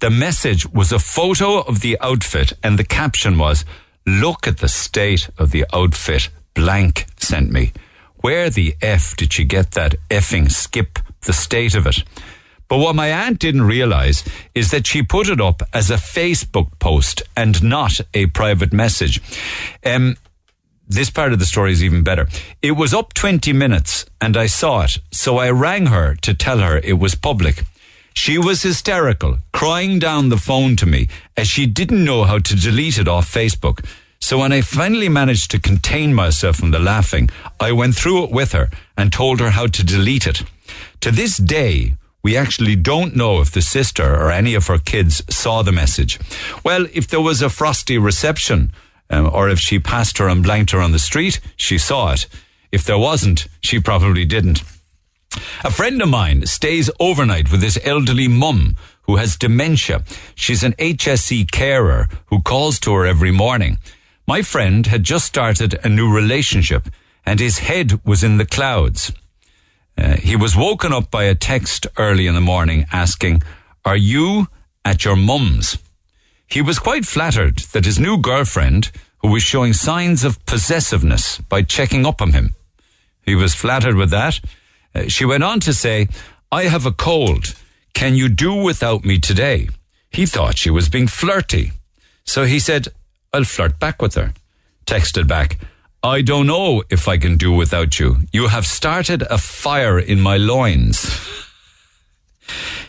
The 0.00 0.10
message 0.10 0.66
was 0.68 0.92
a 0.92 0.98
photo 0.98 1.60
of 1.60 1.80
the 1.80 1.98
outfit, 2.00 2.52
and 2.62 2.78
the 2.78 2.84
caption 2.84 3.38
was, 3.38 3.64
Look 4.06 4.46
at 4.46 4.58
the 4.58 4.68
state 4.68 5.30
of 5.38 5.50
the 5.50 5.66
outfit 5.72 6.30
blank 6.60 7.06
sent 7.16 7.50
me. 7.50 7.72
Where 8.16 8.50
the 8.50 8.76
F 8.82 9.16
did 9.16 9.32
she 9.32 9.44
get 9.44 9.70
that 9.70 9.94
effing 10.10 10.50
skip 10.50 10.98
the 11.22 11.32
state 11.32 11.74
of 11.74 11.86
it? 11.86 12.04
But 12.68 12.78
what 12.78 12.94
my 12.94 13.10
aunt 13.10 13.38
didn't 13.38 13.62
realize 13.62 14.22
is 14.54 14.70
that 14.70 14.86
she 14.86 15.02
put 15.02 15.30
it 15.30 15.40
up 15.40 15.62
as 15.72 15.90
a 15.90 15.94
Facebook 15.94 16.78
post 16.78 17.22
and 17.34 17.62
not 17.62 17.98
a 18.12 18.26
private 18.26 18.74
message. 18.74 19.22
Um, 19.86 20.16
this 20.86 21.08
part 21.08 21.32
of 21.32 21.38
the 21.38 21.46
story 21.46 21.72
is 21.72 21.82
even 21.82 22.02
better. 22.04 22.28
It 22.60 22.72
was 22.72 22.92
up 22.92 23.14
20 23.14 23.54
minutes 23.54 24.04
and 24.20 24.36
I 24.36 24.46
saw 24.46 24.82
it, 24.82 24.98
so 25.10 25.38
I 25.38 25.48
rang 25.50 25.86
her 25.86 26.14
to 26.16 26.34
tell 26.34 26.58
her 26.58 26.76
it 26.76 26.98
was 26.98 27.14
public. 27.14 27.64
She 28.12 28.36
was 28.36 28.62
hysterical, 28.62 29.38
crying 29.52 29.98
down 29.98 30.28
the 30.28 30.36
phone 30.36 30.76
to 30.76 30.84
me 30.84 31.08
as 31.38 31.48
she 31.48 31.64
didn't 31.64 32.04
know 32.04 32.24
how 32.24 32.38
to 32.38 32.54
delete 32.54 32.98
it 32.98 33.08
off 33.08 33.32
Facebook. 33.32 33.82
So 34.20 34.38
when 34.38 34.52
I 34.52 34.60
finally 34.60 35.08
managed 35.08 35.50
to 35.50 35.58
contain 35.58 36.14
myself 36.14 36.56
from 36.56 36.70
the 36.70 36.78
laughing, 36.78 37.30
I 37.58 37.72
went 37.72 37.96
through 37.96 38.24
it 38.24 38.30
with 38.30 38.52
her 38.52 38.68
and 38.96 39.12
told 39.12 39.40
her 39.40 39.50
how 39.50 39.66
to 39.66 39.84
delete 39.84 40.26
it. 40.26 40.42
To 41.00 41.10
this 41.10 41.38
day, 41.38 41.94
we 42.22 42.36
actually 42.36 42.76
don't 42.76 43.16
know 43.16 43.40
if 43.40 43.50
the 43.50 43.62
sister 43.62 44.04
or 44.04 44.30
any 44.30 44.54
of 44.54 44.66
her 44.66 44.78
kids 44.78 45.22
saw 45.34 45.62
the 45.62 45.72
message. 45.72 46.18
Well, 46.62 46.86
if 46.92 47.08
there 47.08 47.20
was 47.20 47.40
a 47.40 47.48
frosty 47.48 47.96
reception, 47.96 48.72
um, 49.08 49.30
or 49.32 49.48
if 49.48 49.58
she 49.58 49.78
passed 49.78 50.18
her 50.18 50.28
and 50.28 50.42
blanked 50.42 50.70
her 50.72 50.80
on 50.80 50.92
the 50.92 50.98
street, 50.98 51.40
she 51.56 51.78
saw 51.78 52.12
it. 52.12 52.26
If 52.70 52.84
there 52.84 52.98
wasn't, 52.98 53.48
she 53.62 53.80
probably 53.80 54.26
didn't. 54.26 54.62
A 55.64 55.70
friend 55.70 56.00
of 56.02 56.08
mine 56.08 56.44
stays 56.46 56.90
overnight 57.00 57.50
with 57.50 57.62
his 57.62 57.80
elderly 57.84 58.28
mum 58.28 58.76
who 59.02 59.16
has 59.16 59.36
dementia. 59.36 60.04
She's 60.34 60.62
an 60.62 60.74
HSE 60.74 61.50
carer 61.50 62.08
who 62.26 62.42
calls 62.42 62.78
to 62.80 62.92
her 62.92 63.06
every 63.06 63.30
morning. 63.30 63.78
My 64.26 64.42
friend 64.42 64.86
had 64.86 65.02
just 65.02 65.26
started 65.26 65.78
a 65.84 65.88
new 65.88 66.12
relationship 66.12 66.88
and 67.26 67.40
his 67.40 67.58
head 67.58 68.00
was 68.04 68.22
in 68.22 68.38
the 68.38 68.46
clouds. 68.46 69.12
Uh, 69.96 70.16
he 70.16 70.36
was 70.36 70.56
woken 70.56 70.92
up 70.92 71.10
by 71.10 71.24
a 71.24 71.34
text 71.34 71.86
early 71.96 72.26
in 72.26 72.34
the 72.34 72.40
morning 72.40 72.86
asking, 72.92 73.42
Are 73.84 73.96
you 73.96 74.48
at 74.84 75.04
your 75.04 75.16
mum's? 75.16 75.78
He 76.46 76.62
was 76.62 76.78
quite 76.78 77.04
flattered 77.04 77.58
that 77.72 77.84
his 77.84 77.98
new 77.98 78.18
girlfriend, 78.18 78.90
who 79.18 79.28
was 79.28 79.42
showing 79.42 79.72
signs 79.72 80.24
of 80.24 80.44
possessiveness 80.46 81.38
by 81.38 81.62
checking 81.62 82.06
up 82.06 82.22
on 82.22 82.32
him, 82.32 82.54
he 83.22 83.34
was 83.34 83.54
flattered 83.54 83.96
with 83.96 84.10
that. 84.10 84.40
Uh, 84.94 85.02
she 85.08 85.24
went 85.24 85.44
on 85.44 85.60
to 85.60 85.74
say, 85.74 86.08
I 86.50 86.64
have 86.64 86.86
a 86.86 86.92
cold. 86.92 87.54
Can 87.94 88.14
you 88.14 88.28
do 88.28 88.54
without 88.54 89.04
me 89.04 89.18
today? 89.18 89.68
He 90.10 90.26
thought 90.26 90.58
she 90.58 90.70
was 90.70 90.88
being 90.88 91.06
flirty. 91.06 91.72
So 92.24 92.44
he 92.44 92.58
said, 92.58 92.88
I'll 93.32 93.44
flirt 93.44 93.78
back 93.78 94.02
with 94.02 94.14
her. 94.14 94.34
Texted 94.86 95.28
back, 95.28 95.58
I 96.02 96.22
don't 96.22 96.46
know 96.46 96.82
if 96.90 97.06
I 97.06 97.18
can 97.18 97.36
do 97.36 97.52
without 97.52 97.98
you. 98.00 98.16
You 98.32 98.48
have 98.48 98.66
started 98.66 99.22
a 99.22 99.38
fire 99.38 99.98
in 99.98 100.20
my 100.20 100.36
loins. 100.36 101.18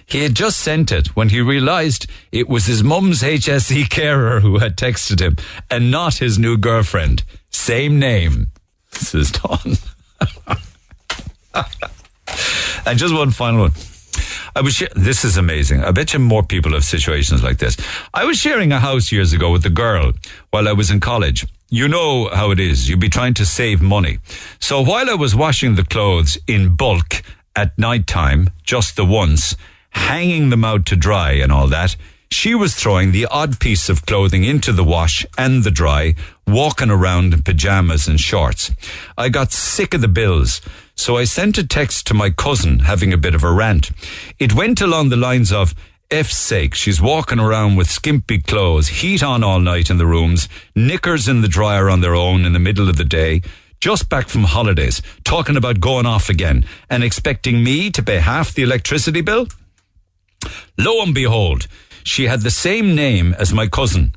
He 0.05 0.23
had 0.23 0.35
just 0.35 0.59
sent 0.59 0.91
it 0.91 1.15
when 1.15 1.29
he 1.29 1.39
realized 1.41 2.07
it 2.31 2.49
was 2.49 2.65
his 2.65 2.83
mum's 2.83 3.21
HSE 3.21 3.89
carer 3.89 4.39
who 4.39 4.57
had 4.57 4.75
texted 4.77 5.21
him 5.21 5.37
and 5.69 5.91
not 5.91 6.15
his 6.15 6.39
new 6.39 6.57
girlfriend. 6.57 7.23
Same 7.49 7.99
name. 7.99 8.47
This 8.91 9.13
is 9.15 9.31
Don. 9.31 9.77
and 12.85 12.97
just 12.99 13.13
one 13.13 13.31
final 13.31 13.61
one. 13.61 13.71
I 14.55 14.61
was. 14.61 14.83
This 14.95 15.23
is 15.25 15.37
amazing. 15.37 15.83
I 15.83 15.91
bet 15.91 16.13
you 16.13 16.19
more 16.19 16.43
people 16.43 16.73
have 16.73 16.83
situations 16.83 17.43
like 17.43 17.57
this. 17.57 17.77
I 18.13 18.25
was 18.25 18.37
sharing 18.37 18.71
a 18.71 18.79
house 18.79 19.11
years 19.11 19.33
ago 19.33 19.51
with 19.51 19.65
a 19.65 19.69
girl 19.69 20.13
while 20.51 20.67
I 20.67 20.73
was 20.73 20.91
in 20.91 20.99
college. 20.99 21.45
You 21.69 21.87
know 21.87 22.27
how 22.29 22.51
it 22.51 22.59
is. 22.59 22.89
You'd 22.89 22.99
be 22.99 23.09
trying 23.09 23.33
to 23.35 23.45
save 23.45 23.81
money. 23.81 24.19
So 24.59 24.81
while 24.81 25.09
I 25.09 25.13
was 25.13 25.35
washing 25.35 25.75
the 25.75 25.85
clothes 25.85 26.37
in 26.47 26.75
bulk 26.75 27.23
at 27.55 27.77
night 27.77 28.07
time, 28.07 28.49
just 28.63 28.95
the 28.95 29.05
once, 29.05 29.55
hanging 29.91 30.49
them 30.49 30.65
out 30.65 30.85
to 30.87 30.95
dry 30.95 31.31
and 31.31 31.51
all 31.51 31.67
that, 31.67 31.95
she 32.29 32.55
was 32.55 32.75
throwing 32.75 33.11
the 33.11 33.25
odd 33.25 33.59
piece 33.59 33.89
of 33.89 34.05
clothing 34.05 34.45
into 34.45 34.71
the 34.71 34.85
wash 34.85 35.25
and 35.37 35.63
the 35.63 35.71
dry, 35.71 36.15
walking 36.47 36.89
around 36.89 37.33
in 37.33 37.43
pajamas 37.43 38.07
and 38.07 38.19
shorts. 38.19 38.71
I 39.17 39.29
got 39.29 39.51
sick 39.51 39.93
of 39.93 40.01
the 40.01 40.07
bills, 40.07 40.61
so 41.01 41.17
I 41.17 41.23
sent 41.23 41.57
a 41.57 41.67
text 41.67 42.05
to 42.07 42.13
my 42.13 42.29
cousin 42.29 42.79
having 42.79 43.11
a 43.11 43.17
bit 43.17 43.33
of 43.33 43.43
a 43.43 43.51
rant. 43.51 43.89
It 44.37 44.53
went 44.53 44.81
along 44.81 45.09
the 45.09 45.17
lines 45.17 45.51
of, 45.51 45.73
F's 46.11 46.37
sake, 46.37 46.75
she's 46.75 47.01
walking 47.01 47.39
around 47.39 47.75
with 47.75 47.89
skimpy 47.89 48.39
clothes, 48.39 48.87
heat 48.87 49.23
on 49.23 49.43
all 49.43 49.59
night 49.59 49.89
in 49.89 49.97
the 49.97 50.05
rooms, 50.05 50.47
knickers 50.75 51.27
in 51.27 51.41
the 51.41 51.47
dryer 51.47 51.89
on 51.89 52.01
their 52.01 52.13
own 52.13 52.45
in 52.45 52.53
the 52.53 52.59
middle 52.59 52.87
of 52.87 52.97
the 52.97 53.03
day, 53.03 53.41
just 53.79 54.09
back 54.09 54.27
from 54.27 54.43
holidays, 54.43 55.01
talking 55.23 55.57
about 55.57 55.79
going 55.79 56.05
off 56.05 56.29
again 56.29 56.63
and 56.87 57.03
expecting 57.03 57.63
me 57.63 57.89
to 57.89 58.03
pay 58.03 58.17
half 58.17 58.53
the 58.53 58.61
electricity 58.61 59.21
bill? 59.21 59.47
Lo 60.77 61.01
and 61.01 61.15
behold, 61.15 61.67
she 62.03 62.27
had 62.27 62.41
the 62.41 62.51
same 62.51 62.93
name 62.93 63.33
as 63.39 63.51
my 63.51 63.65
cousin, 63.65 64.11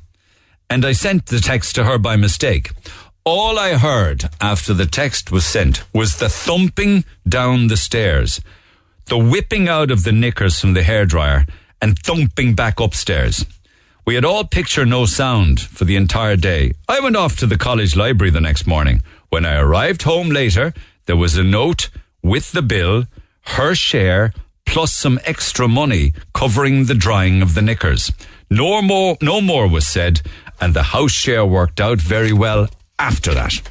and 0.69 0.85
I 0.85 0.91
sent 0.91 1.25
the 1.25 1.39
text 1.39 1.73
to 1.75 1.85
her 1.85 1.97
by 1.97 2.15
mistake. 2.15 2.71
All 3.27 3.57
I 3.57 3.73
heard 3.73 4.29
after 4.39 4.71
the 4.71 4.85
text 4.85 5.31
was 5.31 5.47
sent 5.47 5.83
was 5.91 6.17
the 6.17 6.29
thumping 6.29 7.05
down 7.27 7.69
the 7.69 7.75
stairs, 7.75 8.39
the 9.05 9.17
whipping 9.17 9.67
out 9.67 9.89
of 9.89 10.03
the 10.03 10.11
knickers 10.11 10.59
from 10.59 10.75
the 10.75 10.83
hairdryer, 10.83 11.49
and 11.81 11.97
thumping 11.97 12.53
back 12.53 12.79
upstairs. 12.79 13.43
We 14.05 14.13
had 14.13 14.25
all 14.25 14.43
picture 14.43 14.85
no 14.85 15.07
sound 15.07 15.59
for 15.59 15.85
the 15.85 15.95
entire 15.95 16.35
day. 16.35 16.73
I 16.87 16.99
went 16.99 17.15
off 17.15 17.35
to 17.37 17.47
the 17.47 17.57
college 17.57 17.95
library 17.95 18.29
the 18.29 18.41
next 18.41 18.67
morning. 18.67 19.01
When 19.29 19.43
I 19.43 19.55
arrived 19.59 20.03
home 20.03 20.29
later, 20.29 20.71
there 21.07 21.17
was 21.17 21.35
a 21.35 21.43
note 21.43 21.89
with 22.21 22.51
the 22.51 22.61
bill, 22.61 23.05
her 23.57 23.73
share, 23.73 24.33
plus 24.67 24.93
some 24.93 25.19
extra 25.25 25.67
money 25.67 26.13
covering 26.35 26.85
the 26.85 26.93
drying 26.93 27.41
of 27.41 27.55
the 27.55 27.63
knickers. 27.63 28.11
No 28.51 28.83
more, 28.83 29.17
no 29.19 29.41
more 29.41 29.67
was 29.67 29.87
said, 29.87 30.21
and 30.61 30.75
the 30.75 30.93
house 30.93 31.11
share 31.11 31.43
worked 31.43 31.81
out 31.81 31.99
very 31.99 32.31
well 32.31 32.67
after 32.99 33.33
that. 33.33 33.61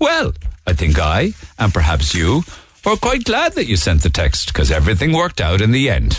Well, 0.00 0.32
I 0.66 0.72
think 0.72 0.98
I, 0.98 1.32
and 1.58 1.72
perhaps 1.72 2.14
you, 2.14 2.42
were 2.84 2.96
quite 2.96 3.24
glad 3.24 3.54
that 3.54 3.66
you 3.66 3.76
sent 3.76 4.02
the 4.02 4.10
text 4.10 4.48
because 4.48 4.70
everything 4.70 5.12
worked 5.12 5.40
out 5.40 5.60
in 5.60 5.72
the 5.72 5.88
end. 5.88 6.18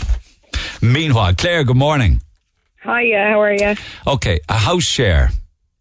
Meanwhile, 0.82 1.34
Claire, 1.34 1.64
good 1.64 1.76
morning. 1.76 2.20
Hiya, 2.82 3.30
how 3.30 3.40
are 3.40 3.52
you? 3.52 3.74
Okay, 4.06 4.40
a 4.48 4.54
house 4.54 4.84
share 4.84 5.30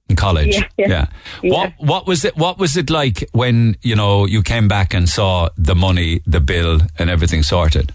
in 0.10 0.16
college. 0.16 0.56
Yeah, 0.56 0.68
yeah. 0.78 1.06
What 1.42 1.74
what 1.78 2.08
was 2.08 2.26
it 2.26 2.36
what 2.36 2.58
was 2.58 2.78
it 2.78 2.90
like 2.90 3.28
when, 3.32 3.78
you 3.82 3.96
know, 3.96 4.26
you 4.26 4.42
came 4.42 4.68
back 4.68 4.94
and 4.94 5.08
saw 5.08 5.50
the 5.58 5.76
money, 5.76 6.22
the 6.26 6.40
bill 6.40 6.82
and 6.98 7.10
everything 7.10 7.44
sorted? 7.44 7.92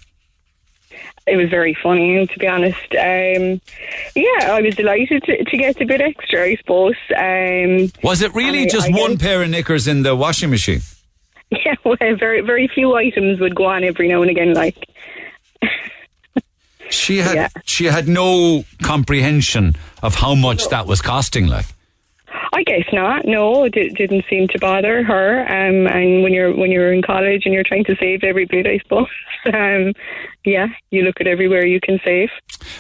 It 1.27 1.37
was 1.37 1.49
very 1.51 1.77
funny, 1.83 2.27
to 2.27 2.39
be 2.39 2.47
honest. 2.49 2.79
Um, 2.93 3.61
yeah, 4.17 4.53
I 4.53 4.61
was 4.63 4.75
delighted 4.75 5.23
to, 5.25 5.45
to 5.45 5.57
get 5.57 5.81
a 5.81 5.85
bit 5.87 6.01
extra, 6.01 6.45
I 6.45 6.57
suppose. 6.57 6.95
Um, 7.17 7.93
Was 8.03 8.23
it 8.23 8.35
really 8.35 8.63
I- 8.63 8.69
just 8.69 8.89
I 8.89 8.99
one 8.99 9.13
guess- 9.13 9.23
pair 9.23 9.43
of 9.43 9.51
knickers 9.51 9.87
in 9.87 10.03
the 10.03 10.15
washing 10.17 10.51
machine? 10.51 10.81
Yeah, 11.53 11.75
well, 11.85 11.97
very 11.99 12.43
very 12.43 12.69
few 12.69 12.95
items 12.95 13.41
would 13.41 13.57
go 13.57 13.65
on 13.67 13.83
every 13.83 14.07
now 14.07 14.23
and 14.23 14.31
again. 14.31 14.55
Like, 14.55 14.77
She 16.91 17.19
had 17.19 17.35
Yeah. 17.35 17.49
she 17.65 17.85
had 17.87 18.09
no 18.09 18.65
comprehension 18.83 19.75
of 20.03 20.15
how 20.15 20.35
much 20.37 20.69
that 20.69 20.87
was 20.87 21.01
costing 21.03 21.47
like. 21.49 21.67
I 22.53 22.63
guess 22.65 22.85
not. 22.93 23.27
No, 23.27 23.65
it 23.65 23.73
di- 23.75 23.91
didn't 23.91 24.25
seem 24.29 24.49
to 24.49 24.59
bother 24.59 25.05
her. 25.05 25.41
Um, 25.43 25.87
and 25.87 26.23
when 26.23 26.33
you're 26.33 26.55
when 26.55 26.71
you're 26.71 26.93
in 26.93 27.03
college 27.03 27.43
and 27.45 27.55
you're 27.55 27.63
trying 27.65 27.85
to 27.85 27.97
save 28.01 28.25
every 28.25 28.45
bit, 28.45 28.67
I 28.67 28.79
suppose. 28.79 29.09
Um, 29.55 29.95
yeah, 30.45 30.67
you 30.91 31.01
look 31.01 31.19
at 31.19 31.27
everywhere 31.27 31.65
you 31.65 31.81
can 31.81 31.99
save. 32.05 32.29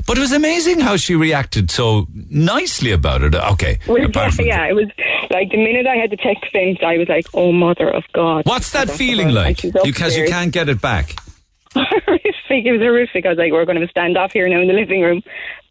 But 0.07 0.19
it 0.19 0.21
was 0.21 0.33
amazing 0.33 0.81
how 0.81 0.97
she 0.99 1.15
reacted 1.15 1.71
so 1.71 2.07
nicely 2.13 2.93
about 2.93 3.23
it. 3.23 3.35
Okay. 3.35 3.79
Well, 3.89 3.97
yeah, 3.99 4.31
yeah, 4.39 4.69
it 4.69 4.75
was 4.75 4.89
like 5.31 5.51
the 5.51 5.57
minute 5.57 5.87
I 5.87 5.97
had 5.97 6.11
the 6.11 6.19
text 6.19 6.53
sent, 6.53 6.83
I 6.83 6.99
was 6.99 7.09
like, 7.09 7.25
"Oh, 7.33 7.51
mother 7.51 7.89
of 7.89 8.05
God!" 8.13 8.43
What's 8.45 8.73
that 8.73 8.91
feeling 8.91 9.31
like? 9.31 9.63
Because 9.83 10.19
you 10.19 10.27
can't 10.27 10.53
get 10.53 10.69
it 10.69 10.83
back. 10.83 11.17
Horrific. 11.75 12.67
It 12.67 12.73
was 12.73 12.81
horrific. 12.81 13.27
I 13.27 13.31
was 13.31 13.39
like, 13.39 13.53
we're 13.53 13.65
going 13.65 13.81
to 13.81 13.89
stand 13.89 14.17
off 14.17 14.33
here 14.33 14.49
now 14.49 14.61
in 14.61 14.69
the 14.69 14.75
living 14.75 15.03
room. 15.03 15.23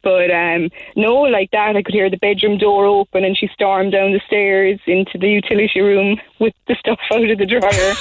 But 0.02 0.32
um, 0.32 0.70
no, 0.96 1.16
like 1.24 1.52
that, 1.52 1.76
I 1.76 1.82
could 1.82 1.94
hear 1.94 2.10
the 2.10 2.18
bedroom 2.18 2.58
door 2.58 2.86
open 2.86 3.26
and 3.26 3.38
she 3.38 3.50
stormed 3.54 3.92
down 3.92 4.14
the 4.14 4.22
stairs 4.26 4.80
into 4.88 5.18
the 5.18 5.28
utility 5.28 5.82
room 5.82 6.22
with 6.40 6.54
the 6.68 6.76
stuff 6.80 7.00
out 7.14 7.30
of 7.30 7.38
the 7.38 7.46
dryer 7.46 7.96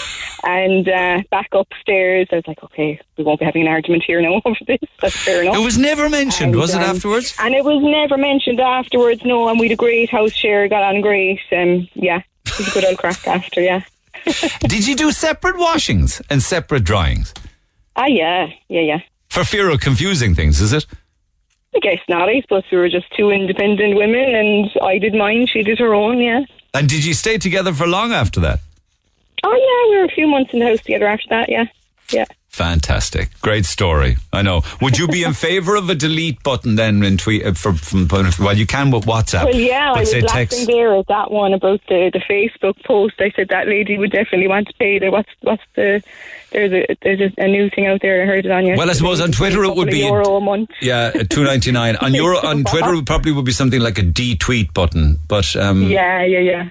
and 0.44 0.88
uh, 0.88 1.22
back 1.30 1.48
upstairs. 1.52 2.28
I 2.30 2.36
was 2.36 2.46
like, 2.46 2.62
okay, 2.62 3.00
we 3.16 3.24
won't 3.24 3.40
be 3.40 3.46
having 3.46 3.62
an 3.62 3.68
argument 3.68 4.04
here 4.06 4.20
now 4.20 4.40
over 4.44 4.56
this. 4.66 4.78
That's 5.00 5.16
fair 5.16 5.42
enough. 5.42 5.56
It 5.56 5.64
was 5.64 5.76
never 5.76 6.08
mentioned, 6.08 6.52
And, 6.52 6.60
was 6.60 6.72
it 6.72 6.82
um, 6.82 6.96
afterwards? 6.96 7.34
And 7.40 7.54
it 7.54 7.64
was 7.64 7.82
never 7.82 8.16
mentioned 8.16 8.60
afterwards, 8.60 9.24
no. 9.24 9.48
And 9.48 9.58
we 9.58 9.66
had 9.66 9.72
a 9.72 9.76
great 9.76 10.08
house 10.08 10.32
share, 10.32 10.68
got 10.68 10.84
on 10.84 11.00
great. 11.00 11.40
Um, 11.50 11.88
yeah, 11.94 12.22
it 12.46 12.58
was 12.58 12.68
a 12.68 12.70
good 12.70 12.84
old 12.84 12.98
crack 12.98 13.26
after, 13.26 13.60
yeah. 13.60 13.82
Did 14.60 14.86
you 14.86 14.94
do 14.94 15.10
separate 15.10 15.58
washings 15.58 16.22
and 16.30 16.42
separate 16.42 16.84
dryings? 16.84 17.34
Ah, 17.98 18.06
yeah, 18.06 18.46
yeah, 18.68 18.80
yeah. 18.80 19.00
For 19.28 19.42
fear 19.42 19.68
of 19.70 19.80
confusing 19.80 20.32
things, 20.34 20.60
is 20.60 20.72
it? 20.72 20.86
I 21.74 21.80
guess 21.80 21.98
not. 22.08 22.28
I 22.28 22.40
suppose 22.40 22.62
we 22.70 22.78
were 22.78 22.88
just 22.88 23.06
two 23.16 23.30
independent 23.30 23.96
women, 23.96 24.34
and 24.36 24.70
I 24.82 24.98
did 24.98 25.14
mine, 25.14 25.48
she 25.48 25.64
did 25.64 25.80
her 25.80 25.94
own. 25.94 26.18
Yeah. 26.18 26.42
And 26.74 26.88
did 26.88 27.04
you 27.04 27.12
stay 27.12 27.38
together 27.38 27.74
for 27.74 27.88
long 27.88 28.12
after 28.12 28.38
that? 28.40 28.60
Oh 29.42 29.52
yeah, 29.52 29.90
we 29.90 29.98
were 29.98 30.04
a 30.04 30.14
few 30.14 30.28
months 30.28 30.52
in 30.52 30.60
the 30.60 30.66
house 30.66 30.80
together 30.80 31.08
after 31.08 31.26
that. 31.30 31.48
Yeah, 31.48 31.64
yeah. 32.10 32.24
Fantastic. 32.58 33.30
Great 33.40 33.64
story. 33.64 34.16
I 34.32 34.42
know. 34.42 34.62
Would 34.82 34.98
you 34.98 35.06
be 35.06 35.22
in 35.22 35.32
favour 35.48 35.76
of 35.76 35.88
a 35.88 35.94
delete 35.94 36.42
button 36.42 36.74
then 36.74 37.04
in 37.04 37.16
tweet 37.16 37.46
uh, 37.46 37.52
for, 37.52 37.72
from 37.72 38.08
well 38.40 38.56
you 38.56 38.66
can 38.66 38.90
with 38.90 39.04
WhatsApp. 39.04 39.44
Well, 39.44 39.54
yeah, 39.54 39.92
I 39.94 40.00
was 40.00 40.10
say 40.10 40.22
laughing 40.22 40.66
there 40.66 40.96
at 40.96 41.06
that 41.06 41.30
one 41.30 41.54
about 41.54 41.80
the 41.88 42.10
the 42.12 42.18
Facebook 42.18 42.84
post. 42.84 43.14
I 43.20 43.30
said 43.36 43.50
that 43.50 43.68
lady 43.68 43.96
would 43.96 44.10
definitely 44.10 44.48
want 44.48 44.66
to 44.66 44.74
pay 44.74 44.98
the 44.98 45.10
what's 45.10 45.28
what's 45.42 45.62
the 45.76 46.02
there's 46.50 46.72
a 46.72 46.96
there's 47.00 47.20
a, 47.20 47.44
a 47.44 47.46
new 47.46 47.70
thing 47.70 47.86
out 47.86 48.02
there. 48.02 48.24
I 48.24 48.26
heard 48.26 48.44
it 48.44 48.50
on 48.50 48.66
yesterday. 48.66 48.78
Well, 48.78 48.90
I 48.90 48.94
suppose 48.94 49.20
on 49.20 49.30
Twitter 49.30 49.62
it 49.62 49.76
would 49.76 49.86
of 49.86 49.92
be 49.92 50.00
euro 50.00 50.38
a 50.38 50.40
month. 50.40 50.70
Yeah, 50.80 51.12
two 51.12 51.44
ninety 51.44 51.70
nine. 51.70 51.94
On 52.00 52.12
your 52.12 52.44
on 52.44 52.64
Twitter 52.64 52.92
it 52.94 53.06
probably 53.06 53.30
would 53.30 53.44
be 53.44 53.52
something 53.52 53.80
like 53.80 54.00
a 54.00 54.02
detweet 54.02 54.74
button. 54.74 55.20
But 55.28 55.54
um 55.54 55.84
Yeah, 55.84 56.24
yeah, 56.24 56.40
yeah. 56.40 56.70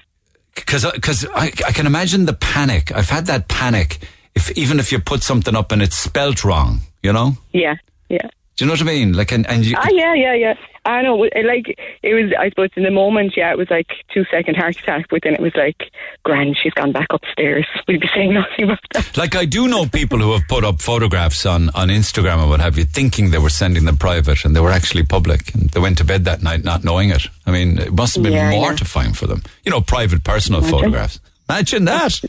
because 0.53 0.85
because 0.91 1.26
I, 1.34 1.45
I 1.65 1.72
can 1.72 1.85
imagine 1.85 2.26
the 2.26 2.34
panic. 2.34 2.91
I've 2.91 3.09
had 3.09 3.27
that 3.27 3.47
panic. 3.47 3.99
If 4.38 4.51
even 4.64 4.80
if 4.80 4.91
you 4.91 4.99
put 4.99 5.22
something 5.23 5.55
up 5.55 5.72
and 5.73 5.81
it's 5.81 5.97
spelt 6.09 6.43
wrong, 6.43 6.81
you 7.05 7.11
know. 7.14 7.30
Yeah, 7.53 7.76
yeah. 8.09 8.27
Do 8.55 8.65
you 8.65 8.68
know 8.68 8.73
what 8.73 8.81
I 8.81 8.85
mean? 8.95 9.14
Like 9.14 9.31
and, 9.35 9.45
and 9.47 9.64
you, 9.65 9.76
Ah, 9.77 9.88
yeah, 9.91 10.14
yeah, 10.15 10.34
yeah. 10.34 10.53
I 10.85 11.01
know. 11.05 11.23
it- 11.23 11.45
Like 11.53 11.68
it 12.01 12.14
was. 12.18 12.27
I 12.43 12.49
suppose 12.49 12.69
in 12.76 12.84
the 12.84 12.91
moment, 13.03 13.34
yeah, 13.38 13.51
it 13.51 13.57
was 13.57 13.69
like 13.69 13.89
two 14.14 14.23
second 14.31 14.55
heart 14.57 14.76
attack. 14.81 15.05
But 15.11 15.19
then 15.23 15.34
it 15.35 15.41
was 15.41 15.53
like, 15.55 15.80
grand. 16.23 16.57
She's 16.61 16.73
gone 16.73 16.91
back 16.91 17.07
upstairs. 17.18 17.65
We'll 17.88 17.99
be 17.99 18.09
saying 18.15 18.34
nothing 18.34 18.65
about 18.65 18.80
that. 18.93 19.15
Like 19.18 19.35
I 19.35 19.45
do 19.45 19.68
know 19.68 19.85
people 19.85 20.19
who 20.19 20.31
have 20.34 20.47
put 20.47 20.64
up 20.64 20.81
photographs 20.81 21.45
on, 21.45 21.69
on 21.81 21.88
Instagram 21.89 22.38
and 22.41 22.49
what 22.49 22.61
have 22.61 22.77
you, 22.80 22.85
thinking 22.85 23.30
they 23.31 23.38
were 23.45 23.49
sending 23.64 23.85
them 23.85 23.97
private 23.97 24.43
and 24.45 24.55
they 24.55 24.59
were 24.65 24.72
actually 24.80 25.03
public 25.03 25.53
and 25.53 25.69
they 25.72 25.80
went 25.80 25.97
to 25.99 26.03
bed 26.05 26.26
that 26.26 26.41
night 26.41 26.64
not 26.64 26.84
knowing 26.84 27.09
it. 27.11 27.23
I 27.47 27.51
mean, 27.51 27.77
it 27.80 27.93
must 27.93 28.15
have 28.15 28.23
been 28.23 28.34
Yeah, 28.34 28.51
yeah. 28.51 28.59
mortifying 28.59 29.14
for 29.14 29.27
them. 29.27 29.41
You 29.65 29.72
know, 29.72 29.81
private 29.81 30.23
personal 30.23 30.59
Imagine. 30.61 30.77
photographs. 30.80 31.19
Imagine 31.49 31.85
that. 31.85 32.19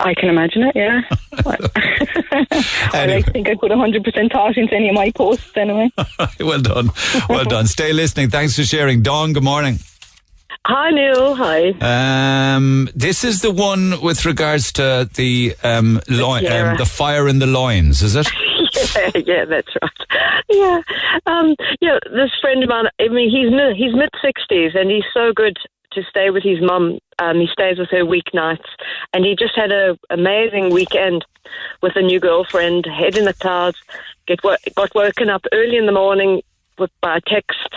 I 0.00 0.14
can 0.14 0.28
imagine 0.28 0.62
it. 0.64 0.76
Yeah. 0.76 1.00
I 1.46 2.90
Anyway. 2.94 3.16
like 3.16 3.24
to 3.26 3.32
think 3.32 3.48
I 3.48 3.54
put 3.54 3.70
hundred 3.70 4.04
percent 4.04 4.32
thought 4.32 4.56
into 4.56 4.74
any 4.74 4.88
of 4.88 4.94
my 4.94 5.10
posts 5.12 5.50
anyway. 5.56 5.90
well 6.40 6.60
done. 6.60 6.90
Well 7.28 7.44
done. 7.44 7.66
Stay 7.66 7.92
listening. 7.92 8.30
Thanks 8.30 8.56
for 8.56 8.64
sharing. 8.64 9.02
Dawn, 9.02 9.32
good 9.32 9.44
morning. 9.44 9.78
Hi, 10.66 10.90
Neil. 10.90 11.34
Hi. 11.36 11.70
Um, 12.56 12.88
this 12.94 13.22
is 13.24 13.40
the 13.40 13.52
one 13.52 14.00
with 14.02 14.24
regards 14.26 14.72
to 14.72 15.08
the 15.14 15.54
um, 15.62 16.00
loin, 16.08 16.42
Yeah. 16.42 16.72
um, 16.72 16.76
the 16.76 16.84
fire 16.86 17.28
in 17.28 17.38
the 17.38 17.46
loins, 17.46 18.02
is 18.02 18.16
it? 18.16 18.26
yeah, 18.96 19.10
yeah, 19.24 19.44
that's 19.44 19.68
right. 19.80 20.42
Yeah, 20.50 20.80
um, 21.26 21.54
yeah. 21.80 21.98
This 22.10 22.30
friend 22.40 22.62
of 22.64 22.68
mine. 22.68 22.86
I 23.00 23.08
mean, 23.08 23.30
he's 23.30 23.50
he's 23.76 23.94
mid 23.94 24.10
sixties, 24.22 24.72
and 24.74 24.90
he's 24.90 25.04
so 25.14 25.32
good 25.32 25.56
to 25.96 26.04
stay 26.04 26.30
with 26.30 26.42
his 26.42 26.60
mum. 26.60 26.98
Um, 27.18 27.40
he 27.40 27.48
stays 27.52 27.78
with 27.78 27.90
her 27.90 28.04
weeknights, 28.04 28.68
and 29.12 29.24
he 29.24 29.34
just 29.34 29.56
had 29.56 29.72
an 29.72 29.98
amazing 30.10 30.70
weekend 30.70 31.24
with 31.82 31.96
a 31.96 32.02
new 32.02 32.20
girlfriend. 32.20 32.86
Head 32.86 33.16
in 33.16 33.24
the 33.24 33.34
clouds. 33.34 33.78
Get 34.26 34.40
got 34.42 34.94
woken 34.94 35.28
up 35.28 35.44
early 35.52 35.76
in 35.76 35.86
the 35.86 35.92
morning 35.92 36.42
with 36.78 36.90
by 37.00 37.20
text. 37.26 37.68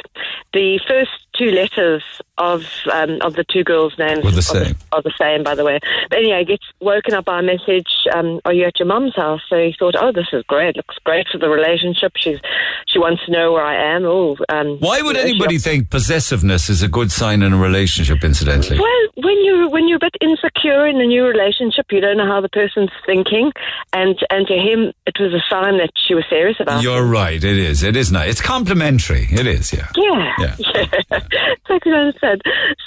The 0.54 0.80
first 0.88 1.29
two 1.40 1.52
letters 1.52 2.04
of 2.38 2.64
um, 2.92 3.18
of 3.22 3.34
the 3.34 3.46
two 3.50 3.64
girls' 3.64 3.94
names 3.98 4.24
Were 4.24 4.32
the 4.32 4.40
are 4.40 4.66
same. 4.66 4.76
are 4.92 5.02
the 5.02 5.14
same, 5.20 5.44
by 5.44 5.56
the 5.56 5.64
way. 5.64 5.80
But 6.10 6.20
anyway, 6.20 6.40
he 6.40 6.46
gets 6.46 6.66
woken 6.82 7.14
up 7.14 7.26
by 7.26 7.40
a 7.40 7.44
message. 7.44 7.88
Um, 8.14 8.40
are 8.46 8.54
you 8.54 8.66
at 8.66 8.78
your 8.80 8.88
mum's 8.88 9.16
house? 9.16 9.42
So 9.50 9.58
he 9.58 9.74
thought, 9.78 9.96
oh, 10.00 10.12
this 10.12 10.28
is 10.34 10.44
great. 10.48 10.76
Looks 10.76 10.98
great 11.06 11.28
for 11.32 11.38
the 11.38 11.50
relationship. 11.50 12.14
She's 12.18 12.40
she 12.88 13.00
wants 13.00 13.26
to 13.26 13.32
know 13.32 13.54
where 13.54 13.64
I 13.64 13.96
am. 13.96 14.06
Oh, 14.06 14.38
um, 14.50 14.78
Why 14.80 15.02
would 15.02 15.16
you 15.16 15.24
know, 15.24 15.30
anybody 15.30 15.58
think 15.58 15.90
possessiveness 15.90 16.70
is 16.70 16.82
a 16.84 16.88
good 16.88 17.12
sign 17.12 17.42
in 17.42 17.54
a 17.54 17.58
relationship, 17.58 18.24
incidentally? 18.24 18.80
Well, 18.80 19.08
when 19.18 19.38
you 19.38 19.70
when 19.70 19.88
you're 19.88 19.98
a 19.98 20.00
bit 20.00 20.16
insecure 20.22 20.88
in 20.88 21.00
a 21.00 21.06
new 21.06 21.26
relationship, 21.26 21.86
you 21.92 22.02
don't 22.02 22.18
know 22.18 22.28
how 22.28 22.42
the 22.42 22.50
person's 22.50 22.92
thinking, 23.06 23.52
and 23.94 24.18
and 24.30 24.48
to 24.48 24.54
him, 24.56 24.92
it 25.06 25.16
was 25.20 25.34
a 25.34 25.44
sign 25.50 25.78
that 25.78 25.92
she 26.08 26.14
was 26.16 26.26
serious 26.30 26.58
about. 26.60 26.84
You're 26.84 27.06
right. 27.06 27.42
It 27.44 27.58
is. 27.58 27.84
It 27.84 27.96
is 27.96 28.12
nice. 28.12 28.32
It's 28.32 28.42
complimentary. 28.42 29.28
It 29.32 29.48
is, 29.48 29.72
yeah. 29.74 29.88
Yeah, 29.96 30.34
Yeah. 30.40 30.56
yeah. 31.12 31.20
What 31.68 31.84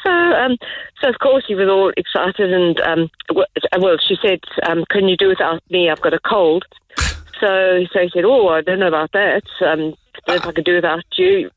So, 0.03 0.11
um, 0.11 0.57
so 1.01 1.09
of 1.09 1.19
course 1.21 1.45
he 1.47 1.55
was 1.55 1.69
all 1.69 1.93
excited, 1.97 2.53
and 2.53 2.81
um, 2.81 3.11
well, 3.35 3.97
she 4.07 4.17
said, 4.21 4.41
um, 4.65 4.85
"Can 4.91 5.09
you 5.09 5.17
do 5.17 5.29
without 5.29 5.63
me? 5.71 5.91
I've 5.91 6.01
got 6.01 6.15
a 6.15 6.21
cold." 6.21 6.65
So, 7.41 7.85
so 7.93 7.99
he 7.99 8.09
said, 8.15 8.25
"Oh, 8.25 8.51
I 8.51 8.61
don't 8.61 8.79
know 8.79 8.87
about 8.87 9.11
that. 9.15 9.43
Um, 9.67 9.95
if 10.29 10.47
I 10.47 10.53
could 10.53 10.65
do 10.65 10.77
without 10.77 11.03
you." 11.17 11.51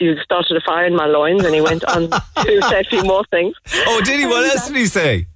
You 0.00 0.16
started 0.22 0.54
a 0.54 0.60
fire 0.60 0.84
in 0.84 0.94
my 0.94 1.06
loins, 1.06 1.46
and 1.46 1.54
he 1.54 1.62
went 1.62 1.82
on 1.84 2.10
to 2.10 2.62
say 2.68 2.80
a 2.80 2.84
few 2.84 3.02
more 3.02 3.24
things. 3.30 3.54
Oh, 3.86 4.02
did 4.04 4.20
he? 4.20 4.26
What 4.26 4.44
else 4.44 4.66
did 4.66 4.76
he 4.76 4.86
say? 4.86 5.26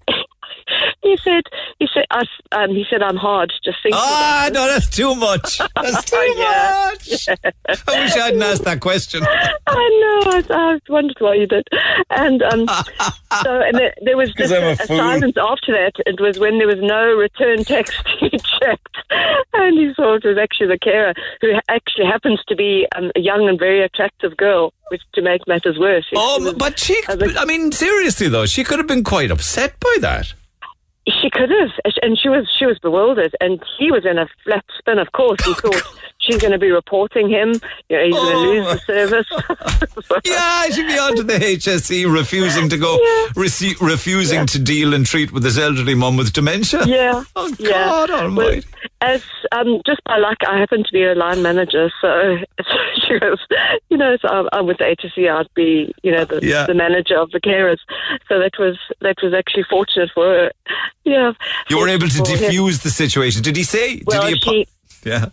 He 1.03 1.17
said, 1.23 1.43
he 1.79 1.87
said, 1.93 2.05
I, 2.11 2.25
um, 2.53 2.71
he 2.71 2.85
said, 2.91 3.03
I'm 3.03 3.17
hard. 3.17 3.53
Just 3.65 3.79
thinking. 3.83 4.01
Ah, 4.03 4.51
no, 4.53 4.67
that's 4.67 4.89
too 4.89 5.15
much. 5.15 5.59
That's 5.77 6.05
too 6.11 6.35
yeah. 6.37 6.91
much. 6.91 7.29
I 7.87 8.03
wish 8.03 8.17
I 8.17 8.27
hadn't 8.27 8.43
asked 8.43 8.65
that 8.65 8.81
question. 8.81 9.23
I 9.67 10.21
know. 10.25 10.31
I, 10.31 10.45
I 10.51 10.79
wondered 10.89 11.17
why 11.21 11.35
you 11.35 11.47
did. 11.47 11.67
And 12.11 12.43
um, 12.43 12.67
so, 13.43 13.61
and 13.61 13.77
there, 13.77 13.95
there 14.03 14.17
was 14.17 14.33
just 14.33 14.53
a 14.53 14.71
a, 14.71 14.77
silence 14.87 15.37
after 15.37 15.73
that. 15.73 15.93
It 16.07 16.21
was 16.21 16.39
when 16.39 16.59
there 16.59 16.67
was 16.67 16.81
no 16.81 17.15
return 17.15 17.65
text. 17.65 17.95
he 18.19 18.31
checked, 18.31 18.97
and 19.53 19.79
he 19.79 19.93
saw 19.95 20.15
it 20.15 20.25
was 20.25 20.39
actually 20.39 20.69
the 20.69 20.79
carer 20.79 21.15
who 21.41 21.53
actually 21.69 22.07
happens 22.07 22.43
to 22.49 22.57
be 22.57 22.87
um, 22.97 23.13
a 23.15 23.21
young 23.21 23.49
and 23.49 23.59
very 23.59 23.83
attractive 23.83 24.37
girl. 24.37 24.73
Which 24.89 25.03
to 25.15 25.23
make 25.23 25.49
matters 25.49 25.81
worse. 25.81 26.07
Oh, 26.15 26.55
but 26.57 26.79
she, 26.79 27.03
I 27.09 27.45
mean, 27.45 27.73
seriously 27.73 28.29
though, 28.29 28.47
she 28.47 28.63
could 28.63 28.79
have 28.79 28.87
been 28.87 29.03
quite 29.03 29.33
upset 29.33 29.81
by 29.81 29.97
that. 30.01 30.33
She 31.09 31.31
could 31.31 31.51
have, 31.51 31.71
and 32.03 32.19
she 32.19 32.29
was 32.29 32.49
she 32.59 32.67
was 32.67 32.79
bewildered, 32.81 33.37
and 33.41 33.63
he 33.79 33.93
was 33.93 34.05
in 34.05 34.19
a 34.19 34.29
flat 34.43 34.65
spin. 34.77 34.99
Of 34.99 35.13
course, 35.13 35.45
he 35.45 35.55
thought 35.55 35.83
she's 36.27 36.39
going 36.39 36.53
to 36.53 36.59
be 36.59 36.71
reporting 36.71 37.29
him. 37.31 37.55
You 37.89 37.97
know, 37.97 38.05
he's 38.05 38.15
going 38.15 38.33
to 38.33 38.39
lose 38.39 38.67
the 38.67 38.79
service. 38.87 39.27
Yeah, 40.25 40.39
I 40.41 40.71
should 40.71 40.87
be 40.87 40.99
on 40.99 41.17
to 41.17 41.23
the 41.23 41.35
HSE 41.35 42.13
refusing 42.13 42.69
to 42.69 42.79
go, 42.79 42.97
rece- 43.35 43.81
refusing 43.81 44.47
to 44.47 44.59
deal 44.59 44.95
and 44.95 45.05
treat 45.07 45.33
with 45.33 45.45
his 45.45 45.59
elderly 45.59 45.95
mum 45.95 46.17
with 46.17 46.33
dementia. 46.33 46.85
Yeah. 46.87 47.25
Oh, 47.35 47.53
yeah. 47.59 47.71
God 47.71 48.11
almighty. 48.11 48.67
Well, 48.67 49.13
as 49.13 49.23
um, 49.53 49.81
just 49.87 50.03
by 50.05 50.17
luck, 50.19 50.39
I 50.49 50.59
happen 50.59 50.83
to 50.85 50.93
be 50.93 51.05
a 51.05 51.15
line 51.15 51.43
manager, 51.43 51.91
so 52.01 52.37
she 53.07 53.15
was, 53.15 53.39
you 53.91 53.97
know, 53.97 54.17
so 54.21 54.29
I'm, 54.29 54.49
I'm 54.53 54.67
with 54.67 54.79
the 54.79 54.85
HSE. 54.85 55.31
I'd 55.31 55.53
be, 55.55 55.95
you 56.03 56.13
know, 56.13 56.25
the, 56.25 56.41
Yeah. 56.43 56.67
the 56.67 56.75
manager 56.75 57.19
of 57.19 57.31
the 57.31 57.41
carers. 57.41 57.79
So 58.29 58.39
that 58.39 58.53
was 58.59 58.79
that 59.01 59.17
was 59.23 59.35
actually 59.35 59.65
fortunate 59.69 60.11
for 60.15 60.25
her. 60.27 60.51
Yeah. 61.05 61.33
You 61.71 61.79
were 61.79 61.89
able 61.89 62.09
to 62.09 62.23
defuse 62.23 62.73
him. 62.73 62.81
the 62.83 62.91
situation. 62.91 63.43
Did 63.43 63.57
he 63.57 63.63
say? 63.65 64.03
Well, 64.07 64.23
did 64.23 64.43
he? 64.43 64.43
apo- 64.43 64.53
she- 64.53 64.67
yeah. 65.11 65.27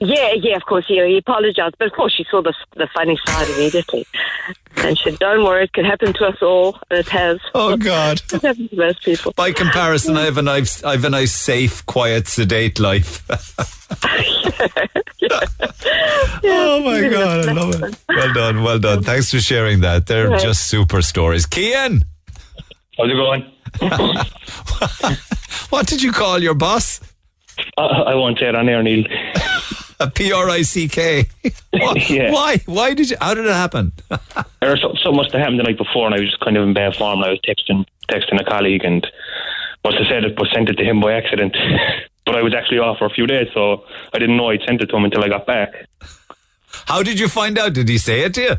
Yeah, 0.00 0.32
yeah, 0.34 0.54
of 0.56 0.64
course, 0.64 0.84
yeah, 0.88 1.04
he 1.06 1.16
apologised, 1.18 1.74
but 1.78 1.86
of 1.88 1.92
course 1.92 2.14
she 2.14 2.24
saw 2.30 2.40
the 2.40 2.54
the 2.76 2.86
funny 2.94 3.18
side 3.26 3.48
immediately, 3.50 4.06
and 4.76 4.96
she 4.96 5.10
said, 5.10 5.18
"Don't 5.18 5.42
worry, 5.42 5.64
it 5.64 5.72
could 5.72 5.84
happen 5.86 6.12
to 6.12 6.26
us 6.26 6.36
all, 6.40 6.78
and 6.88 7.00
it 7.00 7.08
has." 7.08 7.38
Oh 7.52 7.76
God! 7.76 8.20
it 8.32 8.42
happens 8.42 8.70
to 8.70 8.76
most 8.76 9.02
people. 9.02 9.32
By 9.34 9.50
comparison, 9.50 10.16
I 10.16 10.24
have 10.26 10.38
a 10.38 10.42
nice, 10.42 10.84
I 10.84 10.92
have 10.92 11.04
a 11.04 11.10
nice, 11.10 11.32
safe, 11.34 11.84
quiet, 11.86 12.28
sedate 12.28 12.78
life. 12.78 13.26
oh 16.44 16.80
my 16.84 17.08
God, 17.08 17.48
I 17.48 17.52
love 17.52 17.82
it. 17.82 17.96
Well 18.08 18.32
done, 18.34 18.62
well 18.62 18.78
done. 18.78 19.02
Thanks 19.02 19.30
for 19.32 19.40
sharing 19.40 19.80
that. 19.80 20.06
They're 20.06 20.28
Right. 20.28 20.40
just 20.40 20.66
super 20.68 21.02
stories. 21.02 21.46
Kian, 21.46 22.02
How's 22.96 23.10
it 23.10 23.14
going? 23.14 23.44
what 25.70 25.86
did 25.86 26.02
you 26.02 26.12
call 26.12 26.40
your 26.42 26.54
boss? 26.54 27.00
I, 27.76 27.82
I 27.82 28.14
won't 28.14 28.38
say 28.38 28.48
it 28.48 28.54
on 28.54 28.68
air, 28.68 28.82
Neil. 28.82 29.04
A 30.00 30.10
P 30.14 30.32
R 30.32 30.48
I 30.48 30.62
C 30.62 30.88
K. 30.88 31.26
Why? 31.70 31.94
Yeah. 32.08 32.32
Why? 32.32 32.58
Why 32.66 32.94
did 32.94 33.10
you? 33.10 33.16
How 33.20 33.34
did 33.34 33.46
it 33.46 33.52
happen? 33.52 33.92
Or 34.60 34.76
so, 34.76 34.92
so 35.00 35.12
much 35.12 35.30
have 35.32 35.40
happened 35.40 35.60
the 35.60 35.62
night 35.62 35.78
before, 35.78 36.06
and 36.06 36.14
I 36.16 36.18
was 36.18 36.30
just 36.30 36.40
kind 36.40 36.56
of 36.56 36.64
in 36.66 36.74
bad 36.74 36.96
form. 36.96 37.20
And 37.22 37.26
I 37.26 37.30
was 37.30 37.40
texting 37.42 37.86
texting 38.10 38.40
a 38.40 38.44
colleague, 38.44 38.84
and 38.84 39.06
must 39.84 39.96
have 39.98 40.08
said 40.08 40.24
it, 40.24 40.34
but 40.36 40.48
sent 40.52 40.68
it 40.68 40.74
to 40.74 40.84
him 40.84 41.00
by 41.00 41.12
accident. 41.12 41.56
but 42.26 42.34
I 42.34 42.42
was 42.42 42.52
actually 42.52 42.80
off 42.80 42.98
for 42.98 43.06
a 43.06 43.10
few 43.10 43.26
days, 43.26 43.46
so 43.54 43.84
I 44.12 44.18
didn't 44.18 44.36
know 44.36 44.48
I'd 44.50 44.60
sent 44.66 44.82
it 44.82 44.86
to 44.86 44.96
him 44.96 45.04
until 45.04 45.22
I 45.22 45.28
got 45.28 45.46
back. 45.46 45.86
How 46.86 47.04
did 47.04 47.20
you 47.20 47.28
find 47.28 47.56
out? 47.56 47.72
Did 47.72 47.88
he 47.88 47.98
say 47.98 48.22
it 48.22 48.34
to 48.34 48.42
you? 48.42 48.56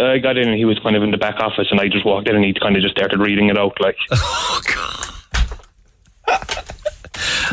I 0.00 0.18
got 0.18 0.38
in, 0.38 0.48
and 0.48 0.56
he 0.56 0.64
was 0.64 0.78
kind 0.78 0.94
of 0.96 1.02
in 1.02 1.10
the 1.10 1.18
back 1.18 1.40
office, 1.40 1.66
and 1.72 1.80
I 1.80 1.88
just 1.88 2.06
walked 2.06 2.28
in, 2.28 2.36
and 2.36 2.44
he 2.44 2.54
kind 2.54 2.76
of 2.76 2.82
just 2.82 2.94
started 2.94 3.18
reading 3.18 3.48
it 3.50 3.58
out, 3.58 3.76
like. 3.80 3.96
Oh 4.12 4.60
God! 4.74 5.08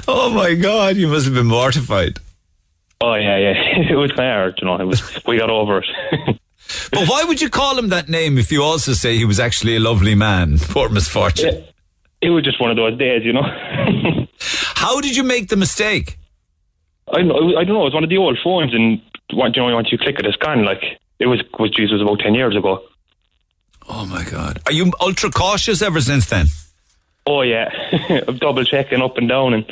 Oh 0.08 0.30
my 0.30 0.54
God! 0.54 0.96
You 0.98 1.08
must 1.08 1.26
have 1.26 1.34
been 1.34 1.48
mortified. 1.48 2.20
Oh 3.02 3.16
yeah, 3.16 3.38
yeah. 3.38 3.54
it 3.92 3.96
was 3.96 4.12
kind 4.12 4.30
of 4.30 4.36
hard, 4.36 4.60
you 4.62 4.68
know. 4.68 4.76
It 4.76 4.86
was. 4.86 5.26
We 5.26 5.38
got 5.38 5.50
over 5.50 5.80
it. 5.80 6.40
But 6.92 7.08
why 7.08 7.24
would 7.24 7.42
you 7.42 7.50
call 7.50 7.80
him 7.80 7.90
that 7.90 8.10
name 8.10 8.38
if 8.38 8.52
you 8.52 8.62
also 8.62 8.94
say 8.94 9.18
he 9.18 9.26
was 9.26 9.40
actually 9.40 9.76
a 9.76 9.80
lovely 9.80 10.14
man? 10.14 10.60
Poor 10.62 10.88
misfortune. 10.88 11.64
it 12.22 12.30
was 12.30 12.44
just 12.44 12.62
one 12.62 12.70
of 12.70 12.78
those 12.78 12.96
days, 12.98 13.24
you 13.24 13.34
know. 13.34 13.42
How 14.76 15.02
did 15.02 15.16
you 15.16 15.24
make 15.24 15.50
the 15.50 15.56
mistake? 15.56 16.20
I 17.12 17.20
don't 17.20 17.28
know. 17.28 17.58
I 17.58 17.64
don't 17.64 17.74
know. 17.74 17.82
It 17.82 17.86
was 17.86 17.94
one 17.96 18.04
of 18.04 18.10
the 18.12 18.18
old 18.18 18.38
phones, 18.44 18.76
and 18.76 19.02
what 19.34 19.56
you 19.56 19.64
know, 19.66 19.74
once 19.74 19.92
you 19.92 19.98
click 19.98 20.20
it, 20.20 20.26
it's 20.28 20.38
gone. 20.38 20.64
Like 20.64 20.84
it 21.18 21.26
was. 21.26 21.42
Was 21.58 21.72
Jesus 21.72 22.02
about 22.02 22.20
ten 22.20 22.36
years 22.36 22.56
ago? 22.56 22.84
Oh 23.88 24.06
my 24.06 24.24
God! 24.24 24.62
Are 24.68 24.72
you 24.72 24.92
ultra 25.02 25.32
cautious 25.32 25.82
ever 25.82 26.02
since 26.02 26.28
then? 26.28 26.48
Oh 27.26 27.42
yeah, 27.42 27.70
I'm 28.28 28.38
double 28.38 28.64
checking 28.64 29.02
up 29.02 29.18
and 29.18 29.28
down, 29.28 29.54
and 29.56 29.66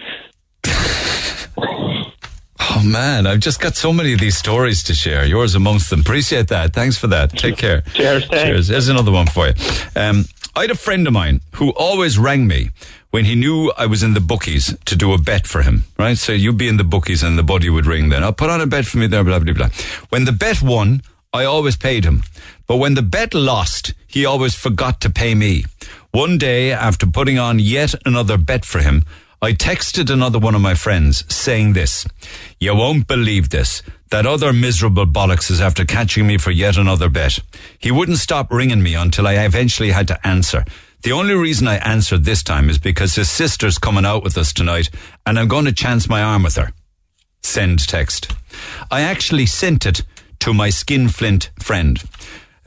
Oh 2.59 2.81
man, 2.83 3.27
I've 3.27 3.39
just 3.39 3.59
got 3.59 3.75
so 3.75 3.93
many 3.93 4.13
of 4.13 4.19
these 4.19 4.37
stories 4.37 4.83
to 4.83 4.93
share. 4.93 5.25
Yours 5.25 5.55
amongst 5.55 5.89
them. 5.89 6.01
Appreciate 6.01 6.47
that. 6.49 6.73
Thanks 6.73 6.97
for 6.97 7.07
that. 7.07 7.31
Take 7.31 7.57
care. 7.57 7.81
Cheers. 7.93 8.27
Cheers. 8.29 8.67
There's 8.67 8.87
another 8.87 9.11
one 9.11 9.27
for 9.27 9.47
you. 9.47 9.53
Um, 9.95 10.25
I 10.55 10.61
had 10.61 10.71
a 10.71 10.75
friend 10.75 11.05
of 11.05 11.13
mine 11.13 11.41
who 11.55 11.69
always 11.71 12.17
rang 12.17 12.47
me 12.47 12.71
when 13.11 13.25
he 13.25 13.35
knew 13.35 13.71
I 13.77 13.85
was 13.85 14.01
in 14.01 14.13
the 14.15 14.19
bookies 14.19 14.75
to 14.85 14.95
do 14.95 15.13
a 15.13 15.17
bet 15.17 15.45
for 15.45 15.61
him, 15.61 15.83
right? 15.99 16.17
So 16.17 16.31
you'd 16.31 16.57
be 16.57 16.67
in 16.67 16.77
the 16.77 16.83
bookies 16.83 17.21
and 17.23 17.37
the 17.37 17.43
buddy 17.43 17.69
would 17.69 17.85
ring 17.85 18.09
then. 18.09 18.23
I'll 18.23 18.33
put 18.33 18.49
on 18.49 18.59
a 18.59 18.65
bet 18.67 18.85
for 18.85 18.97
me 18.97 19.07
there, 19.07 19.23
blah, 19.23 19.39
blah, 19.39 19.53
blah. 19.53 19.69
When 20.09 20.25
the 20.25 20.31
bet 20.31 20.61
won, 20.61 21.03
I 21.33 21.45
always 21.45 21.77
paid 21.77 22.05
him. 22.05 22.23
But 22.65 22.77
when 22.77 22.95
the 22.95 23.01
bet 23.03 23.33
lost, 23.33 23.93
he 24.07 24.25
always 24.25 24.55
forgot 24.55 24.99
to 25.01 25.09
pay 25.09 25.35
me. 25.35 25.65
One 26.11 26.37
day, 26.37 26.71
after 26.71 27.05
putting 27.05 27.37
on 27.37 27.59
yet 27.59 27.93
another 28.05 28.37
bet 28.37 28.65
for 28.65 28.79
him, 28.79 29.03
I 29.39 29.53
texted 29.53 30.09
another 30.09 30.39
one 30.39 30.55
of 30.55 30.61
my 30.61 30.73
friends 30.73 31.23
saying 31.33 31.73
this. 31.73 32.07
You 32.59 32.73
won't 32.75 33.05
believe 33.05 33.49
this. 33.49 33.83
That 34.09 34.25
other 34.25 34.51
miserable 34.51 35.05
bollocks 35.05 35.51
is 35.51 35.61
after 35.61 35.85
catching 35.85 36.25
me 36.25 36.39
for 36.39 36.49
yet 36.49 36.75
another 36.75 37.07
bet. 37.07 37.39
He 37.77 37.91
wouldn't 37.91 38.17
stop 38.17 38.51
ringing 38.51 38.81
me 38.81 38.95
until 38.95 39.27
I 39.27 39.33
eventually 39.33 39.91
had 39.91 40.07
to 40.07 40.27
answer. 40.27 40.65
The 41.03 41.11
only 41.11 41.35
reason 41.35 41.67
I 41.67 41.75
answered 41.77 42.23
this 42.23 42.41
time 42.41 42.67
is 42.67 42.79
because 42.79 43.13
his 43.13 43.29
sister's 43.29 43.77
coming 43.77 44.05
out 44.05 44.23
with 44.23 44.37
us 44.39 44.51
tonight 44.51 44.89
and 45.23 45.37
I'm 45.37 45.47
going 45.47 45.65
to 45.65 45.71
chance 45.71 46.09
my 46.09 46.23
arm 46.23 46.41
with 46.41 46.55
her. 46.55 46.71
Send 47.43 47.87
text. 47.87 48.33
I 48.89 49.01
actually 49.01 49.45
sent 49.45 49.85
it 49.85 50.01
to 50.39 50.53
my 50.53 50.69
skinflint 50.71 51.51
friend. 51.59 52.01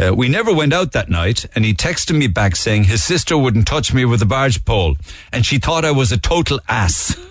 Uh, 0.01 0.15
we 0.15 0.29
never 0.29 0.53
went 0.53 0.73
out 0.73 0.93
that 0.93 1.11
night, 1.11 1.45
and 1.55 1.65
he 1.65 1.75
texted 1.75 2.17
me 2.17 2.27
back 2.27 2.57
saying 2.57 2.85
his 2.85 3.03
sister 3.03 3.37
wouldn't 3.37 3.67
touch 3.67 3.93
me 3.93 4.05
with 4.05 4.23
a 4.23 4.27
barge 4.27 4.65
pole, 4.65 4.97
and 5.33 5.45
she 5.45 5.59
thought 5.59 5.85
I 5.85 5.91
was 5.91 6.11
a 6.11 6.17
total 6.17 6.61
ass. 6.69 7.17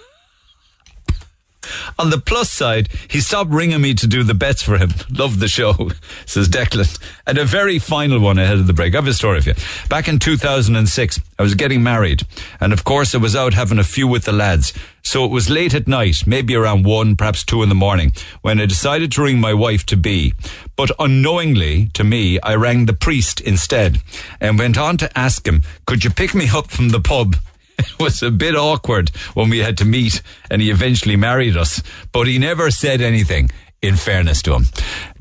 On 1.98 2.10
the 2.10 2.18
plus 2.18 2.49
side, 2.49 2.90
he 3.10 3.19
stopped 3.19 3.52
ringing 3.52 3.81
me 3.81 3.94
to 3.94 4.07
do 4.07 4.23
the 4.23 4.34
bets 4.34 4.61
for 4.61 4.77
him. 4.77 4.91
Love 5.10 5.40
the 5.40 5.48
show, 5.48 5.91
says 6.26 6.48
Declan. 6.48 6.99
And 7.27 7.38
a 7.38 7.45
very 7.45 7.80
final 7.80 8.19
one 8.19 8.40
ahead 8.40 8.57
of 8.57 8.68
the 8.68 8.73
break. 8.73 8.94
I 8.94 8.98
have 8.98 9.07
a 9.07 9.14
story 9.14 9.41
for 9.41 9.49
you. 9.49 9.56
Back 9.90 10.07
in 10.07 10.19
2006, 10.19 11.19
I 11.38 11.41
was 11.41 11.56
getting 11.56 11.84
married. 11.84 12.23
And 12.60 12.72
of 12.73 12.84
course, 12.84 13.14
I 13.14 13.18
was 13.18 13.36
out 13.36 13.53
having 13.53 13.80
a 13.80 13.84
few 13.84 14.07
with 14.07 14.23
the 14.26 14.31
lads. 14.31 14.73
So 15.03 15.26
it 15.26 15.31
was 15.31 15.49
late 15.49 15.73
at 15.73 15.88
night, 15.88 16.27
maybe 16.27 16.56
around 16.56 16.86
one, 16.86 17.15
perhaps 17.15 17.44
two 17.44 17.64
in 17.64 17.69
the 17.69 17.76
morning, 17.76 18.14
when 18.41 18.60
I 18.60 18.65
decided 18.65 19.11
to 19.14 19.23
ring 19.23 19.40
my 19.40 19.53
wife 19.53 19.86
to 19.88 19.98
be. 19.98 20.34
But 20.76 20.91
unknowingly, 20.99 21.90
to 21.94 22.03
me, 22.03 22.40
I 22.41 22.56
rang 22.56 22.86
the 22.86 22.94
priest 22.94 23.41
instead 23.41 24.02
and 24.40 24.60
went 24.60 24.77
on 24.77 24.98
to 24.98 25.18
ask 25.18 25.48
him, 25.48 25.64
could 25.86 26.03
you 26.03 26.10
pick 26.10 26.36
me 26.36 26.49
up 26.49 26.69
from 26.69 26.90
the 26.90 26.99
pub? 26.99 27.36
It 27.89 27.99
was 27.99 28.22
a 28.23 28.31
bit 28.31 28.56
awkward 28.56 29.10
when 29.34 29.49
we 29.49 29.60
had 29.60 29.77
to 29.77 29.85
meet 29.85 30.22
and 30.51 30.61
he 30.61 30.69
eventually 30.69 31.15
married 31.15 31.56
us, 31.56 31.81
but 32.11 32.27
he 32.27 32.38
never 32.38 32.72
said 32.72 33.01
anything. 33.01 33.49
In 33.81 33.95
fairness 33.95 34.41
to 34.41 34.53
him. 34.53 34.65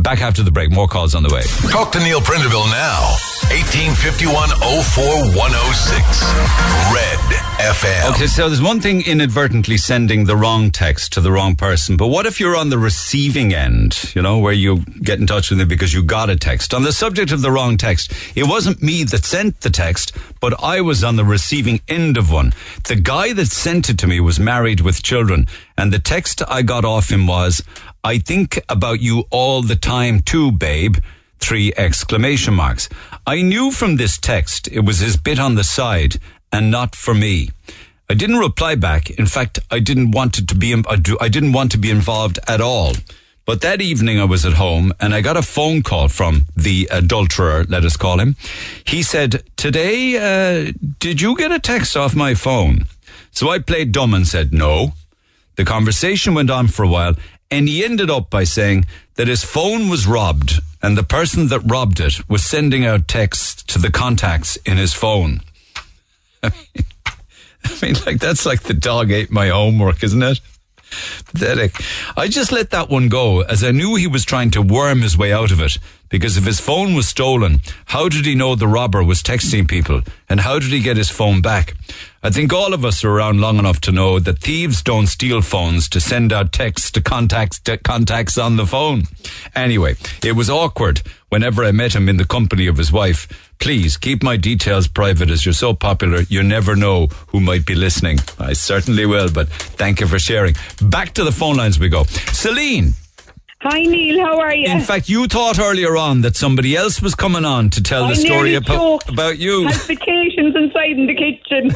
Back 0.01 0.21
after 0.21 0.43
the 0.43 0.51
break, 0.51 0.73
more 0.73 0.89
calls 0.89 1.15
on 1.15 1.23
the 1.23 1.33
way. 1.33 1.43
Talk 1.71 1.93
to 1.93 2.01
Neil 2.01 2.21
Prendeville 2.21 2.67
now. 2.73 3.15
1851 3.55 4.49
04106. 4.49 6.05
Red 6.93 7.19
FM. 7.59 8.15
Okay, 8.15 8.27
so 8.27 8.49
there's 8.49 8.61
one 8.61 8.81
thing 8.81 9.03
inadvertently 9.07 9.77
sending 9.77 10.25
the 10.25 10.37
wrong 10.37 10.71
text 10.73 11.13
to 11.13 11.21
the 11.21 11.31
wrong 11.31 11.55
person, 11.57 11.97
but 11.97 12.09
what 12.09 12.27
if 12.27 12.41
you're 12.41 12.57
on 12.57 12.71
the 12.71 12.79
receiving 12.79 13.55
end, 13.55 14.13
you 14.15 14.23
know, 14.23 14.39
where 14.39 14.53
you 14.53 14.85
get 15.03 15.19
in 15.21 15.27
touch 15.27 15.51
with 15.51 15.59
me 15.61 15.65
because 15.65 15.95
you 15.95 16.03
got 16.03 16.29
a 16.29 16.37
text? 16.37 16.75
On 16.75 16.83
the 16.83 16.93
subject 16.93 17.31
of 17.33 17.43
the 17.43 17.51
wrong 17.51 17.77
text, 17.77 18.13
it 18.37 18.45
wasn't 18.45 18.83
me 18.83 19.05
that 19.05 19.25
sent 19.25 19.61
the 19.61 19.71
text, 19.71 20.17
but 20.41 20.63
I 20.63 20.81
was 20.81 21.03
on 21.03 21.17
the 21.17 21.25
receiving 21.25 21.81
end 21.89 22.17
of 22.17 22.31
one. 22.31 22.53
The 22.87 22.97
guy 22.97 23.33
that 23.33 23.47
sent 23.47 23.89
it 23.89 23.99
to 23.99 24.07
me 24.07 24.21
was 24.21 24.39
married 24.39 24.81
with 24.81 25.03
children, 25.03 25.47
and 25.77 25.93
the 25.93 25.99
text 25.99 26.43
I 26.49 26.63
got 26.63 26.85
off 26.85 27.11
him 27.11 27.27
was, 27.27 27.63
I 28.05 28.19
think 28.19 28.61
about 28.69 29.01
you 29.01 29.25
all 29.31 29.63
the 29.63 29.77
time 29.77 30.21
too, 30.21 30.53
babe. 30.53 30.97
Three 31.41 31.73
exclamation 31.77 32.55
marks. 32.55 32.89
I 33.27 33.43
knew 33.43 33.71
from 33.71 33.97
this 33.97 34.19
text 34.19 34.69
it 34.69 34.81
was 34.81 34.99
his 34.99 35.17
bit 35.17 35.39
on 35.39 35.55
the 35.55 35.65
side 35.65 36.17
and 36.53 36.71
not 36.71 36.95
for 36.95 37.15
me. 37.15 37.51
I 38.11 38.15
didn't 38.15 38.39
reply 38.39 38.75
back. 38.75 39.11
In 39.11 39.27
fact, 39.27 39.59
I 39.71 39.81
didn't 39.81 40.13
want 40.13 40.35
to 40.35 40.55
be, 40.55 40.75
I 40.75 40.97
I 41.21 41.29
didn't 41.29 41.53
want 41.53 41.73
to 41.73 41.79
be 41.79 41.91
involved 41.91 42.39
at 42.49 42.61
all. 42.61 42.95
But 43.45 43.63
that 43.63 43.81
evening 43.81 44.21
I 44.21 44.25
was 44.25 44.45
at 44.45 44.55
home 44.55 44.93
and 45.01 45.15
I 45.15 45.23
got 45.23 45.37
a 45.37 45.43
phone 45.43 45.83
call 45.83 46.09
from 46.09 46.45
the 46.55 46.89
adulterer, 46.91 47.65
let 47.69 47.85
us 47.85 47.97
call 47.97 48.21
him. 48.21 48.37
He 48.85 49.03
said, 49.03 49.43
Today, 49.57 50.17
uh, 50.17 50.73
did 50.99 51.21
you 51.21 51.37
get 51.37 51.51
a 51.51 51.59
text 51.59 51.97
off 51.97 52.15
my 52.15 52.35
phone? 52.35 52.85
So 53.31 53.49
I 53.49 53.59
played 53.59 53.93
dumb 53.93 54.13
and 54.13 54.27
said, 54.27 54.53
No. 54.53 54.93
The 55.57 55.65
conversation 55.65 56.35
went 56.35 56.51
on 56.51 56.69
for 56.69 56.85
a 56.85 56.89
while 56.89 57.15
and 57.51 57.69
he 57.69 57.85
ended 57.85 58.11
up 58.11 58.31
by 58.31 58.45
saying 58.45 58.87
that 59.15 59.29
his 59.29 59.45
phone 59.45 59.89
was 59.89 60.07
robbed 60.07 60.61
and 60.83 60.97
the 60.97 61.03
person 61.03 61.49
that 61.49 61.61
robbed 61.61 62.01
it 62.01 62.29
was 62.29 62.45
sending 62.45 62.85
out 62.87 63.09
texts 63.09 63.63
to 63.65 63.79
the 63.79 63.91
contacts 63.91 64.57
in 64.65 64.77
his 64.77 64.93
phone. 64.93 65.41
I 66.43 66.51
mean, 66.51 66.85
I 67.65 67.79
mean, 67.83 67.95
like 68.07 68.21
that's 68.21 68.47
like 68.47 68.63
the 68.63 68.75
dog 68.75 69.11
ate 69.11 69.31
my 69.31 69.49
homework, 69.49 70.03
isn't 70.05 70.23
it? 70.23 70.41
Pathetic. 70.91 71.75
I 72.17 72.29
just 72.29 72.53
let 72.53 72.71
that 72.71 72.89
one 72.89 73.09
go 73.09 73.43
as 73.43 73.63
I 73.63 73.73
knew 73.73 73.97
he 73.97 74.07
was 74.07 74.25
trying 74.25 74.51
to 74.53 74.63
worm 74.63 75.03
his 75.03 75.19
way 75.19 75.33
out 75.33 75.51
of 75.51 75.61
it. 75.61 75.79
Because 76.09 76.37
if 76.37 76.45
his 76.45 76.61
phone 76.61 76.95
was 76.95 77.09
stolen, 77.09 77.61
how 77.87 78.09
did 78.09 78.25
he 78.25 78.35
know 78.35 78.55
the 78.55 78.69
robber 78.69 79.05
was 79.05 79.23
texting 79.23 79.69
people? 79.69 80.03
And 80.29 80.41
how 80.41 80.59
did 80.59 80.71
he 80.71 80.81
get 80.81 80.97
his 80.97 81.11
phone 81.11 81.41
back? 81.41 81.75
I 82.23 82.31
think 82.31 82.53
all 82.53 82.75
of 82.75 82.85
us 82.85 83.05
are 83.05 83.11
around 83.11 83.41
long 83.41 83.59
enough 83.59 83.81
to 83.83 83.93
know 83.93 84.19
that 84.19 84.41
thieves 84.41 84.83
don't 84.83 85.07
steal 85.07 85.41
phones 85.41 85.89
to 85.91 86.01
send 86.01 86.33
out 86.33 86.53
texts 86.53 86.91
to 86.93 87.01
contacts 87.01 87.61
to 87.61 87.77
contacts 87.77 88.37
on 88.37 88.57
the 88.57 88.67
phone. 88.67 89.05
Anyway, 89.55 89.95
it 90.25 90.33
was 90.33 90.51
awkward 90.51 91.03
whenever 91.29 91.65
I 91.65 91.71
met 91.71 91.95
him 91.95 92.09
in 92.09 92.17
the 92.17 92.25
company 92.25 92.67
of 92.67 92.77
his 92.77 92.91
wife. 92.91 93.29
Please 93.61 93.97
keep 93.97 94.23
my 94.23 94.37
details 94.37 94.89
private 94.89 95.31
as 95.31 95.45
you're 95.45 95.53
so 95.53 95.75
popular, 95.75 96.23
you 96.23 96.43
never 96.43 96.75
know 96.75 97.07
who 97.29 97.41
might 97.41 97.67
be 97.67 97.75
listening. 97.75 98.19
I 98.39 98.53
certainly 98.55 99.07
will, 99.07 99.31
but 99.31 99.49
thank 99.49 100.01
you 100.01 100.07
for 100.07 100.19
sharing. 100.19 100.55
Back 100.83 101.15
to 101.15 101.25
the 101.25 101.33
phone 101.33 101.57
lines 101.57 101.79
we 101.79 101.89
go. 101.89 102.05
Celine. 102.33 102.95
Hi 103.61 103.81
Neil, 103.81 104.25
how 104.25 104.39
are 104.39 104.55
you? 104.55 104.69
In 104.69 104.81
fact, 104.81 105.09
you 105.09 105.27
thought 105.27 105.59
earlier 105.59 105.97
on 105.97 106.21
that 106.21 106.37
somebody 106.37 106.77
else 106.77 107.03
was 107.03 107.17
coming 107.17 107.45
on 107.45 107.71
to 107.71 107.83
tell 107.83 108.05
I 108.05 108.11
the 108.11 108.15
story 108.15 108.55
about, 108.55 109.09
about 109.09 109.39
you. 109.39 109.65
Palpitations 109.69 110.55
inside 110.55 110.93
in 110.93 111.07
the 111.09 111.15
kitchen. 111.15 111.73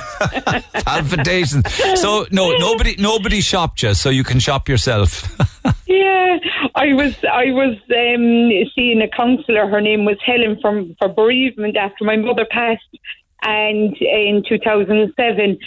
Palpitations. 0.85 1.65
So 2.01 2.27
no, 2.31 2.53
nobody, 2.57 2.95
nobody 3.01 3.41
shopped 3.41 3.83
you, 3.83 3.95
so 3.95 4.11
you 4.11 4.23
can 4.23 4.39
shop 4.39 4.69
yourself. 4.69 5.25
yeah, 5.87 6.39
I 6.77 6.95
was 6.95 7.17
I 7.25 7.47
was 7.47 7.75
um, 7.91 8.71
seeing 8.77 9.03
a 9.03 9.09
counsellor. 9.09 9.67
Her 9.67 9.81
name 9.81 10.05
was 10.05 10.19
Helen 10.25 10.61
from 10.63 10.95
for 11.01 11.09
bereavement 11.09 11.77
after 11.77 12.05
my 12.05 12.15
mother 12.15 12.47
passed, 12.49 12.97
and 13.43 13.97
in 13.97 14.45
2007. 14.49 15.59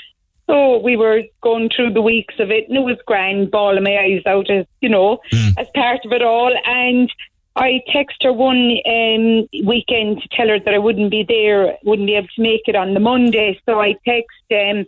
So 0.47 0.77
we 0.77 0.95
were 0.95 1.23
going 1.41 1.69
through 1.75 1.93
the 1.93 2.01
weeks 2.01 2.35
of 2.39 2.51
it, 2.51 2.67
and 2.67 2.77
it 2.77 2.81
was 2.81 2.97
grand, 3.07 3.49
bawling 3.49 3.83
my 3.83 3.97
eyes 3.97 4.21
out 4.27 4.49
as 4.49 4.65
you 4.79 4.89
know, 4.89 5.19
as 5.57 5.67
part 5.73 6.05
of 6.05 6.11
it 6.11 6.21
all. 6.21 6.53
And 6.65 7.11
I 7.55 7.81
text 7.91 8.21
her 8.23 8.33
one 8.33 8.77
um, 8.85 9.47
weekend 9.65 10.21
to 10.21 10.27
tell 10.29 10.49
her 10.49 10.59
that 10.59 10.73
I 10.73 10.77
wouldn't 10.77 11.09
be 11.09 11.23
there, 11.27 11.77
wouldn't 11.83 12.07
be 12.07 12.15
able 12.15 12.27
to 12.35 12.41
make 12.41 12.63
it 12.67 12.75
on 12.75 12.93
the 12.93 12.99
Monday. 12.99 13.59
So 13.65 13.79
I 13.79 13.95
text, 14.05 14.45
um, 14.51 14.85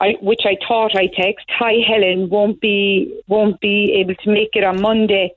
I, 0.00 0.16
which 0.20 0.42
I 0.44 0.58
thought 0.66 0.96
I 0.96 1.06
text, 1.06 1.46
"Hi 1.50 1.74
Helen, 1.86 2.28
won't 2.28 2.60
be 2.60 3.20
won't 3.26 3.60
be 3.60 3.92
able 4.00 4.16
to 4.16 4.30
make 4.30 4.50
it 4.54 4.64
on 4.64 4.82
Monday." 4.82 5.32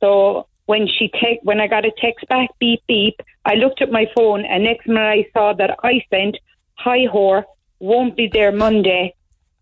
So 0.00 0.46
when 0.66 0.86
she 0.86 1.08
te- 1.08 1.40
when 1.42 1.60
I 1.60 1.66
got 1.66 1.84
a 1.84 1.92
text 1.98 2.28
back, 2.28 2.50
beep 2.60 2.82
beep, 2.86 3.20
I 3.44 3.54
looked 3.54 3.82
at 3.82 3.90
my 3.90 4.06
phone, 4.14 4.44
and 4.44 4.62
next 4.62 4.86
minute 4.86 5.00
I 5.00 5.26
saw 5.32 5.54
that 5.54 5.76
I 5.82 6.04
sent, 6.10 6.36
"Hi 6.74 7.06
whore, 7.06 7.44
won't 7.82 8.16
be 8.16 8.28
there 8.32 8.52
Monday. 8.52 9.14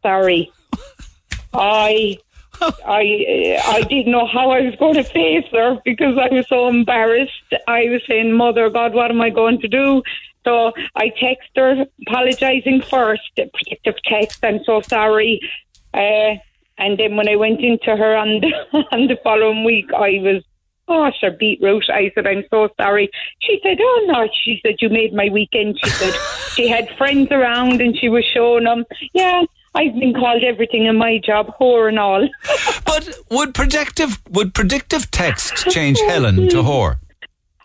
Sorry." 0.03 0.53
I 1.53 2.19
I 2.63 3.61
I 3.67 3.83
didn't 3.83 4.13
know 4.13 4.27
how 4.27 4.51
I 4.51 4.61
was 4.61 4.77
going 4.77 4.95
to 4.95 5.05
face 5.05 5.47
her 5.53 5.79
because 5.85 6.17
I 6.19 6.33
was 6.33 6.47
so 6.49 6.69
embarrassed. 6.69 7.55
I 7.67 7.85
was 7.85 8.03
saying, 8.07 8.33
"Mother 8.33 8.71
God, 8.71 8.95
what 8.95 9.11
am 9.11 9.21
I 9.21 9.31
going 9.31 9.61
to 9.61 9.69
do?" 9.69 10.03
So 10.45 10.73
I 10.95 11.09
text 11.09 11.51
her, 11.57 11.87
apologising 12.07 12.83
first, 12.83 13.31
a 13.39 13.47
protective 13.47 13.97
text. 14.05 14.45
I'm 14.45 14.65
so 14.65 14.81
sorry. 14.81 15.41
Uh, 15.93 16.37
and 16.79 16.99
then 16.99 17.17
when 17.17 17.29
I 17.29 17.37
went 17.37 17.61
into 17.61 17.95
her 17.95 18.17
on 18.17 18.41
the, 18.41 18.53
on 18.93 19.07
the 19.07 19.19
following 19.23 19.65
week, 19.65 19.93
I 19.93 20.19
was 20.23 20.43
oh, 20.91 21.11
sure, 21.19 21.31
beetroot. 21.31 21.89
I 21.89 22.11
said, 22.15 22.27
I'm 22.27 22.45
so 22.51 22.69
sorry. 22.79 23.11
She 23.41 23.61
said, 23.63 23.79
oh, 23.81 24.05
no. 24.07 24.29
She 24.45 24.61
said, 24.65 24.77
you 24.81 24.91
made 24.91 25.15
my 25.15 25.29
weekend. 25.33 25.79
She 25.83 25.91
said, 25.91 26.15
she 26.55 26.69
had 26.69 26.89
friends 26.99 27.29
around 27.31 27.81
and 27.81 27.97
she 27.97 28.09
was 28.09 28.25
showing 28.25 28.65
them. 28.65 28.85
Yeah, 29.15 29.45
I've 29.75 29.95
been 29.95 30.13
called 30.13 30.43
everything 30.43 30.87
in 30.87 30.97
my 30.97 31.19
job, 31.19 31.55
whore 31.59 31.89
and 31.89 31.99
all. 31.99 32.29
but 32.85 33.09
would 33.31 33.55
predictive 33.55 34.21
would 34.31 34.53
predictive 34.53 35.11
text 35.11 35.69
change 35.71 36.01
Helen 36.01 36.49
to 36.49 36.57
whore? 36.63 36.97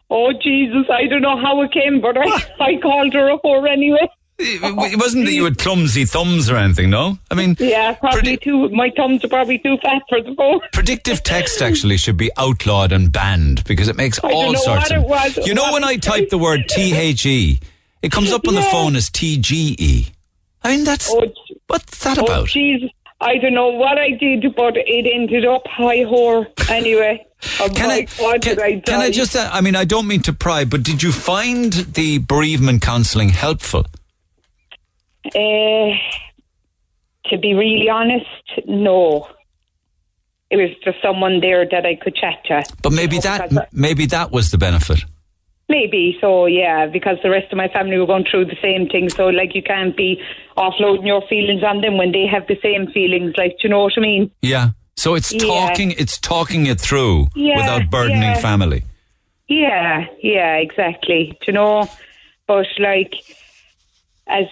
Oh, 0.10 0.32
Jesus, 0.32 0.86
I 0.92 1.08
don't 1.08 1.24
know 1.24 1.38
how 1.38 1.62
it 1.64 1.72
came, 1.72 2.00
but 2.00 2.16
I, 2.16 2.28
I 2.60 2.80
called 2.80 3.12
her 3.14 3.32
a 3.32 3.40
whore 3.40 3.68
anyway. 3.68 4.08
It 4.38 4.99
wasn't 4.99 5.26
that 5.26 5.34
you 5.34 5.45
had 5.45 5.57
clumsy 5.57 6.03
thumbs 6.03 6.49
or 6.49 6.57
anything, 6.57 6.90
no? 6.90 7.18
I 7.32 7.36
mean, 7.36 7.56
Yeah, 7.57 7.94
probably 7.94 8.36
too. 8.36 8.68
My 8.70 8.91
thumbs 8.95 9.24
are 9.24 9.30
probably 9.30 9.60
too 9.60 9.78
fat 9.82 10.02
for 10.10 10.22
the 10.22 10.36
phone. 10.36 10.60
predictive 10.74 11.24
text 11.24 11.62
actually 11.62 11.95
should 11.98 12.18
be 12.18 12.32
outlawed 12.38 12.91
and 12.91 13.12
banned 13.12 13.64
because 13.64 13.88
it 13.88 13.95
makes 13.95 14.22
I 14.24 14.32
all 14.32 14.53
sorts 14.56 14.91
of. 14.91 14.98
it 14.98 15.07
was. 15.07 15.38
You 15.48 15.53
know, 15.53 15.72
when 15.72 15.84
I 15.86 15.95
type 15.95 16.30
the 16.30 16.38
word 16.38 16.62
T 16.68 16.94
H 16.94 17.26
E, 17.26 17.60
it 18.02 18.12
comes 18.12 18.32
up 18.34 18.45
on 18.48 18.56
the 18.56 18.62
phone 18.62 18.95
as 18.98 19.10
T 19.10 19.38
G 19.38 19.76
E. 19.80 20.07
I 20.64 20.76
mean, 20.76 20.84
that's 20.84 21.10
what's 21.68 21.99
that 22.03 22.18
Oh, 22.20 22.24
about? 22.26 22.48
Jesus. 22.48 22.90
I 23.22 23.38
don't 23.38 23.53
know 23.53 23.70
what 23.70 23.98
I 23.98 24.12
did, 24.12 24.53
but 24.56 24.76
it 24.76 25.10
ended 25.12 25.45
up 25.45 25.66
high 25.68 25.99
whore 25.99 26.48
anyway. 26.70 27.26
Oh, 27.60 27.70
Can 27.70 27.91
I, 27.91 28.02
God, 28.18 28.41
can, 28.41 28.60
I 28.60 28.80
can 28.80 29.02
I 29.02 29.12
just, 29.12 29.36
uh, 29.36 29.48
I 29.53 29.62
mean, 29.62 29.76
I 29.76 29.86
don't 29.86 30.07
mean 30.07 30.22
to 30.22 30.34
pry, 30.34 30.66
but 30.66 30.82
did 30.82 31.03
you 31.03 31.12
find 31.12 31.72
the 31.74 32.18
bereavement 32.18 32.82
counselling 32.82 33.30
helpful? 33.30 33.86
Uh, 35.28 35.96
to 37.30 37.38
be 37.38 37.54
really 37.54 37.90
honest, 37.90 38.68
no. 38.68 39.28
It 40.52 40.58
was 40.58 40.70
just 40.84 41.02
someone 41.02 41.40
there 41.42 41.68
that 41.68 41.86
I 41.86 41.96
could 41.96 42.16
chat 42.16 42.44
to. 42.46 42.64
But 42.84 42.94
maybe 42.94 43.18
that, 43.20 43.74
maybe 43.74 44.06
that 44.08 44.32
was 44.32 44.52
the 44.52 44.58
benefit. 44.58 45.04
Maybe 45.68 46.16
so, 46.22 46.46
yeah, 46.46 46.86
because 46.86 47.18
the 47.24 47.32
rest 47.32 47.52
of 47.52 47.58
my 47.58 47.68
family 47.70 47.98
were 47.98 48.06
going 48.06 48.26
through 48.30 48.46
the 48.46 48.58
same 48.62 48.88
thing. 48.88 49.10
So, 49.10 49.28
like, 49.30 49.56
you 49.56 49.64
can't 49.64 49.98
be 49.98 50.22
offloading 50.56 51.08
your 51.08 51.24
feelings 51.28 51.64
on 51.64 51.82
them 51.82 51.98
when 51.98 52.12
they 52.12 52.28
have 52.28 52.46
the 52.48 52.60
same 52.62 52.92
feelings. 52.92 53.34
Like, 53.36 53.54
do 53.54 53.64
you 53.64 53.70
know 53.70 53.82
what 53.82 53.94
I 53.98 54.02
mean? 54.02 54.30
Yeah. 54.44 54.70
So 54.96 55.16
it's 55.16 55.32
Yeah. 55.34 55.48
talking, 55.48 55.92
it's 55.98 56.20
talking 56.20 56.68
it 56.68 56.80
through 56.80 57.28
Yeah, 57.34 57.58
without 57.58 57.90
burdening 57.90 58.22
yeah. 58.22 58.40
family. 58.40 58.84
Yeah, 59.48 60.06
yeah, 60.22 60.56
exactly. 60.58 61.36
Do 61.42 61.46
you 61.48 61.54
know? 61.54 61.90
But 62.48 62.68
like, 62.80 63.14
as 64.28 64.46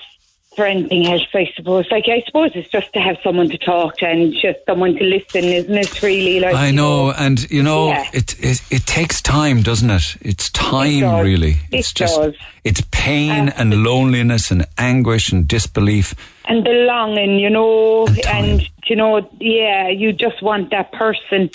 for 0.56 0.66
anything 0.66 1.08
else, 1.08 1.24
I 1.34 1.52
suppose, 1.56 1.86
like, 1.90 2.06
I 2.08 2.22
suppose 2.26 2.52
it's 2.54 2.70
just 2.70 2.94
to 2.94 3.00
have 3.00 3.18
someone 3.24 3.50
to 3.50 3.58
talk 3.58 3.98
to 3.98 4.06
and 4.08 4.34
just 4.34 4.60
someone 4.68 4.96
to 4.96 5.04
listen, 5.04 5.44
isn't 5.44 5.74
it? 5.76 6.02
Really, 6.04 6.40
like, 6.40 6.56
I 6.56 6.72
know, 6.72 7.12
and 7.12 7.50
you 7.50 7.64
know, 7.64 7.88
Yeah. 7.90 8.10
it, 8.14 8.40
it 8.40 8.62
it 8.70 8.86
takes 8.86 9.22
time, 9.22 9.62
doesn't 9.64 9.90
it? 9.90 10.16
It's 10.22 10.50
time, 10.52 11.00
does. 11.02 11.24
really. 11.26 11.52
It 11.72 11.80
It's 11.80 11.94
just, 11.94 12.16
does. 12.20 12.36
it's 12.64 12.82
pain 12.92 13.50
and 13.50 13.84
loneliness 13.84 14.52
and 14.52 14.66
anguish 14.78 15.32
and 15.32 15.48
disbelief. 15.48 16.14
and 16.46 16.66
the 16.66 16.72
longing, 16.88 17.40
you 17.40 17.50
know, 17.50 18.06
and, 18.28 18.62
you 18.88 18.96
know, 18.96 19.28
yeah, 19.40 19.88
you 19.90 20.12
just 20.14 20.42
want 20.44 20.70
that 20.72 20.92
person, 20.92 21.50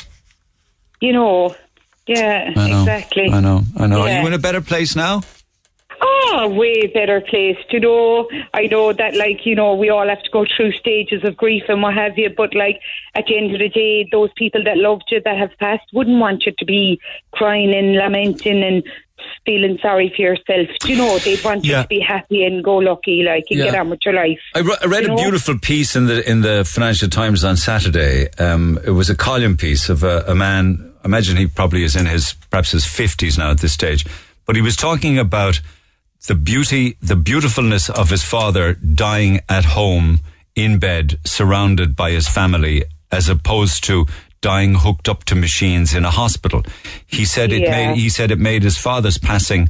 you 1.00 1.12
know. 1.12 1.54
Yeah, 2.06 2.52
I 2.56 2.68
know. 2.70 2.80
exactly. 2.80 3.30
I 3.30 3.40
know. 3.40 3.62
I 3.76 3.86
know. 3.86 4.00
Are 4.00 4.08
you 4.20 4.26
in 4.26 4.32
a 4.32 4.38
better 4.38 4.62
place 4.62 4.96
now? 4.96 5.20
Oh, 6.00 6.48
way 6.48 6.86
better 6.86 7.20
placed. 7.20 7.72
You 7.72 7.80
know, 7.80 8.28
I 8.54 8.66
know 8.66 8.92
that, 8.92 9.16
like, 9.16 9.44
you 9.44 9.54
know, 9.54 9.74
we 9.74 9.88
all 9.90 10.08
have 10.08 10.22
to 10.22 10.30
go 10.30 10.44
through 10.44 10.72
stages 10.72 11.24
of 11.24 11.36
grief 11.36 11.64
and 11.68 11.82
what 11.82 11.94
have 11.94 12.16
you, 12.16 12.30
but, 12.30 12.54
like, 12.54 12.80
at 13.14 13.26
the 13.26 13.36
end 13.36 13.52
of 13.54 13.58
the 13.58 13.68
day, 13.68 14.08
those 14.12 14.30
people 14.36 14.62
that 14.64 14.76
loved 14.76 15.04
you 15.10 15.20
that 15.24 15.36
have 15.36 15.50
passed 15.58 15.84
wouldn't 15.92 16.20
want 16.20 16.46
you 16.46 16.52
to 16.58 16.64
be 16.64 17.00
crying 17.32 17.74
and 17.74 17.94
lamenting 17.96 18.62
and 18.62 18.84
feeling 19.44 19.76
sorry 19.82 20.12
for 20.14 20.22
yourself. 20.22 20.68
Do 20.80 20.92
you 20.92 20.96
know, 20.98 21.18
they'd 21.18 21.42
want 21.42 21.64
you 21.64 21.72
to 21.72 21.86
be 21.88 21.98
happy 21.98 22.44
and 22.44 22.62
go 22.62 22.76
lucky, 22.76 23.24
like, 23.24 23.44
and 23.50 23.58
Yeah. 23.58 23.64
get 23.66 23.74
on 23.80 23.90
with 23.90 24.00
your 24.04 24.14
life. 24.14 24.38
I, 24.54 24.60
re- 24.60 24.76
I 24.80 24.86
read 24.86 25.02
You 25.04 25.12
a 25.12 25.16
know? 25.16 25.22
beautiful 25.22 25.58
piece 25.58 25.96
in 25.96 26.06
the 26.06 26.28
in 26.30 26.42
the 26.42 26.64
Financial 26.64 27.08
Times 27.08 27.42
on 27.42 27.56
Saturday. 27.56 28.28
Um, 28.38 28.78
it 28.84 28.90
was 28.90 29.10
a 29.10 29.16
column 29.16 29.56
piece 29.56 29.88
of 29.88 30.04
a, 30.04 30.24
a 30.28 30.34
man. 30.36 30.92
I 31.02 31.06
imagine 31.06 31.36
he 31.36 31.48
probably 31.48 31.82
is 31.82 31.96
in 31.96 32.06
his 32.06 32.34
perhaps 32.50 32.70
his 32.70 32.84
fifties 32.84 33.36
now 33.36 33.50
at 33.50 33.58
this 33.58 33.72
stage, 33.72 34.06
but 34.46 34.54
he 34.54 34.62
was 34.62 34.76
talking 34.76 35.18
about 35.18 35.60
the 36.26 36.34
beauty, 36.34 36.96
the 37.00 37.16
beautifulness 37.16 37.88
of 37.88 38.10
his 38.10 38.22
father 38.22 38.74
dying 38.74 39.40
at 39.48 39.64
home 39.64 40.20
in 40.54 40.78
bed, 40.78 41.18
surrounded 41.24 41.94
by 41.94 42.10
his 42.10 42.28
family, 42.28 42.84
as 43.12 43.28
opposed 43.28 43.84
to 43.84 44.06
dying 44.40 44.74
hooked 44.74 45.08
up 45.08 45.24
to 45.24 45.34
machines 45.34 45.94
in 45.94 46.04
a 46.04 46.10
hospital. 46.10 46.62
He 47.06 47.24
said 47.24 47.52
it 47.52 47.62
Yeah. 47.62 47.70
made 47.92 47.98
he 47.98 48.08
said 48.08 48.30
it 48.30 48.38
made 48.38 48.62
his 48.62 48.76
father's 48.76 49.18
passing 49.18 49.68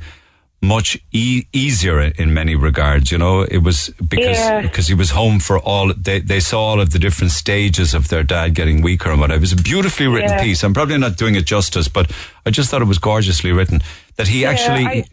much 0.61 0.99
e- 1.13 1.45
easier 1.53 2.01
in 2.01 2.35
many 2.35 2.57
regards. 2.57 3.13
You 3.13 3.19
know, 3.19 3.43
it 3.43 3.59
was 3.63 3.91
because 4.09 4.37
Yeah. 4.39 4.61
because 4.63 4.89
he 4.89 4.95
was 4.95 5.11
home 5.11 5.39
for 5.41 5.59
all. 5.59 5.93
They 5.95 6.21
they 6.21 6.41
saw 6.41 6.61
all 6.61 6.81
of 6.81 6.91
the 6.91 6.99
different 6.99 7.33
stages 7.33 7.95
of 7.95 8.09
their 8.09 8.25
dad 8.25 8.55
getting 8.55 8.83
weaker 8.83 9.11
and 9.11 9.21
whatever. 9.21 9.39
It 9.39 9.41
was 9.43 9.53
a 9.53 9.57
beautifully 9.63 10.09
written 10.09 10.31
Yeah. 10.31 10.43
piece. 10.43 10.65
I'm 10.65 10.75
probably 10.75 10.99
not 10.99 11.17
doing 11.17 11.37
it 11.37 11.45
justice, 11.47 11.87
but 11.89 12.11
I 12.45 12.51
just 12.51 12.71
thought 12.71 12.83
it 12.83 12.89
was 12.89 12.99
gorgeously 12.99 13.53
written. 13.53 13.83
That 14.17 14.27
he 14.29 14.43
Yeah, 14.43 14.51
actually 14.51 14.87
I- 14.87 15.05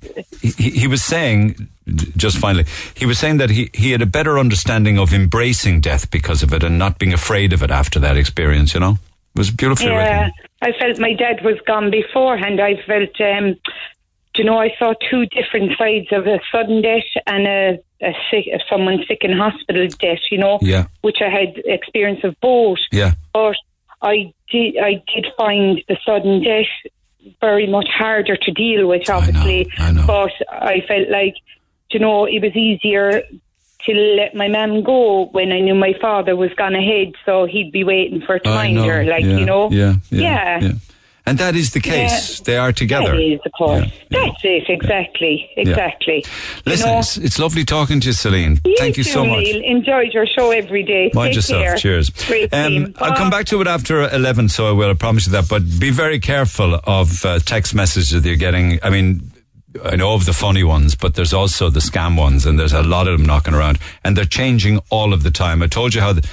he, 0.41 0.69
he 0.81 0.87
was 0.87 1.03
saying 1.03 1.67
just 2.17 2.37
finally 2.39 2.65
he 2.95 3.05
was 3.05 3.19
saying 3.19 3.37
that 3.37 3.51
he 3.51 3.69
he 3.73 3.91
had 3.91 4.01
a 4.01 4.07
better 4.07 4.39
understanding 4.39 4.97
of 4.97 5.13
embracing 5.13 5.79
death 5.81 6.09
because 6.09 6.41
of 6.41 6.51
it 6.53 6.63
and 6.63 6.79
not 6.79 6.97
being 6.97 7.13
afraid 7.13 7.53
of 7.53 7.61
it 7.61 7.69
after 7.69 7.99
that 7.99 8.17
experience. 8.17 8.73
You 8.73 8.79
know, 8.79 8.93
it 9.35 9.37
was 9.37 9.51
beautifully 9.51 9.91
Yeah, 9.91 10.23
written. 10.23 10.31
I 10.63 10.71
felt 10.79 10.97
my 10.99 11.13
dad 11.13 11.43
was 11.43 11.57
gone 11.67 11.91
beforehand. 11.91 12.59
I 12.59 12.77
felt, 12.87 13.13
um, 13.21 13.55
do 14.35 14.41
you 14.41 14.45
know, 14.49 14.59
I 14.59 14.73
saw 14.77 14.93
two 15.09 15.25
different 15.27 15.77
sides 15.77 16.07
of 16.11 16.27
a 16.27 16.39
sudden 16.51 16.81
death 16.81 17.03
and 17.25 17.47
a, 17.47 17.79
a 18.01 18.13
sick, 18.29 18.45
someone 18.69 19.03
sick 19.07 19.19
in 19.21 19.31
hospital 19.31 19.87
death. 19.99 20.19
You 20.29 20.37
know, 20.39 20.59
Yeah. 20.61 20.87
which 21.01 21.17
I 21.21 21.29
had 21.29 21.57
experience 21.65 22.23
of 22.23 22.35
both. 22.41 22.79
Yeah. 22.91 23.13
But 23.33 23.55
I 24.01 24.33
did, 24.51 24.77
I 24.77 25.01
did 25.13 25.27
find 25.37 25.81
the 25.87 25.97
sudden 26.05 26.43
death 26.43 26.65
very 27.41 27.65
much 27.65 27.87
harder 27.89 28.35
to 28.35 28.51
deal 28.51 28.87
with. 28.87 29.09
Obviously, 29.09 29.71
I 29.79 29.91
know. 29.91 30.05
but 30.05 30.31
I 30.51 30.81
felt 30.87 31.09
like, 31.09 31.35
you 31.91 31.99
know, 31.99 32.25
it 32.25 32.41
was 32.41 32.55
easier 32.55 33.23
to 33.85 33.91
let 33.93 34.35
my 34.35 34.47
mum 34.47 34.83
go 34.83 35.25
when 35.27 35.51
I 35.51 35.59
knew 35.59 35.75
my 35.75 35.93
father 36.01 36.35
was 36.35 36.51
gone 36.55 36.75
ahead, 36.75 37.13
so 37.25 37.45
he'd 37.45 37.71
be 37.71 37.83
waiting 37.83 38.21
for 38.21 38.39
to 38.39 38.49
I 38.49 38.55
mind 38.73 38.77
her, 38.85 39.03
like 39.05 39.23
yeah, 39.23 39.37
you 39.37 39.45
know. 39.45 39.69
yeah, 39.71 39.93
yeah, 40.09 40.59
yeah. 40.59 40.71
Yeah. 41.25 41.31
And 41.31 41.37
that 41.39 41.55
is 41.55 41.71
the 41.71 41.79
case. 41.79 42.39
They 42.41 42.57
are 42.57 42.71
together. 42.71 43.11
That 43.11 43.21
is, 43.21 43.39
of 43.45 43.51
course. 43.53 43.91
That's 44.09 44.41
it, 44.43 44.69
exactly, 44.69 45.49
exactly. 45.57 46.23
Listen, 46.65 46.87
you 46.87 46.93
know, 46.93 46.99
it's, 46.99 47.17
it's 47.17 47.39
lovely 47.39 47.65
talking 47.65 47.99
to 48.01 48.07
you, 48.07 48.13
Celine. 48.13 48.59
you 48.63 48.75
Thank 48.77 48.97
you 48.97 49.03
too, 49.03 49.09
so 49.09 49.25
much. 49.25 49.43
Neil. 49.43 49.63
Enjoyed 49.63 50.13
your 50.13 50.27
show 50.27 50.51
every 50.51 50.83
day. 50.83 51.11
Mind 51.13 51.29
Take 51.29 51.35
yourself. 51.37 51.63
care. 51.63 51.77
Cheers. 51.77 52.11
Um. 52.51 52.93
I'll 52.97 53.15
come 53.15 53.29
back 53.29 53.45
to 53.47 53.61
it 53.61 53.67
after 53.67 54.07
11, 54.09 54.49
so 54.49 54.67
I 54.67 54.71
will. 54.71 54.89
I 54.89 54.93
promise 54.93 55.25
you 55.25 55.31
that. 55.33 55.49
But 55.49 55.63
be 55.79 55.89
very 55.89 56.19
careful 56.19 56.79
of 56.83 57.25
uh, 57.25 57.39
text 57.39 57.73
messages 57.73 58.11
that 58.11 58.27
you're 58.27 58.37
getting. 58.37 58.79
I 58.83 58.89
mean, 58.89 59.31
I 59.83 59.95
know 59.95 60.13
of 60.13 60.25
the 60.25 60.33
funny 60.33 60.63
ones, 60.63 60.95
but 60.95 61.15
there's 61.15 61.33
also 61.33 61.69
the 61.69 61.79
scam 61.79 62.17
ones, 62.17 62.45
and 62.45 62.59
there's 62.59 62.73
a 62.73 62.83
lot 62.83 63.07
of 63.07 63.17
them 63.17 63.25
knocking 63.27 63.53
around, 63.53 63.79
and 64.03 64.15
they're 64.15 64.25
changing 64.25 64.79
all 64.89 65.13
of 65.13 65.23
the 65.23 65.31
time. 65.31 65.61
I 65.61 65.67
told 65.67 65.93
you 65.93 66.01
how, 66.01 66.13
the, 66.13 66.27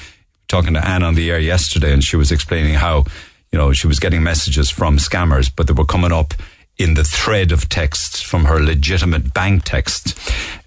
talking 0.48 0.74
to 0.74 0.86
Anne 0.86 1.02
on 1.02 1.14
the 1.14 1.30
air 1.30 1.38
yesterday, 1.38 1.92
and 1.92 2.04
she 2.04 2.16
was 2.16 2.30
explaining 2.30 2.74
how, 2.74 3.04
you 3.52 3.58
know, 3.58 3.72
she 3.72 3.86
was 3.86 4.00
getting 4.00 4.22
messages 4.22 4.70
from 4.70 4.96
scammers, 4.96 5.50
but 5.54 5.66
they 5.66 5.74
were 5.74 5.84
coming 5.84 6.12
up 6.12 6.34
in 6.78 6.94
the 6.94 7.04
thread 7.04 7.52
of 7.52 7.68
texts 7.68 8.22
from 8.22 8.46
her 8.46 8.58
legitimate 8.58 9.34
bank 9.34 9.62
texts. 9.64 10.14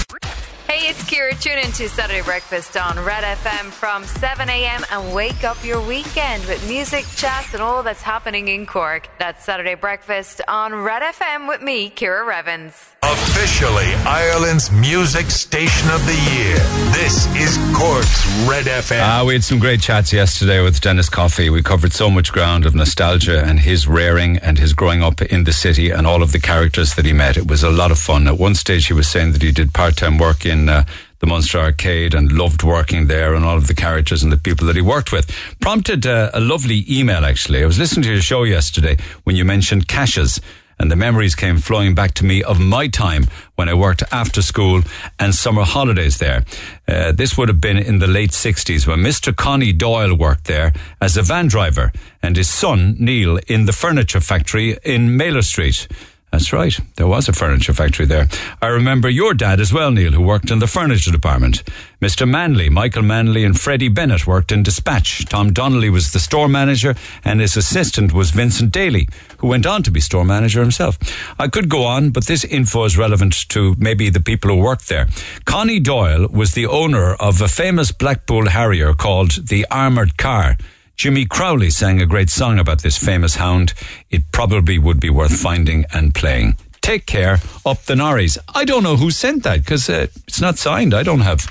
Hey, 0.74 0.90
it's 0.90 1.04
Kira. 1.04 1.40
Tune 1.40 1.60
in 1.60 1.72
to 1.74 1.88
Saturday 1.88 2.24
Breakfast 2.24 2.76
on 2.78 2.98
Red 3.06 3.24
FM 3.24 3.66
from 3.66 4.04
7 4.06 4.50
a.m. 4.50 4.84
and 4.90 5.14
wake 5.14 5.44
up 5.44 5.64
your 5.64 5.80
weekend 5.86 6.44
with 6.46 6.68
music, 6.68 7.06
chat, 7.16 7.54
and 7.54 7.62
all 7.62 7.84
that's 7.84 8.02
happening 8.02 8.48
in 8.48 8.66
Cork. 8.66 9.08
That's 9.20 9.46
Saturday 9.46 9.76
Breakfast 9.76 10.42
on 10.48 10.74
Red 10.74 11.04
FM 11.04 11.48
with 11.48 11.62
me, 11.62 11.92
Kira 11.92 12.26
Revens. 12.26 12.90
Officially 13.04 13.94
Ireland's 14.06 14.72
music 14.72 15.30
station 15.30 15.90
of 15.92 16.04
the 16.06 16.16
year. 16.34 16.56
This 16.94 17.28
is 17.36 17.58
Cork's 17.76 18.26
Red 18.48 18.66
FM. 18.66 19.02
Ah, 19.04 19.24
we 19.28 19.34
had 19.34 19.44
some 19.44 19.60
great 19.60 19.82
chats 19.82 20.14
yesterday 20.14 20.62
with 20.64 20.80
Dennis 20.80 21.10
Coffey. 21.10 21.50
We 21.50 21.62
covered 21.62 21.92
so 21.92 22.10
much 22.10 22.32
ground 22.32 22.66
of 22.66 22.74
nostalgia 22.74 23.44
and 23.44 23.60
his 23.60 23.88
rearing 23.88 24.38
and 24.38 24.58
his 24.58 24.74
growing 24.74 25.04
up 25.04 25.22
in 25.22 25.44
the 25.44 25.52
city 25.52 25.92
and 25.92 26.08
all 26.08 26.24
of 26.24 26.32
the 26.32 26.40
characters 26.40 26.96
that 26.96 27.06
he 27.06 27.14
met. 27.14 27.36
It 27.36 27.48
was 27.48 27.62
a 27.62 27.70
lot 27.70 27.92
of 27.92 28.00
fun. 28.00 28.28
At 28.28 28.40
one 28.40 28.56
stage, 28.56 28.88
he 28.88 28.94
was 28.94 29.08
saying 29.08 29.34
that 29.34 29.42
he 29.42 29.52
did 29.52 29.74
part 29.74 29.98
time 29.98 30.18
work 30.18 30.46
in 30.46 30.63
uh, 30.70 30.86
the 31.20 31.28
Munster 31.28 31.60
Arcade 31.60 32.14
and 32.14 32.32
loved 32.32 32.64
working 32.64 33.08
there 33.08 33.34
and 33.34 33.46
all 33.46 33.58
of 33.58 33.68
the 33.68 33.74
characters 33.74 34.24
and 34.24 34.32
the 34.32 34.38
people 34.38 34.68
that 34.68 34.76
he 34.76 34.82
worked 34.82 35.12
with. 35.12 35.30
Prompted 35.60 36.06
uh, 36.06 36.32
a 36.34 36.40
lovely 36.40 36.86
email, 36.90 37.26
actually. 37.26 37.64
I 37.64 37.66
was 37.66 37.80
listening 37.80 38.04
to 38.04 38.12
your 38.12 38.22
show 38.22 38.44
yesterday 38.44 38.98
when 39.24 39.36
you 39.36 39.46
mentioned 39.46 39.88
Cash's 39.88 40.42
and 40.80 40.92
the 40.92 40.96
memories 40.96 41.36
came 41.36 41.58
flowing 41.58 41.96
back 41.96 42.14
to 42.16 42.26
me 42.26 42.44
of 42.44 42.60
my 42.60 42.88
time 42.88 43.26
when 43.56 43.70
I 43.70 43.74
worked 43.74 44.04
after 44.12 44.42
school 44.42 44.82
and 45.20 45.34
summer 45.34 45.64
holidays 45.64 46.18
there. 46.18 46.44
Uh, 46.88 47.12
this 47.12 47.38
would 47.38 47.48
have 47.48 47.62
been 47.62 47.78
in 47.78 48.00
the 48.00 48.08
late 48.08 48.32
60s 48.32 48.88
when 48.88 49.00
Mr. 49.00 49.36
Connie 49.36 49.74
Doyle 49.74 50.16
worked 50.16 50.46
there 50.46 50.74
as 51.00 51.16
a 51.16 51.22
van 51.22 51.48
driver 51.48 51.92
and 52.22 52.36
his 52.36 52.50
son, 52.50 52.96
Neil, 53.00 53.40
in 53.48 53.66
the 53.66 53.72
furniture 53.72 54.20
factory 54.20 54.78
in 54.84 55.16
Maylor 55.16 55.44
Street. 55.44 55.88
That's 56.34 56.52
right. 56.52 56.76
There 56.96 57.06
was 57.06 57.30
a 57.30 57.32
furniture 57.32 57.74
factory 57.74 58.08
there. 58.08 58.28
I 58.60 58.66
remember 58.66 59.08
your 59.08 59.36
dad 59.36 59.60
as 59.60 59.72
well, 59.72 59.92
Neil, 59.92 60.14
who 60.14 60.24
worked 60.24 60.50
in 60.50 60.58
the 60.58 60.66
furniture 60.66 61.12
department. 61.12 61.62
Mr. 62.02 62.28
Manley, 62.28 62.70
Michael 62.70 63.04
Manley, 63.04 63.44
and 63.44 63.58
Freddie 63.58 63.88
Bennett 63.88 64.26
worked 64.26 64.52
in 64.52 64.64
dispatch. 64.64 65.26
Tom 65.26 65.54
Donnelly 65.54 65.92
was 65.92 66.12
the 66.12 66.18
store 66.18 66.48
manager, 66.48 66.96
and 67.24 67.40
his 67.40 67.56
assistant 67.56 68.14
was 68.14 68.32
Vincent 68.32 68.72
Daly, 68.72 69.08
who 69.38 69.48
went 69.48 69.68
on 69.68 69.84
to 69.84 69.92
be 69.92 70.00
store 70.00 70.26
manager 70.26 70.60
himself. 70.60 70.98
I 71.38 71.50
could 71.50 71.70
go 71.70 71.84
on, 71.84 72.10
but 72.10 72.26
this 72.26 72.44
info 72.44 72.86
is 72.86 72.98
relevant 72.98 73.48
to 73.50 73.76
maybe 73.78 74.10
the 74.10 74.20
people 74.20 74.50
who 74.50 74.58
worked 74.58 74.90
there. 74.90 75.06
Connie 75.46 75.80
Doyle 75.80 76.28
was 76.30 76.54
the 76.54 76.66
owner 76.66 77.14
of 77.14 77.42
a 77.42 77.48
famous 77.48 77.92
Blackpool 77.92 78.50
Harrier 78.50 78.96
called 78.96 79.50
the 79.50 79.68
Armoured 79.70 80.18
Car. 80.18 80.58
Jimmy 80.96 81.26
Crowley 81.26 81.70
sang 81.70 82.02
a 82.02 82.06
great 82.06 82.30
song 82.30 82.60
about 82.60 82.82
this 82.82 82.98
famous 82.98 83.36
hound. 83.36 83.74
It 84.10 84.32
probably 84.32 84.78
would 84.78 85.00
be 85.00 85.10
worth 85.10 85.36
finding 85.36 85.86
and 85.92 86.14
playing. 86.14 86.58
Take 86.82 87.06
care, 87.06 87.40
up 87.66 87.84
the 87.84 87.96
Norries. 87.96 88.38
I 88.54 88.66
don't 88.66 88.84
know 88.84 88.98
who 88.98 89.10
sent 89.10 89.44
that 89.44 89.60
because 89.60 89.90
uh, 89.90 90.08
it's 90.28 90.42
not 90.42 90.58
signed. 90.58 90.94
I 90.94 91.04
don't 91.04 91.22
have 91.22 91.48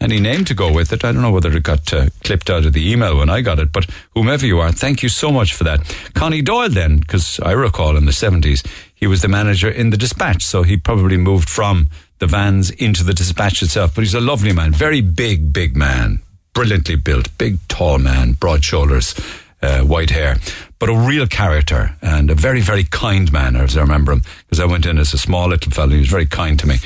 any 0.00 0.20
name 0.20 0.44
to 0.44 0.54
go 0.54 0.72
with 0.72 0.92
it. 0.92 1.04
I 1.04 1.12
don't 1.12 1.22
know 1.22 1.30
whether 1.30 1.54
it 1.56 1.62
got 1.62 1.92
uh, 1.92 2.06
clipped 2.22 2.50
out 2.50 2.66
of 2.66 2.72
the 2.72 2.90
email 2.90 3.16
when 3.16 3.30
I 3.30 3.40
got 3.40 3.58
it, 3.58 3.72
but 3.72 3.86
whomever 4.14 4.46
you 4.46 4.60
are, 4.60 4.72
thank 4.72 5.02
you 5.02 5.08
so 5.08 5.30
much 5.30 5.54
for 5.54 5.64
that. 5.64 5.80
Connie 6.14 6.42
Doyle, 6.42 6.68
then, 6.68 6.98
because 6.98 7.40
I 7.40 7.52
recall 7.52 7.96
in 7.96 8.04
the 8.04 8.12
70s, 8.12 8.66
he 8.94 9.06
was 9.06 9.22
the 9.22 9.28
manager 9.28 9.68
in 9.68 9.90
the 9.90 9.96
dispatch, 9.96 10.44
so 10.44 10.62
he 10.62 10.76
probably 10.76 11.16
moved 11.16 11.48
from 11.48 11.88
the 12.18 12.26
vans 12.26 12.70
into 12.70 13.02
the 13.04 13.14
dispatch 13.14 13.62
itself. 13.62 13.94
But 13.94 14.02
he's 14.02 14.14
a 14.14 14.20
lovely 14.20 14.52
man, 14.52 14.72
very 14.72 15.00
big, 15.00 15.52
big 15.52 15.76
man, 15.76 16.20
brilliantly 16.54 16.96
built, 16.96 17.36
big, 17.36 17.58
tall 17.68 17.98
man, 17.98 18.32
broad 18.32 18.64
shoulders, 18.64 19.14
uh, 19.60 19.80
white 19.82 20.10
hair, 20.10 20.36
but 20.78 20.88
a 20.88 20.94
real 20.94 21.26
character 21.26 21.96
and 22.02 22.30
a 22.30 22.34
very, 22.34 22.60
very 22.60 22.84
kind 22.84 23.32
man, 23.32 23.56
as 23.56 23.76
I 23.76 23.80
remember 23.80 24.12
him, 24.12 24.22
because 24.46 24.60
I 24.60 24.66
went 24.66 24.86
in 24.86 24.98
as 24.98 25.12
a 25.14 25.18
small 25.18 25.48
little 25.48 25.72
fellow. 25.72 25.90
He 25.90 25.98
was 25.98 26.08
very 26.08 26.26
kind 26.26 26.58
to 26.60 26.66
me. 26.66 26.76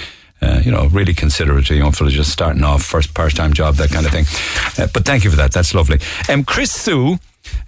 Uh, 0.41 0.61
you 0.65 0.71
know, 0.71 0.87
really 0.87 1.15
considerate, 1.15 1.69
a 1.69 1.75
young 1.75 1.91
fellow 1.91 2.11
just 2.11 2.31
starting 2.31 2.63
off, 2.63 2.85
first 2.85 3.13
part-time 3.13 3.53
job, 3.53 3.75
that 3.75 3.91
kind 3.91 4.07
of 4.07 4.13
thing. 4.13 4.25
Uh, 4.79 4.87
but 4.95 5.05
thank 5.05 5.25
you 5.25 5.31
for 5.31 5.37
that. 5.37 5.51
That's 5.51 5.75
lovely. 5.75 5.99
Um, 6.29 6.45
Chris 6.45 6.71
Sue, 6.71 7.19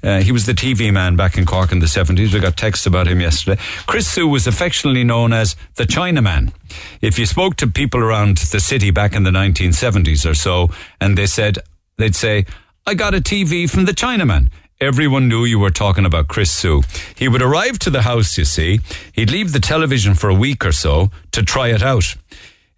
uh, 0.05 0.21
he 0.21 0.31
was 0.31 0.47
the 0.47 0.53
TV 0.53 0.93
man 0.93 1.17
back 1.17 1.37
in 1.37 1.47
Cork 1.47 1.73
in 1.73 1.81
the 1.81 1.87
70s. 1.87 2.33
We 2.33 2.39
got 2.39 2.57
texts 2.57 2.87
about 2.87 3.09
him 3.09 3.21
yesterday. 3.21 3.61
Chris 3.87 4.07
Sue 4.07 4.29
was 4.29 4.47
affectionately 4.47 5.03
known 5.03 5.33
as 5.33 5.57
the 5.75 5.85
Chinaman. 5.85 6.53
If 7.01 7.19
you 7.19 7.27
spoke 7.27 7.57
to 7.57 7.67
people 7.67 8.01
around 8.01 8.37
the 8.37 8.61
city 8.61 8.93
back 8.93 9.17
in 9.17 9.25
the 9.25 9.31
1970s 9.31 10.31
or 10.31 10.35
so, 10.35 10.69
and 11.01 11.19
they 11.19 11.27
said, 11.27 11.59
they'd 12.01 12.17
say, 12.17 12.47
I 12.87 12.95
got 12.95 13.15
a 13.15 13.21
TV 13.21 13.69
from 13.69 13.85
the 13.85 13.93
Chinaman. 13.93 14.49
Everyone 14.81 15.29
knew 15.29 15.45
you 15.45 15.59
were 15.59 15.71
talking 15.71 16.07
about 16.07 16.29
Chris 16.29 16.51
Sue. 16.51 16.83
He 17.15 17.29
would 17.29 17.43
arrive 17.43 17.79
to 17.81 17.91
the 17.91 18.03
house, 18.03 18.39
you 18.39 18.47
see. 18.47 18.81
He'd 19.13 19.31
leave 19.31 19.53
the 19.53 19.61
television 19.61 20.15
for 20.15 20.31
a 20.31 20.35
week 20.35 20.65
or 20.65 20.73
so 20.73 21.11
to 21.33 21.43
try 21.43 21.69
it 21.69 21.83
out. 21.83 22.17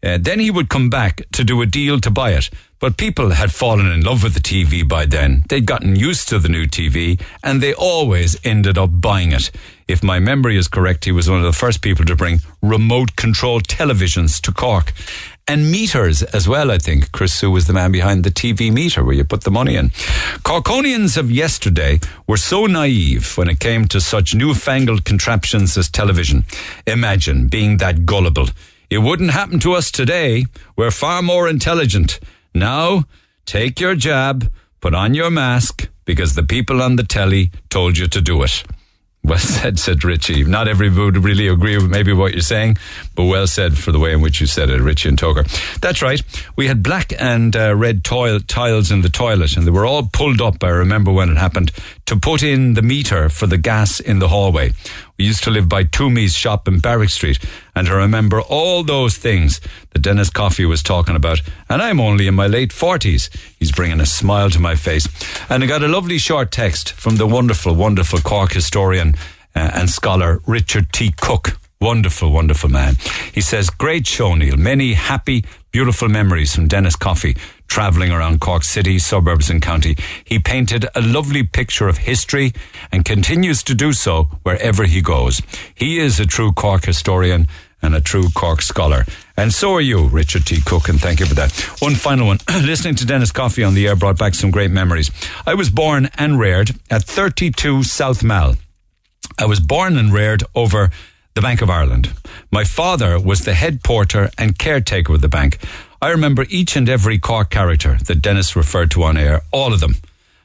Uh, 0.02 0.18
then 0.20 0.40
he 0.40 0.50
would 0.50 0.68
come 0.68 0.90
back 0.90 1.22
to 1.32 1.44
do 1.44 1.62
a 1.62 1.66
deal 1.66 2.00
to 2.00 2.10
buy 2.10 2.32
it. 2.32 2.50
But 2.80 2.96
people 2.96 3.30
had 3.30 3.52
fallen 3.52 3.86
in 3.86 4.00
love 4.00 4.24
with 4.24 4.34
the 4.34 4.40
TV 4.40 4.86
by 4.86 5.06
then. 5.06 5.44
They'd 5.48 5.66
gotten 5.66 5.94
used 5.94 6.28
to 6.30 6.40
the 6.40 6.48
new 6.48 6.66
TV 6.66 7.20
and 7.44 7.60
they 7.60 7.72
always 7.72 8.36
ended 8.42 8.76
up 8.76 8.90
buying 9.00 9.30
it. 9.30 9.52
If 9.86 10.02
my 10.02 10.18
memory 10.18 10.56
is 10.56 10.66
correct, 10.66 11.04
he 11.04 11.12
was 11.12 11.30
one 11.30 11.38
of 11.38 11.44
the 11.44 11.52
first 11.52 11.80
people 11.80 12.04
to 12.06 12.16
bring 12.16 12.40
remote 12.60 13.14
controlled 13.14 13.68
televisions 13.68 14.40
to 14.40 14.50
Cork. 14.50 14.92
And 15.52 15.70
meters 15.70 16.22
as 16.22 16.48
well, 16.48 16.70
I 16.70 16.78
think. 16.78 17.12
Chris 17.12 17.34
Sue 17.34 17.50
was 17.50 17.66
the 17.66 17.74
man 17.74 17.92
behind 17.92 18.24
the 18.24 18.30
TV 18.30 18.72
meter 18.72 19.04
where 19.04 19.14
you 19.14 19.22
put 19.22 19.44
the 19.44 19.50
money 19.50 19.76
in. 19.76 19.90
Corkonians 20.48 21.18
of 21.18 21.30
yesterday 21.30 22.00
were 22.26 22.38
so 22.38 22.64
naive 22.64 23.36
when 23.36 23.50
it 23.50 23.60
came 23.60 23.86
to 23.88 24.00
such 24.00 24.34
newfangled 24.34 25.04
contraptions 25.04 25.76
as 25.76 25.90
television. 25.90 26.46
Imagine 26.86 27.48
being 27.48 27.76
that 27.76 28.06
gullible. 28.06 28.48
It 28.88 29.00
wouldn't 29.00 29.32
happen 29.32 29.60
to 29.60 29.74
us 29.74 29.90
today. 29.90 30.46
We're 30.74 30.90
far 30.90 31.20
more 31.20 31.50
intelligent. 31.50 32.18
Now, 32.54 33.04
take 33.44 33.78
your 33.78 33.94
jab, 33.94 34.50
put 34.80 34.94
on 34.94 35.12
your 35.12 35.30
mask, 35.30 35.90
because 36.06 36.34
the 36.34 36.44
people 36.44 36.80
on 36.80 36.96
the 36.96 37.04
telly 37.04 37.50
told 37.68 37.98
you 37.98 38.08
to 38.08 38.22
do 38.22 38.42
it. 38.42 38.64
Well 39.24 39.38
said, 39.38 39.78
said 39.78 40.04
Richie. 40.04 40.44
Not 40.44 40.66
everybody 40.66 41.04
would 41.04 41.24
really 41.24 41.46
agree 41.46 41.76
with 41.76 41.88
maybe 41.88 42.12
what 42.12 42.32
you're 42.32 42.40
saying, 42.40 42.76
but 43.14 43.24
well 43.24 43.46
said 43.46 43.78
for 43.78 43.92
the 43.92 43.98
way 44.00 44.12
in 44.12 44.20
which 44.20 44.40
you 44.40 44.46
said 44.46 44.68
it, 44.68 44.80
Richie 44.80 45.08
and 45.10 45.18
Togher. 45.18 45.46
That's 45.80 46.02
right. 46.02 46.20
We 46.56 46.66
had 46.66 46.82
black 46.82 47.12
and 47.18 47.54
uh, 47.54 47.74
red 47.76 48.02
toil- 48.02 48.40
tiles 48.40 48.90
in 48.90 49.02
the 49.02 49.08
toilet, 49.08 49.56
and 49.56 49.64
they 49.66 49.70
were 49.70 49.86
all 49.86 50.08
pulled 50.12 50.40
up, 50.40 50.62
I 50.64 50.70
remember 50.70 51.12
when 51.12 51.30
it 51.30 51.36
happened, 51.36 51.70
to 52.06 52.16
put 52.16 52.42
in 52.42 52.74
the 52.74 52.82
meter 52.82 53.28
for 53.28 53.46
the 53.46 53.58
gas 53.58 54.00
in 54.00 54.18
the 54.18 54.28
hallway. 54.28 54.72
Used 55.22 55.44
to 55.44 55.50
live 55.50 55.68
by 55.68 55.84
Toomey's 55.84 56.34
shop 56.34 56.66
in 56.66 56.80
Barrack 56.80 57.10
Street, 57.10 57.38
and 57.76 57.88
I 57.88 57.92
remember 57.92 58.40
all 58.40 58.82
those 58.82 59.16
things 59.16 59.60
that 59.90 60.00
Dennis 60.02 60.30
Coffey 60.30 60.64
was 60.64 60.82
talking 60.82 61.14
about. 61.14 61.40
And 61.68 61.80
I'm 61.80 62.00
only 62.00 62.26
in 62.26 62.34
my 62.34 62.48
late 62.48 62.70
40s. 62.70 63.30
He's 63.58 63.70
bringing 63.70 64.00
a 64.00 64.06
smile 64.06 64.50
to 64.50 64.58
my 64.58 64.74
face. 64.74 65.06
And 65.48 65.62
I 65.62 65.66
got 65.66 65.84
a 65.84 65.88
lovely 65.88 66.18
short 66.18 66.50
text 66.50 66.92
from 66.92 67.16
the 67.16 67.26
wonderful, 67.26 67.74
wonderful 67.74 68.18
Cork 68.18 68.52
historian 68.52 69.14
uh, 69.54 69.70
and 69.74 69.88
scholar 69.88 70.40
Richard 70.46 70.92
T. 70.92 71.14
Cooke. 71.20 71.56
Wonderful, 71.80 72.30
wonderful 72.30 72.70
man. 72.70 72.96
He 73.32 73.40
says, 73.40 73.70
Great 73.70 74.06
show, 74.06 74.34
Neil. 74.34 74.56
Many 74.56 74.94
happy, 74.94 75.44
beautiful 75.72 76.08
memories 76.08 76.54
from 76.54 76.68
Dennis 76.68 76.96
Coffey 76.96 77.36
travelling 77.72 78.12
around 78.12 78.38
Cork 78.38 78.64
City, 78.64 78.98
suburbs, 78.98 79.48
and 79.48 79.62
county. 79.62 79.96
He 80.26 80.38
painted 80.38 80.84
a 80.94 81.00
lovely 81.00 81.42
picture 81.42 81.88
of 81.88 81.96
history 81.96 82.52
and 82.92 83.02
continues 83.02 83.62
to 83.62 83.74
do 83.74 83.94
so 83.94 84.24
wherever 84.42 84.84
he 84.84 85.00
goes. 85.00 85.40
He 85.74 85.98
is 85.98 86.20
a 86.20 86.26
true 86.26 86.52
Cork 86.52 86.84
historian 86.84 87.48
and 87.80 87.94
a 87.94 88.00
true 88.02 88.28
Cork 88.34 88.60
scholar. 88.60 89.06
And 89.38 89.54
so 89.54 89.72
are 89.72 89.80
you, 89.80 90.08
Richard 90.08 90.44
T. 90.44 90.60
Cooke, 90.60 90.90
and 90.90 91.00
thank 91.00 91.18
you 91.18 91.24
for 91.24 91.34
that. 91.36 91.50
One 91.80 91.94
final 91.94 92.26
one. 92.26 92.40
Listening 92.50 92.94
to 92.96 93.06
Dennis 93.06 93.32
Coffey 93.32 93.64
on 93.64 93.72
the 93.72 93.88
air 93.88 93.96
brought 93.96 94.18
back 94.18 94.34
some 94.34 94.50
great 94.50 94.70
memories. 94.70 95.10
I 95.46 95.54
was 95.54 95.70
born 95.70 96.10
and 96.18 96.38
reared 96.38 96.72
at 96.90 97.04
32 97.04 97.84
South 97.84 98.22
Mall. 98.22 98.56
I 99.38 99.46
was 99.46 99.60
born 99.60 99.96
and 99.96 100.12
reared 100.12 100.44
over 100.54 100.90
the 101.32 101.40
Bank 101.40 101.62
of 101.62 101.70
Ireland. 101.70 102.12
My 102.50 102.64
father 102.64 103.18
was 103.18 103.46
the 103.46 103.54
head 103.54 103.82
porter 103.82 104.28
and 104.36 104.58
caretaker 104.58 105.14
of 105.14 105.22
the 105.22 105.30
bank. 105.30 105.58
I 106.02 106.10
remember 106.10 106.46
each 106.48 106.74
and 106.74 106.88
every 106.88 107.20
Cork 107.20 107.48
character 107.50 107.96
that 108.06 108.20
Dennis 108.20 108.56
referred 108.56 108.90
to 108.90 109.04
on 109.04 109.16
air, 109.16 109.42
all 109.52 109.72
of 109.72 109.78
them. 109.78 109.98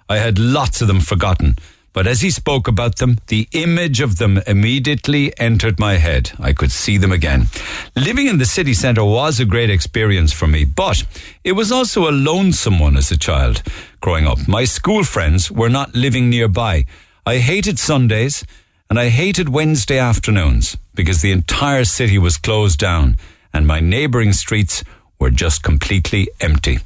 I 0.07 0.17
had 0.17 0.37
lots 0.37 0.83
of 0.83 0.87
them 0.87 0.99
forgotten, 0.99 1.55
but 1.93 2.05
as 2.05 2.21
he 2.21 2.29
spoke 2.29 2.67
about 2.67 2.97
them, 2.97 3.17
the 3.25 3.49
image 3.53 3.99
of 3.99 4.19
them 4.19 4.39
immediately 4.45 5.35
entered 5.39 5.79
my 5.79 5.95
head. 5.95 6.31
I 6.39 6.53
could 6.53 6.71
see 6.71 6.99
them 6.99 7.11
again. 7.11 7.47
Living 7.95 8.27
in 8.27 8.37
the 8.37 8.45
city 8.45 8.75
centre 8.75 9.03
was 9.03 9.39
a 9.39 9.45
great 9.45 9.71
experience 9.71 10.31
for 10.31 10.45
me, 10.45 10.63
but 10.63 11.03
it 11.43 11.53
was 11.53 11.71
also 11.71 12.07
a 12.07 12.13
lonesome 12.13 12.77
one 12.77 12.95
as 12.95 13.09
a 13.09 13.17
child 13.17 13.63
growing 13.99 14.27
up. 14.27 14.47
My 14.47 14.63
school 14.63 15.03
friends 15.03 15.49
were 15.49 15.69
not 15.69 15.95
living 15.95 16.29
nearby. 16.29 16.85
I 17.25 17.39
hated 17.39 17.79
Sundays 17.79 18.45
and 18.91 18.99
I 18.99 19.09
hated 19.09 19.49
Wednesday 19.49 19.97
afternoons 19.97 20.77
because 20.93 21.23
the 21.23 21.31
entire 21.31 21.83
city 21.83 22.19
was 22.19 22.37
closed 22.37 22.77
down 22.77 23.17
and 23.51 23.65
my 23.65 23.79
neighbouring 23.79 24.33
streets 24.33 24.83
were 25.19 25.29
just 25.29 25.63
completely 25.63 26.29
empty. 26.39 26.79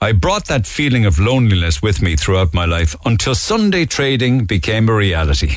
I 0.00 0.12
brought 0.12 0.46
that 0.46 0.66
feeling 0.66 1.06
of 1.06 1.18
loneliness 1.18 1.82
with 1.82 2.02
me 2.02 2.16
throughout 2.16 2.54
my 2.54 2.64
life 2.64 2.94
until 3.04 3.34
Sunday 3.34 3.86
trading 3.86 4.44
became 4.44 4.88
a 4.88 4.94
reality. 4.94 5.56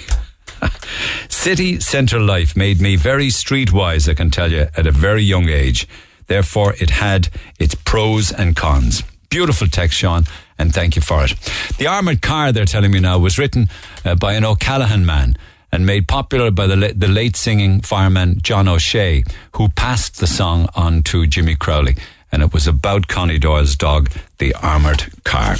City 1.30 1.80
centre 1.80 2.20
life 2.20 2.56
made 2.56 2.80
me 2.80 2.95
very 2.95 3.28
streetwise, 3.28 4.10
I 4.10 4.14
can 4.14 4.32
tell 4.32 4.52
you, 4.52 4.68
at 4.78 4.88
a 4.88 4.91
very 4.91 5.24
young 5.24 5.49
age. 5.49 5.88
Therefore, 6.28 6.76
it 6.80 6.91
had 6.91 7.30
its 7.60 7.76
pros 7.76 8.32
and 8.32 8.56
cons. 8.56 9.03
Beautiful 9.30 9.68
text, 9.68 9.98
Sean, 9.98 10.26
and 10.58 10.74
thank 10.74 10.95
you 10.95 11.02
for 11.02 11.24
it. 11.24 11.34
The 11.78 11.88
armoured 11.88 12.22
car, 12.22 12.52
they're 12.52 12.66
telling 12.66 12.91
me 12.91 12.99
now, 12.99 13.18
was 13.18 13.38
written 13.38 13.70
uh, 14.06 14.16
by 14.16 14.34
an 14.34 14.45
O'Callaghan 14.45 15.06
man 15.06 15.36
and 15.72 15.86
made 15.86 16.08
popular 16.08 16.52
by 16.52 16.68
the, 16.68 16.76
la- 16.76 16.90
the 16.94 17.08
late 17.08 17.36
singing 17.36 17.82
fireman 17.82 18.40
John 18.41 18.68
O'Shea, 18.68 19.24
who 19.53 19.70
passed 19.70 20.20
the 20.20 20.28
song 20.28 20.68
on 20.76 21.02
to 21.03 21.26
Jimmy 21.28 21.56
Crowley. 21.56 21.95
And 22.32 22.41
it 22.41 22.53
was 22.53 22.66
about 22.66 23.08
Connie 23.08 23.38
Doyle's 23.38 23.76
dog, 23.76 24.10
the 24.38 24.53
armoured 24.56 25.12
car. 25.26 25.56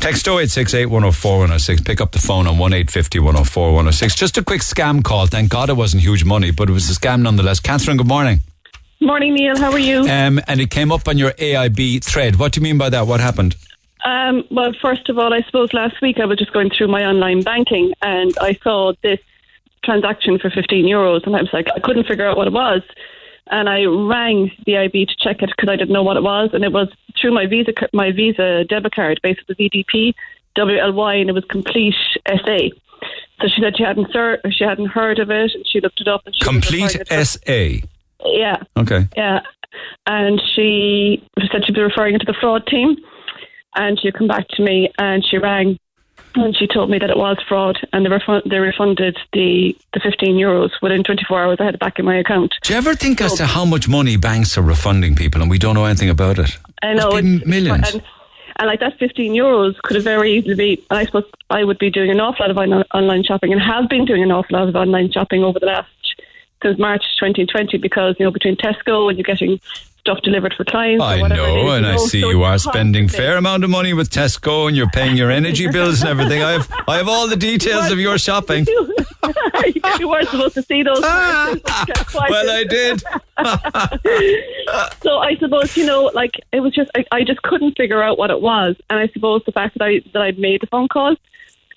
Text 0.00 0.26
0868 0.26 0.86
104 0.86 1.32
106. 1.32 1.82
Pick 1.82 2.00
up 2.00 2.12
the 2.12 2.18
phone 2.18 2.46
on 2.46 2.58
1850 2.58 3.18
104 3.18 3.66
106. 3.66 4.14
Just 4.14 4.38
a 4.38 4.42
quick 4.42 4.62
scam 4.62 5.04
call. 5.04 5.26
Thank 5.26 5.50
God 5.50 5.68
it 5.68 5.74
wasn't 5.74 6.02
huge 6.02 6.24
money, 6.24 6.50
but 6.50 6.70
it 6.70 6.72
was 6.72 6.88
a 6.90 6.94
scam 6.94 7.22
nonetheless. 7.22 7.60
Catherine, 7.60 7.98
good 7.98 8.08
morning. 8.08 8.40
Morning, 9.00 9.34
Neil. 9.34 9.58
How 9.58 9.70
are 9.70 9.78
you? 9.78 10.00
Um, 10.00 10.40
and 10.46 10.60
it 10.60 10.70
came 10.70 10.90
up 10.90 11.08
on 11.08 11.18
your 11.18 11.32
AIB 11.32 12.02
thread. 12.02 12.36
What 12.36 12.52
do 12.52 12.60
you 12.60 12.64
mean 12.64 12.78
by 12.78 12.88
that? 12.88 13.06
What 13.06 13.20
happened? 13.20 13.56
Um, 14.04 14.44
well, 14.50 14.72
first 14.80 15.08
of 15.08 15.18
all, 15.18 15.32
I 15.34 15.42
suppose 15.42 15.72
last 15.72 16.00
week 16.00 16.18
I 16.20 16.26
was 16.26 16.38
just 16.38 16.52
going 16.52 16.70
through 16.70 16.88
my 16.88 17.04
online 17.04 17.42
banking 17.42 17.92
and 18.02 18.32
I 18.40 18.54
saw 18.62 18.92
this 19.02 19.18
transaction 19.84 20.38
for 20.38 20.50
15 20.50 20.86
euros 20.86 21.26
and 21.26 21.36
I 21.36 21.40
was 21.40 21.50
like, 21.52 21.68
I 21.74 21.80
couldn't 21.80 22.06
figure 22.06 22.26
out 22.26 22.36
what 22.36 22.46
it 22.46 22.52
was. 22.52 22.82
And 23.48 23.68
I 23.68 23.84
rang 23.84 24.50
the 24.64 24.78
IB 24.78 25.06
to 25.06 25.16
check 25.18 25.42
it 25.42 25.50
because 25.54 25.68
I 25.68 25.76
didn't 25.76 25.92
know 25.92 26.02
what 26.02 26.16
it 26.16 26.22
was. 26.22 26.50
And 26.52 26.64
it 26.64 26.72
was 26.72 26.88
through 27.20 27.32
my 27.32 27.46
Visa 27.46 27.72
my 27.92 28.10
Visa 28.10 28.64
debit 28.64 28.94
card, 28.94 29.20
basically 29.22 29.54
VDP, 29.54 30.14
WLY, 30.56 31.20
and 31.20 31.28
it 31.28 31.34
was 31.34 31.44
Complete 31.44 31.94
SA. 32.26 32.58
So 33.40 33.48
she 33.48 33.60
said 33.60 33.76
she 33.76 33.82
hadn't 33.82 34.10
ser- 34.12 34.40
she 34.50 34.64
hadn't 34.64 34.86
heard 34.86 35.18
of 35.18 35.30
it. 35.30 35.50
And 35.54 35.66
she 35.66 35.80
looked 35.80 36.00
it 36.00 36.08
up. 36.08 36.22
And 36.24 36.34
she 36.34 36.44
Complete 36.44 37.02
SA. 37.08 37.86
Yeah. 38.24 38.62
Okay. 38.76 39.08
Yeah. 39.16 39.40
And 40.06 40.40
she 40.54 41.22
said 41.50 41.66
she'd 41.66 41.74
be 41.74 41.82
referring 41.82 42.14
it 42.14 42.20
to 42.20 42.26
the 42.26 42.38
fraud 42.40 42.66
team. 42.66 42.96
And 43.76 44.00
she 44.00 44.10
come 44.12 44.28
back 44.28 44.48
to 44.48 44.62
me 44.62 44.90
and 44.98 45.24
she 45.26 45.36
rang 45.36 45.78
and 46.36 46.56
she 46.56 46.66
told 46.66 46.90
me 46.90 46.98
that 46.98 47.10
it 47.10 47.16
was 47.16 47.36
fraud 47.48 47.78
and 47.92 48.04
they, 48.04 48.10
they 48.46 48.58
refunded 48.58 49.16
the, 49.32 49.76
the 49.92 50.00
15 50.00 50.36
euros 50.36 50.70
within 50.82 51.04
24 51.04 51.44
hours. 51.44 51.56
I 51.60 51.64
had 51.64 51.74
it 51.74 51.80
back 51.80 51.98
in 51.98 52.04
my 52.04 52.16
account. 52.16 52.54
Do 52.62 52.72
you 52.72 52.78
ever 52.78 52.94
think 52.94 53.20
as 53.20 53.34
to 53.34 53.46
how 53.46 53.64
much 53.64 53.88
money 53.88 54.16
banks 54.16 54.58
are 54.58 54.62
refunding 54.62 55.14
people 55.14 55.40
and 55.40 55.50
we 55.50 55.58
don't 55.58 55.74
know 55.74 55.84
anything 55.84 56.10
about 56.10 56.38
it? 56.38 56.58
I 56.82 56.94
know. 56.94 57.16
It's- 57.16 57.46
millions. 57.46 57.94
And, 57.94 58.02
and 58.56 58.68
like 58.68 58.80
that 58.80 58.98
15 58.98 59.32
euros 59.32 59.76
could 59.82 59.96
have 59.96 60.04
very 60.04 60.32
easily 60.32 60.54
be, 60.54 60.84
and 60.90 60.98
I 60.98 61.04
suppose 61.06 61.24
I 61.50 61.64
would 61.64 61.78
be 61.78 61.90
doing 61.90 62.10
an 62.10 62.20
awful 62.20 62.44
lot 62.44 62.50
of 62.50 62.58
on- 62.58 62.84
online 62.94 63.24
shopping 63.24 63.52
and 63.52 63.60
have 63.60 63.88
been 63.88 64.04
doing 64.04 64.22
an 64.22 64.30
awful 64.30 64.58
lot 64.58 64.68
of 64.68 64.76
online 64.76 65.10
shopping 65.10 65.42
over 65.42 65.58
the 65.58 65.66
last, 65.66 65.88
since 66.62 66.78
March 66.78 67.04
2020 67.18 67.78
because, 67.78 68.16
you 68.18 68.24
know, 68.24 68.30
between 68.30 68.56
Tesco 68.56 69.08
and 69.08 69.18
you're 69.18 69.24
getting 69.24 69.60
stuff 70.04 70.20
delivered 70.22 70.52
for 70.54 70.64
clients. 70.64 71.02
I 71.02 71.26
know, 71.26 71.70
and 71.70 71.86
you 71.86 71.92
I 71.92 71.96
see 71.96 72.20
so 72.20 72.28
you 72.28 72.42
are 72.42 72.58
spending 72.58 73.08
fair 73.08 73.38
amount 73.38 73.64
of 73.64 73.70
money 73.70 73.94
with 73.94 74.10
Tesco, 74.10 74.68
and 74.68 74.76
you're 74.76 74.90
paying 74.90 75.16
your 75.16 75.30
energy 75.30 75.66
bills 75.72 76.02
and 76.02 76.10
everything. 76.10 76.42
I 76.42 76.52
have, 76.52 76.70
I 76.86 76.98
have 76.98 77.08
all 77.08 77.26
the 77.26 77.36
details 77.36 77.90
of 77.90 77.98
your 77.98 78.18
shopping. 78.18 78.66
you 79.98 80.08
weren't 80.08 80.28
supposed 80.30 80.54
to 80.54 80.62
see 80.62 80.82
those. 80.82 81.00
well, 81.00 82.50
I 82.50 82.64
did. 82.68 83.00
so 85.02 85.18
I 85.18 85.36
suppose 85.40 85.74
you 85.74 85.86
know, 85.86 86.10
like 86.14 86.32
it 86.52 86.60
was 86.60 86.74
just 86.74 86.90
I, 86.94 87.04
I 87.10 87.24
just 87.24 87.40
couldn't 87.40 87.74
figure 87.74 88.02
out 88.02 88.18
what 88.18 88.30
it 88.30 88.42
was, 88.42 88.76
and 88.90 88.98
I 88.98 89.08
suppose 89.08 89.42
the 89.46 89.52
fact 89.52 89.78
that 89.78 89.84
I 89.84 90.02
that 90.12 90.20
I'd 90.20 90.38
made 90.38 90.60
the 90.60 90.66
phone 90.66 90.88
call, 90.88 91.16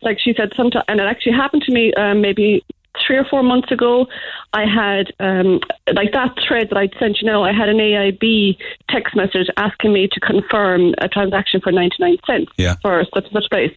like 0.01 0.19
she 0.19 0.33
said, 0.33 0.51
sometime, 0.57 0.83
and 0.89 0.99
it 0.99 1.03
actually 1.03 1.31
happened 1.31 1.61
to 1.63 1.71
me 1.71 1.93
um, 1.93 2.19
maybe 2.19 2.65
three 3.05 3.17
or 3.17 3.25
four 3.25 3.43
months 3.43 3.71
ago. 3.71 4.07
I 4.53 4.65
had 4.65 5.13
um, 5.19 5.59
like 5.93 6.11
that 6.13 6.35
thread 6.47 6.69
that 6.69 6.77
I'd 6.77 6.93
sent. 6.99 7.21
You 7.21 7.27
know, 7.27 7.43
I 7.43 7.53
had 7.53 7.69
an 7.69 7.77
AIB 7.77 8.57
text 8.89 9.15
message 9.15 9.47
asking 9.57 9.93
me 9.93 10.07
to 10.11 10.19
confirm 10.19 10.93
a 10.99 11.07
transaction 11.07 11.61
for 11.61 11.71
ninety 11.71 11.97
nine 11.99 12.17
cents 12.25 12.51
Yeah. 12.57 12.75
for 12.81 13.03
such 13.13 13.25
and 13.25 13.33
such 13.33 13.49
place. 13.49 13.75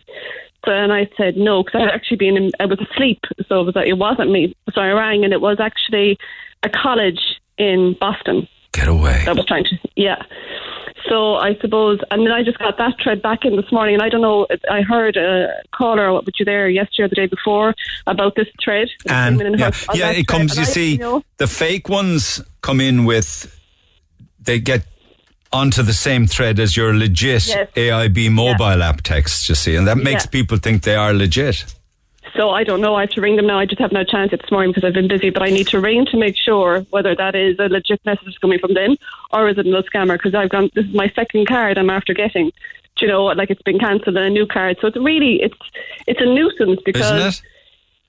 So 0.64 0.72
and 0.72 0.92
I 0.92 1.08
said 1.16 1.36
no 1.36 1.62
because 1.62 1.80
I 1.80 1.84
had 1.84 1.94
actually 1.94 2.18
been 2.18 2.36
in, 2.36 2.50
I 2.60 2.66
was 2.66 2.78
asleep, 2.80 3.20
so 3.48 3.60
it 3.62 3.64
was 3.64 3.74
like, 3.74 3.88
it 3.88 3.96
wasn't 3.98 4.30
me. 4.30 4.54
So 4.74 4.80
I 4.80 4.90
rang 4.90 5.24
and 5.24 5.32
it 5.32 5.40
was 5.40 5.58
actually 5.58 6.18
a 6.62 6.68
college 6.68 7.40
in 7.56 7.96
Boston. 7.98 8.46
Get 8.72 8.88
away. 8.88 9.22
That 9.26 9.36
was 9.36 9.46
trying 9.46 9.64
to 9.64 9.76
yeah. 9.96 10.22
So 11.08 11.34
I 11.36 11.56
suppose, 11.60 11.98
and 12.10 12.24
then 12.24 12.32
I 12.32 12.42
just 12.44 12.58
got 12.58 12.76
that 12.78 12.94
thread 13.02 13.20
back 13.22 13.44
in 13.44 13.56
this 13.56 13.70
morning, 13.72 13.94
and 13.94 14.02
I 14.02 14.08
don't 14.08 14.20
know. 14.20 14.46
I 14.70 14.82
heard 14.82 15.16
a 15.16 15.48
caller 15.74 16.12
with 16.14 16.34
you 16.38 16.44
there 16.44 16.68
yesterday 16.68 17.04
or 17.04 17.08
the 17.08 17.14
day 17.16 17.26
before 17.26 17.74
about 18.06 18.34
this 18.36 18.46
thread. 18.62 18.88
And 19.08 19.40
yeah, 19.58 19.70
her- 19.72 19.96
yeah, 19.96 20.10
it 20.10 20.26
comes. 20.26 20.54
You 20.56 20.62
I- 20.62 20.66
see, 20.66 20.96
know, 20.98 21.22
the 21.38 21.46
fake 21.46 21.88
ones 21.88 22.42
come 22.60 22.80
in 22.80 23.04
with. 23.06 23.56
They 24.42 24.58
get 24.60 24.84
onto 25.52 25.82
the 25.82 25.92
same 25.92 26.26
thread 26.26 26.60
as 26.60 26.76
your 26.76 26.94
legit 26.94 27.46
Yes. 27.48 27.68
AIB 27.74 28.30
mobile 28.30 28.82
app 28.82 29.02
texts, 29.02 29.48
you 29.48 29.54
see, 29.56 29.74
and 29.74 29.86
that 29.88 29.96
makes 29.98 30.24
Yeah. 30.26 30.30
people 30.30 30.58
think 30.58 30.82
they 30.84 30.94
are 30.94 31.12
legit. 31.12 31.64
So 32.36 32.50
I 32.50 32.64
don't 32.64 32.80
know. 32.80 32.94
I 32.94 33.02
have 33.02 33.10
to 33.10 33.20
ring 33.20 33.36
them 33.36 33.46
now. 33.46 33.58
I 33.58 33.66
just 33.66 33.80
have 33.80 33.92
no 33.92 34.04
chance 34.04 34.30
this 34.30 34.50
morning 34.50 34.70
because 34.70 34.84
I've 34.84 34.94
been 34.94 35.08
busy. 35.08 35.30
But 35.30 35.42
I 35.42 35.50
need 35.50 35.66
to 35.68 35.80
ring 35.80 36.06
to 36.06 36.16
make 36.16 36.36
sure 36.36 36.80
whether 36.90 37.14
that 37.14 37.34
is 37.34 37.58
a 37.58 37.68
legit 37.68 38.04
message 38.04 38.38
coming 38.40 38.58
from 38.58 38.74
them 38.74 38.96
or 39.32 39.48
is 39.48 39.58
it 39.58 39.66
a 39.66 39.82
scammer? 39.82 40.14
Because 40.14 40.34
I've 40.34 40.50
gone. 40.50 40.70
This 40.74 40.86
is 40.86 40.94
my 40.94 41.10
second 41.10 41.48
card 41.48 41.78
I'm 41.78 41.90
after 41.90 42.14
getting. 42.14 42.52
Do 42.96 43.06
you 43.06 43.08
know, 43.08 43.24
like 43.24 43.50
it's 43.50 43.62
been 43.62 43.78
cancelled 43.78 44.16
and 44.16 44.26
a 44.26 44.30
new 44.30 44.46
card. 44.46 44.78
So 44.80 44.88
it's 44.88 44.96
really 44.96 45.42
it's 45.42 45.56
it's 46.06 46.20
a 46.20 46.26
nuisance 46.26 46.80
because 46.84 47.42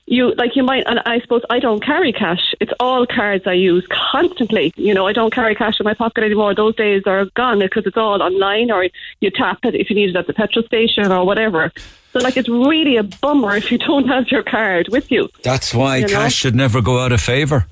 you 0.05 0.33
like 0.35 0.55
you 0.55 0.63
might 0.63 0.83
and 0.87 0.99
I 1.05 1.19
suppose 1.21 1.41
I 1.49 1.59
don't 1.59 1.83
carry 1.83 2.11
cash. 2.11 2.53
It's 2.59 2.73
all 2.79 3.07
cards 3.07 3.47
I 3.47 3.53
use 3.53 3.87
constantly. 4.11 4.73
You 4.75 4.93
know, 4.93 5.07
I 5.07 5.13
don't 5.13 5.33
carry 5.33 5.55
cash 5.55 5.79
in 5.79 5.85
my 5.85 5.93
pocket 5.93 6.23
anymore. 6.23 6.53
Those 6.53 6.75
days 6.75 7.03
are 7.05 7.25
gone 7.25 7.59
because 7.59 7.85
it's 7.85 7.97
all 7.97 8.21
online 8.21 8.71
or 8.71 8.87
you 9.19 9.31
tap 9.31 9.59
it 9.63 9.73
if 9.73 9.89
you 9.89 9.95
need 9.95 10.09
it 10.09 10.15
at 10.15 10.27
the 10.27 10.33
petrol 10.33 10.65
station 10.65 11.11
or 11.11 11.25
whatever. 11.25 11.71
So 12.13 12.19
like 12.19 12.35
it's 12.37 12.49
really 12.49 12.97
a 12.97 13.03
bummer 13.03 13.55
if 13.55 13.71
you 13.71 13.77
don't 13.77 14.07
have 14.07 14.27
your 14.27 14.43
card 14.43 14.87
with 14.89 15.11
you. 15.11 15.29
That's 15.43 15.73
why 15.73 15.97
You 15.97 16.07
know? 16.07 16.13
cash 16.13 16.35
should 16.35 16.55
never 16.55 16.81
go 16.81 16.99
out 16.99 17.11
of 17.11 17.21
favour. 17.21 17.67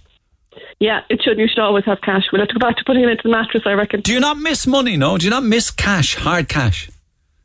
Yeah, 0.80 1.02
it 1.10 1.22
should. 1.22 1.38
You 1.38 1.48
should 1.48 1.60
always 1.60 1.84
have 1.86 2.00
cash. 2.02 2.24
We'll 2.32 2.42
have 2.42 2.48
to 2.50 2.54
go 2.54 2.66
back 2.66 2.78
to 2.78 2.84
putting 2.86 3.04
it 3.04 3.10
into 3.10 3.24
the 3.24 3.30
mattress, 3.30 3.64
I 3.66 3.74
reckon. 3.74 4.00
Do 4.02 4.14
you 4.14 4.20
not 4.22 4.38
miss 4.38 4.66
money? 4.66 4.96
No. 4.96 5.18
Do 5.18 5.26
you 5.26 5.30
not 5.30 5.44
miss 5.44 5.72
cash, 5.72 6.16
hard 6.16 6.48
cash? 6.48 6.90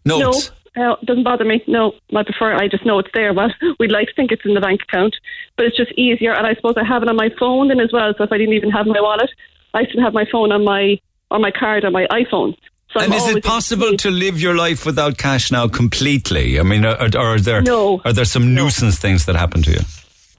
Notes. 0.04 0.52
No, 0.76 0.92
uh, 0.92 0.96
it 1.02 1.06
doesn't 1.06 1.24
bother 1.24 1.44
me. 1.44 1.62
No, 1.66 1.94
I 2.14 2.22
prefer. 2.22 2.54
I 2.54 2.68
just 2.68 2.86
know 2.86 3.00
it's 3.00 3.10
there. 3.12 3.32
Well, 3.32 3.52
we'd 3.80 3.90
like 3.90 4.06
to 4.08 4.14
think 4.14 4.30
it's 4.30 4.44
in 4.44 4.54
the 4.54 4.60
bank 4.60 4.82
account, 4.82 5.16
but 5.56 5.66
it's 5.66 5.76
just 5.76 5.90
easier. 5.92 6.32
And 6.32 6.46
I 6.46 6.54
suppose 6.54 6.74
I 6.76 6.84
have 6.84 7.02
it 7.02 7.08
on 7.08 7.16
my 7.16 7.30
phone 7.38 7.68
then 7.68 7.80
as 7.80 7.90
well. 7.92 8.14
So 8.16 8.22
if 8.24 8.30
I 8.30 8.38
didn't 8.38 8.54
even 8.54 8.70
have 8.70 8.86
my 8.86 9.00
wallet, 9.00 9.30
I 9.72 9.84
still 9.86 10.02
have 10.02 10.14
my 10.14 10.26
phone 10.30 10.52
on 10.52 10.64
my 10.64 11.00
on 11.30 11.40
my 11.40 11.50
card 11.50 11.84
on 11.84 11.92
my 11.92 12.06
iPhone. 12.12 12.56
So 12.94 13.00
and 13.00 13.12
I'm 13.12 13.18
is 13.18 13.36
it 13.36 13.42
possible 13.44 13.96
to 13.96 14.10
live 14.10 14.40
your 14.40 14.54
life 14.54 14.86
without 14.86 15.18
cash 15.18 15.50
now 15.50 15.66
completely? 15.66 16.60
I 16.60 16.62
mean, 16.62 16.84
are, 16.84 17.10
are, 17.16 17.40
there 17.40 17.60
No. 17.60 18.00
are 18.04 18.12
there 18.12 18.24
some 18.24 18.54
nuisance 18.54 19.00
things 19.00 19.26
that 19.26 19.34
happen 19.34 19.62
to 19.64 19.72
you? 19.72 19.80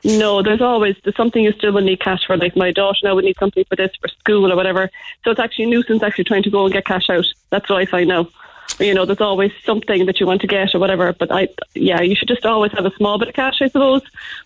No, 0.06 0.42
there's 0.42 0.62
always 0.62 0.96
there's 1.04 1.18
something 1.18 1.44
you 1.44 1.52
still 1.52 1.74
will 1.74 1.82
need 1.82 2.00
cash 2.00 2.26
for. 2.26 2.38
Like 2.38 2.56
my 2.56 2.72
daughter 2.72 3.00
now 3.04 3.14
would 3.16 3.26
need 3.26 3.38
something 3.38 3.66
for 3.66 3.76
this 3.76 3.92
for 4.00 4.08
school 4.08 4.54
or 4.54 4.56
whatever. 4.56 4.90
So 5.26 5.32
it's 5.32 5.40
actually 5.40 5.66
a 5.66 5.68
nuisance 5.68 6.02
actually 6.02 6.24
trying 6.24 6.44
to 6.44 6.50
go 6.50 6.64
and 6.64 6.72
get 6.74 6.86
cash 6.86 7.10
out. 7.10 7.26
That's 7.50 7.68
what 7.70 7.80
I 7.80 7.86
find 7.86 8.08
now. 8.08 8.30
You 8.80 8.94
know, 8.94 9.06
there's 9.06 9.22
always 9.22 9.52
something 9.66 10.06
that 10.06 10.22
you 10.22 10.26
want 10.26 10.42
to 10.42 10.48
get 10.48 10.74
or 10.74 10.80
whatever. 10.80 11.12
But 11.12 11.32
I, 11.32 11.50
yeah, 11.74 12.02
you 12.02 12.16
should 12.16 12.28
just 12.30 12.46
always 12.46 12.72
have 12.72 12.86
a 12.86 12.96
small 12.96 13.18
bit 13.20 13.28
of 13.30 13.34
cash, 13.34 13.62
I 13.62 13.68
suppose. 13.68 14.02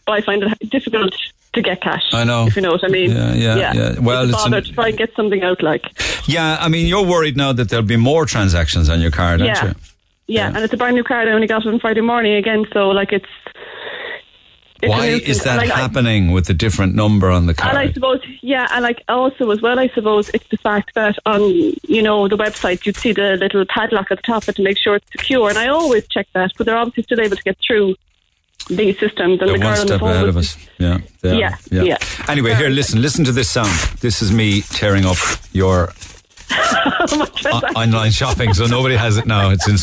But 0.06 0.14
I 0.14 0.22
find 0.22 0.42
it 0.44 0.70
difficult 0.70 1.14
to 1.54 1.62
get 1.62 1.82
cash. 1.82 2.04
I 2.14 2.24
know. 2.24 2.46
If 2.48 2.56
you 2.56 2.62
know 2.62 2.72
what 2.72 2.84
I 2.84 2.88
mean. 2.90 3.12
Yeah, 3.12 3.34
yeah, 3.34 3.74
yeah. 3.74 4.00
Well, 4.00 4.30
it's 4.30 4.44
a 4.44 4.46
an- 4.46 4.64
to 4.64 4.74
try 4.74 4.90
and 4.90 4.98
get 4.98 5.14
something 5.16 5.42
out. 5.44 5.64
Like, 5.64 5.84
Yeah, 6.28 6.58
I 6.60 6.70
mean, 6.70 6.86
you're 6.88 7.06
worried 7.06 7.36
now 7.38 7.54
that 7.54 7.70
there'll 7.70 7.86
be 7.86 7.98
more 7.98 8.26
transactions 8.26 8.88
on 8.90 9.02
your 9.02 9.12
card, 9.12 9.42
aren't 9.42 9.56
yeah, 9.56 9.68
you? 9.70 9.76
yeah, 10.28 10.48
and 10.48 10.58
it's 10.58 10.74
a 10.74 10.78
brand 10.78 10.96
new 10.96 11.04
card. 11.04 11.28
I 11.28 11.32
only 11.32 11.48
got 11.48 11.66
it 11.66 11.74
on 11.74 11.80
Friday 11.80 12.02
morning 12.02 12.36
again. 12.36 12.66
So 12.74 12.90
like, 12.90 13.12
it's. 13.12 13.26
it's 14.82 14.90
Why 14.90 15.08
is 15.08 15.44
that 15.44 15.58
Like, 15.58 15.72
I- 15.72 15.76
happening 15.80 16.32
with 16.32 16.46
the 16.46 16.54
different 16.54 16.94
number 16.96 17.30
on 17.32 17.48
the 17.48 17.54
card? 17.56 17.76
And 17.76 17.78
I 17.90 17.92
suppose, 17.92 18.22
yeah, 18.42 18.68
and 18.72 18.84
like 18.84 19.04
also 19.10 19.50
as 19.52 19.60
well, 19.62 19.80
I 19.80 19.90
suppose 19.90 20.30
it's 20.30 20.48
the 20.50 20.58
fact 20.58 20.94
that 20.96 21.18
on 21.26 21.42
you 21.88 22.02
know 22.04 22.28
the 22.28 22.38
website 22.38 22.86
you'd 22.86 22.96
see 22.96 23.12
the 23.12 23.38
little 23.38 23.66
padlock 23.66 24.08
at 24.12 24.18
the 24.20 24.22
top 24.24 24.44
of 24.44 24.50
it 24.50 24.56
to 24.58 24.62
make 24.64 24.78
sure 24.78 24.96
it's 24.96 25.12
secure, 25.12 25.50
and 25.50 25.58
I 25.58 25.68
always 25.68 26.08
check 26.08 26.28
that, 26.34 26.52
but 26.58 26.66
they're 26.66 26.78
obviously 26.78 27.04
still 27.04 27.20
able 27.22 27.36
to 27.36 27.44
get 27.44 27.58
through 27.66 27.96
these 28.68 28.98
systems. 29.00 29.40
And 29.42 29.50
They're 29.50 29.58
the 29.58 29.60
girl 29.60 29.70
one 29.72 29.80
on 29.80 29.88
the 29.88 29.94
step 29.98 30.02
ahead 30.02 30.28
of 30.30 30.38
us. 30.38 30.58
Yeah, 30.78 30.98
they 31.22 31.44
are. 31.44 31.58
Yeah, 31.72 31.84
yeah. 31.84 31.98
Anyway, 32.28 32.54
here, 32.56 32.70
listen, 32.70 33.02
listen 33.02 33.26
to 33.26 33.32
this 33.32 33.50
sound. 33.50 33.72
This 34.02 34.22
is 34.22 34.32
me 34.32 34.62
tearing 34.62 35.06
up 35.06 35.18
your 35.52 35.92
o- 36.52 37.62
online 37.76 38.12
shopping, 38.12 38.54
so 38.54 38.66
nobody 38.66 38.96
has 38.96 39.18
it 39.18 39.26
now. 39.26 39.50
It's 39.52 39.68
in 39.68 39.76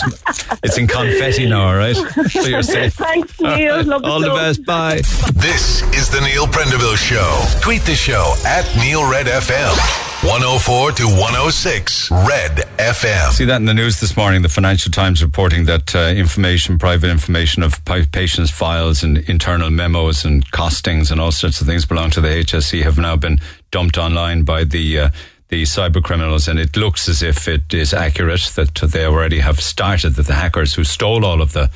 it's 0.62 0.78
in 0.78 0.86
confetti 0.86 1.47
now. 1.48 1.69
All 1.69 1.77
right, 1.77 1.97
so 2.31 2.43
you're 2.43 2.62
safe. 2.62 2.94
Thanks, 2.94 3.40
Neil. 3.40 3.82
Love 3.85 4.05
All 4.05 4.20
the 4.20 4.27
show. 4.28 4.35
best. 4.36 4.65
Bye. 4.65 4.97
This 5.35 5.82
is 5.94 6.09
the 6.11 6.20
Neil 6.20 6.47
Prendeville 6.47 6.97
Show. 6.97 7.44
Tweet 7.61 7.82
the 7.82 7.94
show 7.94 8.35
at 8.47 8.65
Neil 8.77 9.09
Red 9.11 9.27
FM. 9.27 10.15
104 10.22 10.93
to 10.93 11.05
106 11.05 12.10
Red 12.10 12.56
FM. 12.78 13.30
See 13.32 13.44
that 13.44 13.56
in 13.56 13.66
the 13.66 13.74
news 13.74 14.01
this 14.01 14.16
morning. 14.16 14.40
The 14.40 14.48
Financial 14.48 14.90
Times 14.90 15.22
reporting 15.22 15.66
that 15.66 15.94
uh, 15.94 16.09
information, 16.16 16.78
private 16.78 17.10
information 17.10 17.62
of 17.62 17.84
pa- 17.84 18.06
patients' 18.10 18.51
files 18.51 19.02
and 19.02 19.18
internal 19.28 19.68
memos 19.70 20.24
and 20.24 20.51
costings 20.52 21.12
and 21.12 21.20
all 21.20 21.32
sorts 21.32 21.60
of 21.60 21.66
things 21.66 21.84
belong 21.84 22.10
to 22.10 22.22
the 22.22 22.28
HSE 22.28 22.82
have 22.82 22.98
now 22.98 23.14
been 23.16 23.38
dumped 23.70 23.98
online 23.98 24.43
by 24.43 24.64
the 24.64 24.98
uh, 25.01 25.10
the 25.48 25.62
cyber 25.62 26.02
criminals, 26.02 26.48
and 26.48 26.59
it 26.59 26.76
looks 26.76 27.09
as 27.09 27.22
if 27.22 27.47
it 27.47 27.72
is 27.72 27.94
accurate 27.94 28.51
that 28.56 28.74
they 28.74 29.05
already 29.05 29.40
have 29.40 29.60
started. 29.60 30.14
That 30.14 30.26
the 30.26 30.34
hackers 30.34 30.74
who 30.74 30.82
stole 30.82 31.24
all 31.24 31.40
of 31.43 31.52
the 31.52 31.70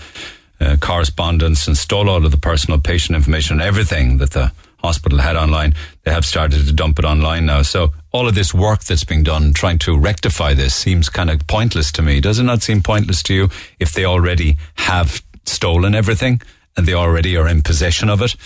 uh, 0.61 0.77
correspondence 0.81 1.69
and 1.69 1.77
stole 1.77 2.09
all 2.09 2.25
of 2.25 2.33
the 2.33 2.39
personal 2.39 2.81
patient 2.81 3.17
information 3.17 3.61
everything 3.61 4.19
that 4.19 4.31
the 4.33 4.51
hospital 4.83 5.19
had 5.19 5.37
online, 5.37 5.75
they 6.05 6.11
have 6.11 6.25
started 6.25 6.67
to 6.67 6.73
dump 6.73 6.99
it 6.99 7.05
online 7.05 7.47
now. 7.47 7.63
So 7.63 7.93
all 8.13 8.29
of 8.29 8.35
this 8.35 8.53
work 8.55 8.85
that's 8.85 9.05
being 9.05 9.23
done 9.23 9.53
trying 9.53 9.79
to 9.81 9.99
rectify 9.99 10.55
this 10.55 10.75
seems 10.75 11.09
kind 11.09 11.31
of 11.31 11.47
pointless 11.47 11.93
to 11.93 12.03
me. 12.03 12.21
Does 12.21 12.39
it 12.39 12.45
not 12.45 12.63
seem 12.63 12.83
pointless 12.83 13.23
to 13.25 13.35
you 13.35 13.49
if 13.79 13.93
they 13.93 14.05
already 14.05 14.57
have 14.77 15.23
stolen 15.47 15.95
everything 15.95 16.41
and 16.77 16.87
they 16.87 16.95
already 16.95 17.37
are 17.37 17.49
in 17.49 17.63
possession 17.63 18.09
of 18.09 18.23
it? 18.23 18.37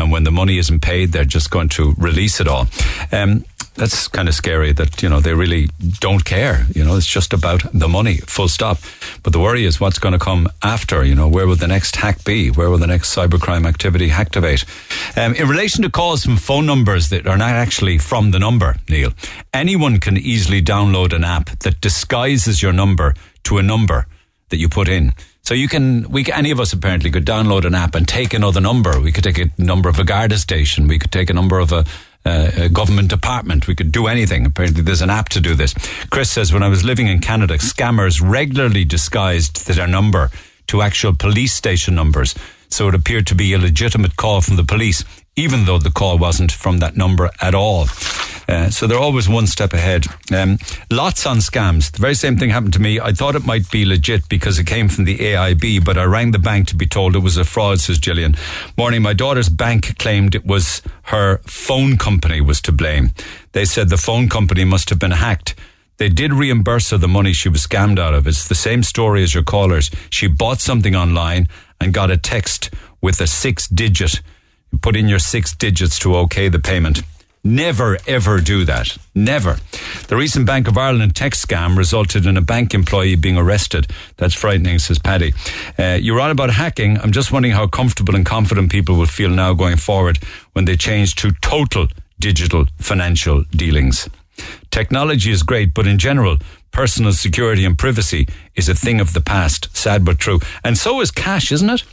And 0.00 0.10
when 0.10 0.24
the 0.24 0.30
money 0.30 0.58
isn't 0.58 0.80
paid, 0.80 1.12
they're 1.12 1.24
just 1.24 1.50
going 1.50 1.68
to 1.70 1.94
release 1.98 2.40
it 2.40 2.48
all. 2.48 2.66
Um, 3.12 3.44
that's 3.74 4.08
kind 4.08 4.28
of 4.28 4.34
scary 4.34 4.72
that, 4.72 5.02
you 5.02 5.08
know, 5.08 5.20
they 5.20 5.32
really 5.32 5.70
don't 6.00 6.24
care. 6.24 6.66
You 6.74 6.84
know, 6.84 6.96
it's 6.96 7.06
just 7.06 7.32
about 7.32 7.62
the 7.72 7.88
money, 7.88 8.16
full 8.16 8.48
stop. 8.48 8.78
But 9.22 9.32
the 9.32 9.38
worry 9.38 9.64
is 9.64 9.80
what's 9.80 9.98
going 9.98 10.12
to 10.12 10.18
come 10.18 10.48
after, 10.62 11.04
you 11.04 11.14
know, 11.14 11.28
where 11.28 11.46
will 11.46 11.56
the 11.56 11.68
next 11.68 11.96
hack 11.96 12.24
be? 12.24 12.50
Where 12.50 12.68
will 12.68 12.78
the 12.78 12.86
next 12.86 13.14
cybercrime 13.14 13.66
activity 13.66 14.10
activate? 14.10 14.64
Um, 15.16 15.34
in 15.34 15.48
relation 15.48 15.82
to 15.84 15.90
calls 15.90 16.24
from 16.24 16.36
phone 16.36 16.66
numbers 16.66 17.08
that 17.10 17.26
are 17.26 17.38
not 17.38 17.50
actually 17.50 17.98
from 17.98 18.32
the 18.32 18.38
number, 18.38 18.76
Neil, 18.88 19.12
anyone 19.54 20.00
can 20.00 20.18
easily 20.18 20.60
download 20.60 21.14
an 21.14 21.24
app 21.24 21.58
that 21.60 21.80
disguises 21.80 22.62
your 22.62 22.72
number 22.72 23.14
to 23.44 23.58
a 23.58 23.62
number 23.62 24.06
that 24.50 24.58
you 24.58 24.68
put 24.68 24.88
in. 24.88 25.14
So 25.42 25.54
you 25.54 25.68
can, 25.68 26.08
we, 26.10 26.30
any 26.32 26.50
of 26.50 26.60
us 26.60 26.72
apparently 26.72 27.10
could 27.10 27.26
download 27.26 27.64
an 27.64 27.74
app 27.74 27.94
and 27.94 28.06
take 28.06 28.34
another 28.34 28.60
number. 28.60 29.00
We 29.00 29.10
could 29.12 29.24
take 29.24 29.38
a 29.38 29.50
number 29.58 29.88
of 29.88 29.98
a 29.98 30.04
Garda 30.04 30.38
station. 30.38 30.86
We 30.86 30.98
could 30.98 31.10
take 31.10 31.30
a 31.30 31.34
number 31.34 31.58
of 31.58 31.72
a, 31.72 31.84
uh, 32.24 32.50
a 32.56 32.68
government 32.68 33.08
department. 33.08 33.66
We 33.66 33.74
could 33.74 33.90
do 33.90 34.06
anything. 34.06 34.46
Apparently 34.46 34.82
there's 34.82 35.02
an 35.02 35.10
app 35.10 35.28
to 35.30 35.40
do 35.40 35.54
this. 35.54 35.74
Chris 36.10 36.30
says, 36.30 36.52
when 36.52 36.62
I 36.62 36.68
was 36.68 36.84
living 36.84 37.08
in 37.08 37.20
Canada, 37.20 37.54
scammers 37.58 38.20
regularly 38.22 38.84
disguised 38.84 39.66
their 39.66 39.86
number 39.86 40.30
to 40.68 40.82
actual 40.82 41.14
police 41.14 41.52
station 41.52 41.94
numbers. 41.94 42.34
So 42.68 42.88
it 42.88 42.94
appeared 42.94 43.26
to 43.28 43.34
be 43.34 43.52
a 43.52 43.58
legitimate 43.58 44.16
call 44.16 44.42
from 44.42 44.56
the 44.56 44.64
police, 44.64 45.04
even 45.36 45.64
though 45.64 45.78
the 45.78 45.90
call 45.90 46.18
wasn't 46.18 46.52
from 46.52 46.78
that 46.78 46.96
number 46.96 47.30
at 47.40 47.54
all. 47.54 47.86
Uh, 48.50 48.68
so 48.68 48.86
they're 48.86 48.98
always 48.98 49.28
one 49.28 49.46
step 49.46 49.72
ahead. 49.72 50.04
Um, 50.32 50.58
lots 50.90 51.24
on 51.24 51.36
scams. 51.36 51.92
The 51.92 52.00
very 52.00 52.16
same 52.16 52.36
thing 52.36 52.50
happened 52.50 52.72
to 52.72 52.80
me. 52.80 52.98
I 52.98 53.12
thought 53.12 53.36
it 53.36 53.46
might 53.46 53.70
be 53.70 53.84
legit 53.84 54.28
because 54.28 54.58
it 54.58 54.66
came 54.66 54.88
from 54.88 55.04
the 55.04 55.18
AIB, 55.18 55.84
but 55.84 55.96
I 55.96 56.02
rang 56.02 56.32
the 56.32 56.40
bank 56.40 56.66
to 56.68 56.76
be 56.76 56.86
told 56.86 57.14
it 57.14 57.20
was 57.20 57.36
a 57.36 57.44
fraud, 57.44 57.78
says 57.78 57.98
Gillian. 57.98 58.34
Morning, 58.76 59.02
my 59.02 59.12
daughter's 59.12 59.48
bank 59.48 59.96
claimed 59.98 60.34
it 60.34 60.44
was 60.44 60.82
her 61.04 61.38
phone 61.46 61.96
company 61.96 62.40
was 62.40 62.60
to 62.62 62.72
blame. 62.72 63.10
They 63.52 63.64
said 63.64 63.88
the 63.88 63.96
phone 63.96 64.28
company 64.28 64.64
must 64.64 64.90
have 64.90 64.98
been 64.98 65.12
hacked. 65.12 65.54
They 65.98 66.08
did 66.08 66.32
reimburse 66.32 66.90
her 66.90 66.96
the 66.96 67.06
money 67.06 67.32
she 67.32 67.48
was 67.48 67.64
scammed 67.64 68.00
out 68.00 68.14
of. 68.14 68.26
It's 68.26 68.48
the 68.48 68.54
same 68.56 68.82
story 68.82 69.22
as 69.22 69.32
your 69.32 69.44
callers. 69.44 69.92
She 70.08 70.26
bought 70.26 70.58
something 70.60 70.96
online 70.96 71.46
and 71.80 71.94
got 71.94 72.10
a 72.10 72.16
text 72.16 72.70
with 73.00 73.20
a 73.20 73.28
six 73.28 73.68
digit. 73.68 74.22
Put 74.82 74.96
in 74.96 75.08
your 75.08 75.18
six 75.18 75.54
digits 75.54 75.98
to 76.00 76.16
okay 76.16 76.48
the 76.48 76.58
payment. 76.58 77.02
Never 77.42 77.96
ever 78.06 78.40
do 78.40 78.66
that. 78.66 78.98
Never. 79.14 79.56
The 80.08 80.16
recent 80.16 80.46
Bank 80.46 80.68
of 80.68 80.76
Ireland 80.76 81.16
text 81.16 81.46
scam 81.46 81.76
resulted 81.76 82.26
in 82.26 82.36
a 82.36 82.42
bank 82.42 82.74
employee 82.74 83.16
being 83.16 83.38
arrested. 83.38 83.86
That's 84.18 84.34
frightening, 84.34 84.78
says 84.78 84.98
Paddy. 84.98 85.32
Uh, 85.78 85.98
you're 86.00 86.20
on 86.20 86.30
about 86.30 86.50
hacking. 86.50 86.98
I'm 86.98 87.12
just 87.12 87.32
wondering 87.32 87.54
how 87.54 87.66
comfortable 87.66 88.14
and 88.14 88.26
confident 88.26 88.70
people 88.70 88.96
will 88.96 89.06
feel 89.06 89.30
now 89.30 89.54
going 89.54 89.78
forward 89.78 90.18
when 90.52 90.66
they 90.66 90.76
change 90.76 91.14
to 91.16 91.32
total 91.40 91.88
digital 92.18 92.66
financial 92.78 93.44
dealings. 93.50 94.06
Technology 94.70 95.30
is 95.30 95.42
great, 95.42 95.72
but 95.72 95.86
in 95.86 95.96
general, 95.98 96.36
personal 96.72 97.12
security 97.12 97.64
and 97.64 97.78
privacy 97.78 98.28
is 98.54 98.68
a 98.68 98.74
thing 98.74 99.00
of 99.00 99.14
the 99.14 99.20
past. 99.20 99.74
Sad 99.74 100.04
but 100.04 100.18
true. 100.18 100.40
And 100.62 100.76
so 100.76 101.00
is 101.00 101.10
cash, 101.10 101.50
isn't 101.52 101.70
it? 101.70 101.84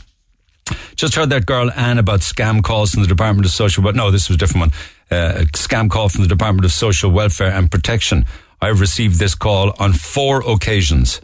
Just 0.96 1.14
heard 1.14 1.30
that 1.30 1.46
girl 1.46 1.70
Anne 1.76 1.98
about 1.98 2.20
scam 2.20 2.62
calls 2.62 2.92
from 2.92 3.02
the 3.02 3.08
Department 3.08 3.46
of 3.46 3.52
Social. 3.52 3.82
But 3.82 3.94
no, 3.94 4.10
this 4.10 4.28
was 4.28 4.36
a 4.36 4.38
different 4.38 4.60
one. 4.60 4.70
Uh, 5.10 5.44
scam 5.52 5.90
call 5.90 6.08
from 6.08 6.22
the 6.22 6.28
Department 6.28 6.64
of 6.64 6.72
Social 6.72 7.10
Welfare 7.10 7.50
and 7.52 7.70
Protection. 7.70 8.24
I've 8.60 8.80
received 8.80 9.18
this 9.18 9.34
call 9.34 9.74
on 9.78 9.92
four 9.92 10.42
occasions. 10.48 11.20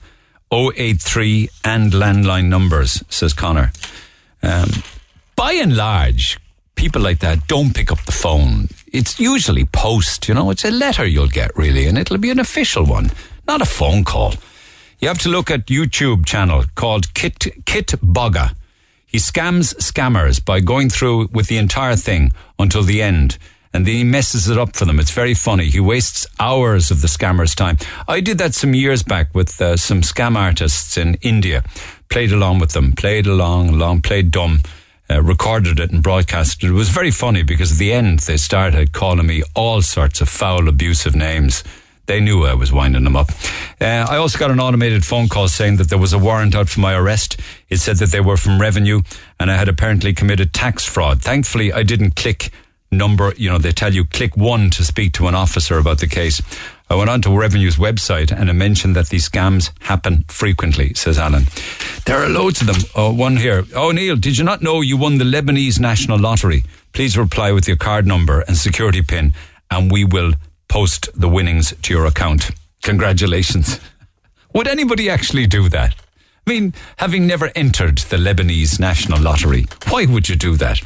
083 0.52 1.48
and 1.64 1.92
landline 1.92 2.46
numbers, 2.46 3.02
says 3.08 3.32
Connor. 3.32 3.72
Um, 4.42 4.70
by 5.34 5.52
and 5.54 5.76
large, 5.76 6.38
people 6.76 7.02
like 7.02 7.18
that 7.20 7.48
don't 7.48 7.74
pick 7.74 7.90
up 7.90 8.04
the 8.04 8.12
phone. 8.12 8.68
It's 8.92 9.18
usually 9.18 9.64
post, 9.64 10.28
you 10.28 10.34
know, 10.34 10.50
it's 10.50 10.64
a 10.64 10.70
letter 10.70 11.04
you'll 11.04 11.28
get 11.28 11.56
really, 11.56 11.86
and 11.86 11.98
it'll 11.98 12.18
be 12.18 12.30
an 12.30 12.38
official 12.38 12.84
one. 12.84 13.10
not 13.46 13.60
a 13.60 13.66
phone 13.66 14.04
call. 14.04 14.34
You 15.00 15.08
have 15.08 15.18
to 15.18 15.28
look 15.28 15.50
at 15.50 15.66
YouTube 15.66 16.24
channel 16.24 16.64
called 16.76 17.12
Kit 17.14 17.38
Kit 17.66 17.88
Bogga. 18.00 18.54
He 19.14 19.20
scams 19.20 19.76
scammers 19.76 20.44
by 20.44 20.58
going 20.58 20.90
through 20.90 21.28
with 21.28 21.46
the 21.46 21.56
entire 21.56 21.94
thing 21.94 22.32
until 22.58 22.82
the 22.82 23.00
end. 23.00 23.38
And 23.72 23.86
then 23.86 23.94
he 23.94 24.02
messes 24.02 24.48
it 24.48 24.58
up 24.58 24.74
for 24.74 24.86
them. 24.86 24.98
It's 24.98 25.12
very 25.12 25.34
funny. 25.34 25.66
He 25.66 25.78
wastes 25.78 26.26
hours 26.40 26.90
of 26.90 27.00
the 27.00 27.06
scammer's 27.06 27.54
time. 27.54 27.78
I 28.08 28.18
did 28.18 28.38
that 28.38 28.54
some 28.54 28.74
years 28.74 29.04
back 29.04 29.32
with 29.32 29.60
uh, 29.60 29.76
some 29.76 30.00
scam 30.00 30.34
artists 30.34 30.96
in 30.96 31.14
India. 31.22 31.62
Played 32.08 32.32
along 32.32 32.58
with 32.58 32.72
them, 32.72 32.90
played 32.90 33.28
along, 33.28 33.68
along, 33.68 34.02
played 34.02 34.32
dumb, 34.32 34.62
uh, 35.08 35.22
recorded 35.22 35.78
it 35.78 35.92
and 35.92 36.02
broadcasted 36.02 36.64
it. 36.64 36.70
It 36.70 36.72
was 36.72 36.88
very 36.88 37.12
funny 37.12 37.44
because 37.44 37.70
at 37.70 37.78
the 37.78 37.92
end 37.92 38.18
they 38.18 38.36
started 38.36 38.90
calling 38.90 39.28
me 39.28 39.44
all 39.54 39.80
sorts 39.80 40.22
of 40.22 40.28
foul, 40.28 40.66
abusive 40.66 41.14
names. 41.14 41.62
They 42.06 42.20
knew 42.20 42.44
I 42.44 42.54
was 42.54 42.72
winding 42.72 43.04
them 43.04 43.16
up. 43.16 43.30
Uh, 43.80 44.06
I 44.08 44.16
also 44.16 44.38
got 44.38 44.50
an 44.50 44.60
automated 44.60 45.04
phone 45.04 45.28
call 45.28 45.48
saying 45.48 45.76
that 45.76 45.88
there 45.88 45.98
was 45.98 46.12
a 46.12 46.18
warrant 46.18 46.54
out 46.54 46.68
for 46.68 46.80
my 46.80 46.94
arrest. 46.94 47.40
It 47.68 47.78
said 47.78 47.96
that 47.96 48.10
they 48.10 48.20
were 48.20 48.36
from 48.36 48.60
revenue 48.60 49.00
and 49.40 49.50
I 49.50 49.56
had 49.56 49.68
apparently 49.68 50.12
committed 50.12 50.52
tax 50.52 50.84
fraud. 50.84 51.22
Thankfully, 51.22 51.72
I 51.72 51.82
didn't 51.82 52.16
click 52.16 52.50
number, 52.90 53.32
you 53.36 53.50
know, 53.50 53.58
they 53.58 53.72
tell 53.72 53.92
you 53.92 54.04
click 54.04 54.36
one 54.36 54.70
to 54.70 54.84
speak 54.84 55.12
to 55.14 55.26
an 55.26 55.34
officer 55.34 55.78
about 55.78 55.98
the 55.98 56.06
case. 56.06 56.40
I 56.88 56.94
went 56.94 57.10
on 57.10 57.22
to 57.22 57.36
Revenue's 57.36 57.76
website 57.76 58.30
and 58.30 58.48
I 58.48 58.52
mentioned 58.52 58.94
that 58.96 59.08
these 59.08 59.28
scams 59.28 59.70
happen 59.80 60.24
frequently, 60.28 60.94
says 60.94 61.18
Alan. 61.18 61.44
There 62.06 62.22
are 62.22 62.28
loads 62.28 62.60
of 62.60 62.66
them. 62.66 62.76
Oh, 62.94 63.12
one 63.12 63.36
here. 63.36 63.64
Oh, 63.74 63.90
Neil, 63.90 64.16
did 64.16 64.38
you 64.38 64.44
not 64.44 64.62
know 64.62 64.80
you 64.80 64.96
won 64.96 65.18
the 65.18 65.24
Lebanese 65.24 65.80
National 65.80 66.18
Lottery? 66.18 66.64
Please 66.92 67.18
reply 67.18 67.52
with 67.52 67.66
your 67.66 67.76
card 67.76 68.06
number 68.06 68.40
and 68.40 68.56
security 68.56 69.02
pin 69.02 69.32
and 69.70 69.90
we 69.90 70.04
will 70.04 70.34
post 70.74 71.08
the 71.14 71.28
winnings 71.28 71.72
to 71.82 71.94
your 71.94 72.04
account. 72.04 72.50
Congratulations. 72.82 73.78
Would 74.54 74.66
anybody 74.66 75.08
actually 75.08 75.46
do 75.46 75.68
that? 75.68 75.94
I 76.44 76.50
mean, 76.50 76.74
having 76.96 77.28
never 77.28 77.52
entered 77.54 77.98
the 77.98 78.16
Lebanese 78.16 78.80
National 78.80 79.20
Lottery, 79.20 79.66
why 79.88 80.04
would 80.06 80.28
you 80.28 80.34
do 80.34 80.56
that? 80.56 80.82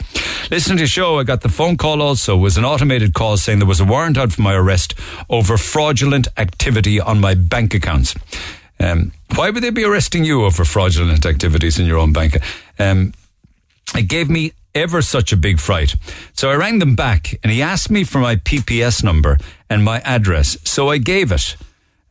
Listen 0.50 0.76
to 0.76 0.82
the 0.82 0.86
show. 0.86 1.18
I 1.18 1.24
got 1.24 1.40
the 1.40 1.48
phone 1.48 1.76
call 1.78 2.00
also. 2.02 2.36
Was 2.36 2.58
an 2.58 2.66
automated 2.66 3.14
call 3.14 3.38
saying 3.38 3.58
there 3.60 3.66
was 3.66 3.80
a 3.80 3.84
warrant 3.84 4.18
out 4.18 4.30
for 4.30 4.42
my 4.42 4.54
arrest 4.54 4.94
over 5.30 5.56
fraudulent 5.56 6.28
activity 6.36 7.00
on 7.00 7.18
my 7.18 7.34
bank 7.34 7.74
accounts. 7.74 8.14
Um, 8.78 9.12
why 9.34 9.50
would 9.50 9.62
they 9.62 9.70
be 9.70 9.84
arresting 9.84 10.24
you 10.24 10.44
over 10.44 10.64
fraudulent 10.64 11.24
activities 11.24 11.78
in 11.78 11.86
your 11.86 11.98
own 11.98 12.12
bank? 12.12 12.36
Um, 12.78 13.14
it 13.96 14.06
gave 14.06 14.28
me 14.28 14.52
ever 14.78 15.02
such 15.02 15.32
a 15.32 15.36
big 15.36 15.58
fright. 15.58 15.96
So 16.32 16.50
I 16.50 16.56
rang 16.56 16.78
them 16.78 16.94
back 16.94 17.38
and 17.42 17.52
he 17.52 17.60
asked 17.62 17.90
me 17.90 18.04
for 18.04 18.18
my 18.18 18.36
PPS 18.36 19.02
number 19.02 19.38
and 19.68 19.84
my 19.84 20.00
address. 20.00 20.56
So 20.64 20.88
I 20.88 20.98
gave 20.98 21.32
it. 21.32 21.56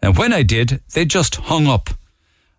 And 0.01 0.17
when 0.17 0.33
I 0.33 0.43
did, 0.43 0.81
they 0.93 1.05
just 1.05 1.35
hung 1.35 1.67
up. 1.67 1.89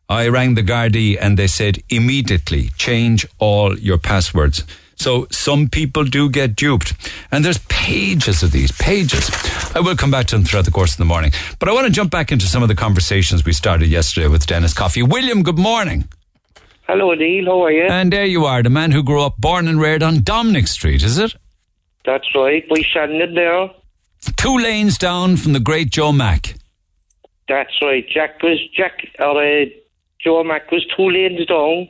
I 0.09 0.29
rang 0.29 0.55
the 0.55 0.63
Gardaí 0.63 1.19
and 1.21 1.39
they 1.39 1.47
said 1.47 1.83
immediately 1.91 2.71
change 2.79 3.27
all 3.39 3.79
your 3.79 3.99
passwords. 3.99 4.65
So 4.97 5.29
some 5.31 5.69
people 5.69 6.05
do 6.05 6.29
get 6.29 6.57
duped. 6.57 6.95
And 7.31 7.45
there's 7.45 7.59
pages 7.69 8.43
of 8.43 8.51
these, 8.51 8.73
pages. 8.73 9.31
I 9.75 9.81
will 9.81 9.95
come 9.95 10.11
back 10.11 10.27
to 10.29 10.37
them 10.37 10.45
throughout 10.45 10.65
the 10.65 10.73
course 10.73 10.93
of 10.93 10.99
the 10.99 11.05
morning. 11.05 11.31
But 11.59 11.69
I 11.69 11.73
want 11.73 11.87
to 11.87 11.93
jump 11.93 12.11
back 12.11 12.33
into 12.33 12.47
some 12.47 12.63
of 12.63 12.69
the 12.69 12.75
conversations 12.75 13.45
we 13.45 13.53
started 13.53 13.89
yesterday 13.89 14.27
with 14.27 14.47
Dennis 14.47 14.75
Coffey. 14.75 15.03
William, 15.03 15.43
good 15.43 15.59
morning. 15.59 16.09
Hello, 16.89 17.13
Neil. 17.13 17.45
How 17.45 17.65
are 17.65 17.71
you? 17.71 17.87
And 17.87 18.11
there 18.11 18.25
you 18.25 18.47
are, 18.47 18.63
the 18.63 18.71
man 18.71 18.93
who 18.93 19.03
grew 19.03 19.21
up, 19.21 19.37
born 19.37 19.69
and 19.69 19.79
reared 19.79 20.03
on 20.03 20.23
Dominic 20.23 20.67
Street, 20.69 21.03
is 21.03 21.19
it? 21.19 21.35
That's 22.07 22.35
right. 22.35 22.65
We 22.71 22.83
Shandon 22.83 23.35
there. 23.35 23.69
Two 24.37 24.57
lanes 24.57 24.97
down 24.97 25.37
from 25.37 25.53
the 25.53 25.61
great 25.61 25.91
Joe 25.91 26.13
Mack. 26.13 26.55
That's 27.47 27.75
right. 27.83 28.09
Jack 28.09 28.43
was 28.43 28.59
Jack 28.75 29.07
or 29.19 29.43
uh, 29.43 29.67
Joe 30.19 30.43
Mack 30.43 30.71
was 30.71 30.87
two 30.97 31.11
lanes 31.11 31.45
down. 31.45 31.89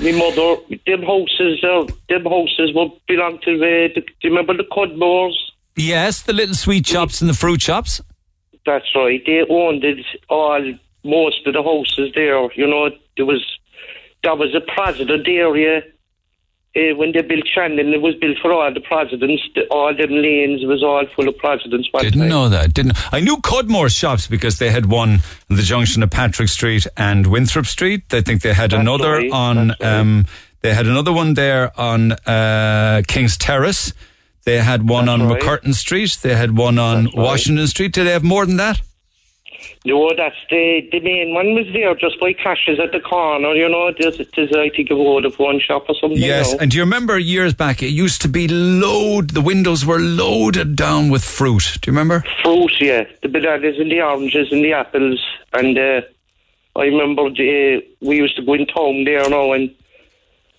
My 0.00 0.12
mother, 0.12 0.62
them 0.86 1.02
houses, 1.02 1.64
uh, 1.64 1.86
them 2.08 2.24
houses 2.24 2.70
would 2.74 2.92
belong 3.08 3.40
to 3.44 3.58
the. 3.58 3.88
the 3.92 4.00
do 4.02 4.12
you 4.22 4.30
remember 4.30 4.56
the 4.56 4.68
Cudmores? 4.70 5.34
Yes, 5.74 6.22
the 6.22 6.32
little 6.32 6.54
sweet 6.54 6.86
shops 6.86 7.20
and 7.20 7.28
the 7.28 7.34
fruit 7.34 7.60
shops. 7.60 8.00
That's 8.64 8.86
right. 8.94 9.20
They 9.26 9.42
owned 9.48 9.82
it 9.84 10.04
all, 10.28 10.62
most 11.04 11.44
of 11.46 11.54
the 11.54 11.62
houses 11.62 12.12
there. 12.14 12.52
You 12.52 12.68
know, 12.68 12.90
there 13.16 13.26
was 13.26 13.44
that 14.26 14.38
was 14.38 14.54
a 14.54 14.60
president 14.74 15.26
area. 15.28 15.82
Uh, 16.74 16.94
when 16.96 17.12
they 17.12 17.22
built 17.22 17.44
Shandon, 17.54 17.94
it 17.94 18.02
was 18.02 18.14
built 18.16 18.36
for 18.42 18.52
all 18.52 18.70
the 18.74 18.80
presidents. 18.80 19.42
The, 19.54 19.62
all 19.68 19.96
them 19.96 20.10
lanes 20.10 20.62
was 20.64 20.82
all 20.82 21.06
full 21.14 21.28
of 21.28 21.38
presidents. 21.38 21.88
Didn't 22.00 22.20
time. 22.20 22.28
know 22.28 22.48
that. 22.50 22.74
Didn't. 22.74 22.98
I 23.14 23.20
knew 23.20 23.38
Cudmore 23.40 23.88
shops 23.88 24.26
because 24.26 24.58
they 24.58 24.70
had 24.70 24.86
one 24.86 25.20
at 25.48 25.56
the 25.56 25.62
junction 25.62 26.02
of 26.02 26.10
Patrick 26.10 26.48
Street 26.48 26.86
and 26.96 27.28
Winthrop 27.28 27.64
Street. 27.66 28.12
I 28.12 28.20
think 28.20 28.42
they 28.42 28.52
had 28.52 28.72
That's 28.72 28.80
another 28.82 29.12
right, 29.12 29.30
on. 29.32 29.68
right. 29.68 29.82
Um, 29.82 30.26
they 30.60 30.74
had 30.74 30.86
another 30.86 31.12
one 31.12 31.32
there 31.32 31.72
on 31.80 32.12
uh, 32.12 33.02
King's 33.06 33.38
Terrace. 33.38 33.94
They 34.44 34.58
had 34.58 34.86
one 34.86 35.06
That's 35.06 35.22
on 35.22 35.28
right. 35.28 35.40
MacCurtain 35.40 35.72
Street. 35.72 36.18
They 36.20 36.34
had 36.34 36.58
one 36.58 36.78
on 36.78 37.04
That's. 37.04 37.16
Washington 37.16 37.66
Street. 37.68 37.92
Did 37.92 38.06
they 38.06 38.12
have 38.12 38.24
more 38.24 38.44
than 38.44 38.56
that? 38.58 38.82
No, 39.86 40.12
that's 40.16 40.36
the 40.50 40.88
the 40.90 41.00
main 41.00 41.32
one 41.32 41.54
was 41.54 41.66
there 41.72 41.94
just 41.94 42.18
by 42.20 42.32
Cash's 42.32 42.80
at 42.80 42.92
the 42.92 43.00
corner. 43.00 43.54
You 43.54 43.68
know, 43.68 43.92
there's, 43.98 44.20
there's 44.34 44.52
I 44.52 44.68
think 44.70 44.90
a 44.90 44.94
road 44.94 45.24
of 45.24 45.38
one 45.38 45.60
shop 45.60 45.86
or 45.88 45.94
something. 46.00 46.18
Yes, 46.18 46.52
now. 46.52 46.58
and 46.60 46.70
do 46.70 46.76
you 46.76 46.82
remember 46.82 47.18
years 47.18 47.54
back? 47.54 47.82
It 47.82 47.90
used 47.90 48.20
to 48.22 48.28
be 48.28 48.48
load. 48.48 49.30
The 49.30 49.40
windows 49.40 49.86
were 49.86 50.00
loaded 50.00 50.76
down 50.76 51.08
with 51.08 51.24
fruit. 51.24 51.78
Do 51.80 51.90
you 51.90 51.92
remember? 51.92 52.24
fruit, 52.42 52.80
yeah, 52.80 53.04
the 53.22 53.28
bananas 53.28 53.78
and 53.78 53.90
the 53.90 54.00
oranges 54.00 54.52
and 54.52 54.64
the 54.64 54.72
apples. 54.72 55.24
And 55.52 55.78
uh, 55.78 56.02
I 56.76 56.84
remember 56.84 57.30
the, 57.30 57.84
we 58.00 58.16
used 58.16 58.36
to 58.36 58.42
go 58.42 58.54
in 58.54 58.66
town 58.66 59.04
there 59.04 59.28
now, 59.28 59.52
and 59.52 59.74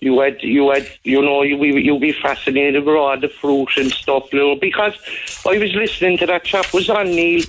you 0.00 0.20
had, 0.20 0.42
you 0.42 0.70
had, 0.70 0.86
you 1.04 1.20
know, 1.20 1.42
you 1.42 1.62
you'd 1.64 2.00
be 2.00 2.12
fascinated 2.12 2.84
with 2.84 2.94
all 2.94 3.18
the 3.18 3.28
fruit 3.28 3.76
and 3.76 3.90
stuff, 3.90 4.32
you 4.32 4.38
know, 4.38 4.56
because 4.56 4.94
I 5.46 5.58
was 5.58 5.74
listening 5.74 6.18
to 6.18 6.26
that 6.26 6.44
chap 6.44 6.72
was 6.72 6.88
on 6.88 7.06
Neil, 7.06 7.44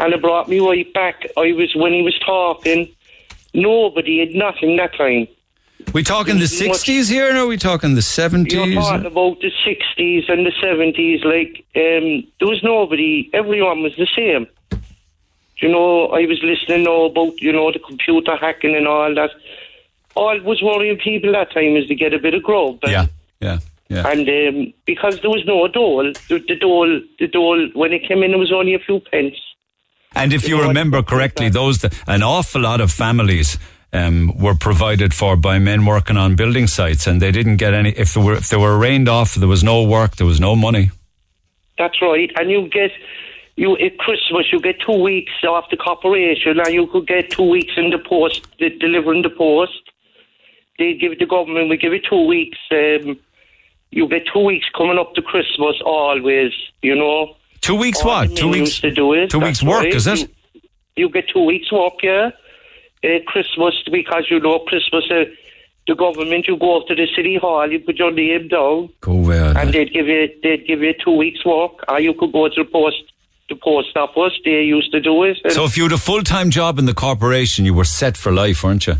and 0.00 0.12
it 0.14 0.20
brought 0.20 0.48
me 0.48 0.60
right 0.60 0.92
back. 0.92 1.26
I 1.36 1.52
was 1.52 1.74
when 1.74 1.92
he 1.92 2.02
was 2.02 2.18
talking, 2.18 2.88
nobody 3.54 4.20
had 4.20 4.34
nothing 4.34 4.76
that 4.76 4.94
time. 4.94 5.28
We 5.94 6.02
talking 6.02 6.38
the 6.38 6.48
sixties 6.48 7.08
here, 7.08 7.34
or 7.34 7.38
are 7.38 7.46
we 7.46 7.56
talking 7.56 7.90
the 7.90 7.96
You're 7.96 8.02
seventies? 8.02 8.74
talking 8.74 9.06
about 9.06 9.40
the 9.40 9.52
60s 9.64 10.28
and 10.28 10.44
the 10.44 10.50
70s, 10.62 11.24
like, 11.24 11.64
um, 11.76 12.26
there 12.40 12.48
was 12.48 12.62
nobody, 12.62 13.30
everyone 13.32 13.82
was 13.82 13.94
the 13.96 14.08
same. 14.14 14.46
You 15.60 15.68
know, 15.68 16.08
I 16.08 16.26
was 16.26 16.40
listening 16.42 16.84
now 16.84 17.02
about, 17.04 17.40
you 17.40 17.52
know, 17.52 17.72
the 17.72 17.78
computer 17.78 18.36
hacking 18.36 18.76
and 18.76 18.86
all 18.86 19.14
that. 19.14 19.30
All 20.14 20.38
was 20.40 20.62
worrying 20.62 20.98
people 20.98 21.32
that 21.32 21.52
time 21.52 21.76
is 21.76 21.86
to 21.86 21.94
get 21.94 22.12
a 22.12 22.18
bit 22.18 22.34
of 22.34 22.42
grub. 22.42 22.80
Yeah, 22.84 23.06
yeah, 23.40 23.58
yeah. 23.88 24.06
And 24.08 24.28
um, 24.28 24.74
because 24.84 25.20
there 25.20 25.30
was 25.30 25.44
no 25.46 25.68
dole, 25.68 26.12
the, 26.28 26.38
the 26.46 26.56
dole, 26.56 27.00
the 27.18 27.28
dole, 27.28 27.68
when 27.74 27.92
it 27.92 28.06
came 28.06 28.22
in, 28.22 28.32
it 28.32 28.38
was 28.38 28.52
only 28.52 28.74
a 28.74 28.78
few 28.78 29.00
pence. 29.00 29.36
And 30.14 30.32
if 30.32 30.48
you 30.48 30.60
remember 30.62 31.02
correctly, 31.02 31.48
those 31.48 31.84
an 32.06 32.22
awful 32.22 32.62
lot 32.62 32.80
of 32.80 32.90
families 32.90 33.58
um, 33.92 34.36
were 34.38 34.54
provided 34.54 35.14
for 35.14 35.36
by 35.36 35.58
men 35.58 35.84
working 35.84 36.16
on 36.16 36.36
building 36.36 36.66
sites, 36.66 37.06
and 37.06 37.22
they 37.22 37.30
didn't 37.30 37.56
get 37.56 37.74
any. 37.74 37.90
If 37.90 38.14
they 38.14 38.22
were 38.22 38.34
if 38.34 38.48
they 38.48 38.56
were 38.56 38.78
rained 38.78 39.08
off, 39.08 39.34
there 39.34 39.48
was 39.48 39.62
no 39.62 39.82
work, 39.82 40.16
there 40.16 40.26
was 40.26 40.40
no 40.40 40.56
money. 40.56 40.90
That's 41.78 42.02
right. 42.02 42.30
And 42.36 42.50
you 42.50 42.68
get, 42.68 42.90
you 43.56 43.76
at 43.76 43.98
Christmas, 43.98 44.52
you 44.52 44.60
get 44.60 44.80
two 44.84 45.00
weeks 45.00 45.32
off 45.44 45.70
the 45.70 45.76
corporation, 45.76 46.58
and 46.58 46.74
you 46.74 46.86
could 46.88 47.06
get 47.06 47.30
two 47.30 47.48
weeks 47.48 47.74
in 47.76 47.90
the 47.90 47.98
post, 47.98 48.46
de- 48.58 48.76
delivering 48.78 49.22
the 49.22 49.30
post. 49.30 49.80
They 50.78 50.94
give 50.94 51.12
it 51.12 51.18
the 51.18 51.26
government, 51.26 51.68
we 51.68 51.76
give 51.76 51.92
it 51.92 52.04
two 52.08 52.26
weeks. 52.26 52.58
Um, 52.70 53.18
you 53.90 54.06
get 54.08 54.24
two 54.32 54.44
weeks 54.44 54.66
coming 54.76 54.98
up 54.98 55.14
to 55.14 55.22
Christmas 55.22 55.76
always, 55.84 56.52
you 56.82 56.94
know. 56.94 57.34
Two 57.60 57.74
weeks 57.76 58.00
All 58.00 58.06
what? 58.08 58.36
Two 58.36 58.48
weeks. 58.48 58.80
to 58.80 58.90
do 58.90 59.12
it. 59.12 59.30
two 59.30 59.40
weeks 59.40 59.62
work, 59.62 59.84
right. 59.84 59.94
is 59.94 60.06
it? 60.06 60.30
You, 60.96 61.08
get 61.10 61.28
two 61.32 61.44
weeks 61.44 61.70
work, 61.72 61.94
yeah. 62.02 62.30
Uh, 63.04 63.08
Christmas, 63.26 63.74
because 63.92 64.24
you 64.30 64.40
know, 64.40 64.58
Christmas, 64.60 65.04
uh, 65.10 65.24
the 65.86 65.94
government, 65.94 66.46
you 66.48 66.56
go 66.58 66.80
up 66.80 66.86
to 66.88 66.94
the 66.94 67.06
city 67.14 67.36
hall, 67.36 67.70
you 67.70 67.78
put 67.80 67.96
your 67.96 68.10
name 68.10 68.48
down, 68.48 68.90
Go 69.00 69.14
well. 69.14 69.56
and 69.56 69.72
they'd 69.72 69.92
give 69.92 70.06
you 70.06 70.28
they'd 70.42 70.66
give 70.66 70.80
you 70.82 70.94
two 71.04 71.16
weeks 71.16 71.44
work, 71.44 71.72
or 71.88 72.00
you 72.00 72.14
could 72.14 72.32
go 72.32 72.48
to 72.48 72.64
the 72.64 72.68
post 72.70 72.96
the 73.48 73.54
post 73.56 73.96
office. 73.96 74.32
They 74.44 74.62
used 74.62 74.90
to 74.92 75.00
do 75.00 75.22
it. 75.24 75.38
So 75.50 75.64
if 75.64 75.76
you 75.76 75.84
had 75.84 75.92
a 75.92 75.98
full 75.98 76.22
time 76.22 76.50
job 76.50 76.78
in 76.78 76.86
the 76.86 76.94
corporation, 76.94 77.64
you 77.64 77.74
were 77.74 77.84
set 77.84 78.16
for 78.16 78.32
life, 78.32 78.62
weren't 78.64 78.86
you? 78.86 78.96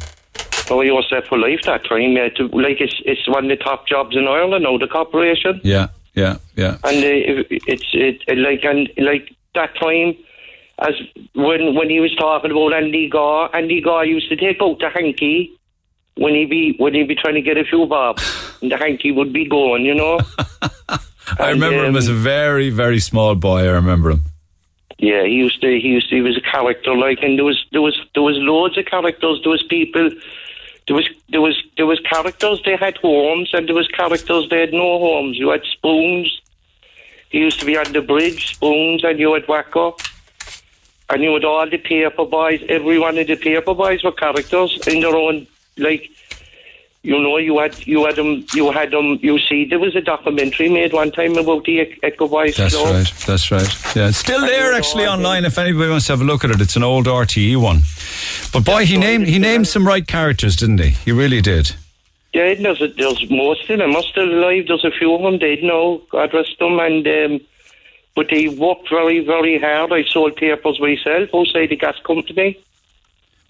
oh, 0.70 0.80
you 0.82 0.94
were 0.94 1.02
set 1.08 1.26
for 1.26 1.36
life 1.38 1.60
that 1.64 1.84
time. 1.84 2.12
Yeah, 2.12 2.28
to, 2.36 2.48
like 2.48 2.80
it's 2.80 2.94
it's 3.04 3.26
one 3.28 3.50
of 3.50 3.58
the 3.58 3.62
top 3.62 3.86
jobs 3.88 4.16
in 4.16 4.26
Ireland 4.28 4.64
now, 4.64 4.78
the 4.78 4.86
corporation, 4.86 5.60
Yeah, 5.64 5.88
yeah, 6.18 6.36
yeah. 6.56 6.78
and 6.84 6.98
uh, 7.04 7.44
it's 7.50 7.88
it, 7.92 8.22
it 8.26 8.38
like 8.38 8.64
and 8.64 8.88
like 8.98 9.34
that 9.54 9.74
time. 9.76 10.16
As 10.80 10.94
when 11.34 11.74
when 11.74 11.90
he 11.90 11.98
was 11.98 12.14
talking 12.14 12.52
about 12.52 12.72
Andy 12.72 13.08
Gaw, 13.08 13.48
Andy 13.52 13.80
Gaw 13.80 14.02
used 14.02 14.28
to 14.28 14.36
take 14.36 14.62
out 14.62 14.78
the 14.78 14.88
hanky 14.88 15.58
when 16.16 16.34
he 16.34 16.44
be 16.44 16.74
when 16.78 16.94
he 16.94 17.02
be 17.04 17.14
trying 17.14 17.34
to 17.34 17.40
get 17.40 17.56
a 17.56 17.64
few 17.64 17.86
bob, 17.86 18.20
and 18.62 18.70
the 18.70 18.76
hanky 18.76 19.10
would 19.10 19.32
be 19.32 19.48
going, 19.48 19.84
you 19.84 19.94
know. 19.94 20.20
I 21.38 21.50
remember 21.50 21.84
him 21.84 21.90
um, 21.90 21.96
as 21.96 22.08
a 22.08 22.14
very, 22.14 22.70
very 22.70 23.00
small 23.00 23.34
boy. 23.34 23.60
I 23.60 23.72
remember 23.72 24.10
him. 24.10 24.22
Yeah, 24.98 25.24
he 25.24 25.34
used 25.34 25.60
to. 25.60 25.68
He 25.68 25.88
used 25.88 26.08
to. 26.10 26.16
He 26.16 26.22
was 26.22 26.36
a 26.36 26.40
character, 26.40 26.94
like, 26.94 27.18
and 27.22 27.38
there 27.38 27.44
was 27.44 27.64
there 27.70 27.82
was 27.82 27.98
there 28.14 28.22
was 28.22 28.36
loads 28.38 28.76
of 28.78 28.86
characters. 28.86 29.40
There 29.42 29.50
was 29.50 29.62
people. 29.62 30.10
There 30.88 30.96
was 30.96 31.08
there 31.28 31.42
was 31.42 31.62
there 31.76 31.86
was 31.86 32.00
characters. 32.00 32.62
They 32.64 32.74
had 32.74 32.96
homes, 32.96 33.50
and 33.52 33.68
there 33.68 33.74
was 33.74 33.86
characters. 33.88 34.48
They 34.48 34.60
had 34.60 34.72
no 34.72 34.98
homes. 34.98 35.36
You 35.36 35.50
had 35.50 35.62
spoons. 35.64 36.40
He 37.28 37.38
used 37.38 37.60
to 37.60 37.66
be 37.66 37.76
on 37.76 37.92
the 37.92 38.00
bridge, 38.00 38.54
spoons, 38.54 39.04
and 39.04 39.20
you 39.20 39.34
had 39.34 39.46
Wacko. 39.46 40.00
And 41.10 41.22
you 41.22 41.34
had 41.34 41.44
all 41.44 41.68
the 41.68 41.76
paper 41.76 42.24
boys. 42.24 42.62
Every 42.70 42.98
one 42.98 43.18
of 43.18 43.26
the 43.26 43.36
paper 43.36 43.74
boys 43.74 44.02
were 44.02 44.12
characters 44.12 44.78
in 44.86 45.00
their 45.00 45.14
own. 45.14 45.46
Like, 45.76 46.10
you 47.02 47.18
know, 47.18 47.36
you 47.38 47.58
had 47.58 47.86
you 47.86 48.04
had 48.06 48.16
them. 48.16 48.44
You 48.54 48.70
had 48.72 48.90
them. 48.90 49.18
You 49.22 49.38
see, 49.38 49.64
there 49.64 49.78
was 49.78 49.94
a 49.94 50.00
documentary 50.00 50.68
made 50.68 50.92
one 50.92 51.10
time 51.12 51.36
about 51.36 51.64
the 51.64 51.80
Ec- 51.80 51.98
Echo 52.02 52.28
Boys 52.28 52.56
That's 52.56 52.74
Club. 52.74 52.94
right. 52.94 53.12
That's 53.26 53.50
right. 53.50 53.96
Yeah, 53.96 54.08
it's 54.08 54.18
still 54.18 54.40
there 54.40 54.72
actually 54.74 55.06
online. 55.06 55.44
If 55.44 55.58
anybody 55.58 55.88
wants 55.90 56.06
to 56.06 56.12
have 56.12 56.20
a 56.20 56.24
look 56.24 56.44
at 56.44 56.50
it, 56.50 56.60
it's 56.60 56.76
an 56.76 56.82
old 56.82 57.06
RTE 57.06 57.56
one. 57.56 57.80
But 58.52 58.64
boy, 58.64 58.84
he 58.84 58.96
named 58.96 59.28
he 59.28 59.38
named 59.38 59.68
some 59.68 59.86
right 59.86 60.06
characters, 60.06 60.56
didn't 60.56 60.80
he? 60.80 60.90
He 60.90 61.12
really 61.12 61.40
did. 61.40 61.74
Yeah, 62.34 62.54
there's, 62.54 62.80
a, 62.82 62.88
there's 62.88 63.30
most 63.30 63.68
of 63.70 63.78
them 63.78 63.96
are 63.96 64.02
still 64.02 64.28
alive. 64.28 64.66
There's 64.68 64.84
a 64.84 64.90
few 64.90 65.14
of 65.14 65.22
them 65.22 65.38
dead 65.38 65.60
now, 65.62 66.00
God 66.10 66.34
rest 66.34 66.58
them. 66.58 66.78
And, 66.78 67.06
um, 67.08 67.40
but 68.14 68.26
they 68.30 68.48
worked 68.48 68.90
very, 68.90 69.24
very 69.24 69.58
hard. 69.58 69.92
I 69.92 70.04
sold 70.04 70.36
papers 70.36 70.78
myself 70.78 71.30
outside 71.34 71.70
the 71.70 71.76
gas 71.76 71.96
company. 72.06 72.58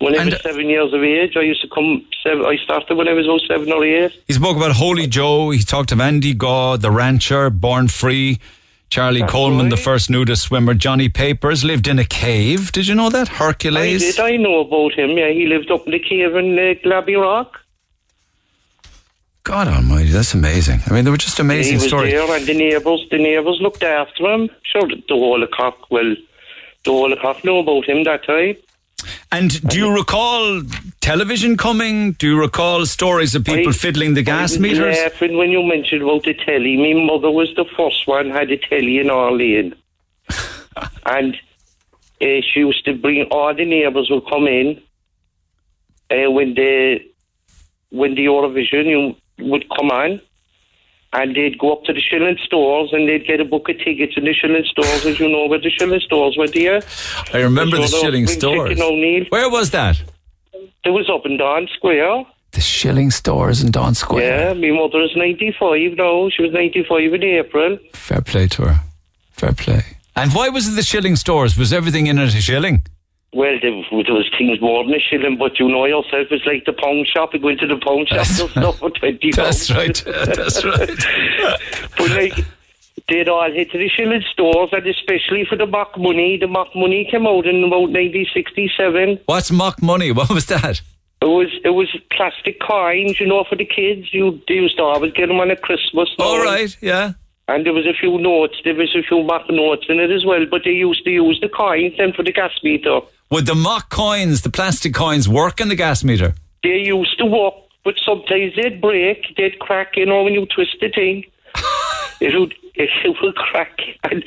When 0.00 0.18
I 0.18 0.24
was 0.26 0.40
seven 0.42 0.68
years 0.68 0.92
of 0.94 1.02
age, 1.02 1.36
I 1.36 1.40
used 1.40 1.60
to 1.62 1.68
come, 1.68 2.06
seven, 2.22 2.44
I 2.44 2.56
started 2.62 2.96
when 2.96 3.08
I 3.08 3.14
was 3.14 3.26
oh 3.28 3.38
seven 3.48 3.72
or 3.72 3.84
eight. 3.84 4.12
He 4.28 4.32
spoke 4.32 4.56
about 4.56 4.72
Holy 4.72 5.08
Joe. 5.08 5.50
He 5.50 5.62
talked 5.64 5.90
of 5.90 6.00
Andy 6.00 6.34
God, 6.34 6.82
the 6.82 6.90
rancher, 6.90 7.50
born 7.50 7.88
free. 7.88 8.38
Charlie 8.90 9.22
Coleman, 9.22 9.68
the 9.68 9.76
first 9.76 10.08
nudist 10.08 10.44
swimmer. 10.44 10.72
Johnny 10.72 11.08
Papers 11.10 11.62
lived 11.62 11.88
in 11.88 11.98
a 11.98 12.04
cave. 12.04 12.72
Did 12.72 12.86
you 12.86 12.94
know 12.94 13.10
that? 13.10 13.28
Hercules? 13.28 14.02
I 14.02 14.28
did, 14.28 14.34
I 14.34 14.36
know 14.36 14.60
about 14.60 14.94
him, 14.94 15.10
yeah. 15.10 15.30
He 15.30 15.46
lived 15.46 15.70
up 15.70 15.84
in 15.84 15.92
the 15.92 15.98
cave 15.98 16.34
in 16.36 16.58
uh, 16.58 16.74
Glabby 16.82 17.20
Rock. 17.20 17.60
God 19.44 19.68
Almighty, 19.68 20.10
that's 20.10 20.32
amazing. 20.32 20.80
I 20.86 20.92
mean, 20.92 21.04
they 21.04 21.10
were 21.10 21.16
just 21.16 21.38
amazing 21.38 21.74
he 21.74 21.76
was 21.76 21.86
stories. 21.88 22.12
there, 22.12 22.36
and 22.36 22.46
the 22.46 22.54
neighbours, 22.54 23.06
the 23.10 23.18
neighbours 23.18 23.58
looked 23.60 23.82
after 23.82 24.24
him. 24.24 24.48
Sure, 24.62 24.86
the 24.86 25.02
the 25.08 25.14
whole 25.14 25.42
of 25.42 25.50
Cork, 25.50 25.90
well, 25.90 26.14
the 26.84 26.90
whole 26.90 27.12
of 27.12 27.18
Cork 27.18 27.44
knew 27.44 27.56
about 27.56 27.84
him 27.86 28.04
that 28.04 28.24
time. 28.24 28.56
And 29.30 29.60
do 29.68 29.78
you 29.78 29.94
recall 29.94 30.62
television 31.00 31.56
coming? 31.56 32.12
Do 32.12 32.26
you 32.28 32.40
recall 32.40 32.86
stories 32.86 33.34
of 33.34 33.44
people 33.44 33.70
I- 33.70 33.76
fiddling 33.76 34.14
the 34.14 34.22
gas 34.22 34.56
I 34.56 34.60
meters? 34.60 34.96
laughing 34.96 35.36
when 35.36 35.50
you 35.50 35.62
mentioned 35.62 36.02
about 36.02 36.24
the 36.24 36.34
telly. 36.34 36.76
My 36.76 37.00
mother 37.04 37.30
was 37.30 37.48
the 37.56 37.64
first 37.76 38.06
one 38.06 38.30
had 38.30 38.50
a 38.50 38.56
telly 38.56 38.98
in 38.98 39.10
our 39.10 39.32
lane, 39.32 39.74
and 41.06 41.34
uh, 41.34 42.40
she 42.52 42.60
used 42.60 42.84
to 42.86 42.94
bring 42.94 43.22
all 43.30 43.54
the 43.54 43.64
neighbours 43.64 44.08
would 44.10 44.26
come 44.28 44.46
in 44.46 44.80
uh, 46.10 46.30
when 46.30 46.54
the 46.54 47.00
when 47.90 48.14
the 48.14 48.26
Eurovision 48.26 48.86
you 48.86 49.16
would 49.38 49.66
come 49.70 49.90
on. 49.90 50.20
And 51.12 51.34
they'd 51.34 51.58
go 51.58 51.72
up 51.72 51.84
to 51.84 51.92
the 51.94 52.00
shilling 52.00 52.36
stores 52.44 52.90
and 52.92 53.08
they'd 53.08 53.26
get 53.26 53.40
a 53.40 53.44
book 53.44 53.68
of 53.70 53.78
tickets 53.78 54.12
in 54.16 54.24
the 54.24 54.34
shilling 54.34 54.64
stores, 54.70 55.06
as 55.06 55.18
you 55.18 55.28
know 55.30 55.46
where 55.46 55.58
the 55.58 55.70
shilling 55.70 56.00
stores 56.00 56.36
were, 56.36 56.46
do 56.46 56.60
you? 56.60 56.80
I 57.32 57.40
remember 57.40 57.78
the 57.78 57.86
shilling 57.86 58.26
stores. 58.26 58.78
Where 59.30 59.48
was 59.50 59.70
that? 59.70 60.02
It 60.84 60.90
was 60.90 61.08
up 61.08 61.24
in 61.24 61.38
Daunt 61.38 61.70
Square. 61.70 62.24
The 62.52 62.60
shilling 62.60 63.10
stores 63.10 63.62
in 63.62 63.70
Daunt 63.70 63.96
Square. 63.96 64.48
Yeah, 64.48 64.52
my 64.52 64.70
mother 64.70 65.02
is 65.02 65.10
95 65.16 65.96
now. 65.96 66.28
She 66.30 66.42
was 66.42 66.52
95 66.52 67.14
in 67.14 67.22
April. 67.24 67.78
Fair 67.94 68.20
play 68.20 68.46
to 68.48 68.62
her. 68.66 68.80
Fair 69.32 69.52
play. 69.52 69.82
And 70.14 70.32
why 70.32 70.48
was 70.48 70.68
it 70.68 70.72
the 70.72 70.82
shilling 70.82 71.16
stores? 71.16 71.56
Was 71.56 71.72
everything 71.72 72.06
in 72.06 72.18
it 72.18 72.34
a 72.34 72.40
shilling? 72.40 72.82
Well, 73.34 73.58
there, 73.60 73.70
there 73.70 74.14
was 74.14 74.30
things 74.38 74.60
more 74.60 74.84
than 74.84 74.94
a 74.94 74.98
shilling, 74.98 75.36
but 75.36 75.58
you 75.58 75.68
know 75.68 75.84
yourself, 75.84 76.28
it's 76.30 76.46
like 76.46 76.64
the 76.64 76.72
pawn 76.72 77.04
shop. 77.04 77.34
You 77.34 77.40
go 77.40 77.48
into 77.48 77.66
the 77.66 77.76
pawn 77.76 78.06
shop, 78.06 78.26
there's 78.26 78.50
stuff 78.50 78.78
for 78.78 78.90
20 78.90 79.32
That's 79.36 79.68
pounds. 79.68 80.04
right. 80.06 80.34
That's 80.34 80.64
right. 80.64 80.88
but 81.98 82.10
like, 82.10 82.46
they'd 83.08 83.28
all 83.28 83.52
hit 83.52 83.70
the 83.72 83.88
shilling 83.90 84.24
stores, 84.32 84.70
and 84.72 84.86
especially 84.86 85.44
for 85.44 85.56
the 85.56 85.66
mock 85.66 85.98
money. 85.98 86.38
The 86.38 86.46
mock 86.46 86.68
money 86.74 87.06
came 87.10 87.26
out 87.26 87.46
in 87.46 87.64
about 87.64 87.90
1967. 87.92 89.20
What's 89.26 89.50
mock 89.50 89.82
money? 89.82 90.10
What 90.18 90.30
was 90.30 90.46
that? 90.46 90.80
It 91.20 91.26
was 91.26 91.48
it 91.64 91.70
was 91.70 91.88
plastic 92.12 92.60
coins, 92.60 93.20
you 93.20 93.26
know, 93.26 93.44
for 93.44 93.56
the 93.56 93.66
kids. 93.66 94.14
You 94.14 94.40
they 94.48 94.54
used 94.54 94.76
to 94.78 94.84
always 94.84 95.12
get 95.12 95.26
them 95.26 95.40
on 95.40 95.50
a 95.50 95.56
Christmas. 95.56 96.08
All 96.18 96.42
right, 96.42 96.74
yeah. 96.80 97.12
And 97.48 97.66
there 97.66 97.72
was 97.72 97.86
a 97.86 97.92
few 97.98 98.18
notes. 98.18 98.56
There 98.62 98.74
was 98.74 98.94
a 98.94 99.02
few 99.02 99.22
mock 99.22 99.50
notes 99.50 99.86
in 99.88 99.98
it 99.98 100.10
as 100.10 100.24
well. 100.24 100.46
But 100.50 100.62
they 100.64 100.70
used 100.70 101.04
to 101.04 101.10
use 101.10 101.40
the 101.40 101.48
coins 101.48 101.94
then 101.98 102.12
for 102.12 102.22
the 102.22 102.32
gas 102.32 102.52
meter. 102.62 103.00
Would 103.30 103.46
the 103.46 103.54
mock 103.54 103.90
coins, 103.90 104.42
the 104.42 104.50
plastic 104.50 104.94
coins, 104.94 105.28
work 105.28 105.60
in 105.60 105.68
the 105.68 105.74
gas 105.74 106.02
meter? 106.02 106.34
They 106.62 106.78
used 106.78 107.18
to 107.18 107.26
work, 107.26 107.54
but 107.84 107.94
sometimes 108.04 108.54
they'd 108.56 108.80
break, 108.80 109.36
they'd 109.36 109.58
crack. 109.58 109.96
You 109.96 110.06
know, 110.06 110.24
when 110.24 110.32
you 110.32 110.46
twist 110.46 110.76
the 110.80 110.88
thing, 110.88 111.24
it 112.20 112.38
would 112.38 112.54
it 112.74 113.16
would 113.22 113.34
crack. 113.34 113.78
And 114.04 114.24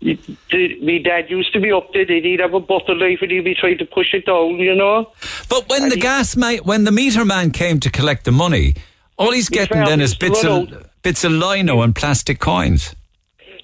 my 0.00 0.98
dad 0.98 1.28
used 1.28 1.52
to 1.52 1.60
be 1.60 1.70
up 1.72 1.92
there. 1.92 2.06
He'd 2.06 2.40
have 2.40 2.54
a 2.54 2.60
butter 2.60 2.94
knife 2.94 3.18
and 3.20 3.30
he'd 3.30 3.44
be 3.44 3.54
trying 3.54 3.78
to 3.78 3.84
push 3.84 4.14
it 4.14 4.26
down. 4.26 4.56
You 4.56 4.74
know. 4.74 5.12
But 5.48 5.68
when 5.68 5.88
the 5.88 5.96
gas 5.96 6.36
ma- 6.36 6.62
when 6.62 6.84
the 6.84 6.92
meter 6.92 7.24
man 7.24 7.50
came 7.50 7.78
to 7.80 7.90
collect 7.90 8.24
the 8.24 8.32
money, 8.32 8.74
all 9.18 9.32
he's 9.32 9.48
getting 9.48 9.84
then 9.84 10.00
is 10.00 10.14
bits 10.14 10.42
of 10.44 10.86
bits 11.02 11.24
of 11.24 11.32
lino 11.32 11.82
and 11.82 11.94
plastic 11.94 12.38
coins. 12.38 12.94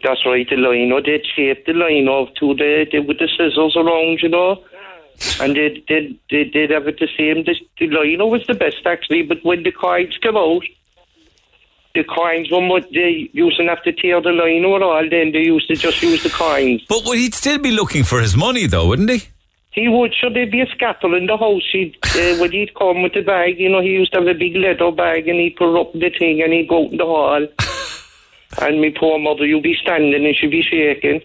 That's 0.07 0.25
right, 0.25 0.49
the 0.49 0.55
lino. 0.55 1.01
They'd 1.03 1.27
shape 1.27 1.67
the 1.67 1.73
lino 1.73 2.27
to 2.39 2.55
the, 2.55 2.87
the 2.93 3.01
with 3.01 3.19
the 3.19 3.27
scissors 3.27 3.75
around, 3.75 4.21
you 4.23 4.29
know. 4.29 4.63
And 5.41 5.57
they'd, 5.57 5.85
they'd, 5.89 6.17
they'd, 6.31 6.53
they'd 6.53 6.71
have 6.71 6.87
it 6.87 7.01
the 7.01 7.09
same. 7.19 7.43
The, 7.43 7.57
the 7.81 7.89
lino 7.89 8.27
was 8.27 8.47
the 8.47 8.55
best, 8.55 8.87
actually, 8.87 9.23
but 9.23 9.39
when 9.43 9.65
the 9.65 9.73
coins 9.73 10.17
come 10.23 10.37
out, 10.37 10.63
the 11.97 12.05
coins, 12.05 12.53
one 12.53 12.69
what 12.69 12.89
they 12.93 13.29
used 13.33 13.57
to 13.57 13.65
have 13.67 13.83
to 13.83 13.93
tear 13.93 14.21
the 14.21 14.31
lino 14.31 14.77
at 14.77 14.83
all, 14.83 15.09
then 15.11 15.33
they 15.33 15.41
used 15.41 15.67
to 15.67 15.75
just 15.75 16.01
use 16.01 16.23
the 16.23 16.31
coins. 16.31 16.85
But 16.89 17.05
would 17.05 17.19
he'd 17.19 17.35
still 17.35 17.59
be 17.59 17.73
looking 17.73 18.05
for 18.05 18.21
his 18.21 18.37
money, 18.37 18.69
though, 18.69 18.87
wouldn't 18.87 19.11
he? 19.11 19.25
He 19.73 19.89
would, 19.89 20.15
sure, 20.15 20.31
there'd 20.31 20.53
be 20.53 20.61
a 20.61 20.67
scattle 20.69 21.17
in 21.17 21.27
the 21.27 21.37
house. 21.37 21.69
He'd, 21.73 21.97
uh, 22.05 22.37
when 22.41 22.53
he'd 22.53 22.77
come 22.77 23.03
with 23.03 23.15
the 23.15 23.23
bag, 23.23 23.59
you 23.59 23.71
know, 23.71 23.81
he 23.81 23.89
used 23.89 24.13
to 24.13 24.21
have 24.21 24.29
a 24.29 24.35
big 24.35 24.55
leather 24.55 24.93
bag 24.93 25.27
and 25.27 25.41
he'd 25.41 25.57
put 25.57 25.81
up 25.81 25.93
the 25.95 26.11
thing 26.17 26.43
and 26.43 26.53
he'd 26.53 26.69
go 26.69 26.85
out 26.85 26.93
in 26.93 26.99
the 26.99 27.05
hall. 27.05 27.45
And 28.61 28.81
my 28.81 28.93
poor 28.99 29.19
mother, 29.19 29.47
you'd 29.47 29.63
be 29.63 29.77
standing 29.81 30.25
and 30.25 30.37
she'd 30.37 30.51
be 30.51 30.63
shaking. 30.63 31.21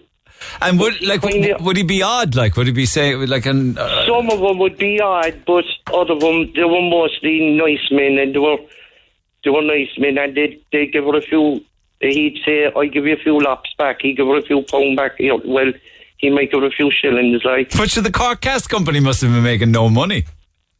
And 0.60 0.78
would 0.80 1.00
like 1.02 1.22
would, 1.22 1.60
would 1.60 1.76
he 1.76 1.82
be 1.82 2.02
odd? 2.02 2.34
Like 2.34 2.56
would 2.56 2.66
he 2.66 2.72
be 2.72 2.86
saying 2.86 3.28
like 3.28 3.46
an? 3.46 3.78
Uh, 3.78 4.06
Some 4.06 4.30
of 4.30 4.40
them 4.40 4.58
would 4.58 4.76
be 4.76 5.00
odd, 5.00 5.42
but 5.46 5.64
other 5.92 6.14
of 6.14 6.20
them, 6.20 6.52
they 6.54 6.64
were 6.64 6.82
mostly 6.82 7.56
nice 7.56 7.90
men 7.90 8.18
and 8.18 8.34
they 8.34 8.38
were, 8.38 8.56
they 9.44 9.50
were 9.50 9.62
nice 9.62 9.90
men 9.98 10.18
and 10.18 10.36
they'd, 10.36 10.60
they'd 10.72 10.92
give 10.92 11.04
her 11.04 11.16
a 11.16 11.22
few, 11.22 11.60
he'd 12.00 12.40
say, 12.44 12.70
I 12.76 12.86
give 12.86 13.06
you 13.06 13.14
a 13.14 13.22
few 13.22 13.40
laps 13.40 13.70
back, 13.78 13.98
he'd 14.02 14.16
give 14.16 14.26
her 14.26 14.36
a 14.36 14.42
few 14.42 14.62
pound 14.62 14.96
back. 14.96 15.12
You 15.18 15.28
know, 15.28 15.42
well, 15.44 15.72
he'd 16.18 16.30
make 16.30 16.52
her 16.52 16.64
a 16.64 16.70
few 16.70 16.90
shillings, 16.90 17.42
like. 17.44 17.70
but 17.76 17.90
the 17.90 18.10
Cork 18.12 18.40
Gas 18.40 18.66
Company 18.66 19.00
must 19.00 19.20
have 19.22 19.30
been 19.32 19.42
making 19.42 19.70
no 19.70 19.88
money. 19.88 20.24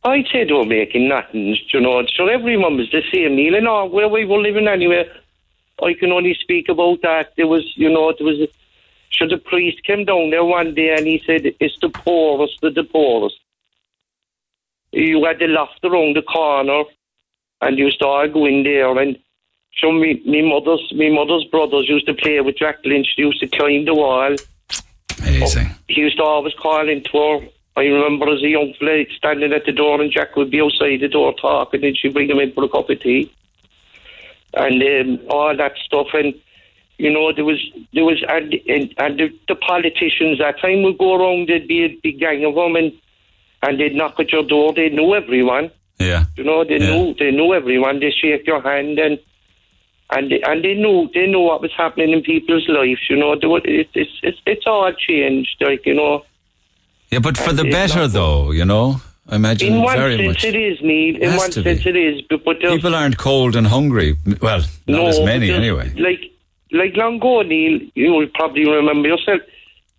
I'd 0.04 0.26
say 0.32 0.44
they 0.44 0.52
were 0.52 0.64
making 0.64 1.08
nothing, 1.08 1.56
you 1.72 1.80
know. 1.80 2.04
So 2.16 2.26
everyone 2.26 2.76
was 2.76 2.90
the 2.90 3.02
same, 3.12 3.36
Neil. 3.36 3.54
And 3.54 3.68
all, 3.68 3.88
where 3.88 4.08
we 4.08 4.24
were 4.24 4.38
living 4.38 4.66
anyway, 4.66 5.08
I 5.82 5.94
can 5.94 6.12
only 6.12 6.34
speak 6.34 6.68
about 6.68 7.02
that. 7.02 7.32
There 7.36 7.46
was, 7.46 7.64
you 7.76 7.90
know, 7.90 8.12
there 8.16 8.26
was. 8.26 8.40
A, 8.40 8.48
so 9.12 9.28
the 9.28 9.36
priest 9.36 9.84
came 9.84 10.04
down 10.04 10.30
there 10.30 10.44
one 10.44 10.74
day 10.74 10.94
and 10.96 11.06
he 11.06 11.22
said, 11.26 11.54
"It's 11.60 11.78
the 11.80 11.90
poorest 11.90 12.62
of 12.62 12.74
the 12.74 12.84
poorest." 12.84 13.36
You 14.92 15.24
had 15.24 15.38
the 15.38 15.48
loft 15.48 15.80
around 15.84 16.16
the 16.16 16.22
corner, 16.22 16.84
and 17.60 17.78
you 17.78 17.90
started 17.90 18.32
to 18.32 18.38
all 18.38 18.42
go 18.42 18.46
in 18.46 18.62
there. 18.62 18.98
And 18.98 19.18
so 19.80 19.90
me, 19.90 20.22
me 20.26 20.42
mother's, 20.42 20.92
me 20.92 21.10
mother's 21.10 21.44
brothers 21.44 21.88
used 21.88 22.06
to 22.06 22.14
play 22.14 22.40
with 22.40 22.56
Jack 22.56 22.78
Lynch. 22.84 23.14
They 23.16 23.22
used 23.22 23.40
to 23.40 23.48
climb 23.48 23.84
the 23.84 23.94
wall. 23.94 24.36
Amazing. 25.18 25.70
He 25.88 26.00
used 26.00 26.18
to 26.18 26.24
always 26.24 26.54
call 26.54 26.88
into 26.88 27.10
her. 27.12 27.48
I 27.74 27.84
remember 27.84 28.30
as 28.30 28.42
a 28.42 28.48
young 28.48 28.74
fella 28.78 29.04
standing 29.16 29.52
at 29.52 29.64
the 29.64 29.72
door 29.72 30.00
and 30.00 30.12
Jack 30.12 30.36
would 30.36 30.50
be 30.50 30.60
outside 30.60 31.00
the 31.00 31.08
door 31.08 31.34
talking 31.40 31.82
and 31.84 31.96
she'd 31.96 32.12
bring 32.12 32.28
him 32.28 32.38
in 32.38 32.52
for 32.52 32.64
a 32.64 32.68
cup 32.68 32.90
of 32.90 33.00
tea. 33.00 33.32
And 34.54 34.82
um, 34.82 35.26
all 35.30 35.56
that 35.56 35.72
stuff 35.84 36.08
and 36.14 36.34
you 36.98 37.10
know, 37.12 37.32
there 37.32 37.44
was 37.44 37.58
there 37.92 38.04
was 38.04 38.22
and 38.28 38.54
and, 38.68 38.94
and 38.98 39.18
the, 39.18 39.28
the 39.48 39.56
politicians 39.56 40.38
that 40.38 40.60
time 40.60 40.82
would 40.82 40.98
go 40.98 41.16
around, 41.16 41.48
there'd 41.48 41.66
be 41.66 41.84
a 41.84 41.98
big 42.02 42.20
gang 42.20 42.44
of 42.44 42.54
them 42.54 42.76
and 42.76 42.92
and 43.62 43.80
they'd 43.80 43.94
knock 43.94 44.18
at 44.20 44.30
your 44.32 44.44
door, 44.44 44.72
they 44.72 44.88
knew 44.88 45.14
everyone. 45.14 45.70
Yeah. 45.98 46.24
You 46.36 46.44
know, 46.44 46.64
they 46.64 46.78
knew 46.78 47.14
they 47.18 47.30
knew 47.30 47.54
everyone, 47.54 48.00
they 48.00 48.10
shake 48.10 48.46
your 48.46 48.60
hand 48.60 48.98
and 48.98 49.18
and 50.10 50.30
they, 50.30 50.42
and 50.42 50.62
they 50.62 50.74
knew 50.74 51.08
they 51.14 51.26
knew 51.26 51.40
what 51.40 51.62
was 51.62 51.72
happening 51.76 52.10
in 52.10 52.22
people's 52.22 52.68
lives, 52.68 53.00
you 53.08 53.16
know. 53.16 53.34
They 53.38 53.46
were, 53.46 53.62
it, 53.64 53.88
it's 53.94 54.12
it's 54.22 54.38
it's 54.46 54.66
all 54.66 54.92
changed, 54.92 55.56
like, 55.60 55.86
you 55.86 55.94
know. 55.94 56.24
Yeah, 57.10 57.20
but 57.20 57.36
for 57.36 57.52
the 57.52 57.64
better, 57.64 58.06
though, 58.06 58.50
you 58.50 58.64
know. 58.64 59.00
I 59.28 59.36
imagine 59.36 59.74
In 59.74 59.82
one 59.82 59.96
very 59.96 60.16
sense 60.16 60.26
much. 60.28 60.44
it 60.44 60.56
is, 60.56 60.78
Neil. 60.82 61.16
In 61.22 61.36
one 61.36 61.52
sense 61.52 61.84
be. 61.84 61.90
it 61.90 61.96
is. 61.96 62.22
But, 62.28 62.44
but 62.44 62.60
People 62.60 62.94
aren't 62.94 63.18
cold 63.18 63.54
and 63.56 63.66
hungry. 63.66 64.16
Well, 64.40 64.60
not 64.60 64.68
no, 64.86 65.06
as 65.06 65.20
many 65.20 65.50
anyway. 65.50 65.92
Like 65.96 66.20
like 66.72 66.96
long 66.96 67.16
ago, 67.16 67.42
Neil, 67.42 67.80
you 67.94 68.12
will 68.12 68.26
probably 68.34 68.68
remember 68.68 69.08
yourself. 69.08 69.40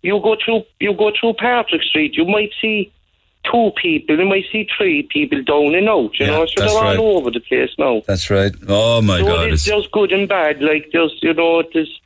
you 0.02 0.20
go 0.22 0.36
through 0.44 0.62
you 0.80 0.92
go 0.94 1.10
through 1.18 1.34
Patrick 1.34 1.82
Street, 1.82 2.14
you 2.16 2.26
might 2.26 2.50
see 2.60 2.92
two 3.50 3.70
people, 3.80 4.18
you 4.18 4.26
might 4.26 4.44
see 4.52 4.66
three 4.76 5.08
people 5.10 5.42
down 5.42 5.74
and 5.74 5.88
out. 5.88 6.10
You 6.18 6.26
Yeah, 6.26 6.32
know, 6.32 6.46
so 6.46 6.64
they're 6.66 6.82
right. 6.82 6.98
all 6.98 7.18
over 7.18 7.30
the 7.30 7.40
place 7.40 7.70
now. 7.78 8.02
That's 8.06 8.28
right. 8.30 8.52
Oh 8.68 9.00
my 9.02 9.20
so 9.20 9.26
God! 9.26 9.52
It's 9.52 9.64
just 9.64 9.90
good 9.92 10.12
and 10.12 10.28
bad. 10.28 10.60
Like 10.60 10.90
there's, 10.92 11.14
you 11.22 11.32
know, 11.34 11.62
there's. 11.72 12.00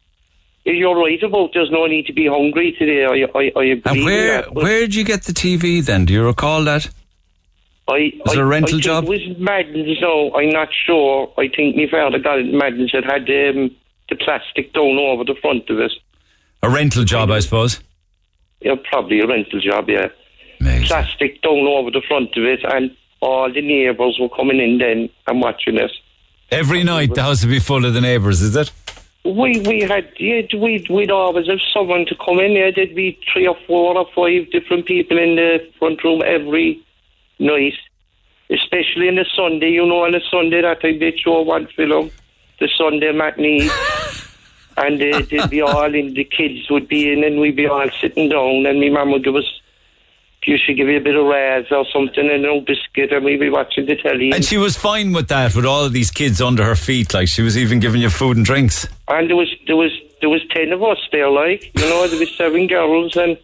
You're 0.65 0.97
right 1.03 1.23
about 1.23 1.51
there's 1.55 1.71
no 1.71 1.87
need 1.87 2.05
to 2.07 2.13
be 2.13 2.27
hungry 2.27 2.77
today. 2.79 3.05
I, 3.07 3.39
I, 3.39 3.53
I 3.57 3.65
agree. 3.65 3.83
and 3.87 4.05
where 4.05 4.43
where 4.53 4.81
did 4.81 4.95
you 4.95 5.05
get 5.05 5.23
the 5.25 5.33
TV 5.33 5.83
then? 5.85 6.05
Do 6.05 6.13
you 6.13 6.25
recall 6.27 6.63
that? 6.65 6.91
I, 7.89 8.13
Was 8.27 8.35
it 8.35 8.39
I, 8.39 8.43
a 8.43 8.45
rental 8.45 8.79
I 8.79 8.81
job? 8.81 9.05
It 9.05 9.11
was 9.11 9.39
Madden's. 9.39 10.01
No, 10.01 10.35
I'm 10.35 10.51
not 10.51 10.69
sure. 10.87 11.33
I 11.39 11.49
think 11.49 11.75
my 11.75 11.87
father 11.91 12.19
got 12.19 12.39
it. 12.39 12.53
Madden's 12.53 12.93
that 12.93 13.05
had 13.05 13.23
um, 13.23 13.75
the 14.11 14.17
plastic 14.17 14.75
down 14.75 14.99
over 14.99 15.25
the 15.25 15.35
front 15.41 15.69
of 15.71 15.79
it. 15.79 15.93
A 16.63 16.69
rental 16.69 17.05
job, 17.05 17.31
I 17.31 17.41
suppose. 17.41 17.81
Yeah, 18.61 18.75
probably 18.91 19.21
a 19.21 19.27
rental 19.27 19.61
job. 19.61 19.89
Yeah, 19.89 20.09
plastic 20.85 21.41
down 21.43 21.67
over 21.67 21.91
the 21.91 22.03
front 22.07 22.37
of 22.37 22.45
it, 22.45 22.61
and 22.65 22.95
all 23.21 23.53
the 23.53 23.63
neighbours 23.63 24.19
were 24.21 24.29
coming 24.29 24.61
in 24.61 24.79
then 24.79 25.09
and 25.27 25.41
watching 25.41 25.77
it. 25.77 25.93
Every 26.51 26.83
night 26.83 27.15
the 27.15 27.23
house 27.23 27.43
would 27.43 27.51
be 27.51 27.61
full 27.61 27.85
of 27.85 27.95
the 27.95 28.01
neighbours, 28.01 28.43
is 28.43 28.57
it? 28.57 28.73
We 29.25 29.61
we 29.61 29.83
had 29.83 30.09
yeah 30.19 30.43
we'd 30.57 30.89
we'd 30.89 31.11
always 31.11 31.47
have 31.49 31.61
someone 31.73 32.07
to 32.07 32.17
come 32.17 32.39
in. 32.39 32.53
Yeah, 32.53 32.71
there'd 32.75 32.95
be 32.95 33.19
three 33.33 33.47
or 33.47 33.57
four 33.67 33.97
or 33.97 34.07
five 34.15 34.51
different 34.51 34.87
people 34.87 35.19
in 35.19 35.37
the 35.37 35.59
front 35.79 36.03
room 36.03 36.23
every 36.25 36.83
night, 37.39 37.75
especially 38.51 39.09
on 39.09 39.19
a 39.19 39.25
Sunday. 39.35 39.71
You 39.71 39.87
know, 39.87 40.05
on 40.05 40.15
a 40.15 40.21
Sunday 40.31 40.63
that 40.63 40.81
time 40.81 40.99
they 40.99 41.17
show 41.17 41.43
one 41.43 41.67
film, 41.69 42.11
the 42.61 42.69
Sunday 42.77 43.13
matinee, 43.13 43.69
and 44.77 45.03
uh, 45.03 45.23
they'd 45.31 45.51
be 45.51 45.61
all 45.61 45.95
in. 45.95 46.15
The 46.15 46.25
kids 46.25 46.71
would 46.71 46.89
be 46.89 47.13
in, 47.13 47.25
and 47.25 47.41
we'd 47.41 47.57
be 47.57 47.67
all 47.67 47.89
sitting 48.01 48.29
down, 48.29 48.67
and 48.67 48.81
my 48.81 48.89
mum 48.89 49.13
would 49.13 49.25
give 49.25 49.37
us. 49.37 49.45
You 50.45 50.57
should 50.57 50.79
give 50.79 50.89
you 50.89 50.97
a 50.97 51.01
bit 51.01 51.15
of 51.15 51.27
raz 51.27 51.67
or 51.71 51.85
something 51.93 52.31
and 52.31 52.43
no 52.43 52.63
biscuit, 52.63 53.13
and 53.13 53.23
we'd 53.23 53.39
be 53.39 53.51
watching 53.51 53.85
the 53.85 53.97
telly. 53.97 54.31
And 54.33 54.43
she 54.43 54.57
was 54.57 54.79
fine 54.79 55.13
with 55.13 55.29
that, 55.29 55.55
with 55.55 55.67
all 55.67 55.85
of 55.85 55.93
these 55.93 56.11
kids 56.11 56.41
under 56.41 56.65
her 56.65 56.77
feet. 56.77 57.13
Like 57.13 57.29
she 57.29 57.43
was 57.43 57.59
even 57.59 57.81
giving 57.81 58.01
you 58.01 58.09
food 58.09 58.39
and 58.39 58.47
drinks. 58.47 58.89
And 59.09 59.29
there 59.29 59.37
was 59.37 59.53
there 59.67 59.77
was 59.77 59.91
there 60.23 60.31
was 60.31 60.41
ten 60.51 60.73
of 60.73 60.83
us 60.83 60.97
there, 61.13 61.29
like 61.29 61.71
you 61.79 61.87
know, 61.91 62.09
there 62.09 62.19
was 62.19 62.35
seven 62.35 62.67
girls, 62.67 63.15
and 63.15 63.37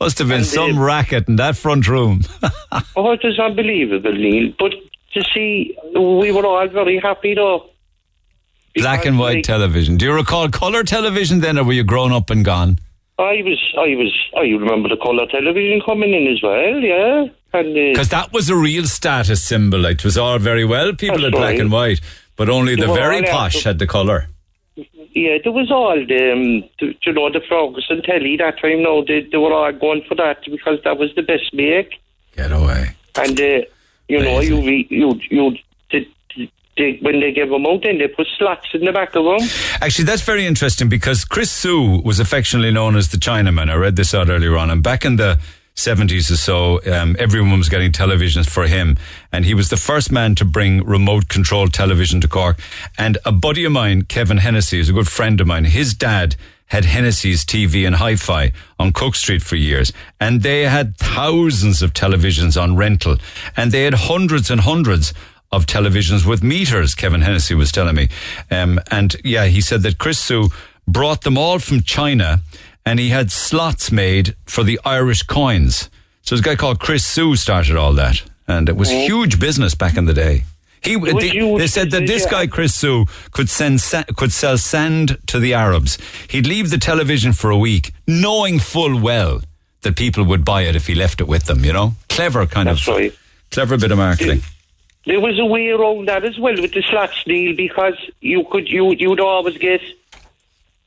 Must 0.00 0.18
have 0.18 0.28
been 0.28 0.38
And, 0.38 0.46
some 0.46 0.78
uh, 0.78 0.84
racket 0.84 1.28
in 1.28 1.36
that 1.36 1.56
front 1.56 1.88
room. 1.88 2.22
oh, 2.96 3.12
it 3.12 3.20
is 3.24 3.38
unbelievable, 3.38 4.12
Neil. 4.12 4.52
But 4.58 4.72
to 5.14 5.24
see, 5.34 5.76
we 5.94 6.30
were 6.30 6.46
all 6.46 6.68
very 6.68 7.00
happy 7.00 7.34
though. 7.34 7.70
Black 8.76 9.06
and 9.06 9.18
white 9.18 9.44
television. 9.44 9.96
Do 9.96 10.06
you 10.06 10.12
recall 10.12 10.48
colour 10.50 10.84
television 10.84 11.40
then, 11.40 11.58
or 11.58 11.64
were 11.64 11.72
you 11.72 11.82
grown 11.82 12.12
up 12.12 12.30
and 12.30 12.44
gone? 12.44 12.78
I 13.18 13.42
was, 13.42 13.74
I 13.76 13.96
was, 13.96 14.14
I 14.36 14.42
remember 14.42 14.88
the 14.88 14.96
colour 14.96 15.26
television 15.26 15.80
coming 15.84 16.14
in 16.14 16.28
as 16.32 16.40
well, 16.40 16.78
yeah. 16.78 17.26
And 17.52 17.76
uh, 17.76 17.92
Because 17.92 18.10
that 18.10 18.32
was 18.32 18.48
a 18.48 18.54
real 18.54 18.84
status 18.84 19.42
symbol. 19.42 19.84
It 19.86 20.04
was 20.04 20.16
all 20.16 20.38
very 20.38 20.64
well, 20.64 20.94
people 20.94 21.22
had 21.22 21.32
black 21.32 21.58
and 21.58 21.72
white, 21.72 22.00
but 22.36 22.48
only 22.48 22.76
the 22.76 22.86
very 22.86 23.22
posh 23.22 23.64
had 23.64 23.80
the 23.80 23.88
colour. 23.88 24.28
Yeah, 25.14 25.38
there 25.42 25.52
was 25.52 25.70
all 25.70 25.96
the, 25.96 26.32
um, 26.32 26.68
the, 26.80 26.94
you 27.02 27.12
know, 27.12 27.30
the 27.30 27.40
Ferguson 27.48 28.02
telly 28.02 28.36
that 28.36 28.60
time. 28.60 28.82
No, 28.82 29.04
they, 29.04 29.20
they 29.30 29.38
were 29.38 29.52
all 29.52 29.72
going 29.72 30.02
for 30.08 30.14
that 30.16 30.38
because 30.44 30.78
that 30.84 30.98
was 30.98 31.14
the 31.14 31.22
best 31.22 31.52
make. 31.52 31.94
Get 32.36 32.52
away. 32.52 32.90
And 33.16 33.40
uh, 33.40 33.60
you 34.08 34.22
know, 34.22 34.40
you 34.40 34.60
re- 34.64 34.86
you 34.90 35.20
you 35.30 35.56
the, 35.90 36.06
the, 36.76 36.98
when 37.02 37.20
they 37.20 37.32
gave 37.32 37.50
them 37.50 37.66
out, 37.66 37.82
then 37.82 37.98
they 37.98 38.08
put 38.08 38.26
slots 38.38 38.68
in 38.72 38.84
the 38.84 38.92
back 38.92 39.14
of 39.16 39.24
them. 39.24 39.48
Actually, 39.80 40.04
that's 40.04 40.22
very 40.22 40.46
interesting 40.46 40.88
because 40.88 41.24
Chris 41.24 41.50
Sue 41.50 42.00
was 42.02 42.20
affectionately 42.20 42.70
known 42.70 42.96
as 42.96 43.08
the 43.08 43.16
Chinaman. 43.16 43.70
I 43.70 43.74
read 43.74 43.96
this 43.96 44.14
out 44.14 44.28
earlier 44.28 44.56
on, 44.56 44.70
and 44.70 44.82
back 44.82 45.04
in 45.04 45.16
the 45.16 45.40
70s 45.78 46.30
or 46.30 46.36
so, 46.36 46.80
um, 46.92 47.16
everyone 47.18 47.56
was 47.58 47.68
getting 47.68 47.92
televisions 47.92 48.48
for 48.48 48.66
him. 48.66 48.96
And 49.32 49.44
he 49.44 49.54
was 49.54 49.68
the 49.68 49.76
first 49.76 50.10
man 50.10 50.34
to 50.34 50.44
bring 50.44 50.84
remote 50.84 51.28
controlled 51.28 51.72
television 51.72 52.20
to 52.20 52.28
Cork. 52.28 52.58
And 52.98 53.16
a 53.24 53.32
buddy 53.32 53.64
of 53.64 53.72
mine, 53.72 54.02
Kevin 54.02 54.38
Hennessy, 54.38 54.80
is 54.80 54.88
a 54.88 54.92
good 54.92 55.08
friend 55.08 55.40
of 55.40 55.46
mine. 55.46 55.64
His 55.64 55.94
dad 55.94 56.34
had 56.66 56.84
Hennessy's 56.84 57.44
TV 57.44 57.86
and 57.86 57.96
Hi-Fi 57.96 58.52
on 58.78 58.92
Cook 58.92 59.14
Street 59.14 59.40
for 59.40 59.56
years. 59.56 59.92
And 60.20 60.42
they 60.42 60.62
had 60.62 60.96
thousands 60.96 61.80
of 61.80 61.94
televisions 61.94 62.60
on 62.60 62.76
rental. 62.76 63.16
And 63.56 63.70
they 63.70 63.84
had 63.84 63.94
hundreds 63.94 64.50
and 64.50 64.60
hundreds 64.60 65.14
of 65.50 65.64
televisions 65.64 66.26
with 66.26 66.42
meters, 66.42 66.94
Kevin 66.94 67.22
Hennessy 67.22 67.54
was 67.54 67.72
telling 67.72 67.94
me. 67.94 68.08
Um, 68.50 68.80
and 68.90 69.16
yeah, 69.24 69.46
he 69.46 69.60
said 69.60 69.82
that 69.82 69.98
Chris 69.98 70.18
Sue 70.18 70.50
brought 70.88 71.22
them 71.22 71.38
all 71.38 71.58
from 71.58 71.82
China 71.82 72.40
and 72.88 72.98
he 72.98 73.10
had 73.10 73.30
slots 73.30 73.92
made 73.92 74.34
for 74.46 74.64
the 74.64 74.80
Irish 74.82 75.22
coins. 75.24 75.90
So 76.22 76.34
this 76.34 76.42
guy 76.42 76.56
called 76.56 76.80
Chris 76.80 77.04
Sue 77.04 77.36
started 77.36 77.76
all 77.76 77.92
that. 77.92 78.22
And 78.46 78.66
it 78.66 78.78
was 78.78 78.88
huge 78.88 79.38
business 79.38 79.74
back 79.74 79.98
in 79.98 80.06
the 80.06 80.14
day. 80.14 80.44
He, 80.82 80.96
they, 80.96 81.38
they 81.58 81.66
said 81.66 81.90
that 81.90 82.06
this 82.06 82.24
yeah. 82.24 82.30
guy 82.30 82.46
Chris 82.46 82.74
Sue 82.74 83.04
could 83.32 83.50
send 83.50 83.82
sa- 83.82 84.04
could 84.16 84.32
sell 84.32 84.56
sand 84.56 85.18
to 85.26 85.38
the 85.38 85.52
Arabs. 85.52 85.98
He'd 86.30 86.46
leave 86.46 86.70
the 86.70 86.78
television 86.78 87.34
for 87.34 87.50
a 87.50 87.58
week, 87.58 87.92
knowing 88.06 88.58
full 88.58 88.98
well 88.98 89.42
that 89.82 89.94
people 89.94 90.24
would 90.24 90.46
buy 90.46 90.62
it 90.62 90.74
if 90.74 90.86
he 90.86 90.94
left 90.94 91.20
it 91.20 91.28
with 91.28 91.44
them. 91.44 91.66
You 91.66 91.74
know, 91.74 91.94
clever 92.08 92.46
kind 92.46 92.68
That's 92.68 92.88
of 92.88 92.94
right. 92.94 93.14
clever 93.50 93.76
bit 93.76 93.92
of 93.92 93.98
marketing. 93.98 94.40
There 95.04 95.20
was 95.20 95.38
a 95.38 95.44
way 95.44 95.68
around 95.68 96.08
that 96.08 96.24
as 96.24 96.38
well 96.38 96.58
with 96.58 96.72
the 96.72 96.82
slots 96.82 97.22
deal 97.24 97.54
because 97.54 97.98
you 98.22 98.46
could 98.50 98.66
you 98.70 98.92
you'd 98.92 99.20
always 99.20 99.58
get 99.58 99.82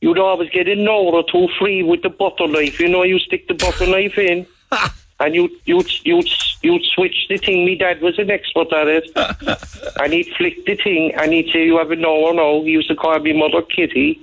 you'd 0.02 0.18
always 0.18 0.50
get 0.50 0.68
an 0.68 0.88
hour 0.88 1.14
or 1.14 1.24
two 1.32 1.48
free 1.58 1.84
with 1.84 2.02
the 2.02 2.10
butter 2.10 2.48
knife. 2.48 2.80
You 2.80 2.90
know, 2.90 3.04
you 3.04 3.20
stick 3.20 3.48
the 3.48 3.54
butter 3.54 3.88
knife 3.88 4.18
in, 4.18 4.46
and 5.20 5.34
you 5.34 5.50
you 5.66 5.84
you 6.04 6.22
you 6.62 6.80
switch 6.84 7.28
the 7.30 7.38
thing. 7.38 7.66
My 7.66 7.76
dad 7.76 8.02
was 8.02 8.20
an 8.20 8.30
expert 8.30 8.74
at 8.74 8.88
it, 8.88 9.10
and 10.02 10.14
he'd 10.14 10.34
flick 10.36 10.66
the 10.66 10.76
thing, 10.76 11.14
and 11.16 11.32
he'd 11.32 11.52
say, 11.52 11.66
"You 11.66 11.78
have 11.78 11.92
an 11.92 12.06
hour 12.06 12.34
now." 12.34 12.62
He 12.64 12.72
used 12.72 12.90
to 12.90 12.96
call 12.96 13.20
me 13.20 13.34
mother 13.34 13.62
Kitty, 13.62 14.20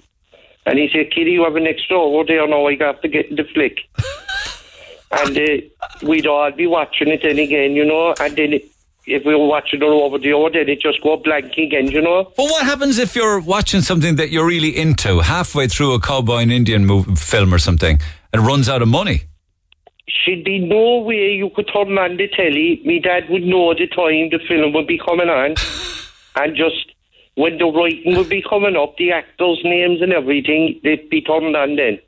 and 0.67 0.79
he'd 0.79 0.93
say, 0.93 1.05
"Kitty, 1.07 1.33
you 1.33 1.45
have 1.45 1.57
an 1.57 1.67
extra 1.67 1.99
hour 1.99 2.25
there 2.25 2.47
now. 2.47 2.67
I 2.67 2.75
got 2.75 3.01
to 3.03 3.09
get 3.09 3.35
the 3.35 3.45
flick." 3.45 3.79
and 5.11 5.39
uh, 5.39 6.07
we'd 6.07 6.27
all 6.27 6.51
be 6.53 6.67
watching 6.67 7.09
it 7.09 7.23
then 7.23 7.39
again, 7.39 7.73
you 7.73 7.85
know, 7.85 8.15
and 8.21 8.37
then. 8.37 8.53
It, 8.55 8.69
if 9.09 9.25
we 9.25 9.35
were 9.35 9.47
watching 9.47 9.83
it 9.83 9.85
over 9.85 10.19
the 10.19 10.37
other, 10.37 10.51
then 10.51 10.69
it 10.69 10.81
just 10.81 11.03
go 11.03 11.17
blank 11.17 11.57
again, 11.57 11.91
you 11.91 12.01
know. 12.01 12.25
But 12.37 12.45
what 12.45 12.65
happens 12.65 12.99
if 12.99 13.17
you're 13.17 13.41
watching 13.41 13.81
something 13.81 14.17
that 14.17 14.31
you're 14.31 14.47
really 14.47 14.77
into 14.77 15.21
halfway 15.21 15.69
through 15.69 15.95
a 15.95 16.01
cowboy 16.01 16.39
and 16.39 16.53
Indian 16.53 16.85
movie, 16.87 17.15
film 17.15 17.53
or 17.55 17.59
something 17.59 17.99
and 18.33 18.47
runs 18.47 18.69
out 18.69 18.83
of 18.83 18.89
money? 18.89 19.23
Should 20.07 20.45
be 20.45 20.59
no 20.59 21.01
way 21.01 21.33
you 21.33 21.51
could 21.55 21.71
turn 21.73 21.97
on 21.99 22.17
the 22.17 22.29
telly. 22.29 22.81
Me 22.85 22.99
dad 22.99 23.29
would 23.31 23.43
know 23.43 23.75
the 23.75 23.87
time 23.87 24.31
the 24.31 24.39
film 24.47 24.73
would 24.73 24.87
be 24.87 24.99
coming 24.99 25.29
on, 25.29 25.55
and 26.37 26.57
just 26.57 26.93
when 27.35 27.57
the 27.59 27.67
writing 27.67 28.17
would 28.17 28.29
be 28.29 28.43
coming 28.43 28.77
up, 28.77 28.97
the 28.97 29.13
actors' 29.13 29.61
names 29.63 30.03
and 30.03 30.13
everything, 30.13 30.81
they'd 30.83 31.09
be 31.09 31.23
turned 31.23 31.57
on 31.57 31.77
then. 31.77 31.99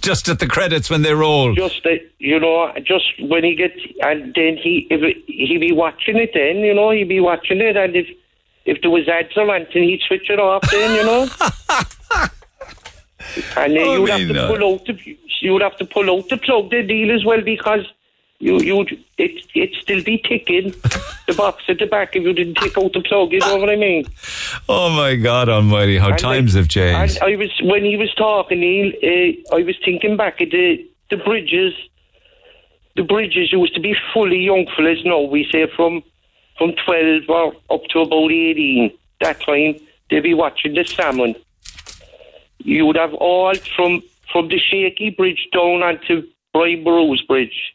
Just 0.00 0.28
at 0.28 0.38
the 0.38 0.46
credits 0.46 0.88
when 0.88 1.02
they 1.02 1.14
roll. 1.14 1.54
Just 1.54 1.82
that, 1.84 2.00
you 2.18 2.40
know, 2.40 2.72
just 2.84 3.04
when 3.20 3.44
he 3.44 3.54
gets, 3.54 3.78
and 4.02 4.34
then 4.34 4.56
he, 4.56 4.86
if 4.90 5.02
it, 5.02 5.24
he'd 5.26 5.60
be 5.60 5.72
watching 5.72 6.16
it 6.16 6.30
then, 6.34 6.58
you 6.58 6.74
know, 6.74 6.90
he'd 6.90 7.08
be 7.08 7.20
watching 7.20 7.60
it, 7.60 7.76
and 7.76 7.94
if 7.94 8.08
if 8.64 8.80
there 8.82 8.90
was 8.90 9.08
ads 9.08 9.36
or 9.36 9.54
anything, 9.54 9.84
he'd 9.84 10.00
switch 10.02 10.30
it 10.30 10.38
off 10.38 10.62
then, 10.70 10.94
you 10.94 11.04
know. 11.04 11.22
and 13.56 13.76
then 13.76 13.88
I 13.88 13.96
you'd 13.96 14.08
have 14.08 14.28
to 14.28 14.42
uh, 14.42 14.48
pull 14.48 14.74
out 14.74 14.84
the, 14.86 15.16
you'd 15.40 15.62
have 15.62 15.76
to 15.78 15.84
pull 15.84 16.10
out 16.10 16.28
the 16.28 16.36
plug 16.36 16.70
the 16.70 16.82
deal 16.82 17.14
as 17.14 17.24
well 17.24 17.40
because 17.40 17.86
you 18.40 18.58
you 18.60 18.80
it 19.18 19.44
it 19.54 19.70
still 19.82 20.02
be 20.02 20.16
ticking 20.18 20.70
the 21.28 21.34
box 21.36 21.62
at 21.68 21.78
the 21.78 21.86
back 21.86 22.16
if 22.16 22.22
you 22.22 22.32
didn't 22.32 22.54
take 22.56 22.76
out 22.78 22.92
the 22.92 23.00
plug. 23.02 23.32
You 23.32 23.38
know 23.40 23.56
what 23.58 23.68
I 23.70 23.76
mean? 23.76 24.06
Oh 24.68 24.88
my 24.90 25.14
God 25.16 25.48
Almighty! 25.48 25.98
How 25.98 26.10
And 26.10 26.18
times 26.18 26.56
I- 26.56 26.60
have 26.60 26.68
changed. 26.68 27.20
And 27.22 27.32
I 27.32 27.36
was 27.36 27.50
when 27.62 27.84
he 27.84 27.96
was 27.96 28.12
talking, 28.14 28.60
Neil. 28.60 28.92
Uh, 29.02 29.56
I 29.56 29.62
was 29.62 29.76
thinking 29.84 30.16
back 30.16 30.40
at 30.40 30.50
the 30.50 30.84
the 31.10 31.18
bridges. 31.18 31.74
The 32.96 33.02
bridges 33.04 33.52
used 33.52 33.74
to 33.74 33.80
be 33.80 33.94
fully 34.12 34.38
young 34.40 34.66
fellas. 34.76 34.98
Now 35.04 35.20
we 35.20 35.46
say 35.52 35.66
from 35.76 36.02
from 36.58 36.72
twelve 36.84 37.22
or 37.28 37.54
up 37.70 37.82
to 37.90 38.00
about 38.00 38.30
eighteen. 38.32 38.90
That 39.20 39.40
time 39.42 39.76
they'd 40.08 40.22
be 40.22 40.34
watching 40.34 40.74
the 40.74 40.84
salmon. 40.84 41.34
You 42.58 42.86
would 42.86 42.96
have 42.96 43.14
all 43.14 43.54
from 43.76 44.02
from 44.32 44.48
the 44.48 44.58
Shaky 44.58 45.10
Bridge 45.10 45.46
down 45.52 45.82
onto 45.82 46.22
Brian 46.52 46.84
Boru's 46.84 47.22
Bridge. 47.22 47.74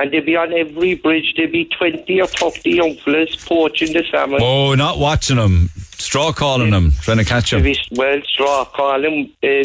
And 0.00 0.10
they'd 0.10 0.24
be 0.24 0.36
on 0.36 0.54
every 0.54 0.94
bridge, 0.94 1.34
there'd 1.36 1.52
be 1.52 1.66
20 1.66 2.20
or 2.22 2.26
30 2.26 2.70
young 2.70 2.94
fellas 2.96 3.36
poaching 3.44 3.92
the 3.92 4.02
salmon. 4.10 4.40
Oh, 4.42 4.74
not 4.74 4.98
watching 4.98 5.36
them, 5.36 5.68
stroke 5.76 6.38
hauling 6.38 6.70
them, 6.70 6.92
trying 7.02 7.18
to 7.18 7.24
catch 7.26 7.50
them. 7.50 7.62
Well, 7.92 8.22
stroke 8.22 8.68
hauling, 8.68 9.30
uh, 9.42 9.64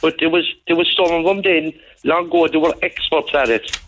but 0.00 0.14
there 0.20 0.30
was 0.30 0.44
there 0.68 0.76
was 0.76 0.88
some 0.96 1.12
of 1.12 1.24
them 1.24 1.42
then 1.42 1.72
long 2.04 2.26
ago. 2.28 2.46
They 2.46 2.58
were 2.58 2.74
experts 2.80 3.34
at 3.34 3.50
it. 3.50 3.80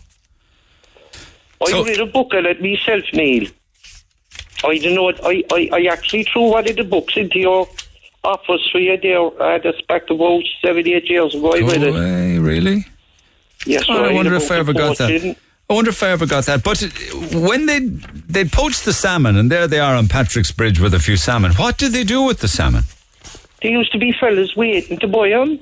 I 1.65 1.81
read 1.81 1.99
a 2.01 2.05
book 2.05 2.33
on 2.33 2.45
it 2.45 2.61
myself, 2.61 3.03
Neil. 3.13 3.47
I 4.65 4.77
don't 4.79 4.95
know. 4.95 5.11
I, 5.23 5.43
I, 5.53 5.69
I 5.73 5.81
actually 5.91 6.23
threw 6.23 6.51
one 6.51 6.67
of 6.69 6.75
the 6.75 6.83
books 6.83 7.15
into 7.15 7.39
your 7.39 7.67
office 8.25 8.67
for 8.69 8.79
you 8.79 8.97
there. 8.97 9.41
I 9.41 9.53
had 9.53 9.63
this 9.63 9.79
back 9.87 10.09
about 10.09 10.43
seven, 10.61 10.85
eight 10.89 11.09
years 11.09 11.33
ago. 11.35 11.53
I 11.53 11.59
read 11.59 11.83
it. 11.83 12.39
really? 12.41 12.85
Yes, 13.65 13.85
Oh, 13.87 13.93
I 14.03 14.07
read 14.07 14.15
wonder 14.15 14.33
if 14.35 14.51
I 14.51 14.57
ever 14.57 14.73
got 14.73 14.97
that. 14.97 15.37
I 15.69 15.75
wonder 15.75 15.89
if 15.91 16.01
I 16.01 16.09
ever 16.09 16.25
got 16.25 16.45
that. 16.47 16.63
But 16.63 16.79
when 17.31 17.67
they 17.67 17.79
they 17.79 18.43
poached 18.45 18.85
the 18.85 18.93
salmon, 18.93 19.37
and 19.37 19.51
there 19.51 19.67
they 19.67 19.79
are 19.79 19.95
on 19.95 20.07
Patrick's 20.07 20.51
Bridge 20.51 20.79
with 20.79 20.95
a 20.95 20.99
few 20.99 21.15
salmon. 21.15 21.51
What 21.53 21.77
did 21.77 21.91
they 21.91 22.03
do 22.03 22.23
with 22.23 22.39
the 22.39 22.47
salmon? 22.47 22.85
There 23.61 23.71
used 23.71 23.91
to 23.91 23.99
be 23.99 24.11
fellas 24.19 24.55
waiting 24.55 24.97
to 24.97 25.07
buy 25.07 25.29
them. 25.29 25.59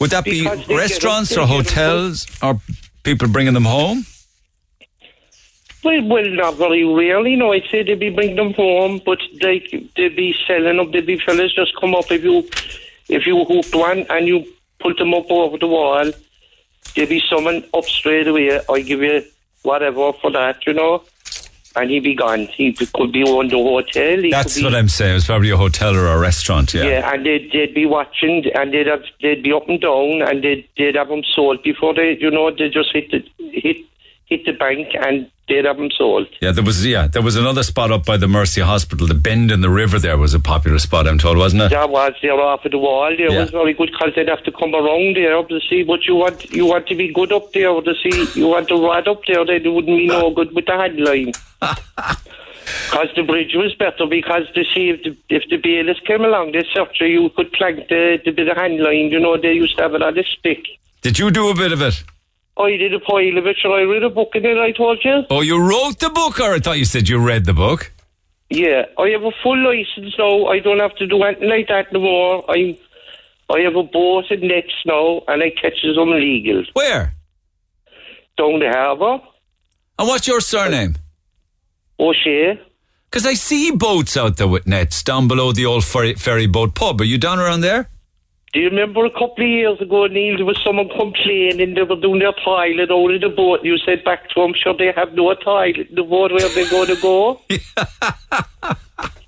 Would 0.00 0.10
that 0.10 0.24
be 0.24 0.42
Because 0.42 0.58
they 0.66 0.74
get 0.74 0.76
restaurants 0.76 1.30
them- 1.30 1.44
or 1.44 1.46
they 1.46 1.52
hotels 1.54 2.26
or 2.42 2.60
people 3.04 3.28
bringing 3.28 3.54
them 3.54 3.66
home? 3.66 4.04
Well, 5.84 6.02
well, 6.08 6.28
not 6.28 6.56
very 6.56 6.84
rarely. 6.84 7.36
No, 7.36 7.52
I'd 7.52 7.68
say 7.70 7.84
they'd 7.84 8.00
be 8.00 8.10
bringing 8.10 8.34
them 8.34 8.52
home, 8.54 9.00
but 9.06 9.18
they 9.40 9.60
they'd 9.96 10.16
be 10.16 10.34
selling 10.44 10.76
them. 10.76 10.90
They'd 10.90 11.06
be 11.06 11.18
fellas 11.18 11.54
just 11.54 11.72
come 11.80 11.94
up 11.94 12.10
if 12.10 12.24
you 12.24 12.38
if 13.08 13.26
you 13.26 13.44
hooked 13.44 13.74
one 13.76 14.06
and 14.10 14.26
you 14.26 14.44
put 14.80 14.98
them 14.98 15.14
up 15.14 15.30
over 15.30 15.56
the 15.56 15.68
wall. 15.68 16.10
There'd 16.98 17.08
be 17.08 17.22
someone 17.30 17.64
up 17.72 17.84
straight 17.84 18.26
away. 18.26 18.60
I 18.68 18.80
give 18.80 19.02
you 19.02 19.22
whatever 19.62 20.12
for 20.14 20.32
that, 20.32 20.66
you 20.66 20.72
know. 20.72 21.04
And 21.76 21.90
he'd 21.90 22.02
be 22.02 22.16
gone. 22.16 22.46
He 22.46 22.72
could 22.72 23.12
be 23.12 23.22
on 23.22 23.46
the 23.46 23.56
hotel. 23.56 24.20
He 24.20 24.32
That's 24.32 24.54
could 24.54 24.60
be, 24.62 24.64
what 24.64 24.74
I'm 24.74 24.88
saying. 24.88 25.14
It's 25.14 25.26
probably 25.26 25.50
a 25.50 25.56
hotel 25.56 25.94
or 25.94 26.08
a 26.08 26.18
restaurant. 26.18 26.74
Yeah. 26.74 26.86
Yeah, 26.86 27.12
and 27.14 27.24
they'd, 27.24 27.52
they'd 27.52 27.72
be 27.72 27.86
watching, 27.86 28.46
and 28.52 28.74
they'd 28.74 28.88
have, 28.88 29.04
they'd 29.22 29.44
be 29.44 29.52
up 29.52 29.68
and 29.68 29.80
down, 29.80 30.22
and 30.22 30.42
they'd 30.42 30.68
they'd 30.76 30.96
have 30.96 31.06
them 31.06 31.22
sold 31.36 31.62
before 31.62 31.94
they, 31.94 32.16
you 32.18 32.32
know, 32.32 32.50
they 32.50 32.68
just 32.68 32.92
hit 32.92 33.12
the 33.12 33.22
hit 33.52 33.76
hit 34.28 34.44
the 34.44 34.52
bank, 34.52 34.88
and 34.94 35.30
they'd 35.48 35.64
have 35.64 35.78
them 35.78 35.90
sold. 35.96 36.26
Yeah, 36.42 36.52
there 36.52 36.62
was 36.64 36.84
yeah, 36.84 37.06
there 37.06 37.22
was 37.22 37.36
another 37.36 37.62
spot 37.62 37.90
up 37.90 38.04
by 38.04 38.16
the 38.16 38.28
Mercy 38.28 38.60
Hospital. 38.60 39.06
The 39.06 39.14
bend 39.14 39.50
in 39.50 39.60
the 39.62 39.70
river 39.70 39.98
there 39.98 40.18
was 40.18 40.34
a 40.34 40.40
popular 40.40 40.78
spot. 40.78 41.06
I'm 41.08 41.18
told, 41.18 41.38
wasn't 41.38 41.62
it? 41.62 41.70
That 41.70 41.88
was 41.90 42.12
there 42.20 42.38
off 42.40 42.64
of 42.64 42.72
the 42.72 42.78
wall. 42.78 43.14
There 43.16 43.32
Yeah. 43.32 43.40
was 43.40 43.50
very 43.50 43.72
good 43.72 43.90
because 43.92 44.12
they'd 44.14 44.28
have 44.28 44.42
to 44.44 44.52
come 44.52 44.74
around 44.74 45.16
there 45.16 45.36
up 45.38 45.48
to 45.48 45.60
see. 45.68 45.82
But 45.82 46.04
you 46.06 46.14
want 46.16 46.50
you 46.52 46.66
want 46.66 46.86
to 46.88 46.94
be 46.94 47.12
good 47.12 47.32
up 47.32 47.52
there 47.52 47.80
to 47.80 47.94
see. 48.02 48.38
You 48.38 48.48
want 48.48 48.68
to 48.68 48.76
ride 48.76 49.08
up 49.08 49.22
there. 49.26 49.44
Then 49.44 49.62
it 49.64 49.68
wouldn't 49.72 49.96
be 49.98 50.06
no 50.06 50.30
good 50.30 50.54
with 50.54 50.66
the 50.66 50.72
handline. 50.72 51.34
Because 52.90 53.08
the 53.16 53.22
bridge 53.22 53.52
was 53.54 53.74
better 53.76 54.04
because 54.06 54.42
to 54.54 54.62
see 54.74 54.90
if 54.90 55.02
the, 55.02 55.16
if 55.34 55.48
the 55.48 55.56
bailiffs 55.56 56.00
came 56.06 56.22
along, 56.22 56.52
they 56.52 56.64
search 56.74 56.98
you, 57.00 57.06
you 57.06 57.30
could 57.30 57.50
plank 57.52 57.88
the, 57.88 58.20
the 58.22 58.30
bit 58.30 58.46
of 58.48 58.58
handline. 58.58 59.10
You 59.10 59.20
know, 59.20 59.38
they 59.38 59.52
used 59.54 59.76
to 59.78 59.84
have 59.84 59.94
it 59.94 60.02
on 60.02 60.18
a 60.18 60.22
stick. 60.38 60.64
Did 61.00 61.18
you 61.18 61.30
do 61.30 61.48
a 61.48 61.54
bit 61.54 61.72
of 61.72 61.80
it? 61.80 62.02
Oh, 62.58 62.64
I 62.64 62.76
did 62.76 62.92
a 62.92 62.98
pile 62.98 63.38
of 63.38 63.46
it, 63.46 63.56
so 63.62 63.72
I 63.72 63.82
read 63.82 64.02
a 64.02 64.10
book 64.10 64.30
in 64.34 64.44
it, 64.44 64.58
I 64.58 64.72
told 64.72 64.98
you. 65.04 65.22
Oh, 65.30 65.42
you 65.42 65.62
wrote 65.62 66.00
the 66.00 66.10
book, 66.10 66.40
or 66.40 66.54
I 66.54 66.58
thought 66.58 66.76
you 66.76 66.84
said 66.84 67.08
you 67.08 67.18
read 67.18 67.44
the 67.44 67.54
book. 67.54 67.92
Yeah, 68.50 68.82
I 68.98 69.10
have 69.10 69.22
a 69.22 69.30
full 69.42 69.56
license 69.56 70.14
now. 70.18 70.46
I 70.46 70.58
don't 70.58 70.80
have 70.80 70.96
to 70.96 71.06
do 71.06 71.22
anything 71.22 71.48
like 71.50 71.68
that 71.68 71.92
no 71.92 72.00
more. 72.00 72.44
I 72.50 72.76
I 73.50 73.60
have 73.60 73.76
a 73.76 73.82
boat 73.82 74.24
and 74.30 74.42
nets 74.42 74.74
now, 74.84 75.22
and 75.28 75.42
I 75.42 75.50
catches 75.50 75.94
them 75.96 76.10
legal. 76.10 76.64
Where? 76.72 77.14
Down 78.36 78.58
the 78.58 78.70
harbour. 78.70 79.22
And 79.98 80.08
what's 80.08 80.26
your 80.26 80.40
surname? 80.40 80.96
O'Shea. 82.00 82.60
Because 83.10 83.26
I 83.26 83.34
see 83.34 83.70
boats 83.70 84.16
out 84.16 84.36
there 84.36 84.48
with 84.48 84.66
nets 84.66 85.02
down 85.02 85.28
below 85.28 85.52
the 85.52 85.64
old 85.66 85.84
ferry, 85.84 86.14
ferry 86.14 86.46
boat 86.46 86.74
pub. 86.74 87.00
Are 87.00 87.04
you 87.04 87.18
down 87.18 87.38
around 87.38 87.60
there? 87.60 87.88
Do 88.54 88.60
you 88.60 88.70
remember 88.70 89.04
a 89.04 89.10
couple 89.10 89.44
of 89.44 89.48
years 89.48 89.80
ago, 89.80 90.06
Neil, 90.06 90.36
there 90.36 90.46
was 90.46 90.58
someone 90.64 90.88
complaining 90.88 91.74
they 91.74 91.82
were 91.82 92.00
doing 92.00 92.20
their 92.20 92.32
toilet 92.44 92.90
out 92.90 93.10
in 93.10 93.20
the 93.20 93.28
boat. 93.28 93.60
You 93.62 93.76
said 93.78 94.02
back 94.04 94.28
to 94.30 94.40
them, 94.40 94.54
sure 94.54 94.74
they 94.76 94.90
have 94.96 95.12
no 95.12 95.34
toilet 95.34 95.88
in 95.90 95.94
the 95.94 96.02
boat 96.02 96.32
where 96.32 96.48
they're 96.48 96.70
going 96.70 96.88
to 96.88 96.96
go. 97.00 97.40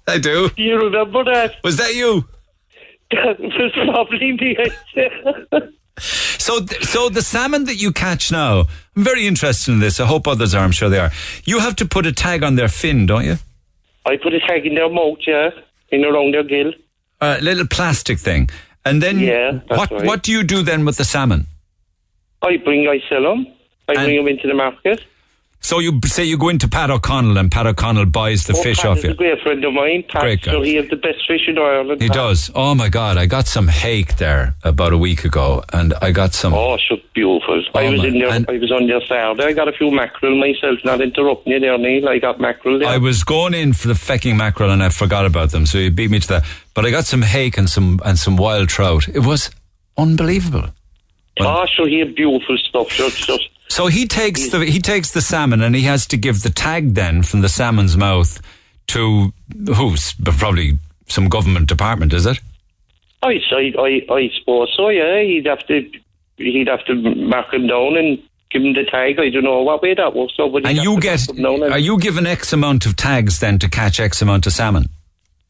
I 0.09 0.19
do. 0.19 0.49
Do 0.51 0.63
you 0.63 0.79
remember 0.79 1.25
that? 1.25 1.57
Was 1.63 1.77
that 1.77 1.95
you? 1.95 2.25
That 3.11 3.39
was 3.41 3.73
probably 3.75 4.33
me. 4.33 4.57
So, 5.99 6.65
th- 6.65 6.85
so 6.85 7.11
the 7.11 7.21
salmon 7.21 7.65
that 7.65 7.75
you 7.75 7.93
catch 7.93 8.33
now, 8.33 8.61
I'm 8.97 9.05
very 9.05 9.27
interested 9.27 9.73
in 9.73 9.81
this. 9.81 10.01
I 10.01 10.07
hope 10.07 10.27
others 10.27 10.55
are. 10.55 10.65
I'm 10.65 10.73
sure 10.73 10.89
they 10.89 10.99
are. 10.99 11.11
You 11.45 11.59
have 11.59 11.77
to 11.77 11.85
put 11.85 12.07
a 12.07 12.13
tag 12.13 12.43
on 12.43 12.55
their 12.55 12.69
fin, 12.69 13.05
don't 13.05 13.25
you? 13.25 13.37
I 14.07 14.17
put 14.17 14.33
a 14.33 14.41
tag 14.41 14.65
in 14.65 14.77
their 14.77 14.89
mouth, 14.89 15.19
yeah, 15.27 15.51
in 15.91 16.05
around 16.05 16.33
their 16.33 16.43
gill. 16.43 16.73
Uh, 17.21 17.37
a 17.39 17.43
little 17.43 17.67
plastic 17.67 18.19
thing, 18.19 18.49
and 18.85 19.03
then 19.03 19.19
Yeah, 19.19 19.61
what? 19.67 19.91
right. 19.91 20.05
What 20.05 20.23
do 20.23 20.33
you 20.33 20.43
do 20.43 20.63
then 20.63 20.85
with 20.85 20.97
the 20.97 21.05
salmon? 21.05 21.47
I 22.43 22.57
bring, 22.57 22.89
I 22.89 23.01
sell 23.09 23.23
them. 23.23 23.47
I 23.89 23.95
bring 23.95 24.17
them 24.17 24.29
into 24.29 24.47
the 24.49 24.55
market. 24.55 25.03
So 25.63 25.79
you 25.79 26.01
say 26.07 26.25
you 26.25 26.39
go 26.39 26.49
into 26.49 26.67
Pat 26.69 26.91
O'Connell, 26.91 27.37
and 27.37 27.51
Pat 27.53 27.67
O'Connell 27.67 28.07
buys 28.07 28.45
the 28.45 28.55
Oh, 28.57 28.63
fish 28.63 28.79
Pat 28.79 28.87
off 28.87 29.05
you. 29.05 29.11
a 29.11 29.15
great 29.15 29.41
friend 29.43 29.63
of 29.63 29.75
mine. 29.75 30.03
Pat, 30.09 30.23
Great 30.23 30.41
guy. 30.43 30.53
so 30.53 30.63
he 30.63 30.75
has 30.77 30.89
the 30.89 30.97
best 30.97 31.19
fish 31.29 31.43
in 31.49 31.59
Ireland. 31.59 32.01
He 32.01 32.09
Pat. 32.09 32.17
does. 32.17 32.51
Oh 32.55 32.75
my 32.75 32.89
God! 32.89 33.19
I 33.19 33.27
got 33.27 33.47
some 33.47 33.69
hake 33.69 34.17
there 34.17 34.55
about 34.65 34.95
a 34.95 34.99
week 34.99 35.25
ago, 35.27 35.63
and 35.73 35.93
I 36.01 36.13
got 36.13 36.33
some. 36.33 36.55
Oh, 36.55 36.79
so 36.89 36.97
beautiful. 37.15 37.63
I 37.75 37.87
Oh, 37.87 37.93
was 37.93 38.01
man. 38.03 38.15
in 38.15 38.19
there. 38.21 38.31
And- 38.31 38.47
I 38.49 38.53
was 38.59 38.73
on 38.73 38.87
there 38.87 39.01
Saturday. 39.07 39.45
I 39.45 39.53
got 39.53 39.69
a 39.69 39.73
few 39.73 39.91
mackerel 39.91 40.35
myself. 40.41 40.79
Not 40.83 41.03
interrupting 41.03 41.53
you 41.53 41.61
there, 41.61 41.77
Neil. 41.77 42.09
I 42.09 42.19
got 42.19 42.41
mackerel 42.41 42.79
there. 42.79 42.89
I 42.89 42.97
was 42.97 43.23
going 43.23 43.53
in 43.53 43.75
for 43.75 43.89
the 43.89 43.95
fecking 43.95 44.37
mackerel, 44.37 44.71
and 44.71 44.83
I 44.83 44.89
forgot 44.89 45.27
about 45.27 45.51
them. 45.51 45.67
So 45.67 45.77
you 45.77 45.91
beat 45.91 46.11
me 46.11 46.21
to 46.21 46.29
that. 46.29 46.45
But 46.73 46.87
I 46.87 46.91
got 46.91 47.05
some 47.05 47.21
hake 47.23 47.59
and 47.59 47.69
some 47.69 48.01
and 48.03 48.19
some 48.19 48.37
wild 48.39 48.71
trout. 48.71 49.09
It 49.09 49.27
was 49.27 49.51
unbelievable. 49.99 50.71
oh, 51.39 51.67
so 51.77 51.85
he 51.85 51.99
had 51.99 52.15
beautiful 52.15 52.57
stuff. 52.59 52.91
So, 52.93 53.09
so, 53.11 53.37
So 53.71 53.87
he 53.87 54.07
takes 54.07 54.49
the 54.51 54.65
he 54.67 54.81
takes 54.81 55.13
the 55.13 55.21
salmon, 55.23 55.63
and 55.63 55.75
he 55.75 55.83
has 55.83 56.07
to 56.09 56.17
give 56.17 56.43
the 56.43 56.51
tag 56.51 56.95
then 56.95 57.23
from 57.23 57.41
the 57.41 57.49
salmon's 57.49 57.97
mouth 57.97 58.41
to 58.89 59.33
who's 59.75 60.13
probably 60.15 60.79
some 61.07 61.29
government 61.29 61.69
department, 61.69 62.13
is 62.13 62.27
it? 62.27 62.41
I, 63.23 63.39
I, 63.53 63.73
I, 63.79 64.15
I 64.15 64.31
suppose 64.39 64.73
so. 64.77 64.89
Yeah, 64.89 65.23
he'd 65.23 65.47
have 65.47 65.65
to, 65.69 65.89
he'd 66.37 66.67
have 66.69 66.85
to 66.87 66.95
mark 66.95 67.53
him 67.55 67.69
down 67.69 67.97
and 67.97 68.19
give 68.51 68.63
him 68.63 68.73
the 68.75 68.85
tag. 68.91 69.21
I 69.21 69.31
don't 69.31 69.45
know 69.45 69.63
what 69.63 69.83
way 69.83 69.95
that 69.95 70.15
works. 70.17 70.33
So, 70.37 70.55
And 70.57 70.77
you 70.79 70.99
get 71.01 71.21
mark 71.29 71.39
him 71.39 71.43
down 71.45 71.63
and- 71.63 71.73
are 71.73 71.79
you 71.79 71.99
given 71.99 72.27
X 72.27 72.53
amount 72.53 72.87
of 72.87 72.97
tags 72.97 73.39
then 73.39 73.59
to 73.61 73.69
catch 73.69 74.01
X 74.01 74.21
amount 74.23 74.47
of 74.47 74.53
salmon? 74.53 74.87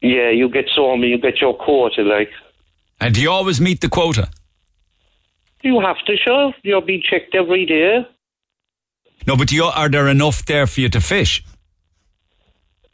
Yeah, 0.01 0.29
you 0.29 0.47
get 0.49 0.65
so 0.75 0.95
many. 0.95 1.09
You 1.11 1.17
get 1.17 1.39
your 1.41 1.55
quota, 1.55 2.03
like. 2.03 2.29
And 2.99 3.15
do 3.15 3.21
you 3.21 3.31
always 3.31 3.59
meet 3.61 3.81
the 3.81 3.89
quota? 3.89 4.29
You 5.63 5.79
have 5.81 5.97
to, 6.05 6.15
show. 6.17 6.53
You're 6.63 6.81
being 6.81 7.03
checked 7.07 7.35
every 7.35 7.65
day. 7.65 8.07
No, 9.27 9.35
but 9.37 9.51
you, 9.51 9.63
are 9.65 9.89
there 9.89 10.07
enough 10.07 10.45
there 10.45 10.65
for 10.65 10.81
you 10.81 10.89
to 10.89 11.01
fish? 11.01 11.43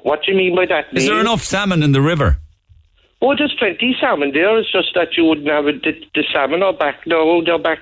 What 0.03 0.23
do 0.23 0.31
you 0.31 0.37
mean 0.37 0.55
by 0.55 0.65
that? 0.65 0.85
Is 0.93 1.07
there 1.07 1.19
enough 1.19 1.43
salmon 1.43 1.83
in 1.83 1.91
the 1.91 2.01
river? 2.01 2.37
Oh, 3.21 3.35
there's 3.35 3.55
plenty 3.57 3.95
salmon 3.99 4.31
there. 4.33 4.57
It's 4.59 4.71
just 4.71 4.93
that 4.93 5.17
you 5.17 5.25
wouldn't 5.25 5.47
have 5.47 5.67
it. 5.67 5.83
The, 5.83 5.93
the 6.13 6.23
salmon 6.31 6.61
are 6.61 6.73
back 6.73 7.07
now. 7.07 7.41
They're 7.43 7.57
back 7.57 7.79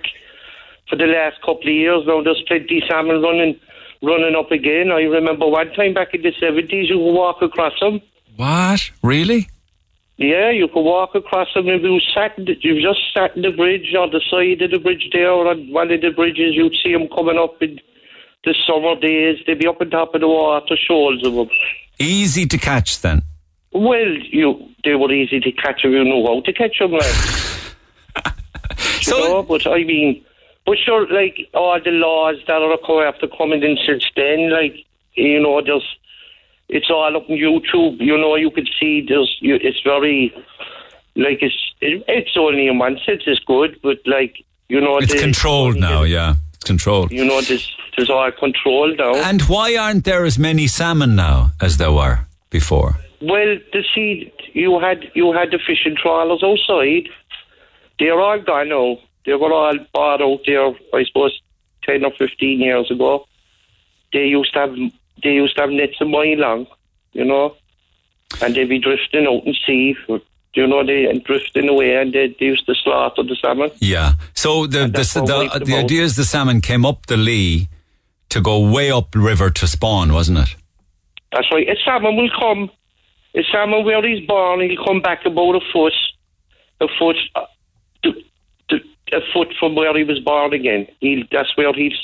for 0.90 0.96
the 0.96 1.06
last 1.06 1.42
couple 1.42 1.68
of 1.68 1.74
years 1.74 2.04
now. 2.08 2.24
There's 2.24 2.42
plenty 2.48 2.82
salmon 2.88 3.22
running, 3.22 3.60
running 4.02 4.36
up 4.36 4.52
again. 4.52 4.92
I 4.92 5.02
remember 5.02 5.48
one 5.48 5.72
time 5.74 5.94
back 5.94 6.14
in 6.14 6.22
the 6.22 6.32
seventies, 6.40 6.90
you 6.90 6.98
could 6.98 7.14
walk 7.14 7.42
across 7.42 7.74
them. 7.80 8.02
What? 8.36 8.92
Really? 9.04 9.50
Yeah, 10.18 10.50
you 10.50 10.68
could 10.70 10.82
walk 10.82 11.14
across 11.14 11.50
them 11.54 11.68
if 11.68 11.82
you 11.82 12.00
sat. 12.14 12.38
in 12.38 12.46
the- 12.46 12.58
You 12.62 12.82
just 12.82 13.02
sat 13.14 13.36
in 13.36 13.42
the 13.42 13.52
bridge 13.52 13.94
on 13.96 14.12
the 14.12 14.22
side 14.30 14.62
of 14.62 14.72
the 14.72 14.80
bridge 14.80 15.10
there, 15.12 15.32
or 15.32 15.48
on 15.48 15.70
one 15.72 15.92
of 15.92 16.02
the 16.02 16.12
bridges. 16.12 16.56
You'd 16.56 16.76
see 16.82 16.94
them 16.94 17.08
coming 17.10 17.38
up 17.38 17.62
in 17.62 17.80
the 18.46 18.56
summer 18.66 18.96
days. 18.96 19.40
They'd 19.46 19.60
be 19.60 19.68
up 19.68 19.82
on 19.82 19.90
top 19.90 20.16
of 20.16 20.22
the 20.22 20.28
water, 20.28 20.78
shoals 20.78 21.26
of 21.26 21.34
them. 21.34 21.50
Easy 22.00 22.46
to 22.46 22.58
catch 22.58 23.02
then. 23.02 23.24
Well, 23.74 24.08
you 24.08 24.70
they 24.86 24.96
were 24.96 25.12
easy 25.12 25.42
to 25.42 25.52
catch 25.52 25.84
if 25.84 25.92
you 25.92 26.04
know 26.06 26.26
how 26.26 26.42
to 26.42 26.54
catch 26.54 26.80
them, 26.80 26.92
like. 26.92 27.04
so, 29.02 29.18
you 29.18 29.24
know, 29.24 29.44
but 29.44 29.68
I 29.68 29.84
mean, 29.84 30.24
but 30.66 30.78
sure, 30.78 31.08
like 31.12 31.38
all 31.54 31.80
the 31.84 31.92
laws 31.92 32.38
that 32.48 32.62
are 32.62 32.78
coming 32.86 33.04
after 33.04 33.28
coming 33.28 33.64
in 33.64 33.78
since 33.86 34.06
then, 34.16 34.50
like 34.50 34.76
you 35.16 35.42
know, 35.42 35.62
there's 35.62 35.84
it's 36.76 36.90
all 36.90 37.16
up 37.16 37.30
on 37.30 37.38
YouTube. 37.38 38.00
You 38.00 38.18
know, 38.18 38.36
you 38.36 38.52
could 38.52 38.70
see 38.80 39.06
there's 39.08 39.38
you, 39.42 39.56
it's 39.56 39.82
very 39.82 40.34
like 41.16 41.40
it's 41.42 41.56
it, 41.82 42.04
it's 42.08 42.36
only 42.38 42.68
in 42.68 42.78
one 42.78 42.98
sense 43.06 43.24
it's 43.26 43.44
good, 43.46 43.80
but 43.82 43.98
like 44.06 44.36
you 44.68 44.82
know, 44.82 44.98
It's 44.98 45.22
controlled 45.22 45.78
now, 45.78 46.04
yeah. 46.04 46.36
It's 46.56 46.64
controlled. 46.64 47.12
You 47.12 47.26
know, 47.26 47.40
there's 47.42 47.72
there's 47.96 48.10
all 48.10 48.32
control 48.32 48.94
now. 48.96 49.16
And 49.16 49.42
why 49.44 49.78
aren't 49.78 50.04
there 50.06 50.26
as 50.26 50.38
many 50.38 50.68
salmon 50.68 51.16
now 51.16 51.52
as 51.62 51.78
there 51.78 51.92
were 51.92 52.26
before? 52.50 52.98
Well, 53.22 53.58
the 53.74 53.84
see, 53.94 54.32
you 54.54 54.80
had 54.80 55.06
you 55.14 55.32
had 55.34 55.52
the 55.52 55.60
fishing 55.66 55.96
trawlers 56.02 56.44
outside. 56.44 57.10
They're 58.00 58.20
all 58.20 58.42
gone 58.42 58.70
now. 58.70 58.98
They 59.26 59.34
were 59.34 59.54
all 59.54 59.78
bought 59.94 60.22
out 60.22 60.42
there. 60.46 60.68
I 60.94 61.04
suppose 61.06 61.40
ten 61.84 62.04
or 62.04 62.12
fifteen 62.18 62.60
years 62.60 62.92
ago. 62.92 63.26
They 64.12 64.26
used 64.26 64.54
to 64.54 64.60
have 64.60 64.76
they 65.24 65.30
er 65.30 65.34
used 65.34 65.56
to 65.56 65.64
have 65.64 65.72
nets 65.72 66.02
a 66.02 66.06
mile 66.06 66.38
long, 66.38 66.68
you 67.14 67.26
know, 67.26 67.56
and 68.42 68.56
they'd 68.56 68.70
be 68.70 68.80
drifting 68.80 69.28
out 69.28 69.46
in 69.46 69.56
sea. 69.66 69.96
You 70.08 70.64
er 70.64 70.68
know, 70.68 70.86
they 70.86 71.06
and 71.06 71.24
drifting 71.24 71.70
away, 71.70 71.96
er, 71.96 72.02
and 72.02 72.14
they, 72.14 72.36
they 72.40 72.46
used 72.46 72.66
to 72.66 72.76
slaughter 72.76 73.24
the 73.24 73.36
salmon. 73.42 73.72
Yeah. 73.80 74.14
So 74.34 74.68
the 74.68 74.88
the, 74.88 75.10
what 75.22 75.54
the, 75.54 75.66
the, 75.66 75.76
idea 75.76 76.04
is 76.04 76.16
the 76.16 76.26
salmon 76.26 76.62
came 76.62 76.86
up 76.86 77.08
the 77.08 77.18
Lee 77.18 77.70
to 78.30 78.42
go 78.42 78.60
way 78.72 78.92
up 78.92 79.16
river 79.16 79.50
to 79.50 79.68
spawn, 79.68 80.14
wasn't 80.14 80.40
it? 80.40 80.56
That's 81.32 81.52
right. 81.52 81.68
A 81.68 81.76
salmon 81.86 82.16
will 82.16 82.30
come 82.40 82.70
a 83.36 83.44
salmon 83.52 83.84
where 83.84 84.08
he's 84.08 84.26
born, 84.26 84.62
he'll 84.62 84.84
come 84.86 85.02
back 85.02 85.26
about 85.26 85.56
a 85.56 85.60
foot, 85.74 85.94
a 86.80 86.88
foot, 86.98 87.18
uh, 87.36 87.46
to, 88.04 88.14
to, 88.70 88.80
a 89.12 89.20
foot 89.34 89.54
from 89.60 89.76
where 89.76 89.96
he 89.98 90.06
was 90.06 90.20
born 90.20 90.54
again. 90.54 90.88
He'll, 91.02 91.24
that's 91.32 91.56
where 91.58 91.74
he's, 91.74 91.98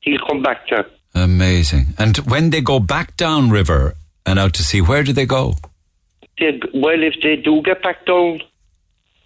he'll 0.00 0.24
come 0.26 0.42
back 0.42 0.68
to. 0.68 0.86
Amazing. 1.14 1.94
And 1.98 2.16
when 2.18 2.50
they 2.50 2.60
go 2.60 2.80
back 2.80 3.16
down 3.16 3.50
river 3.50 3.94
and 4.24 4.38
out 4.38 4.54
to 4.54 4.62
sea, 4.62 4.80
where 4.80 5.02
do 5.02 5.12
they 5.12 5.26
go? 5.26 5.54
They, 6.38 6.60
well, 6.74 7.02
if 7.02 7.14
they 7.22 7.36
do 7.36 7.62
get 7.62 7.82
back 7.82 8.06
down, 8.06 8.40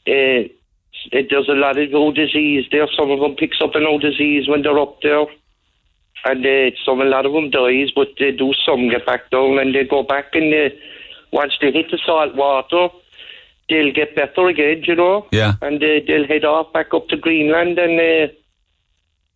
uh, 0.07 0.49
it, 1.13 1.29
there's 1.31 1.49
a 1.49 1.53
lot 1.53 1.79
of 1.79 1.95
old 1.95 2.17
disease 2.17 2.67
there. 2.71 2.89
Some 2.97 3.11
of 3.11 3.21
them 3.21 3.35
picks 3.37 3.61
up 3.61 3.75
an 3.75 3.85
old 3.87 4.03
disease 4.03 4.49
when 4.49 4.63
they're 4.63 4.79
up 4.79 5.01
there. 5.03 5.27
And 6.25 6.45
uh, 6.45 6.75
some, 6.85 7.01
a 7.03 7.05
lot 7.05 7.27
of 7.27 7.33
them 7.33 7.51
dies, 7.51 7.91
but 7.95 8.09
they 8.19 8.33
do 8.33 8.55
some 8.65 8.89
get 8.89 9.05
back 9.05 9.31
down 9.31 9.59
and 9.59 9.75
they 9.75 9.85
go 9.85 10.03
back 10.03 10.35
and 10.35 10.53
they, 10.53 10.79
once 11.33 11.53
they 11.61 11.71
hit 11.71 11.91
the 11.91 11.99
salt 12.05 12.35
water, 12.35 12.89
they'll 13.69 13.93
get 13.93 14.17
better 14.17 14.49
again, 14.49 14.83
you 14.87 14.95
know? 14.95 15.27
Yeah. 15.33 15.55
And 15.61 15.83
uh, 15.83 16.01
they'll 16.07 16.27
head 16.27 16.47
off 16.47 16.73
back 16.73 16.95
up 16.95 17.09
to 17.09 17.17
Greenland 17.19 17.79
and 17.79 18.01
uh, 18.01 18.33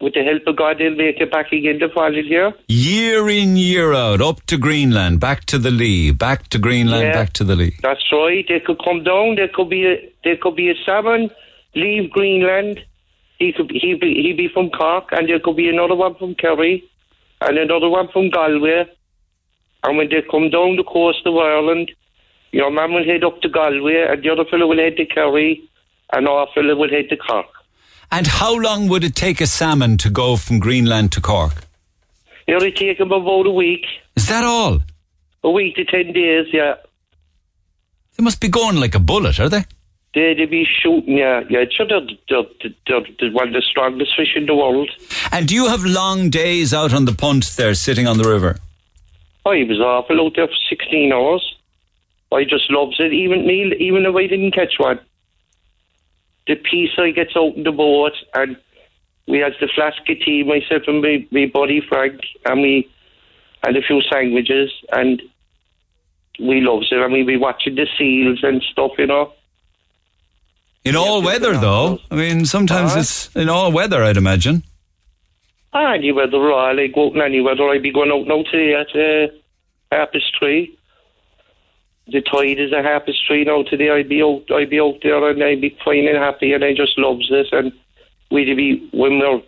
with 0.00 0.14
the 0.14 0.22
help 0.22 0.42
of 0.46 0.56
God, 0.56 0.76
they'll 0.78 0.94
make 0.94 1.20
it 1.20 1.30
back 1.30 1.50
again 1.52 1.78
the 1.80 1.88
following 1.92 2.26
year. 2.26 2.52
Year 2.68 3.28
in, 3.28 3.56
year 3.56 3.92
out, 3.92 4.20
up 4.20 4.42
to 4.46 4.56
Greenland, 4.56 5.18
back 5.20 5.44
to 5.46 5.58
the 5.58 5.70
Lee, 5.70 6.12
back 6.12 6.48
to 6.48 6.58
Greenland, 6.58 7.02
Yeah. 7.08 7.12
back 7.12 7.32
to 7.34 7.44
the 7.44 7.56
Lee. 7.56 7.74
That's 7.82 8.04
right. 8.12 8.44
They 8.48 8.60
could 8.60 8.78
come 8.84 9.02
down. 9.02 9.34
There 9.36 9.48
could 9.48 9.68
be 9.68 9.86
a 9.86 9.96
there 10.24 10.36
could 10.36 10.56
be 10.56 10.70
a 10.70 10.74
salmon 10.84 11.30
leave 11.74 12.10
Greenland. 12.10 12.80
He 13.38 13.52
could 13.52 13.70
he 13.72 13.94
be 13.94 14.14
he 14.22 14.32
be 14.32 14.48
from 14.48 14.70
Cork, 14.70 15.08
and 15.12 15.28
there 15.28 15.40
could 15.40 15.56
be 15.56 15.68
another 15.68 15.94
one 15.94 16.14
from 16.16 16.34
Kerry, 16.34 16.84
and 17.40 17.58
another 17.58 17.88
one 17.88 18.08
from 18.12 18.30
Galway. 18.30 18.84
And 19.84 19.96
when 19.96 20.08
they 20.08 20.22
come 20.30 20.50
down 20.50 20.76
the 20.76 20.82
coast 20.84 21.24
of 21.24 21.36
Ireland, 21.36 21.92
your 22.52 22.70
man 22.70 22.92
will 22.92 23.04
head 23.04 23.22
up 23.24 23.40
to 23.42 23.48
Galway, 23.48 24.06
and 24.08 24.22
the 24.22 24.30
other 24.30 24.44
fellow 24.44 24.66
will 24.66 24.78
head 24.78 24.96
to 24.96 25.06
Kerry, 25.06 25.62
and 26.12 26.26
our 26.28 26.48
fellow 26.54 26.74
will 26.74 26.90
head 26.90 27.08
to 27.10 27.16
Cork. 27.16 27.46
And 28.10 28.26
how 28.26 28.58
long 28.58 28.88
would 28.88 29.04
it 29.04 29.14
take 29.14 29.40
a 29.40 29.46
salmon 29.46 29.98
to 29.98 30.10
go 30.10 30.36
from 30.36 30.58
Greenland 30.58 31.12
to 31.12 31.20
Cork? 31.20 31.64
It'll 32.46 32.70
take 32.72 32.98
them 32.98 33.12
about 33.12 33.46
a 33.46 33.50
week. 33.50 33.84
Is 34.16 34.28
that 34.28 34.44
all? 34.44 34.80
A 35.44 35.50
week 35.50 35.76
to 35.76 35.84
ten 35.84 36.12
days, 36.12 36.46
yeah. 36.52 36.74
They 38.16 38.24
must 38.24 38.40
be 38.40 38.48
going 38.48 38.76
like 38.76 38.94
a 38.94 38.98
bullet, 38.98 39.38
are 39.38 39.48
they? 39.48 39.64
They 40.14 40.34
they 40.34 40.46
be 40.46 40.64
shooting, 40.64 41.18
yeah, 41.18 41.42
yeah. 41.50 41.64
Sure, 41.70 41.86
they're, 41.86 42.00
they're, 42.28 42.70
they're, 42.86 43.06
they're 43.20 43.32
one 43.32 43.48
of 43.48 43.54
the 43.54 43.62
strongest 43.62 44.16
fish 44.16 44.34
in 44.34 44.46
the 44.46 44.54
world. 44.54 44.90
And 45.30 45.46
do 45.46 45.54
you 45.54 45.68
have 45.68 45.84
long 45.84 46.30
days 46.30 46.72
out 46.72 46.94
on 46.94 47.04
the 47.04 47.12
punt 47.14 47.52
there, 47.56 47.74
sitting 47.74 48.06
on 48.06 48.16
the 48.16 48.28
river? 48.28 48.56
I 49.44 49.64
was 49.64 49.80
awful 49.80 50.20
out 50.20 50.32
there 50.34 50.48
for 50.48 50.54
16 50.68 51.12
hours. 51.12 51.56
I 52.32 52.44
just 52.44 52.70
loves 52.70 52.96
it. 52.98 53.12
Even 53.12 53.46
me, 53.46 53.74
even 53.78 54.04
if 54.04 54.14
I 54.14 54.26
didn't 54.26 54.52
catch 54.52 54.74
one. 54.78 54.98
The 56.48 56.56
peace 56.56 56.90
I 56.98 57.10
gets 57.10 57.36
out 57.36 57.54
in 57.56 57.62
the 57.62 57.70
boat 57.72 58.12
and 58.34 58.56
we 59.28 59.38
had 59.38 59.52
the 59.60 59.68
flask 59.74 59.98
of 60.08 60.18
tea, 60.24 60.42
myself 60.42 60.82
and 60.86 61.02
my, 61.02 61.26
my 61.30 61.46
buddy 61.52 61.80
Frank, 61.86 62.20
and 62.46 62.62
we 62.62 62.90
had 63.62 63.76
a 63.76 63.82
few 63.82 64.00
sandwiches 64.02 64.70
and 64.92 65.20
we 66.40 66.60
loves 66.60 66.88
it. 66.90 66.96
I 66.96 67.08
mean, 67.08 67.26
we 67.26 67.36
watching 67.36 67.74
the 67.74 67.86
seals 67.98 68.40
and 68.42 68.62
stuff, 68.62 68.92
you 68.98 69.06
know. 69.06 69.32
In 70.84 70.96
all 70.96 71.20
weather, 71.22 71.56
though. 71.56 71.98
I 72.10 72.14
mean, 72.14 72.46
sometimes 72.46 72.94
Huh? 72.94 73.00
it's 73.00 73.36
in 73.36 73.48
all 73.48 73.70
weather, 73.72 74.02
I'd 74.02 74.16
imagine. 74.16 74.62
Any 75.74 76.12
weather, 76.12 76.52
I 76.52 76.72
like 76.72 76.94
go 76.94 77.08
out 77.08 77.14
in 77.14 77.20
any 77.20 77.40
weather. 77.40 77.68
I'd 77.68 77.82
be 77.82 77.92
going 77.92 78.10
out 78.10 78.26
now 78.26 78.42
today 78.50 78.74
at 78.74 78.96
uh. 78.96 80.77
The 82.10 82.22
tide 82.22 82.58
is 82.58 82.72
a 82.72 82.82
Harpers 82.82 83.22
Tree 83.26 83.44
now 83.44 83.62
today. 83.62 83.90
I'd 83.90 84.08
be 84.08 84.22
out, 84.22 84.44
I'd 84.50 84.70
be 84.70 84.80
out 84.80 84.98
there 85.02 85.28
and 85.28 85.42
I'd 85.42 85.60
be 85.60 85.76
fine 85.84 86.08
and 86.08 86.16
happy, 86.16 86.52
and 86.52 86.64
I 86.64 86.72
just 86.72 86.98
loves 86.98 87.28
this. 87.28 87.48
And 87.52 87.72
we'd 88.30 88.56
be 88.56 88.88
when 88.92 89.18
we're 89.18 89.42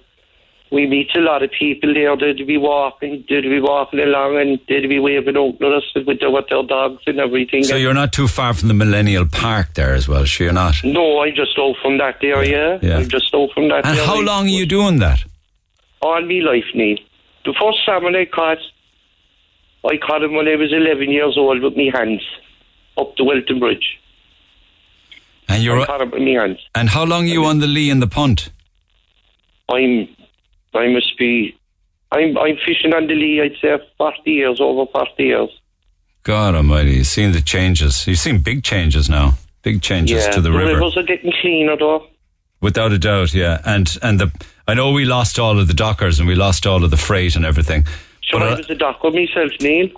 we 0.73 0.87
meet 0.87 1.11
a 1.17 1.21
lot 1.21 1.43
of 1.43 1.51
people 1.51 1.93
there. 1.93 2.17
They'd 2.17 2.47
be 2.47 2.57
walking, 2.57 3.25
they'd 3.29 3.43
be 3.43 3.61
walking 3.61 3.99
along, 3.99 4.37
and 4.37 4.61
they'd 4.69 4.89
be 4.89 5.01
waving 5.01 5.37
out 5.37 5.61
at 5.61 5.73
us 5.73 5.83
with 6.07 6.21
their, 6.21 6.31
with 6.31 6.47
their 6.49 6.63
dogs 6.63 7.03
and 7.07 7.19
everything. 7.19 7.65
So 7.65 7.75
you're 7.75 7.95
not 7.95 8.13
too 8.13 8.29
far 8.29 8.55
from 8.55 8.69
the 8.69 8.75
Millennial 8.75 9.27
Park 9.27 9.75
there 9.75 9.95
as 9.95 10.07
well, 10.07 10.25
sure 10.25 10.45
you're 10.45 10.55
not. 10.55 10.77
no, 10.85 11.19
I 11.19 11.31
just 11.31 11.59
out 11.59 11.75
from 11.83 11.99
that 11.99 12.19
there, 12.21 12.45
yeah. 12.45 12.79
Yeah. 12.83 12.99
I'm 12.99 13.09
just 13.09 13.35
out 13.35 13.51
from 13.53 13.69
that. 13.69 13.85
And 13.85 13.99
there, 13.99 14.07
how 14.07 14.21
long 14.21 14.45
are 14.45 14.49
you 14.49 14.67
doing 14.67 14.99
that? 15.01 15.25
all 16.03 16.23
my 16.23 16.41
life, 16.41 16.65
Neil. 16.75 16.97
The 17.45 17.55
first 17.61 17.85
salmon 17.85 18.15
I 18.17 18.25
caught, 18.25 18.59
I 19.85 19.97
caught 19.99 20.23
him 20.23 20.35
when 20.35 20.49
I 20.49 20.57
was 20.57 20.73
11 20.73 21.11
years 21.11 21.35
old 21.37 21.63
with 21.63 21.77
me 21.77 21.91
hands 21.93 22.23
up 22.97 23.17
the 23.17 23.25
Welton 23.25 23.59
Bridge. 23.59 23.99
And 25.49 25.63
you're 25.63 25.85
caught 25.85 26.01
him 26.01 26.11
with 26.11 26.23
me 26.23 26.35
hands. 26.35 26.59
and 26.75 26.89
how 26.89 27.05
long 27.05 27.25
are 27.25 27.33
you 27.33 27.45
on 27.45 27.59
the 27.59 27.67
lee 27.67 27.91
in 27.91 28.01
the 28.01 28.07
punt? 28.07 28.51
I'm, 29.69 30.09
I 30.75 30.89
must 30.89 31.17
be, 31.19 31.57
I'm, 32.13 32.37
I'm 32.39 32.57
fishing 32.67 32.93
on 32.93 33.07
the 33.07 33.15
Lee, 33.15 33.41
I'd 33.41 33.57
say 33.61 33.77
40 33.99 34.31
years, 34.31 34.61
over 34.61 34.91
40 34.91 35.23
years. 35.23 35.49
God 36.23 36.55
Almighty, 36.55 36.95
you've 36.97 37.07
seen 37.07 37.33
the 37.33 37.41
changes. 37.41 38.07
You've 38.07 38.19
seen 38.19 38.39
big 38.43 38.63
changes 38.63 39.09
now. 39.09 39.35
Big 39.63 39.81
changes 39.83 40.25
yeah, 40.25 40.31
to 40.33 40.41
the, 40.41 40.51
river, 40.51 40.75
rivers 40.75 40.97
are 40.97 41.03
getting 41.03 41.33
cleaner 41.41 41.77
though. 41.77 42.07
without 42.61 42.93
a 42.93 42.99
doubt. 42.99 43.33
Yeah, 43.35 43.61
and 43.65 43.97
and 44.03 44.19
the 44.19 44.33
I 44.67 44.75
know 44.75 44.91
we 44.93 45.05
lost 45.05 45.39
all 45.39 45.59
of 45.59 45.69
the 45.69 45.75
dockers 45.75 46.19
and 46.19 46.29
we 46.29 46.35
lost 46.35 46.67
all 46.67 46.83
of 46.85 46.91
the 46.91 46.97
freight 46.97 47.37
and 47.37 47.45
everything. 47.45 47.85
Sure, 48.23 48.41
But, 48.41 48.53
I 48.53 48.55
was 48.57 48.71
a 48.71 48.75
docker 48.75 49.11
myself, 49.11 49.51
Neil. 49.61 49.89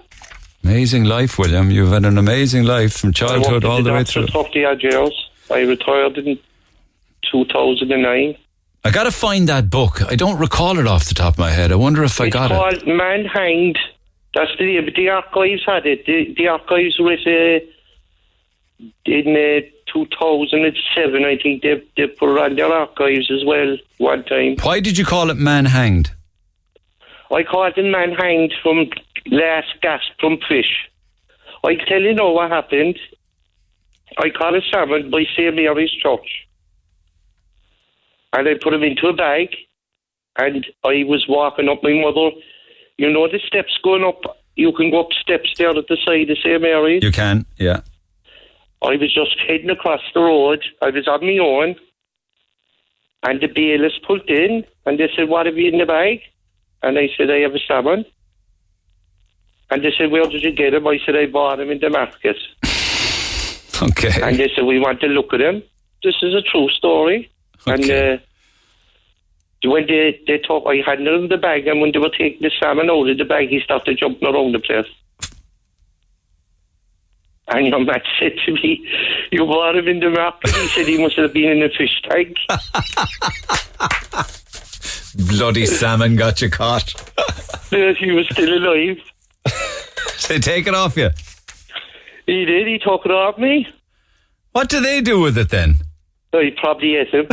Amazing 0.65 1.05
life, 1.05 1.39
William. 1.39 1.71
You've 1.71 1.93
had 1.93 2.05
an 2.05 2.19
amazing 2.19 2.65
life 2.65 2.95
from 2.95 3.13
childhood 3.13 3.65
all 3.65 3.83
the 3.83 3.93
way 3.93 4.05
through. 4.05 4.27
30 4.29 4.65
odd 4.65 4.83
years. 4.83 5.31
I 5.51 5.61
retired 5.61 6.19
in 6.19 6.39
2009. 7.31 8.37
I 8.85 8.91
got 8.91 9.05
to 9.05 9.13
find 9.13 9.49
that 9.49 9.71
book. 9.71 10.03
I 10.03 10.17
don't 10.17 10.39
recall 10.39 10.79
it 10.79 10.87
off 10.87 11.05
the 11.07 11.15
top 11.15 11.35
of 11.35 11.39
my 11.39 11.51
head. 11.51 11.71
I 11.71 11.77
wonder 11.77 12.03
if 12.03 12.21
I 12.21 12.27
it's 12.27 12.35
got 12.35 12.51
it. 12.51 12.55
called 12.55 12.87
Man 12.87 13.25
Hanged. 13.25 13.79
That's 14.35 14.51
the 14.59 14.91
the 14.97 15.09
archives 15.11 15.63
had 15.67 15.87
it. 15.87 16.07
The, 16.07 16.35
the 16.37 16.49
archives 16.49 16.99
was 16.99 17.21
uh, 17.27 17.61
in 19.05 19.37
uh, 19.37 19.61
2007, 19.93 21.25
I 21.25 21.37
think 21.37 21.63
they, 21.63 21.83
they 21.97 22.07
put 22.07 22.35
it 22.37 22.43
on 22.43 22.57
their 22.57 22.73
archives 22.73 23.31
as 23.31 23.45
well 23.45 23.77
one 23.99 24.25
time. 24.25 24.57
Why 24.63 24.81
did 24.81 24.97
you 24.99 25.05
call 25.05 25.31
it 25.31 25.37
man 25.37 25.67
hanged? 25.67 26.11
I 27.31 27.43
called 27.45 27.75
it 27.77 27.91
man 27.91 28.13
hanged 28.13 28.53
from 28.63 28.91
last 29.27 29.69
gasp 29.81 30.11
from 30.21 30.39
fish. 30.49 30.89
I 31.65 31.77
tell 31.77 32.01
you 32.01 32.15
now 32.15 32.33
what 32.33 32.51
happened. 32.51 32.99
I 34.19 34.31
caught 34.31 34.55
a 34.55 34.61
salmon 34.71 35.11
by 35.11 35.25
St. 35.37 35.55
Mary's 35.55 35.91
Church. 35.91 36.49
And 38.33 38.49
I 38.49 38.55
put 38.61 38.75
him 38.75 38.83
into 38.83 39.07
a 39.07 39.13
bag. 39.13 39.49
And 40.37 40.67
I 40.85 41.05
was 41.05 41.27
walking 41.29 41.69
up 41.69 41.83
my 41.83 41.93
mother. 41.93 42.31
You 42.97 43.13
know 43.13 43.29
the 43.29 43.39
steps 43.47 43.79
going 43.85 44.05
up. 44.05 44.39
You 44.57 44.73
can 44.73 44.91
go 44.91 45.01
up 45.01 45.13
steps 45.13 45.51
there 45.57 45.71
at 45.71 45.87
the 45.89 45.97
side 46.05 46.31
of 46.31 46.39
St. 46.39 46.61
Mary's. 46.61 47.03
You 47.03 47.13
can, 47.13 47.47
yeah. 47.59 47.81
I 48.83 48.97
was 48.97 49.15
just 49.15 49.37
heading 49.47 49.71
across 49.71 50.01
the 50.15 50.21
road. 50.21 50.65
I 50.81 50.91
was 50.91 51.07
on 51.07 51.25
my 51.25 51.39
own. 51.39 51.77
And 53.23 53.41
the 53.41 53.47
bailiffs 53.47 54.01
pulled 54.05 54.29
in 54.29 54.65
and 54.85 54.99
they 54.99 55.09
said, 55.15 55.29
What 55.29 55.47
have 55.47 55.57
you 55.57 55.71
in 55.71 55.79
the 55.79 55.87
bag? 55.87 56.21
And 56.83 56.99
I 56.99 57.09
said, 57.17 57.31
I 57.31 57.39
have 57.41 57.55
a 57.55 57.61
salmon. 57.67 58.05
And 59.73 59.83
they 59.83 59.91
said, 59.97 60.11
Where 60.11 60.27
did 60.27 60.43
you 60.43 60.53
get 60.53 60.75
him? 60.75 60.87
I 60.87 60.99
said, 61.05 61.17
I 61.17 61.27
bought 61.27 61.59
him 61.59 61.71
in 61.71 61.81
the 61.81 61.91
market. 61.91 62.37
Okay. 63.81 64.21
And 64.23 64.39
they 64.39 64.49
said, 64.55 64.65
We 64.65 64.79
want 64.79 65.01
to 65.01 65.09
look 65.09 65.33
at 65.33 65.41
him. 65.41 65.61
This 66.05 66.15
is 66.23 66.35
a 66.35 66.43
true 66.43 66.69
story. 66.69 67.33
And 67.67 67.91
uh, 67.91 68.19
when 69.65 69.87
they, 69.89 70.21
they 70.29 70.39
talk, 70.39 70.69
I 70.69 70.77
handed 70.87 71.13
him 71.13 71.25
in 71.25 71.29
the 71.29 71.37
bag, 71.37 71.67
and 71.67 71.81
when 71.81 71.91
they 71.91 71.99
were 71.99 72.11
taking 72.11 72.43
the 72.43 72.53
salmon 72.61 72.91
out 72.91 73.09
of 73.09 73.19
the 73.19 73.25
bag, 73.25 73.49
he 73.49 73.59
started 73.59 73.99
jumping 73.99 74.29
around 74.29 74.53
the 74.55 74.61
place. 74.61 74.87
And 77.49 77.67
your 77.67 77.81
man 77.81 78.01
said 78.21 78.35
to 78.47 78.53
me, 78.53 78.87
You 79.33 79.47
bought 79.47 79.75
him 79.75 79.89
in 79.89 79.99
the 79.99 80.11
market. 80.11 80.55
He 80.55 80.69
said 80.69 80.87
he 80.87 81.03
must 81.03 81.17
have 81.17 81.33
been 81.33 81.51
in 81.51 81.63
a 81.65 81.69
fish 81.71 82.01
tank. 82.09 82.37
Bloody 85.29 85.67
salmon 85.67 86.15
got 86.15 86.41
you 86.41 86.51
caught. 86.51 86.89
He 87.71 88.13
was 88.13 88.29
still 88.31 88.59
alive. 88.59 88.99
They 90.29 90.39
take 90.39 90.67
it 90.67 90.75
off 90.75 90.97
you. 90.97 91.11
He 92.27 92.45
did. 92.45 92.67
He 92.67 92.79
took 92.79 93.05
it 93.05 93.11
off 93.11 93.37
me. 93.39 93.67
What 94.53 94.69
do 94.69 94.81
they 94.81 95.01
do 95.01 95.21
with 95.21 95.37
it 95.37 95.51
then? 95.51 95.77
Oh, 96.33 96.41
he 96.41 96.53
probably 96.53 96.97
ate 96.97 97.09
him. 97.09 97.27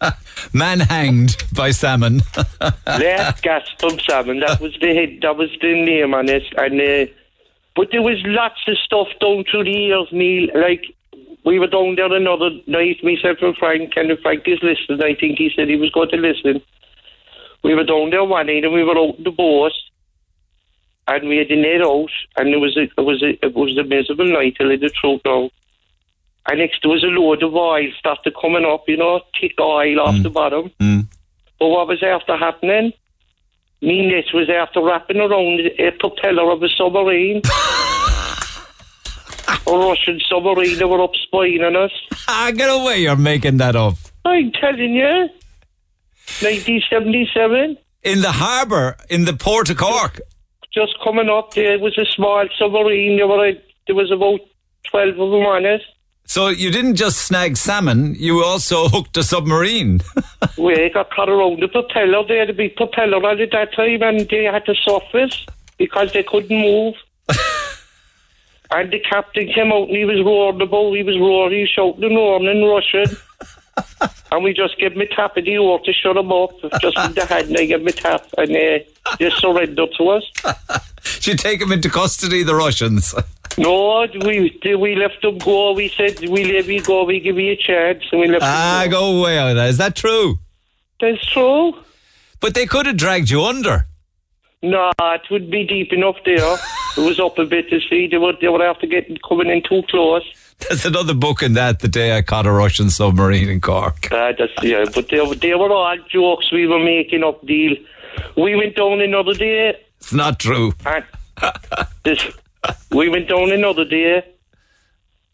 Man 0.52 0.80
hanged 0.80 1.36
by 1.54 1.70
salmon. 1.70 2.20
Last 2.86 3.42
gas 3.42 3.68
from 3.78 3.98
salmon. 4.00 4.40
That 4.40 4.60
was 4.60 4.76
the 4.80 4.94
head. 4.94 5.18
That 5.22 5.36
was 5.36 5.50
the 5.60 5.72
name 5.84 6.14
on 6.14 6.28
it. 6.28 6.44
And 6.56 6.80
uh, 6.80 7.12
but 7.74 7.88
there 7.90 8.02
was 8.02 8.18
lots 8.24 8.60
of 8.66 8.76
stuff 8.78 9.08
down 9.20 9.44
through 9.50 9.64
the 9.64 9.70
years, 9.70 10.08
Neil. 10.12 10.48
Like 10.54 10.84
we 11.44 11.58
were 11.58 11.68
down 11.68 11.96
there 11.96 12.12
another 12.12 12.50
night, 12.66 13.02
myself 13.02 13.38
and 13.40 13.56
Frank, 13.56 13.92
and 13.96 14.18
Frank 14.20 14.42
is 14.46 14.62
listening. 14.62 15.02
I 15.02 15.14
think 15.14 15.38
he 15.38 15.50
said 15.54 15.68
he 15.68 15.76
was 15.76 15.90
going 15.90 16.10
to 16.10 16.16
listen. 16.16 16.62
We 17.64 17.74
were 17.74 17.84
down 17.84 18.10
there 18.10 18.24
one 18.24 18.46
night, 18.46 18.64
and 18.64 18.72
we 18.72 18.84
were 18.84 18.98
out 18.98 19.16
in 19.18 19.24
the 19.24 19.30
boat, 19.30 19.72
and 21.08 21.28
we 21.28 21.36
had 21.38 21.50
a 21.50 21.56
net 21.56 21.82
out, 21.82 22.10
and 22.36 22.48
it 22.48 22.58
was 22.58 22.76
a, 22.76 22.82
it 22.82 23.04
was 23.04 23.22
a, 23.22 23.30
it 23.44 23.54
was 23.54 23.76
a 23.78 23.84
miserable 23.84 24.26
night. 24.32 24.56
I 24.60 24.64
let 24.64 24.80
the 24.80 24.90
truth 24.90 25.20
now. 25.24 25.50
And 26.48 26.58
next 26.58 26.80
there 26.82 26.90
was 26.90 27.04
a 27.04 27.08
load 27.08 27.42
of 27.42 27.54
oil 27.54 27.88
started 27.98 28.34
coming 28.40 28.64
up, 28.64 28.84
you 28.88 28.96
know, 28.96 29.20
thick 29.40 29.54
oil 29.60 30.00
off 30.00 30.20
the 30.22 30.30
bottom. 30.30 30.70
Mm. 30.80 31.06
But 31.58 31.68
what 31.68 31.86
was 31.86 32.02
after 32.02 32.36
happening? 32.36 32.92
Me 33.80 34.06
net 34.06 34.24
was 34.34 34.48
after 34.50 34.82
wrapping 34.82 35.18
around 35.18 35.60
a 35.78 35.90
propeller 35.98 36.50
of 36.50 36.62
a 36.62 36.68
submarine. 36.68 37.42
a 39.66 39.70
Russian 39.70 40.20
submarine 40.28 40.78
that 40.78 40.88
were 40.88 41.02
up 41.02 41.14
spying 41.14 41.62
on 41.62 41.76
us. 41.76 41.92
Ah, 42.28 42.50
get 42.54 42.68
away! 42.68 43.02
You're 43.02 43.16
making 43.16 43.58
that 43.58 43.76
up. 43.76 43.94
I'm 44.24 44.52
telling 44.52 44.94
you. 44.94 45.28
1977. 46.40 47.76
In 48.04 48.20
the 48.20 48.32
harbour, 48.32 48.96
in 49.08 49.24
the 49.24 49.32
port 49.32 49.70
of 49.70 49.76
Cork. 49.76 50.20
Just 50.74 50.98
coming 51.04 51.28
up, 51.28 51.52
there 51.54 51.78
was 51.78 51.96
a 51.98 52.06
small 52.06 52.46
submarine. 52.58 53.18
There, 53.18 53.28
were, 53.28 53.52
there 53.86 53.96
was 53.96 54.10
about 54.10 54.40
12 54.90 55.08
of 55.10 55.16
them 55.16 55.46
on 55.46 55.66
it. 55.66 55.82
So 56.24 56.48
you 56.48 56.70
didn't 56.70 56.94
just 56.94 57.26
snag 57.26 57.56
salmon; 57.56 58.14
you 58.14 58.42
also 58.42 58.88
hooked 58.94 59.16
a 59.16 59.22
submarine. 59.22 60.00
we 60.58 60.88
got 60.88 61.10
caught 61.10 61.28
around 61.28 61.60
the 61.60 61.68
propeller. 61.68 62.24
They 62.26 62.38
had 62.38 62.48
a 62.48 62.54
big 62.54 62.76
propeller 62.76 63.16
at 63.28 63.50
that 63.50 63.74
time, 63.74 64.02
and 64.02 64.28
they 64.28 64.44
had 64.44 64.64
to 64.66 64.74
surface 64.74 65.44
because 65.76 66.12
they 66.12 66.22
couldn't 66.22 66.56
move. 66.56 66.94
and 68.70 68.90
the 68.90 69.00
captain 69.00 69.52
came 69.52 69.72
out 69.72 69.88
and 69.88 69.96
he 69.96 70.04
was 70.04 70.24
roaring 70.24 70.62
about. 70.62 70.94
He 70.94 71.02
was 71.02 71.18
roaring, 71.18 71.54
he 71.54 71.60
was 71.62 71.70
shouting 71.70 72.04
and 72.04 72.16
roaring 72.16 72.46
in 72.46 72.64
Russian. 72.64 73.16
And 74.32 74.42
we 74.42 74.54
just 74.54 74.78
give 74.78 74.96
a 74.96 75.06
tap 75.06 75.36
in 75.36 75.44
the 75.44 75.58
oar 75.58 75.78
to 75.84 75.92
shut 75.92 76.16
him 76.16 76.32
up. 76.32 76.50
Just 76.80 76.96
in 76.98 77.12
the 77.12 77.26
hand, 77.26 77.54
I 77.56 77.66
gave 77.66 77.80
him 77.80 77.86
a 77.86 77.92
tap, 77.92 78.26
and 78.38 78.50
uh, 78.50 79.16
they 79.18 79.30
surrendered 79.30 79.90
to 79.98 80.08
us. 80.08 80.24
Did 81.16 81.26
you 81.26 81.36
take 81.36 81.60
him 81.60 81.70
into 81.70 81.90
custody, 81.90 82.42
the 82.42 82.54
Russians? 82.54 83.14
No, 83.58 84.06
we 84.24 84.58
we 84.64 84.94
left 84.96 85.20
them 85.20 85.36
go. 85.36 85.74
We 85.74 85.90
said 85.90 86.18
we 86.20 86.50
let 86.50 86.64
you 86.64 86.80
go. 86.80 87.04
We 87.04 87.20
give 87.20 87.38
you 87.38 87.52
a 87.52 87.56
chance, 87.56 88.02
and 88.10 88.22
we 88.22 88.26
left. 88.26 88.42
ah, 88.42 88.80
them 88.84 88.92
go. 88.92 89.00
go 89.00 89.20
away 89.20 89.44
with 89.44 89.56
that. 89.56 89.68
Is 89.68 89.76
that 89.76 89.94
true? 89.94 90.38
That's 90.98 91.22
true. 91.26 91.74
But 92.40 92.54
they 92.54 92.64
could 92.64 92.86
have 92.86 92.96
dragged 92.96 93.28
you 93.28 93.42
under. 93.42 93.86
No, 94.62 94.90
it 94.98 95.20
would 95.30 95.50
be 95.50 95.64
deep 95.66 95.92
enough 95.92 96.16
there. 96.24 96.56
it 96.96 97.00
was 97.00 97.20
up 97.20 97.38
a 97.38 97.44
bit 97.44 97.68
to 97.68 97.78
see. 97.90 98.06
They 98.06 98.16
were 98.16 98.32
they 98.40 98.48
were 98.48 98.64
after 98.64 98.86
getting 98.86 99.18
coming 99.18 99.50
in 99.50 99.62
too 99.62 99.82
close. 99.90 100.24
There's 100.68 100.84
another 100.86 101.14
book 101.14 101.42
in 101.42 101.54
that. 101.54 101.80
The 101.80 101.88
day 101.88 102.16
I 102.16 102.22
caught 102.22 102.46
a 102.46 102.52
Russian 102.52 102.90
submarine 102.90 103.48
in 103.48 103.60
Cork. 103.60 104.10
Uh, 104.12 104.32
that's 104.38 104.52
yeah, 104.62 104.84
but 104.94 105.08
they, 105.08 105.20
were- 105.20 105.34
they 105.34 105.54
were 105.54 105.70
all 105.72 105.96
jokes 106.10 106.50
we 106.52 106.66
were 106.66 106.82
making 106.82 107.24
up. 107.24 107.44
Deal. 107.46 107.76
We 108.36 108.54
went 108.56 108.76
down 108.76 109.00
another 109.00 109.34
day. 109.34 109.76
It's 109.98 110.12
not 110.12 110.38
true. 110.38 110.72
This, 112.04 112.24
we 112.90 113.08
went 113.08 113.28
down 113.28 113.50
another 113.52 113.84
day, 113.84 114.24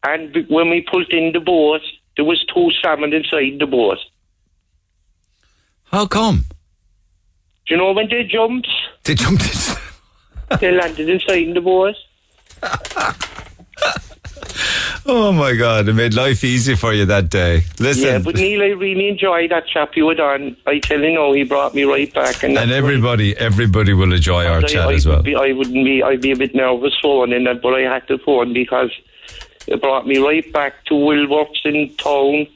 and 0.05 0.37
when 0.49 0.71
we 0.71 0.83
pulled 0.91 1.11
in 1.13 1.33
the 1.33 1.41
boat, 1.41 1.81
there 2.17 2.25
was 2.25 2.45
two 2.53 2.71
salmon 2.83 3.13
inside 3.13 3.59
the 3.59 3.67
boat. 3.67 3.99
How 5.85 6.07
come? 6.07 6.45
Do 7.67 7.75
you 7.75 7.77
know 7.77 7.93
when 7.93 8.09
they 8.09 8.25
jumped? 8.25 8.69
They 9.05 9.15
jumped. 9.15 9.43
They 10.61 10.71
landed 10.73 11.09
inside 11.09 11.53
the 11.55 11.61
boat. 11.61 11.95
Oh 15.11 15.33
my 15.33 15.55
God! 15.55 15.89
It 15.89 15.95
made 15.95 16.13
life 16.13 16.45
easy 16.45 16.75
for 16.75 16.93
you 16.93 17.07
that 17.07 17.31
day. 17.31 17.63
Listen, 17.81 18.05
Yeah, 18.05 18.19
but 18.19 18.35
Neil, 18.35 18.61
I 18.61 18.67
really 18.67 19.09
enjoyed 19.09 19.51
that 19.51 19.67
chap 19.67 19.97
you 19.97 20.07
had 20.11 20.21
on. 20.21 20.55
I 20.67 20.81
tell 20.81 21.01
you 21.01 21.15
now, 21.15 21.33
he 21.33 21.45
brought 21.45 21.75
me 21.75 21.85
right 21.85 22.13
back. 22.13 22.43
And, 22.43 22.59
and 22.59 22.71
everybody, 22.71 23.35
everybody 23.35 23.95
will 23.95 24.13
enjoy 24.13 24.45
our 24.45 24.59
I, 24.59 24.63
chat 24.65 24.89
I 24.89 24.93
as 24.93 25.07
well. 25.07 25.23
Be, 25.23 25.35
I 25.35 25.53
wouldn't 25.53 25.83
be. 25.83 26.03
I'd 26.03 26.21
be 26.21 26.33
a 26.33 26.37
bit 26.37 26.55
nervous 26.55 26.95
phoning 27.01 27.45
that, 27.45 27.63
but 27.63 27.73
I 27.73 27.91
had 27.91 28.07
to 28.09 28.19
phone 28.19 28.53
because 28.53 28.91
it 29.67 29.81
brought 29.81 30.07
me 30.07 30.19
right 30.19 30.53
back 30.53 30.85
to 30.87 30.95
Woolworths 30.95 31.65
in 31.65 31.95
town. 31.97 32.47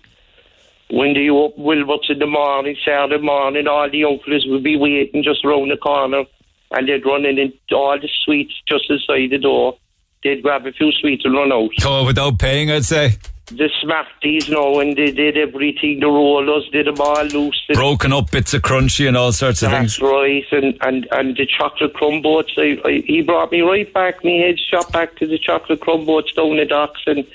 When 0.91 1.15
they 1.15 1.31
up 1.31 1.57
Woolworths 1.57 2.11
in 2.11 2.19
the 2.19 2.27
morning, 2.27 2.77
Saturday 2.85 3.17
morning, 3.23 3.67
all 3.67 3.91
the 3.91 3.97
young 3.97 4.19
fellas 4.27 4.45
would 4.49 4.63
be 4.63 4.77
waiting 4.77 5.23
just 5.23 5.43
round 5.43 5.71
the 5.71 5.79
corner, 5.79 6.25
and 6.71 6.87
they'd 6.87 7.07
run 7.07 7.25
in 7.25 7.39
and 7.39 7.55
all 7.73 7.99
the 7.99 8.11
sweets 8.25 8.53
just 8.69 8.91
inside 8.91 9.31
the 9.31 9.39
door. 9.39 9.79
They'd 10.23 10.43
grab 10.43 10.67
a 10.67 10.73
few 10.73 10.93
sweets 10.93 11.25
and 11.25 11.35
run 11.35 11.53
out. 11.53 11.71
Oh, 11.85 12.07
without 12.07 12.39
paying, 12.39 12.71
I'd 12.71 12.85
say. 12.85 13.17
The 13.47 13.69
Smarties, 13.83 14.49
know, 14.49 14.81
and 14.81 14.97
they 14.97 15.11
did 15.11 15.37
everything. 15.37 16.01
The 16.01 16.07
rollers 16.07 16.69
did 16.73 16.87
them 16.87 17.01
all 17.01 17.25
loose. 17.25 17.61
Broken 17.75 18.13
up 18.13 18.31
bits 18.31 18.55
of 18.55 18.63
crunchy 18.63 19.07
and 19.09 19.17
all 19.17 19.33
sorts 19.33 19.63
of 19.63 19.71
that's 19.73 19.97
things. 19.97 20.01
right, 20.01 20.45
and, 20.53 20.79
and, 20.81 21.09
and 21.11 21.37
the 21.37 21.45
chocolate 21.45 21.93
crumb 21.93 22.23
boats. 22.23 22.53
I, 22.57 22.79
I, 22.85 23.03
he 23.05 23.21
brought 23.21 23.51
me 23.51 23.61
right 23.61 23.93
back. 23.93 24.25
Me 24.25 24.41
head 24.41 24.59
shot 24.59 24.91
back 24.93 25.17
to 25.17 25.27
the 25.27 25.39
chocolate 25.39 25.81
crumb 25.81 26.07
boats 26.07 26.33
down 26.33 26.57
the 26.57 26.65
docks, 26.65 27.03
and 27.07 27.27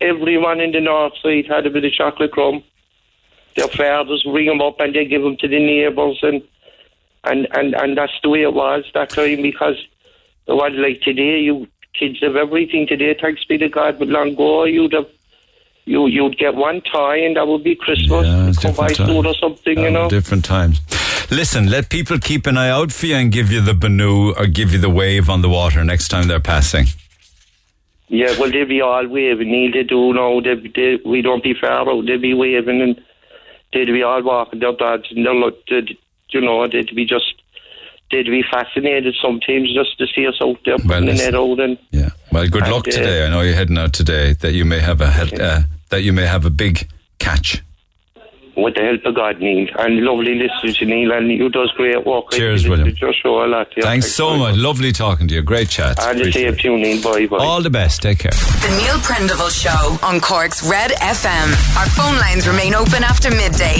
everyone 0.00 0.60
in 0.60 0.72
the 0.72 0.80
north 0.80 1.14
side 1.22 1.46
had 1.48 1.66
a 1.66 1.70
bit 1.70 1.84
of 1.84 1.92
chocolate 1.92 2.32
crumb. 2.32 2.62
Their 3.56 3.68
fathers 3.68 4.24
ring 4.30 4.46
them 4.46 4.60
up 4.60 4.78
and 4.78 4.94
they 4.94 5.06
give 5.06 5.22
them 5.22 5.38
to 5.38 5.48
the 5.48 5.58
neighbours, 5.58 6.18
and 6.22 6.42
and, 7.24 7.48
and, 7.52 7.74
and 7.74 7.98
that's 7.98 8.12
the 8.22 8.28
way 8.28 8.42
it 8.42 8.54
was 8.54 8.84
that 8.94 9.10
time 9.10 9.42
because 9.42 9.76
it 10.46 10.52
was 10.52 10.72
like 10.76 11.00
today. 11.00 11.40
You 11.40 11.66
kids 11.98 12.18
have 12.20 12.36
everything 12.36 12.86
today. 12.86 13.16
Thanks 13.20 13.44
be 13.44 13.58
to 13.58 13.68
God. 13.68 13.98
But 13.98 14.08
long 14.08 14.30
ago, 14.30 14.64
you'd 14.64 14.92
have. 14.92 15.06
You, 15.88 16.08
you'd 16.08 16.36
get 16.36 16.56
one 16.56 16.80
toy 16.80 17.24
and 17.24 17.36
that 17.36 17.46
would 17.46 17.62
be 17.62 17.76
Christmas. 17.76 18.26
Yeah, 18.26 18.52
Come 18.60 18.74
by 18.74 18.88
food 18.92 19.24
or 19.24 19.34
something, 19.34 19.78
you 19.78 19.86
Um, 19.86 19.92
know. 19.92 20.08
Different 20.10 20.44
times. 20.44 20.80
Listen, 21.30 21.70
let 21.70 21.90
people 21.90 22.18
keep 22.18 22.48
an 22.48 22.56
eye 22.58 22.70
out 22.70 22.90
for 22.90 23.06
you 23.06 23.14
and 23.14 23.30
give 23.30 23.52
you 23.52 23.60
the 23.60 23.72
Banu 23.72 24.32
or 24.34 24.48
give 24.48 24.72
you 24.72 24.78
the 24.80 24.90
wave 24.90 25.30
on 25.30 25.42
the 25.42 25.48
water 25.48 25.84
next 25.84 26.08
time 26.08 26.26
they're 26.26 26.40
passing. 26.40 26.86
Yeah, 28.08 28.36
well, 28.38 28.50
they'd 28.50 28.64
be 28.68 28.80
all 28.80 29.06
waving. 29.06 29.48
Neil, 29.48 29.70
they 29.70 29.84
do 29.84 30.12
now. 30.12 30.40
They, 30.40 30.56
they, 30.74 30.98
we 31.04 31.22
don't 31.22 31.44
be 31.44 31.54
far 31.54 31.88
out. 31.88 32.04
They'd 32.04 32.20
be 32.20 32.34
waving 32.34 32.82
and 32.82 33.00
they'd 33.72 33.86
be 33.86 34.02
all 34.02 34.24
walking 34.24 34.58
their 34.58 34.72
dogs 34.72 35.06
and 35.12 35.24
they'll 35.24 35.38
look, 35.38 35.56
you 35.68 36.40
know, 36.40 36.66
they'd 36.66 36.92
be 36.96 37.04
just, 37.04 37.32
they'd 38.10 38.26
be 38.26 38.42
fascinated 38.50 39.14
sometimes 39.20 39.72
just 39.74 39.98
to 39.98 40.06
see 40.14 40.26
us 40.26 40.34
out 40.42 40.56
there 40.64 40.78
putting 40.78 41.06
the 41.06 41.14
net 41.14 41.34
out 41.34 41.60
and 41.60 41.78
Yeah. 41.90 42.10
Well, 42.32 42.46
good 42.48 42.62
And, 42.64 42.72
luck 42.72 42.88
uh, 42.88 42.90
today. 42.90 43.26
I 43.26 43.30
know 43.30 43.40
you're 43.40 43.54
heading 43.54 43.78
out 43.78 43.92
today. 43.92 44.32
That 44.34 44.52
you 44.52 44.64
may 44.64 44.80
have 44.80 45.00
a 45.00 45.10
he- 45.10 45.36
uh, 45.40 45.62
that 45.90 46.02
you 46.02 46.12
may 46.12 46.26
have 46.26 46.44
a 46.44 46.50
big 46.50 46.88
catch. 47.18 47.62
With 48.56 48.74
the 48.74 48.82
help 48.82 49.04
of 49.04 49.14
God, 49.14 49.38
Neil. 49.40 49.68
And 49.78 50.00
lovely 50.00 50.34
listening 50.34 50.74
to 50.74 50.84
Neil 50.86 51.12
and 51.12 51.30
you 51.30 51.48
does 51.48 51.70
great 51.76 52.04
work. 52.06 52.30
Cheers, 52.30 52.66
I 52.66 52.70
William. 52.70 52.96
your 53.00 53.12
show 53.12 53.44
a 53.44 53.46
lot. 53.46 53.68
Yeah, 53.76 53.84
Thanks 53.84 54.10
so 54.12 54.36
much. 54.36 54.56
Lovely 54.56 54.92
talking 54.92 55.28
to 55.28 55.34
you. 55.34 55.42
Great 55.42 55.68
chat. 55.68 55.98
And 56.00 56.18
the 56.18 56.22
Appreciate 56.22 56.52
same 56.54 56.56
to 56.58 56.68
you, 56.72 56.78
Neil. 56.78 57.02
Bye, 57.02 57.26
bye. 57.26 57.44
All 57.44 57.62
the 57.62 57.70
best. 57.70 58.02
Take 58.02 58.18
care. 58.20 58.30
The 58.32 58.76
Neil 58.80 58.96
Prendeville 59.00 59.50
Show 59.50 59.98
on 60.06 60.20
Cork's 60.20 60.62
Red 60.68 60.90
FM. 60.92 61.76
Our 61.78 61.86
phone 61.90 62.16
lines 62.18 62.46
remain 62.48 62.74
open 62.74 63.04
after 63.04 63.30
midday. 63.30 63.76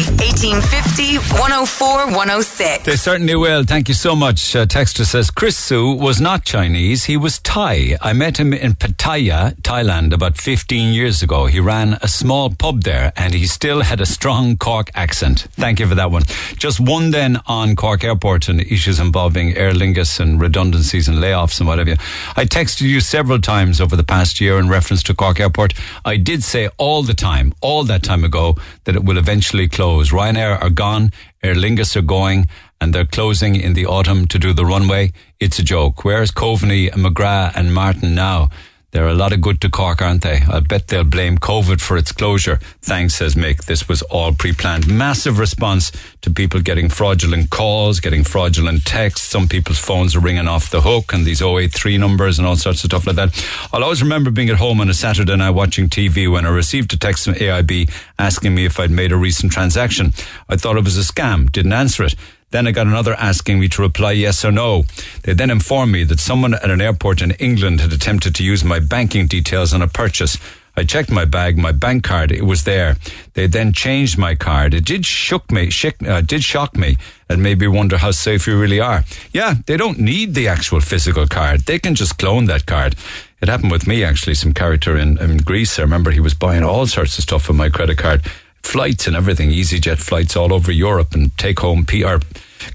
1850 0.50 1.16
104 1.40 2.06
106. 2.06 2.84
They 2.84 2.96
certainly 2.96 3.34
will. 3.34 3.64
Thank 3.64 3.88
you 3.88 3.94
so 3.94 4.14
much. 4.14 4.54
Uh, 4.54 4.66
Texter 4.66 5.04
says 5.04 5.30
Chris 5.30 5.56
Su 5.56 5.94
was 5.94 6.20
not 6.20 6.44
Chinese. 6.44 7.04
He 7.04 7.16
was 7.16 7.38
Thai. 7.38 7.96
I 8.00 8.12
met 8.12 8.38
him 8.38 8.52
in 8.52 8.74
Pattaya, 8.74 9.54
Thailand, 9.62 10.12
about 10.12 10.36
15 10.36 10.92
years 10.94 11.22
ago. 11.22 11.46
He 11.46 11.60
ran 11.60 11.98
a 12.02 12.08
small 12.08 12.50
pub 12.50 12.82
there 12.82 13.12
and 13.16 13.34
he 13.34 13.46
still 13.46 13.82
had 13.82 14.00
a 14.00 14.06
strong 14.06 14.56
Cork 14.66 14.90
accent. 14.96 15.46
Thank 15.52 15.78
you 15.78 15.86
for 15.86 15.94
that 15.94 16.10
one. 16.10 16.24
Just 16.56 16.80
one 16.80 17.12
then 17.12 17.38
on 17.46 17.76
Cork 17.76 18.02
Airport 18.02 18.48
and 18.48 18.60
issues 18.60 18.98
involving 18.98 19.56
Aer 19.56 19.70
Lingus 19.70 20.18
and 20.18 20.40
redundancies 20.40 21.06
and 21.06 21.18
layoffs 21.18 21.60
and 21.60 21.68
whatever. 21.68 21.92
I 22.36 22.46
texted 22.46 22.80
you 22.80 22.98
several 22.98 23.40
times 23.40 23.80
over 23.80 23.94
the 23.94 24.02
past 24.02 24.40
year 24.40 24.58
in 24.58 24.68
reference 24.68 25.04
to 25.04 25.14
Cork 25.14 25.38
Airport. 25.38 25.72
I 26.04 26.16
did 26.16 26.42
say 26.42 26.68
all 26.78 27.04
the 27.04 27.14
time, 27.14 27.54
all 27.60 27.84
that 27.84 28.02
time 28.02 28.24
ago, 28.24 28.56
that 28.86 28.96
it 28.96 29.04
will 29.04 29.18
eventually 29.18 29.68
close. 29.68 30.10
Ryanair 30.10 30.60
are 30.60 30.70
gone. 30.70 31.12
Aer 31.44 31.54
Lingus 31.54 31.94
are 31.94 32.02
going 32.02 32.48
and 32.80 32.92
they're 32.92 33.06
closing 33.06 33.54
in 33.54 33.74
the 33.74 33.86
autumn 33.86 34.26
to 34.26 34.36
do 34.36 34.52
the 34.52 34.66
runway. 34.66 35.12
It's 35.38 35.60
a 35.60 35.62
joke. 35.62 36.04
Where's 36.04 36.32
Coveney 36.32 36.92
and 36.92 37.04
McGrath 37.04 37.52
and 37.54 37.72
Martin 37.72 38.16
now? 38.16 38.50
They're 38.92 39.08
a 39.08 39.14
lot 39.14 39.32
of 39.32 39.40
good 39.40 39.60
to 39.60 39.68
Cork, 39.68 40.00
aren't 40.00 40.22
they? 40.22 40.40
I 40.48 40.60
bet 40.60 40.88
they'll 40.88 41.04
blame 41.04 41.38
COVID 41.38 41.80
for 41.80 41.96
its 41.96 42.12
closure. 42.12 42.60
Thanks, 42.80 43.16
says 43.16 43.34
Mick. 43.34 43.64
This 43.64 43.88
was 43.88 44.00
all 44.02 44.32
pre-planned. 44.32 44.86
Massive 44.86 45.38
response 45.38 45.92
to 46.22 46.30
people 46.30 46.60
getting 46.62 46.88
fraudulent 46.88 47.50
calls, 47.50 48.00
getting 48.00 48.24
fraudulent 48.24 48.86
texts. 48.86 49.28
Some 49.28 49.48
people's 49.48 49.78
phones 49.78 50.16
are 50.16 50.20
ringing 50.20 50.48
off 50.48 50.70
the 50.70 50.80
hook 50.80 51.12
and 51.12 51.26
these 51.26 51.42
083 51.42 51.98
numbers 51.98 52.38
and 52.38 52.46
all 52.46 52.56
sorts 52.56 52.84
of 52.84 52.90
stuff 52.90 53.06
like 53.06 53.16
that. 53.16 53.44
I'll 53.72 53.84
always 53.84 54.02
remember 54.02 54.30
being 54.30 54.50
at 54.50 54.56
home 54.56 54.80
on 54.80 54.88
a 54.88 54.94
Saturday 54.94 55.36
night 55.36 55.50
watching 55.50 55.88
TV 55.88 56.30
when 56.30 56.46
I 56.46 56.50
received 56.50 56.92
a 56.94 56.96
text 56.96 57.24
from 57.24 57.34
AIB 57.34 57.90
asking 58.18 58.54
me 58.54 58.64
if 58.64 58.80
I'd 58.80 58.90
made 58.90 59.12
a 59.12 59.16
recent 59.16 59.52
transaction. 59.52 60.14
I 60.48 60.56
thought 60.56 60.76
it 60.76 60.84
was 60.84 60.96
a 60.96 61.12
scam, 61.12 61.50
didn't 61.50 61.72
answer 61.72 62.04
it. 62.04 62.14
Then 62.50 62.66
I 62.66 62.70
got 62.70 62.86
another 62.86 63.14
asking 63.14 63.58
me 63.58 63.68
to 63.70 63.82
reply 63.82 64.12
yes 64.12 64.44
or 64.44 64.52
no. 64.52 64.84
They 65.22 65.34
then 65.34 65.50
informed 65.50 65.92
me 65.92 66.04
that 66.04 66.20
someone 66.20 66.54
at 66.54 66.70
an 66.70 66.80
airport 66.80 67.20
in 67.20 67.32
England 67.32 67.80
had 67.80 67.92
attempted 67.92 68.34
to 68.36 68.44
use 68.44 68.62
my 68.62 68.78
banking 68.78 69.26
details 69.26 69.74
on 69.74 69.82
a 69.82 69.88
purchase. 69.88 70.38
I 70.78 70.84
checked 70.84 71.10
my 71.10 71.24
bag, 71.24 71.56
my 71.56 71.72
bank 71.72 72.04
card, 72.04 72.30
it 72.30 72.44
was 72.44 72.64
there. 72.64 72.96
They 73.32 73.46
then 73.46 73.72
changed 73.72 74.18
my 74.18 74.34
card. 74.34 74.74
It 74.74 74.84
did 74.84 75.06
shook 75.06 75.50
me, 75.50 75.70
shook, 75.70 76.00
uh, 76.06 76.20
did 76.20 76.44
shock 76.44 76.76
me, 76.76 76.98
and 77.30 77.42
made 77.42 77.60
me 77.60 77.66
wonder 77.66 77.96
how 77.96 78.10
safe 78.10 78.46
you 78.46 78.60
really 78.60 78.78
are. 78.78 79.02
Yeah, 79.32 79.54
they 79.66 79.78
don't 79.78 79.98
need 79.98 80.34
the 80.34 80.48
actual 80.48 80.80
physical 80.80 81.26
card. 81.26 81.62
They 81.62 81.78
can 81.78 81.94
just 81.94 82.18
clone 82.18 82.44
that 82.44 82.66
card. 82.66 82.94
It 83.40 83.48
happened 83.48 83.72
with 83.72 83.86
me 83.86 84.04
actually. 84.04 84.34
Some 84.34 84.52
character 84.52 84.96
in, 84.96 85.18
in 85.18 85.38
Greece. 85.38 85.78
I 85.78 85.82
remember 85.82 86.10
he 86.10 86.20
was 86.20 86.34
buying 86.34 86.62
all 86.62 86.86
sorts 86.86 87.18
of 87.18 87.24
stuff 87.24 87.48
with 87.48 87.56
my 87.56 87.70
credit 87.70 87.98
card, 87.98 88.22
flights 88.66 89.06
and 89.06 89.16
everything, 89.16 89.50
EasyJet 89.50 89.98
flights 89.98 90.36
all 90.36 90.52
over 90.52 90.72
Europe, 90.72 91.14
and 91.14 91.36
take 91.38 91.60
home 91.60 91.84
PR, 91.84 92.16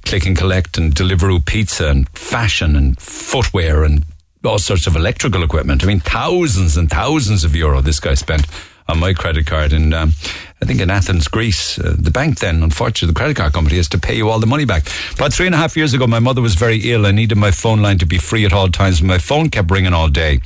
click 0.05 0.25
and 0.25 0.37
collect, 0.37 0.77
and 0.77 0.95
Deliveroo 0.95 1.45
pizza, 1.45 1.89
and 1.89 2.07
fashion, 2.09 2.75
and 2.75 2.97
footwear, 2.99 3.83
and 3.83 4.05
all 4.43 4.59
sorts 4.59 4.87
of 4.87 4.95
electrical 4.95 5.43
equipment. 5.43 5.83
I 5.83 5.87
mean, 5.87 5.99
thousands 5.99 6.77
and 6.77 6.89
thousands 6.89 7.43
of 7.43 7.55
euro 7.55 7.81
this 7.81 7.99
guy 7.99 8.15
spent 8.15 8.47
on 8.87 8.99
my 8.99 9.13
credit 9.13 9.45
card. 9.45 9.73
And 9.73 9.93
um, 9.93 10.13
I 10.61 10.65
think 10.65 10.81
in 10.81 10.89
Athens, 10.89 11.27
Greece, 11.27 11.79
uh, 11.79 11.95
the 11.97 12.11
bank 12.11 12.39
then, 12.39 12.63
unfortunately, 12.63 13.13
the 13.13 13.17
credit 13.17 13.37
card 13.37 13.53
company 13.53 13.77
has 13.77 13.87
to 13.89 13.99
pay 13.99 14.15
you 14.15 14.29
all 14.29 14.39
the 14.39 14.47
money 14.47 14.65
back. 14.65 14.87
About 15.13 15.33
three 15.33 15.45
and 15.45 15.55
a 15.55 15.57
half 15.57 15.77
years 15.77 15.93
ago, 15.93 16.07
my 16.07 16.19
mother 16.19 16.41
was 16.41 16.55
very 16.55 16.77
ill. 16.91 17.05
I 17.05 17.11
needed 17.11 17.37
my 17.37 17.51
phone 17.51 17.81
line 17.81 17.97
to 17.99 18.05
be 18.05 18.17
free 18.17 18.45
at 18.45 18.53
all 18.53 18.69
times. 18.69 19.01
My 19.01 19.17
phone 19.17 19.49
kept 19.49 19.71
ringing 19.71 19.93
all 19.93 20.09
day. 20.09 20.41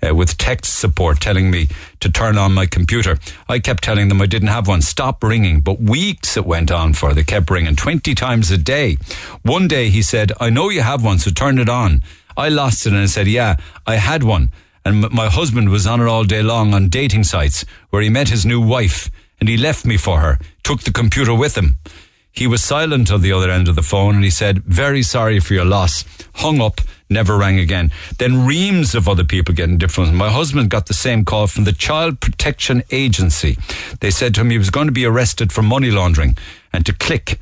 Uh, 0.00 0.14
with 0.14 0.38
text 0.38 0.78
support 0.78 1.20
telling 1.20 1.50
me 1.50 1.66
to 1.98 2.08
turn 2.08 2.38
on 2.38 2.54
my 2.54 2.66
computer. 2.66 3.18
I 3.48 3.58
kept 3.58 3.82
telling 3.82 4.06
them 4.06 4.22
I 4.22 4.26
didn't 4.26 4.46
have 4.46 4.68
one. 4.68 4.80
Stop 4.80 5.24
ringing. 5.24 5.60
But 5.60 5.80
weeks 5.80 6.36
it 6.36 6.46
went 6.46 6.70
on 6.70 6.92
for. 6.92 7.12
They 7.12 7.24
kept 7.24 7.50
ringing 7.50 7.74
20 7.74 8.14
times 8.14 8.52
a 8.52 8.58
day. 8.58 8.98
One 9.42 9.66
day 9.66 9.88
he 9.88 10.02
said, 10.02 10.30
I 10.38 10.50
know 10.50 10.68
you 10.68 10.82
have 10.82 11.02
one, 11.04 11.18
so 11.18 11.32
turn 11.32 11.58
it 11.58 11.68
on. 11.68 12.02
I 12.36 12.48
lost 12.48 12.86
it 12.86 12.92
and 12.92 13.02
I 13.02 13.06
said, 13.06 13.26
yeah, 13.26 13.56
I 13.88 13.96
had 13.96 14.22
one. 14.22 14.50
And 14.84 15.10
my 15.10 15.28
husband 15.28 15.70
was 15.70 15.84
on 15.84 16.00
it 16.00 16.06
all 16.06 16.22
day 16.22 16.42
long 16.42 16.74
on 16.74 16.88
dating 16.88 17.24
sites 17.24 17.64
where 17.90 18.00
he 18.00 18.08
met 18.08 18.28
his 18.28 18.46
new 18.46 18.60
wife 18.60 19.10
and 19.40 19.48
he 19.48 19.56
left 19.56 19.84
me 19.84 19.96
for 19.96 20.20
her, 20.20 20.38
took 20.62 20.82
the 20.82 20.92
computer 20.92 21.34
with 21.34 21.58
him. 21.58 21.78
He 22.30 22.46
was 22.46 22.62
silent 22.62 23.10
on 23.10 23.20
the 23.20 23.32
other 23.32 23.50
end 23.50 23.66
of 23.66 23.74
the 23.74 23.82
phone 23.82 24.14
and 24.14 24.22
he 24.22 24.30
said, 24.30 24.62
very 24.62 25.02
sorry 25.02 25.40
for 25.40 25.54
your 25.54 25.64
loss. 25.64 26.04
Hung 26.36 26.60
up, 26.60 26.80
never 27.10 27.36
rang 27.36 27.58
again. 27.58 27.90
Then 28.18 28.46
reams 28.46 28.94
of 28.94 29.08
other 29.08 29.24
people 29.24 29.54
getting 29.54 29.78
different. 29.78 30.14
My 30.14 30.30
husband 30.30 30.70
got 30.70 30.86
the 30.86 30.94
same 30.94 31.24
call 31.24 31.46
from 31.46 31.64
the 31.64 31.72
Child 31.72 32.20
Protection 32.20 32.82
Agency. 32.90 33.56
They 34.00 34.10
said 34.10 34.34
to 34.34 34.40
him 34.40 34.50
he 34.50 34.58
was 34.58 34.70
going 34.70 34.86
to 34.86 34.92
be 34.92 35.04
arrested 35.04 35.52
for 35.52 35.62
money 35.62 35.90
laundering 35.90 36.36
and 36.72 36.84
to 36.86 36.92
click. 36.92 37.38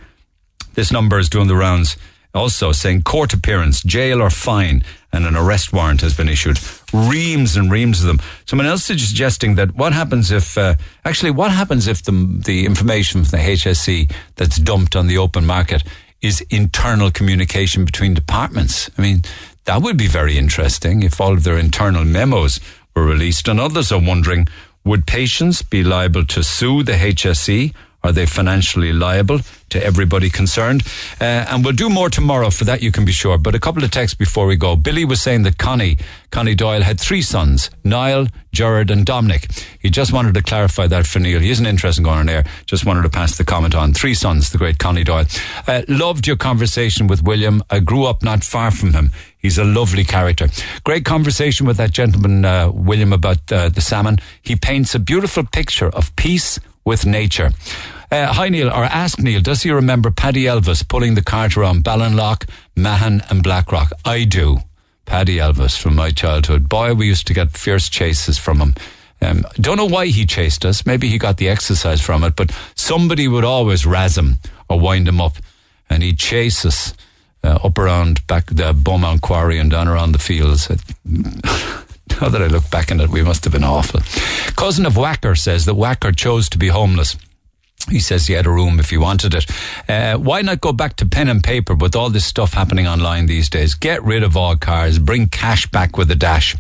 This 0.75 0.93
number 0.93 1.19
is 1.19 1.29
doing 1.29 1.49
the 1.49 1.57
rounds 1.57 1.97
also 2.37 2.71
saying 2.71 3.03
court 3.03 3.33
appearance, 3.33 3.83
jail 3.83 4.21
or 4.23 4.31
fine, 4.31 4.85
and 5.13 5.27
an 5.27 5.35
arrest 5.35 5.73
warrant 5.73 6.03
has 6.03 6.15
been 6.15 6.29
issued. 6.29 6.59
Reams 6.93 7.57
and 7.57 7.73
reams 7.73 8.01
of 8.01 8.07
them. 8.07 8.21
Someone 8.45 8.67
else 8.67 8.89
is 8.91 9.09
suggesting 9.09 9.55
that 9.57 9.75
what 9.75 9.93
happens 9.93 10.31
if, 10.31 10.57
uh, 10.59 10.75
actually, 11.05 11.31
what 11.31 11.51
happens 11.51 11.89
if 11.89 12.03
the, 12.03 12.13
the 12.45 12.67
information 12.67 13.25
from 13.25 13.39
the 13.39 13.45
HSE 13.45 14.13
that's 14.37 14.59
dumped 14.59 14.95
on 14.95 15.07
the 15.07 15.19
open 15.19 15.47
market 15.47 15.83
is 16.21 16.43
internal 16.51 17.11
communication 17.11 17.85
between 17.85 18.15
departments? 18.15 18.91
I 18.97 19.03
mean, 19.03 19.23
that 19.67 19.83
would 19.83 19.97
be 19.97 20.07
very 20.07 20.39
interesting 20.39 21.03
if 21.03 21.21
all 21.21 21.35
of 21.35 21.45
their 21.45 21.59
internal 21.59 22.05
memos 22.05 22.61
were 22.95 23.05
released. 23.05 23.49
And 23.49 23.61
others 23.61 23.93
are 23.93 24.01
wondering, 24.01 24.49
would 24.85 25.07
patients 25.07 25.63
be 25.63 25.83
liable 25.83 26.25
to 26.27 26.43
sue 26.43 26.83
the 26.83 26.93
HSE 26.93 27.75
are 28.07 28.13
they 28.13 28.27
financially 28.27 28.93
liable 28.93 29.41
to 29.71 29.85
everybody 29.85 30.31
concerned? 30.31 30.83
Uh, 31.21 31.47
and 31.51 31.65
we'll 31.65 31.75
do 31.75 31.91
more 31.91 32.09
tomorrow. 32.09 32.51
For 32.51 32.65
that, 32.65 32.83
you 32.83 32.93
can 32.93 33.05
be 33.05 33.13
sure. 33.13 33.39
But 33.39 33.55
a 33.55 33.61
couple 33.61 33.85
of 33.85 33.91
texts 33.91 34.17
before 34.17 34.47
we 34.47 34.57
go. 34.57 34.77
Billy 34.77 35.05
was 35.05 35.21
saying 35.21 35.43
that 35.43 35.59
Connie, 35.59 35.99
Connie 36.31 36.55
Doyle 36.55 36.83
had 36.83 37.01
three 37.01 37.23
sons, 37.23 37.71
Niall, 37.85 38.29
Gerard, 38.53 38.91
and 38.91 39.05
Dominic. 39.05 39.51
He 39.81 39.91
just 39.91 40.13
wanted 40.13 40.35
to 40.35 40.43
clarify 40.43 40.87
that 40.87 41.07
for 41.07 41.19
Neil. 41.19 41.41
He 41.41 41.51
isn't 41.51 41.67
interested 41.67 42.01
in 42.01 42.05
going 42.05 42.19
on 42.19 42.29
air. 42.29 42.45
Just 42.65 42.87
wanted 42.87 43.03
to 43.03 43.11
pass 43.11 43.37
the 43.37 43.45
comment 43.45 43.75
on. 43.75 43.93
Three 43.93 44.15
sons, 44.15 44.51
the 44.51 44.59
great 44.59 44.79
Connie 44.79 45.05
Doyle. 45.05 45.27
Uh, 45.67 45.83
loved 45.89 46.27
your 46.27 46.37
conversation 46.37 47.07
with 47.07 47.23
William. 47.23 47.63
I 47.69 47.81
grew 47.81 48.05
up 48.05 48.23
not 48.23 48.45
far 48.45 48.71
from 48.71 48.93
him. 48.93 49.11
He's 49.39 49.59
a 49.59 49.65
lovely 49.65 50.05
character. 50.05 50.49
Great 50.85 51.05
conversation 51.05 51.67
with 51.67 51.77
that 51.77 51.93
gentleman, 51.93 52.45
uh, 52.45 52.71
William, 52.73 53.13
about 53.13 53.53
uh, 53.53 53.69
the 53.69 53.81
salmon. 53.81 54.19
He 54.43 54.57
paints 54.57 54.95
a 54.95 54.99
beautiful 54.99 55.45
picture 55.45 55.89
of 55.91 56.15
peace 56.17 56.59
with 56.87 57.05
nature. 57.05 57.51
Uh, 58.11 58.33
hi 58.33 58.49
Neil, 58.49 58.69
or 58.69 58.85
ask 58.85 59.19
Neil, 59.19 59.43
does 59.43 59.63
he 59.63 59.71
remember 59.71 60.11
Paddy 60.11 60.45
Elvis 60.45 60.89
pulling 60.89 61.15
the 61.15 61.23
cart 61.23 61.57
around 61.57 61.85
Ballinlough, 61.85 62.49
Mahon 62.77 63.23
and 63.29 63.43
Blackrock? 63.43 63.93
I 64.05 64.25
do. 64.25 64.61
Paddy 65.05 65.37
Elvis 65.37 65.79
from 65.79 65.97
my 65.97 66.11
childhood. 66.11 66.69
Boy, 66.69 66.95
we 66.95 67.07
used 67.07 67.27
to 67.27 67.35
get 67.35 67.57
fierce 67.57 67.89
chases 67.89 68.39
from 68.39 68.61
him. 68.61 68.75
Um, 69.21 69.45
don't 69.57 69.77
know 69.77 69.87
why 69.87 70.07
he 70.07 70.27
chased 70.27 70.65
us. 70.65 70.87
Maybe 70.87 71.09
he 71.09 71.19
got 71.19 71.39
the 71.39 71.49
exercise 71.49 72.01
from 72.01 72.23
it, 72.23 72.37
but 72.37 72.53
somebody 72.75 73.29
would 73.29 73.45
always 73.45 73.87
razz 73.87 74.17
him 74.17 74.39
or 74.69 74.79
wind 74.79 75.09
him 75.09 75.21
up, 75.21 75.37
and 75.91 76.03
he'd 76.03 76.19
chase 76.19 76.65
us 76.65 76.95
uh, 77.43 77.59
up 77.63 77.79
around 77.79 78.27
back 78.27 78.47
the 78.47 78.73
Beaumont 78.73 79.23
Quarry 79.23 79.59
and 79.59 79.71
down 79.71 79.89
around 79.89 80.13
the 80.13 80.19
fields. 80.19 80.69
now 82.21 82.29
that 82.29 82.43
I 82.43 82.47
look 82.47 82.71
back 82.71 82.91
on 82.91 83.01
it, 83.01 83.11
we 83.11 83.23
must 83.23 83.45
have 83.45 83.53
been 83.53 83.65
awful. 83.65 84.01
Cousin 84.57 84.87
of 84.87 84.95
Wacker 84.95 85.37
says 85.37 85.65
that 85.65 85.75
Wacker 85.75 86.17
chose 86.17 86.49
to 86.51 86.59
be 86.59 86.69
homeless. 86.69 87.17
He 87.91 88.01
says 88.01 88.27
he 88.27 88.35
had 88.35 88.47
a 88.47 88.51
room 88.51 88.81
if 88.81 88.91
he 88.91 88.99
wanted 88.99 89.35
it. 89.35 89.47
Uh, 89.89 90.17
why 90.17 90.43
not 90.43 90.61
go 90.61 90.73
back 90.73 90.97
to 90.97 91.07
pen 91.07 91.29
and 91.29 91.43
paper 91.43 91.75
with 91.75 91.95
all 91.95 92.11
this 92.11 92.25
stuff 92.25 92.55
happening 92.55 92.87
online 92.87 93.27
these 93.27 93.49
days? 93.49 93.75
Get 93.75 94.03
rid 94.03 94.23
of 94.23 94.37
all 94.37 94.57
cars, 94.57 94.99
bring 94.99 95.29
cash 95.29 95.67
back 95.67 95.97
with 95.97 96.11
a 96.11 96.17
dash. 96.17 96.57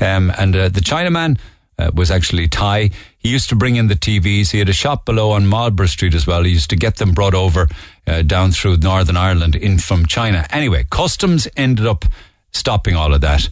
Um, 0.00 0.32
and 0.38 0.54
uh, 0.54 0.68
the 0.68 0.80
Chinaman 0.80 1.38
uh, 1.78 1.90
was 1.94 2.10
actually 2.10 2.48
Thai. 2.48 2.90
He 3.18 3.30
used 3.30 3.48
to 3.48 3.56
bring 3.56 3.76
in 3.76 3.88
the 3.88 3.96
TVs. 3.96 4.50
He 4.50 4.58
had 4.58 4.68
a 4.68 4.72
shop 4.74 5.04
below 5.04 5.32
on 5.32 5.46
Marlborough 5.46 5.86
Street 5.86 6.14
as 6.14 6.26
well. 6.26 6.44
He 6.44 6.52
used 6.52 6.70
to 6.70 6.76
get 6.76 6.96
them 6.96 7.12
brought 7.12 7.34
over 7.34 7.66
uh, 8.06 8.22
down 8.22 8.52
through 8.52 8.76
Northern 8.76 9.16
Ireland 9.16 9.56
in 9.56 9.78
from 9.78 10.06
China. 10.06 10.46
Anyway, 10.50 10.84
customs 10.90 11.48
ended 11.56 11.86
up 11.86 12.04
stopping 12.52 12.94
all 12.94 13.14
of 13.14 13.20
that. 13.22 13.48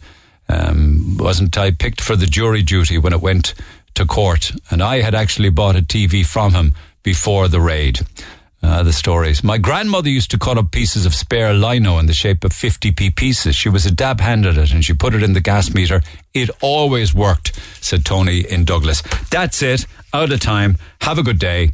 Um, 0.49 1.17
wasn't 1.19 1.57
I 1.57 1.71
picked 1.71 2.01
for 2.01 2.15
the 2.15 2.25
jury 2.25 2.61
duty 2.61 2.97
when 2.97 3.13
it 3.13 3.21
went 3.21 3.53
to 3.95 4.05
court? 4.05 4.51
And 4.69 4.81
I 4.81 5.01
had 5.01 5.15
actually 5.15 5.49
bought 5.49 5.75
a 5.75 5.81
TV 5.81 6.25
from 6.25 6.53
him 6.53 6.73
before 7.03 7.47
the 7.47 7.61
raid. 7.61 8.01
Uh, 8.63 8.81
the 8.81 8.91
stories. 8.91 9.43
My 9.43 9.59
grandmother 9.59 10.09
used 10.09 10.31
to 10.31 10.39
cut 10.39 10.57
up 10.57 10.71
pieces 10.71 11.05
of 11.05 11.13
spare 11.13 11.53
lino 11.53 11.99
in 11.99 12.07
the 12.07 12.13
shape 12.13 12.43
of 12.43 12.51
50p 12.51 13.15
pieces. 13.15 13.55
She 13.55 13.69
was 13.69 13.85
a 13.85 13.91
dab 13.91 14.19
hand 14.19 14.47
at 14.47 14.57
it 14.57 14.73
and 14.73 14.83
she 14.83 14.95
put 14.95 15.13
it 15.13 15.21
in 15.21 15.33
the 15.33 15.39
gas 15.39 15.71
meter. 15.75 16.01
It 16.33 16.49
always 16.59 17.13
worked, 17.13 17.57
said 17.81 18.03
Tony 18.03 18.39
in 18.39 18.65
Douglas. 18.65 19.03
That's 19.29 19.61
it. 19.61 19.85
Out 20.11 20.31
of 20.31 20.39
time. 20.39 20.77
Have 21.01 21.19
a 21.19 21.23
good 21.23 21.37
day. 21.37 21.73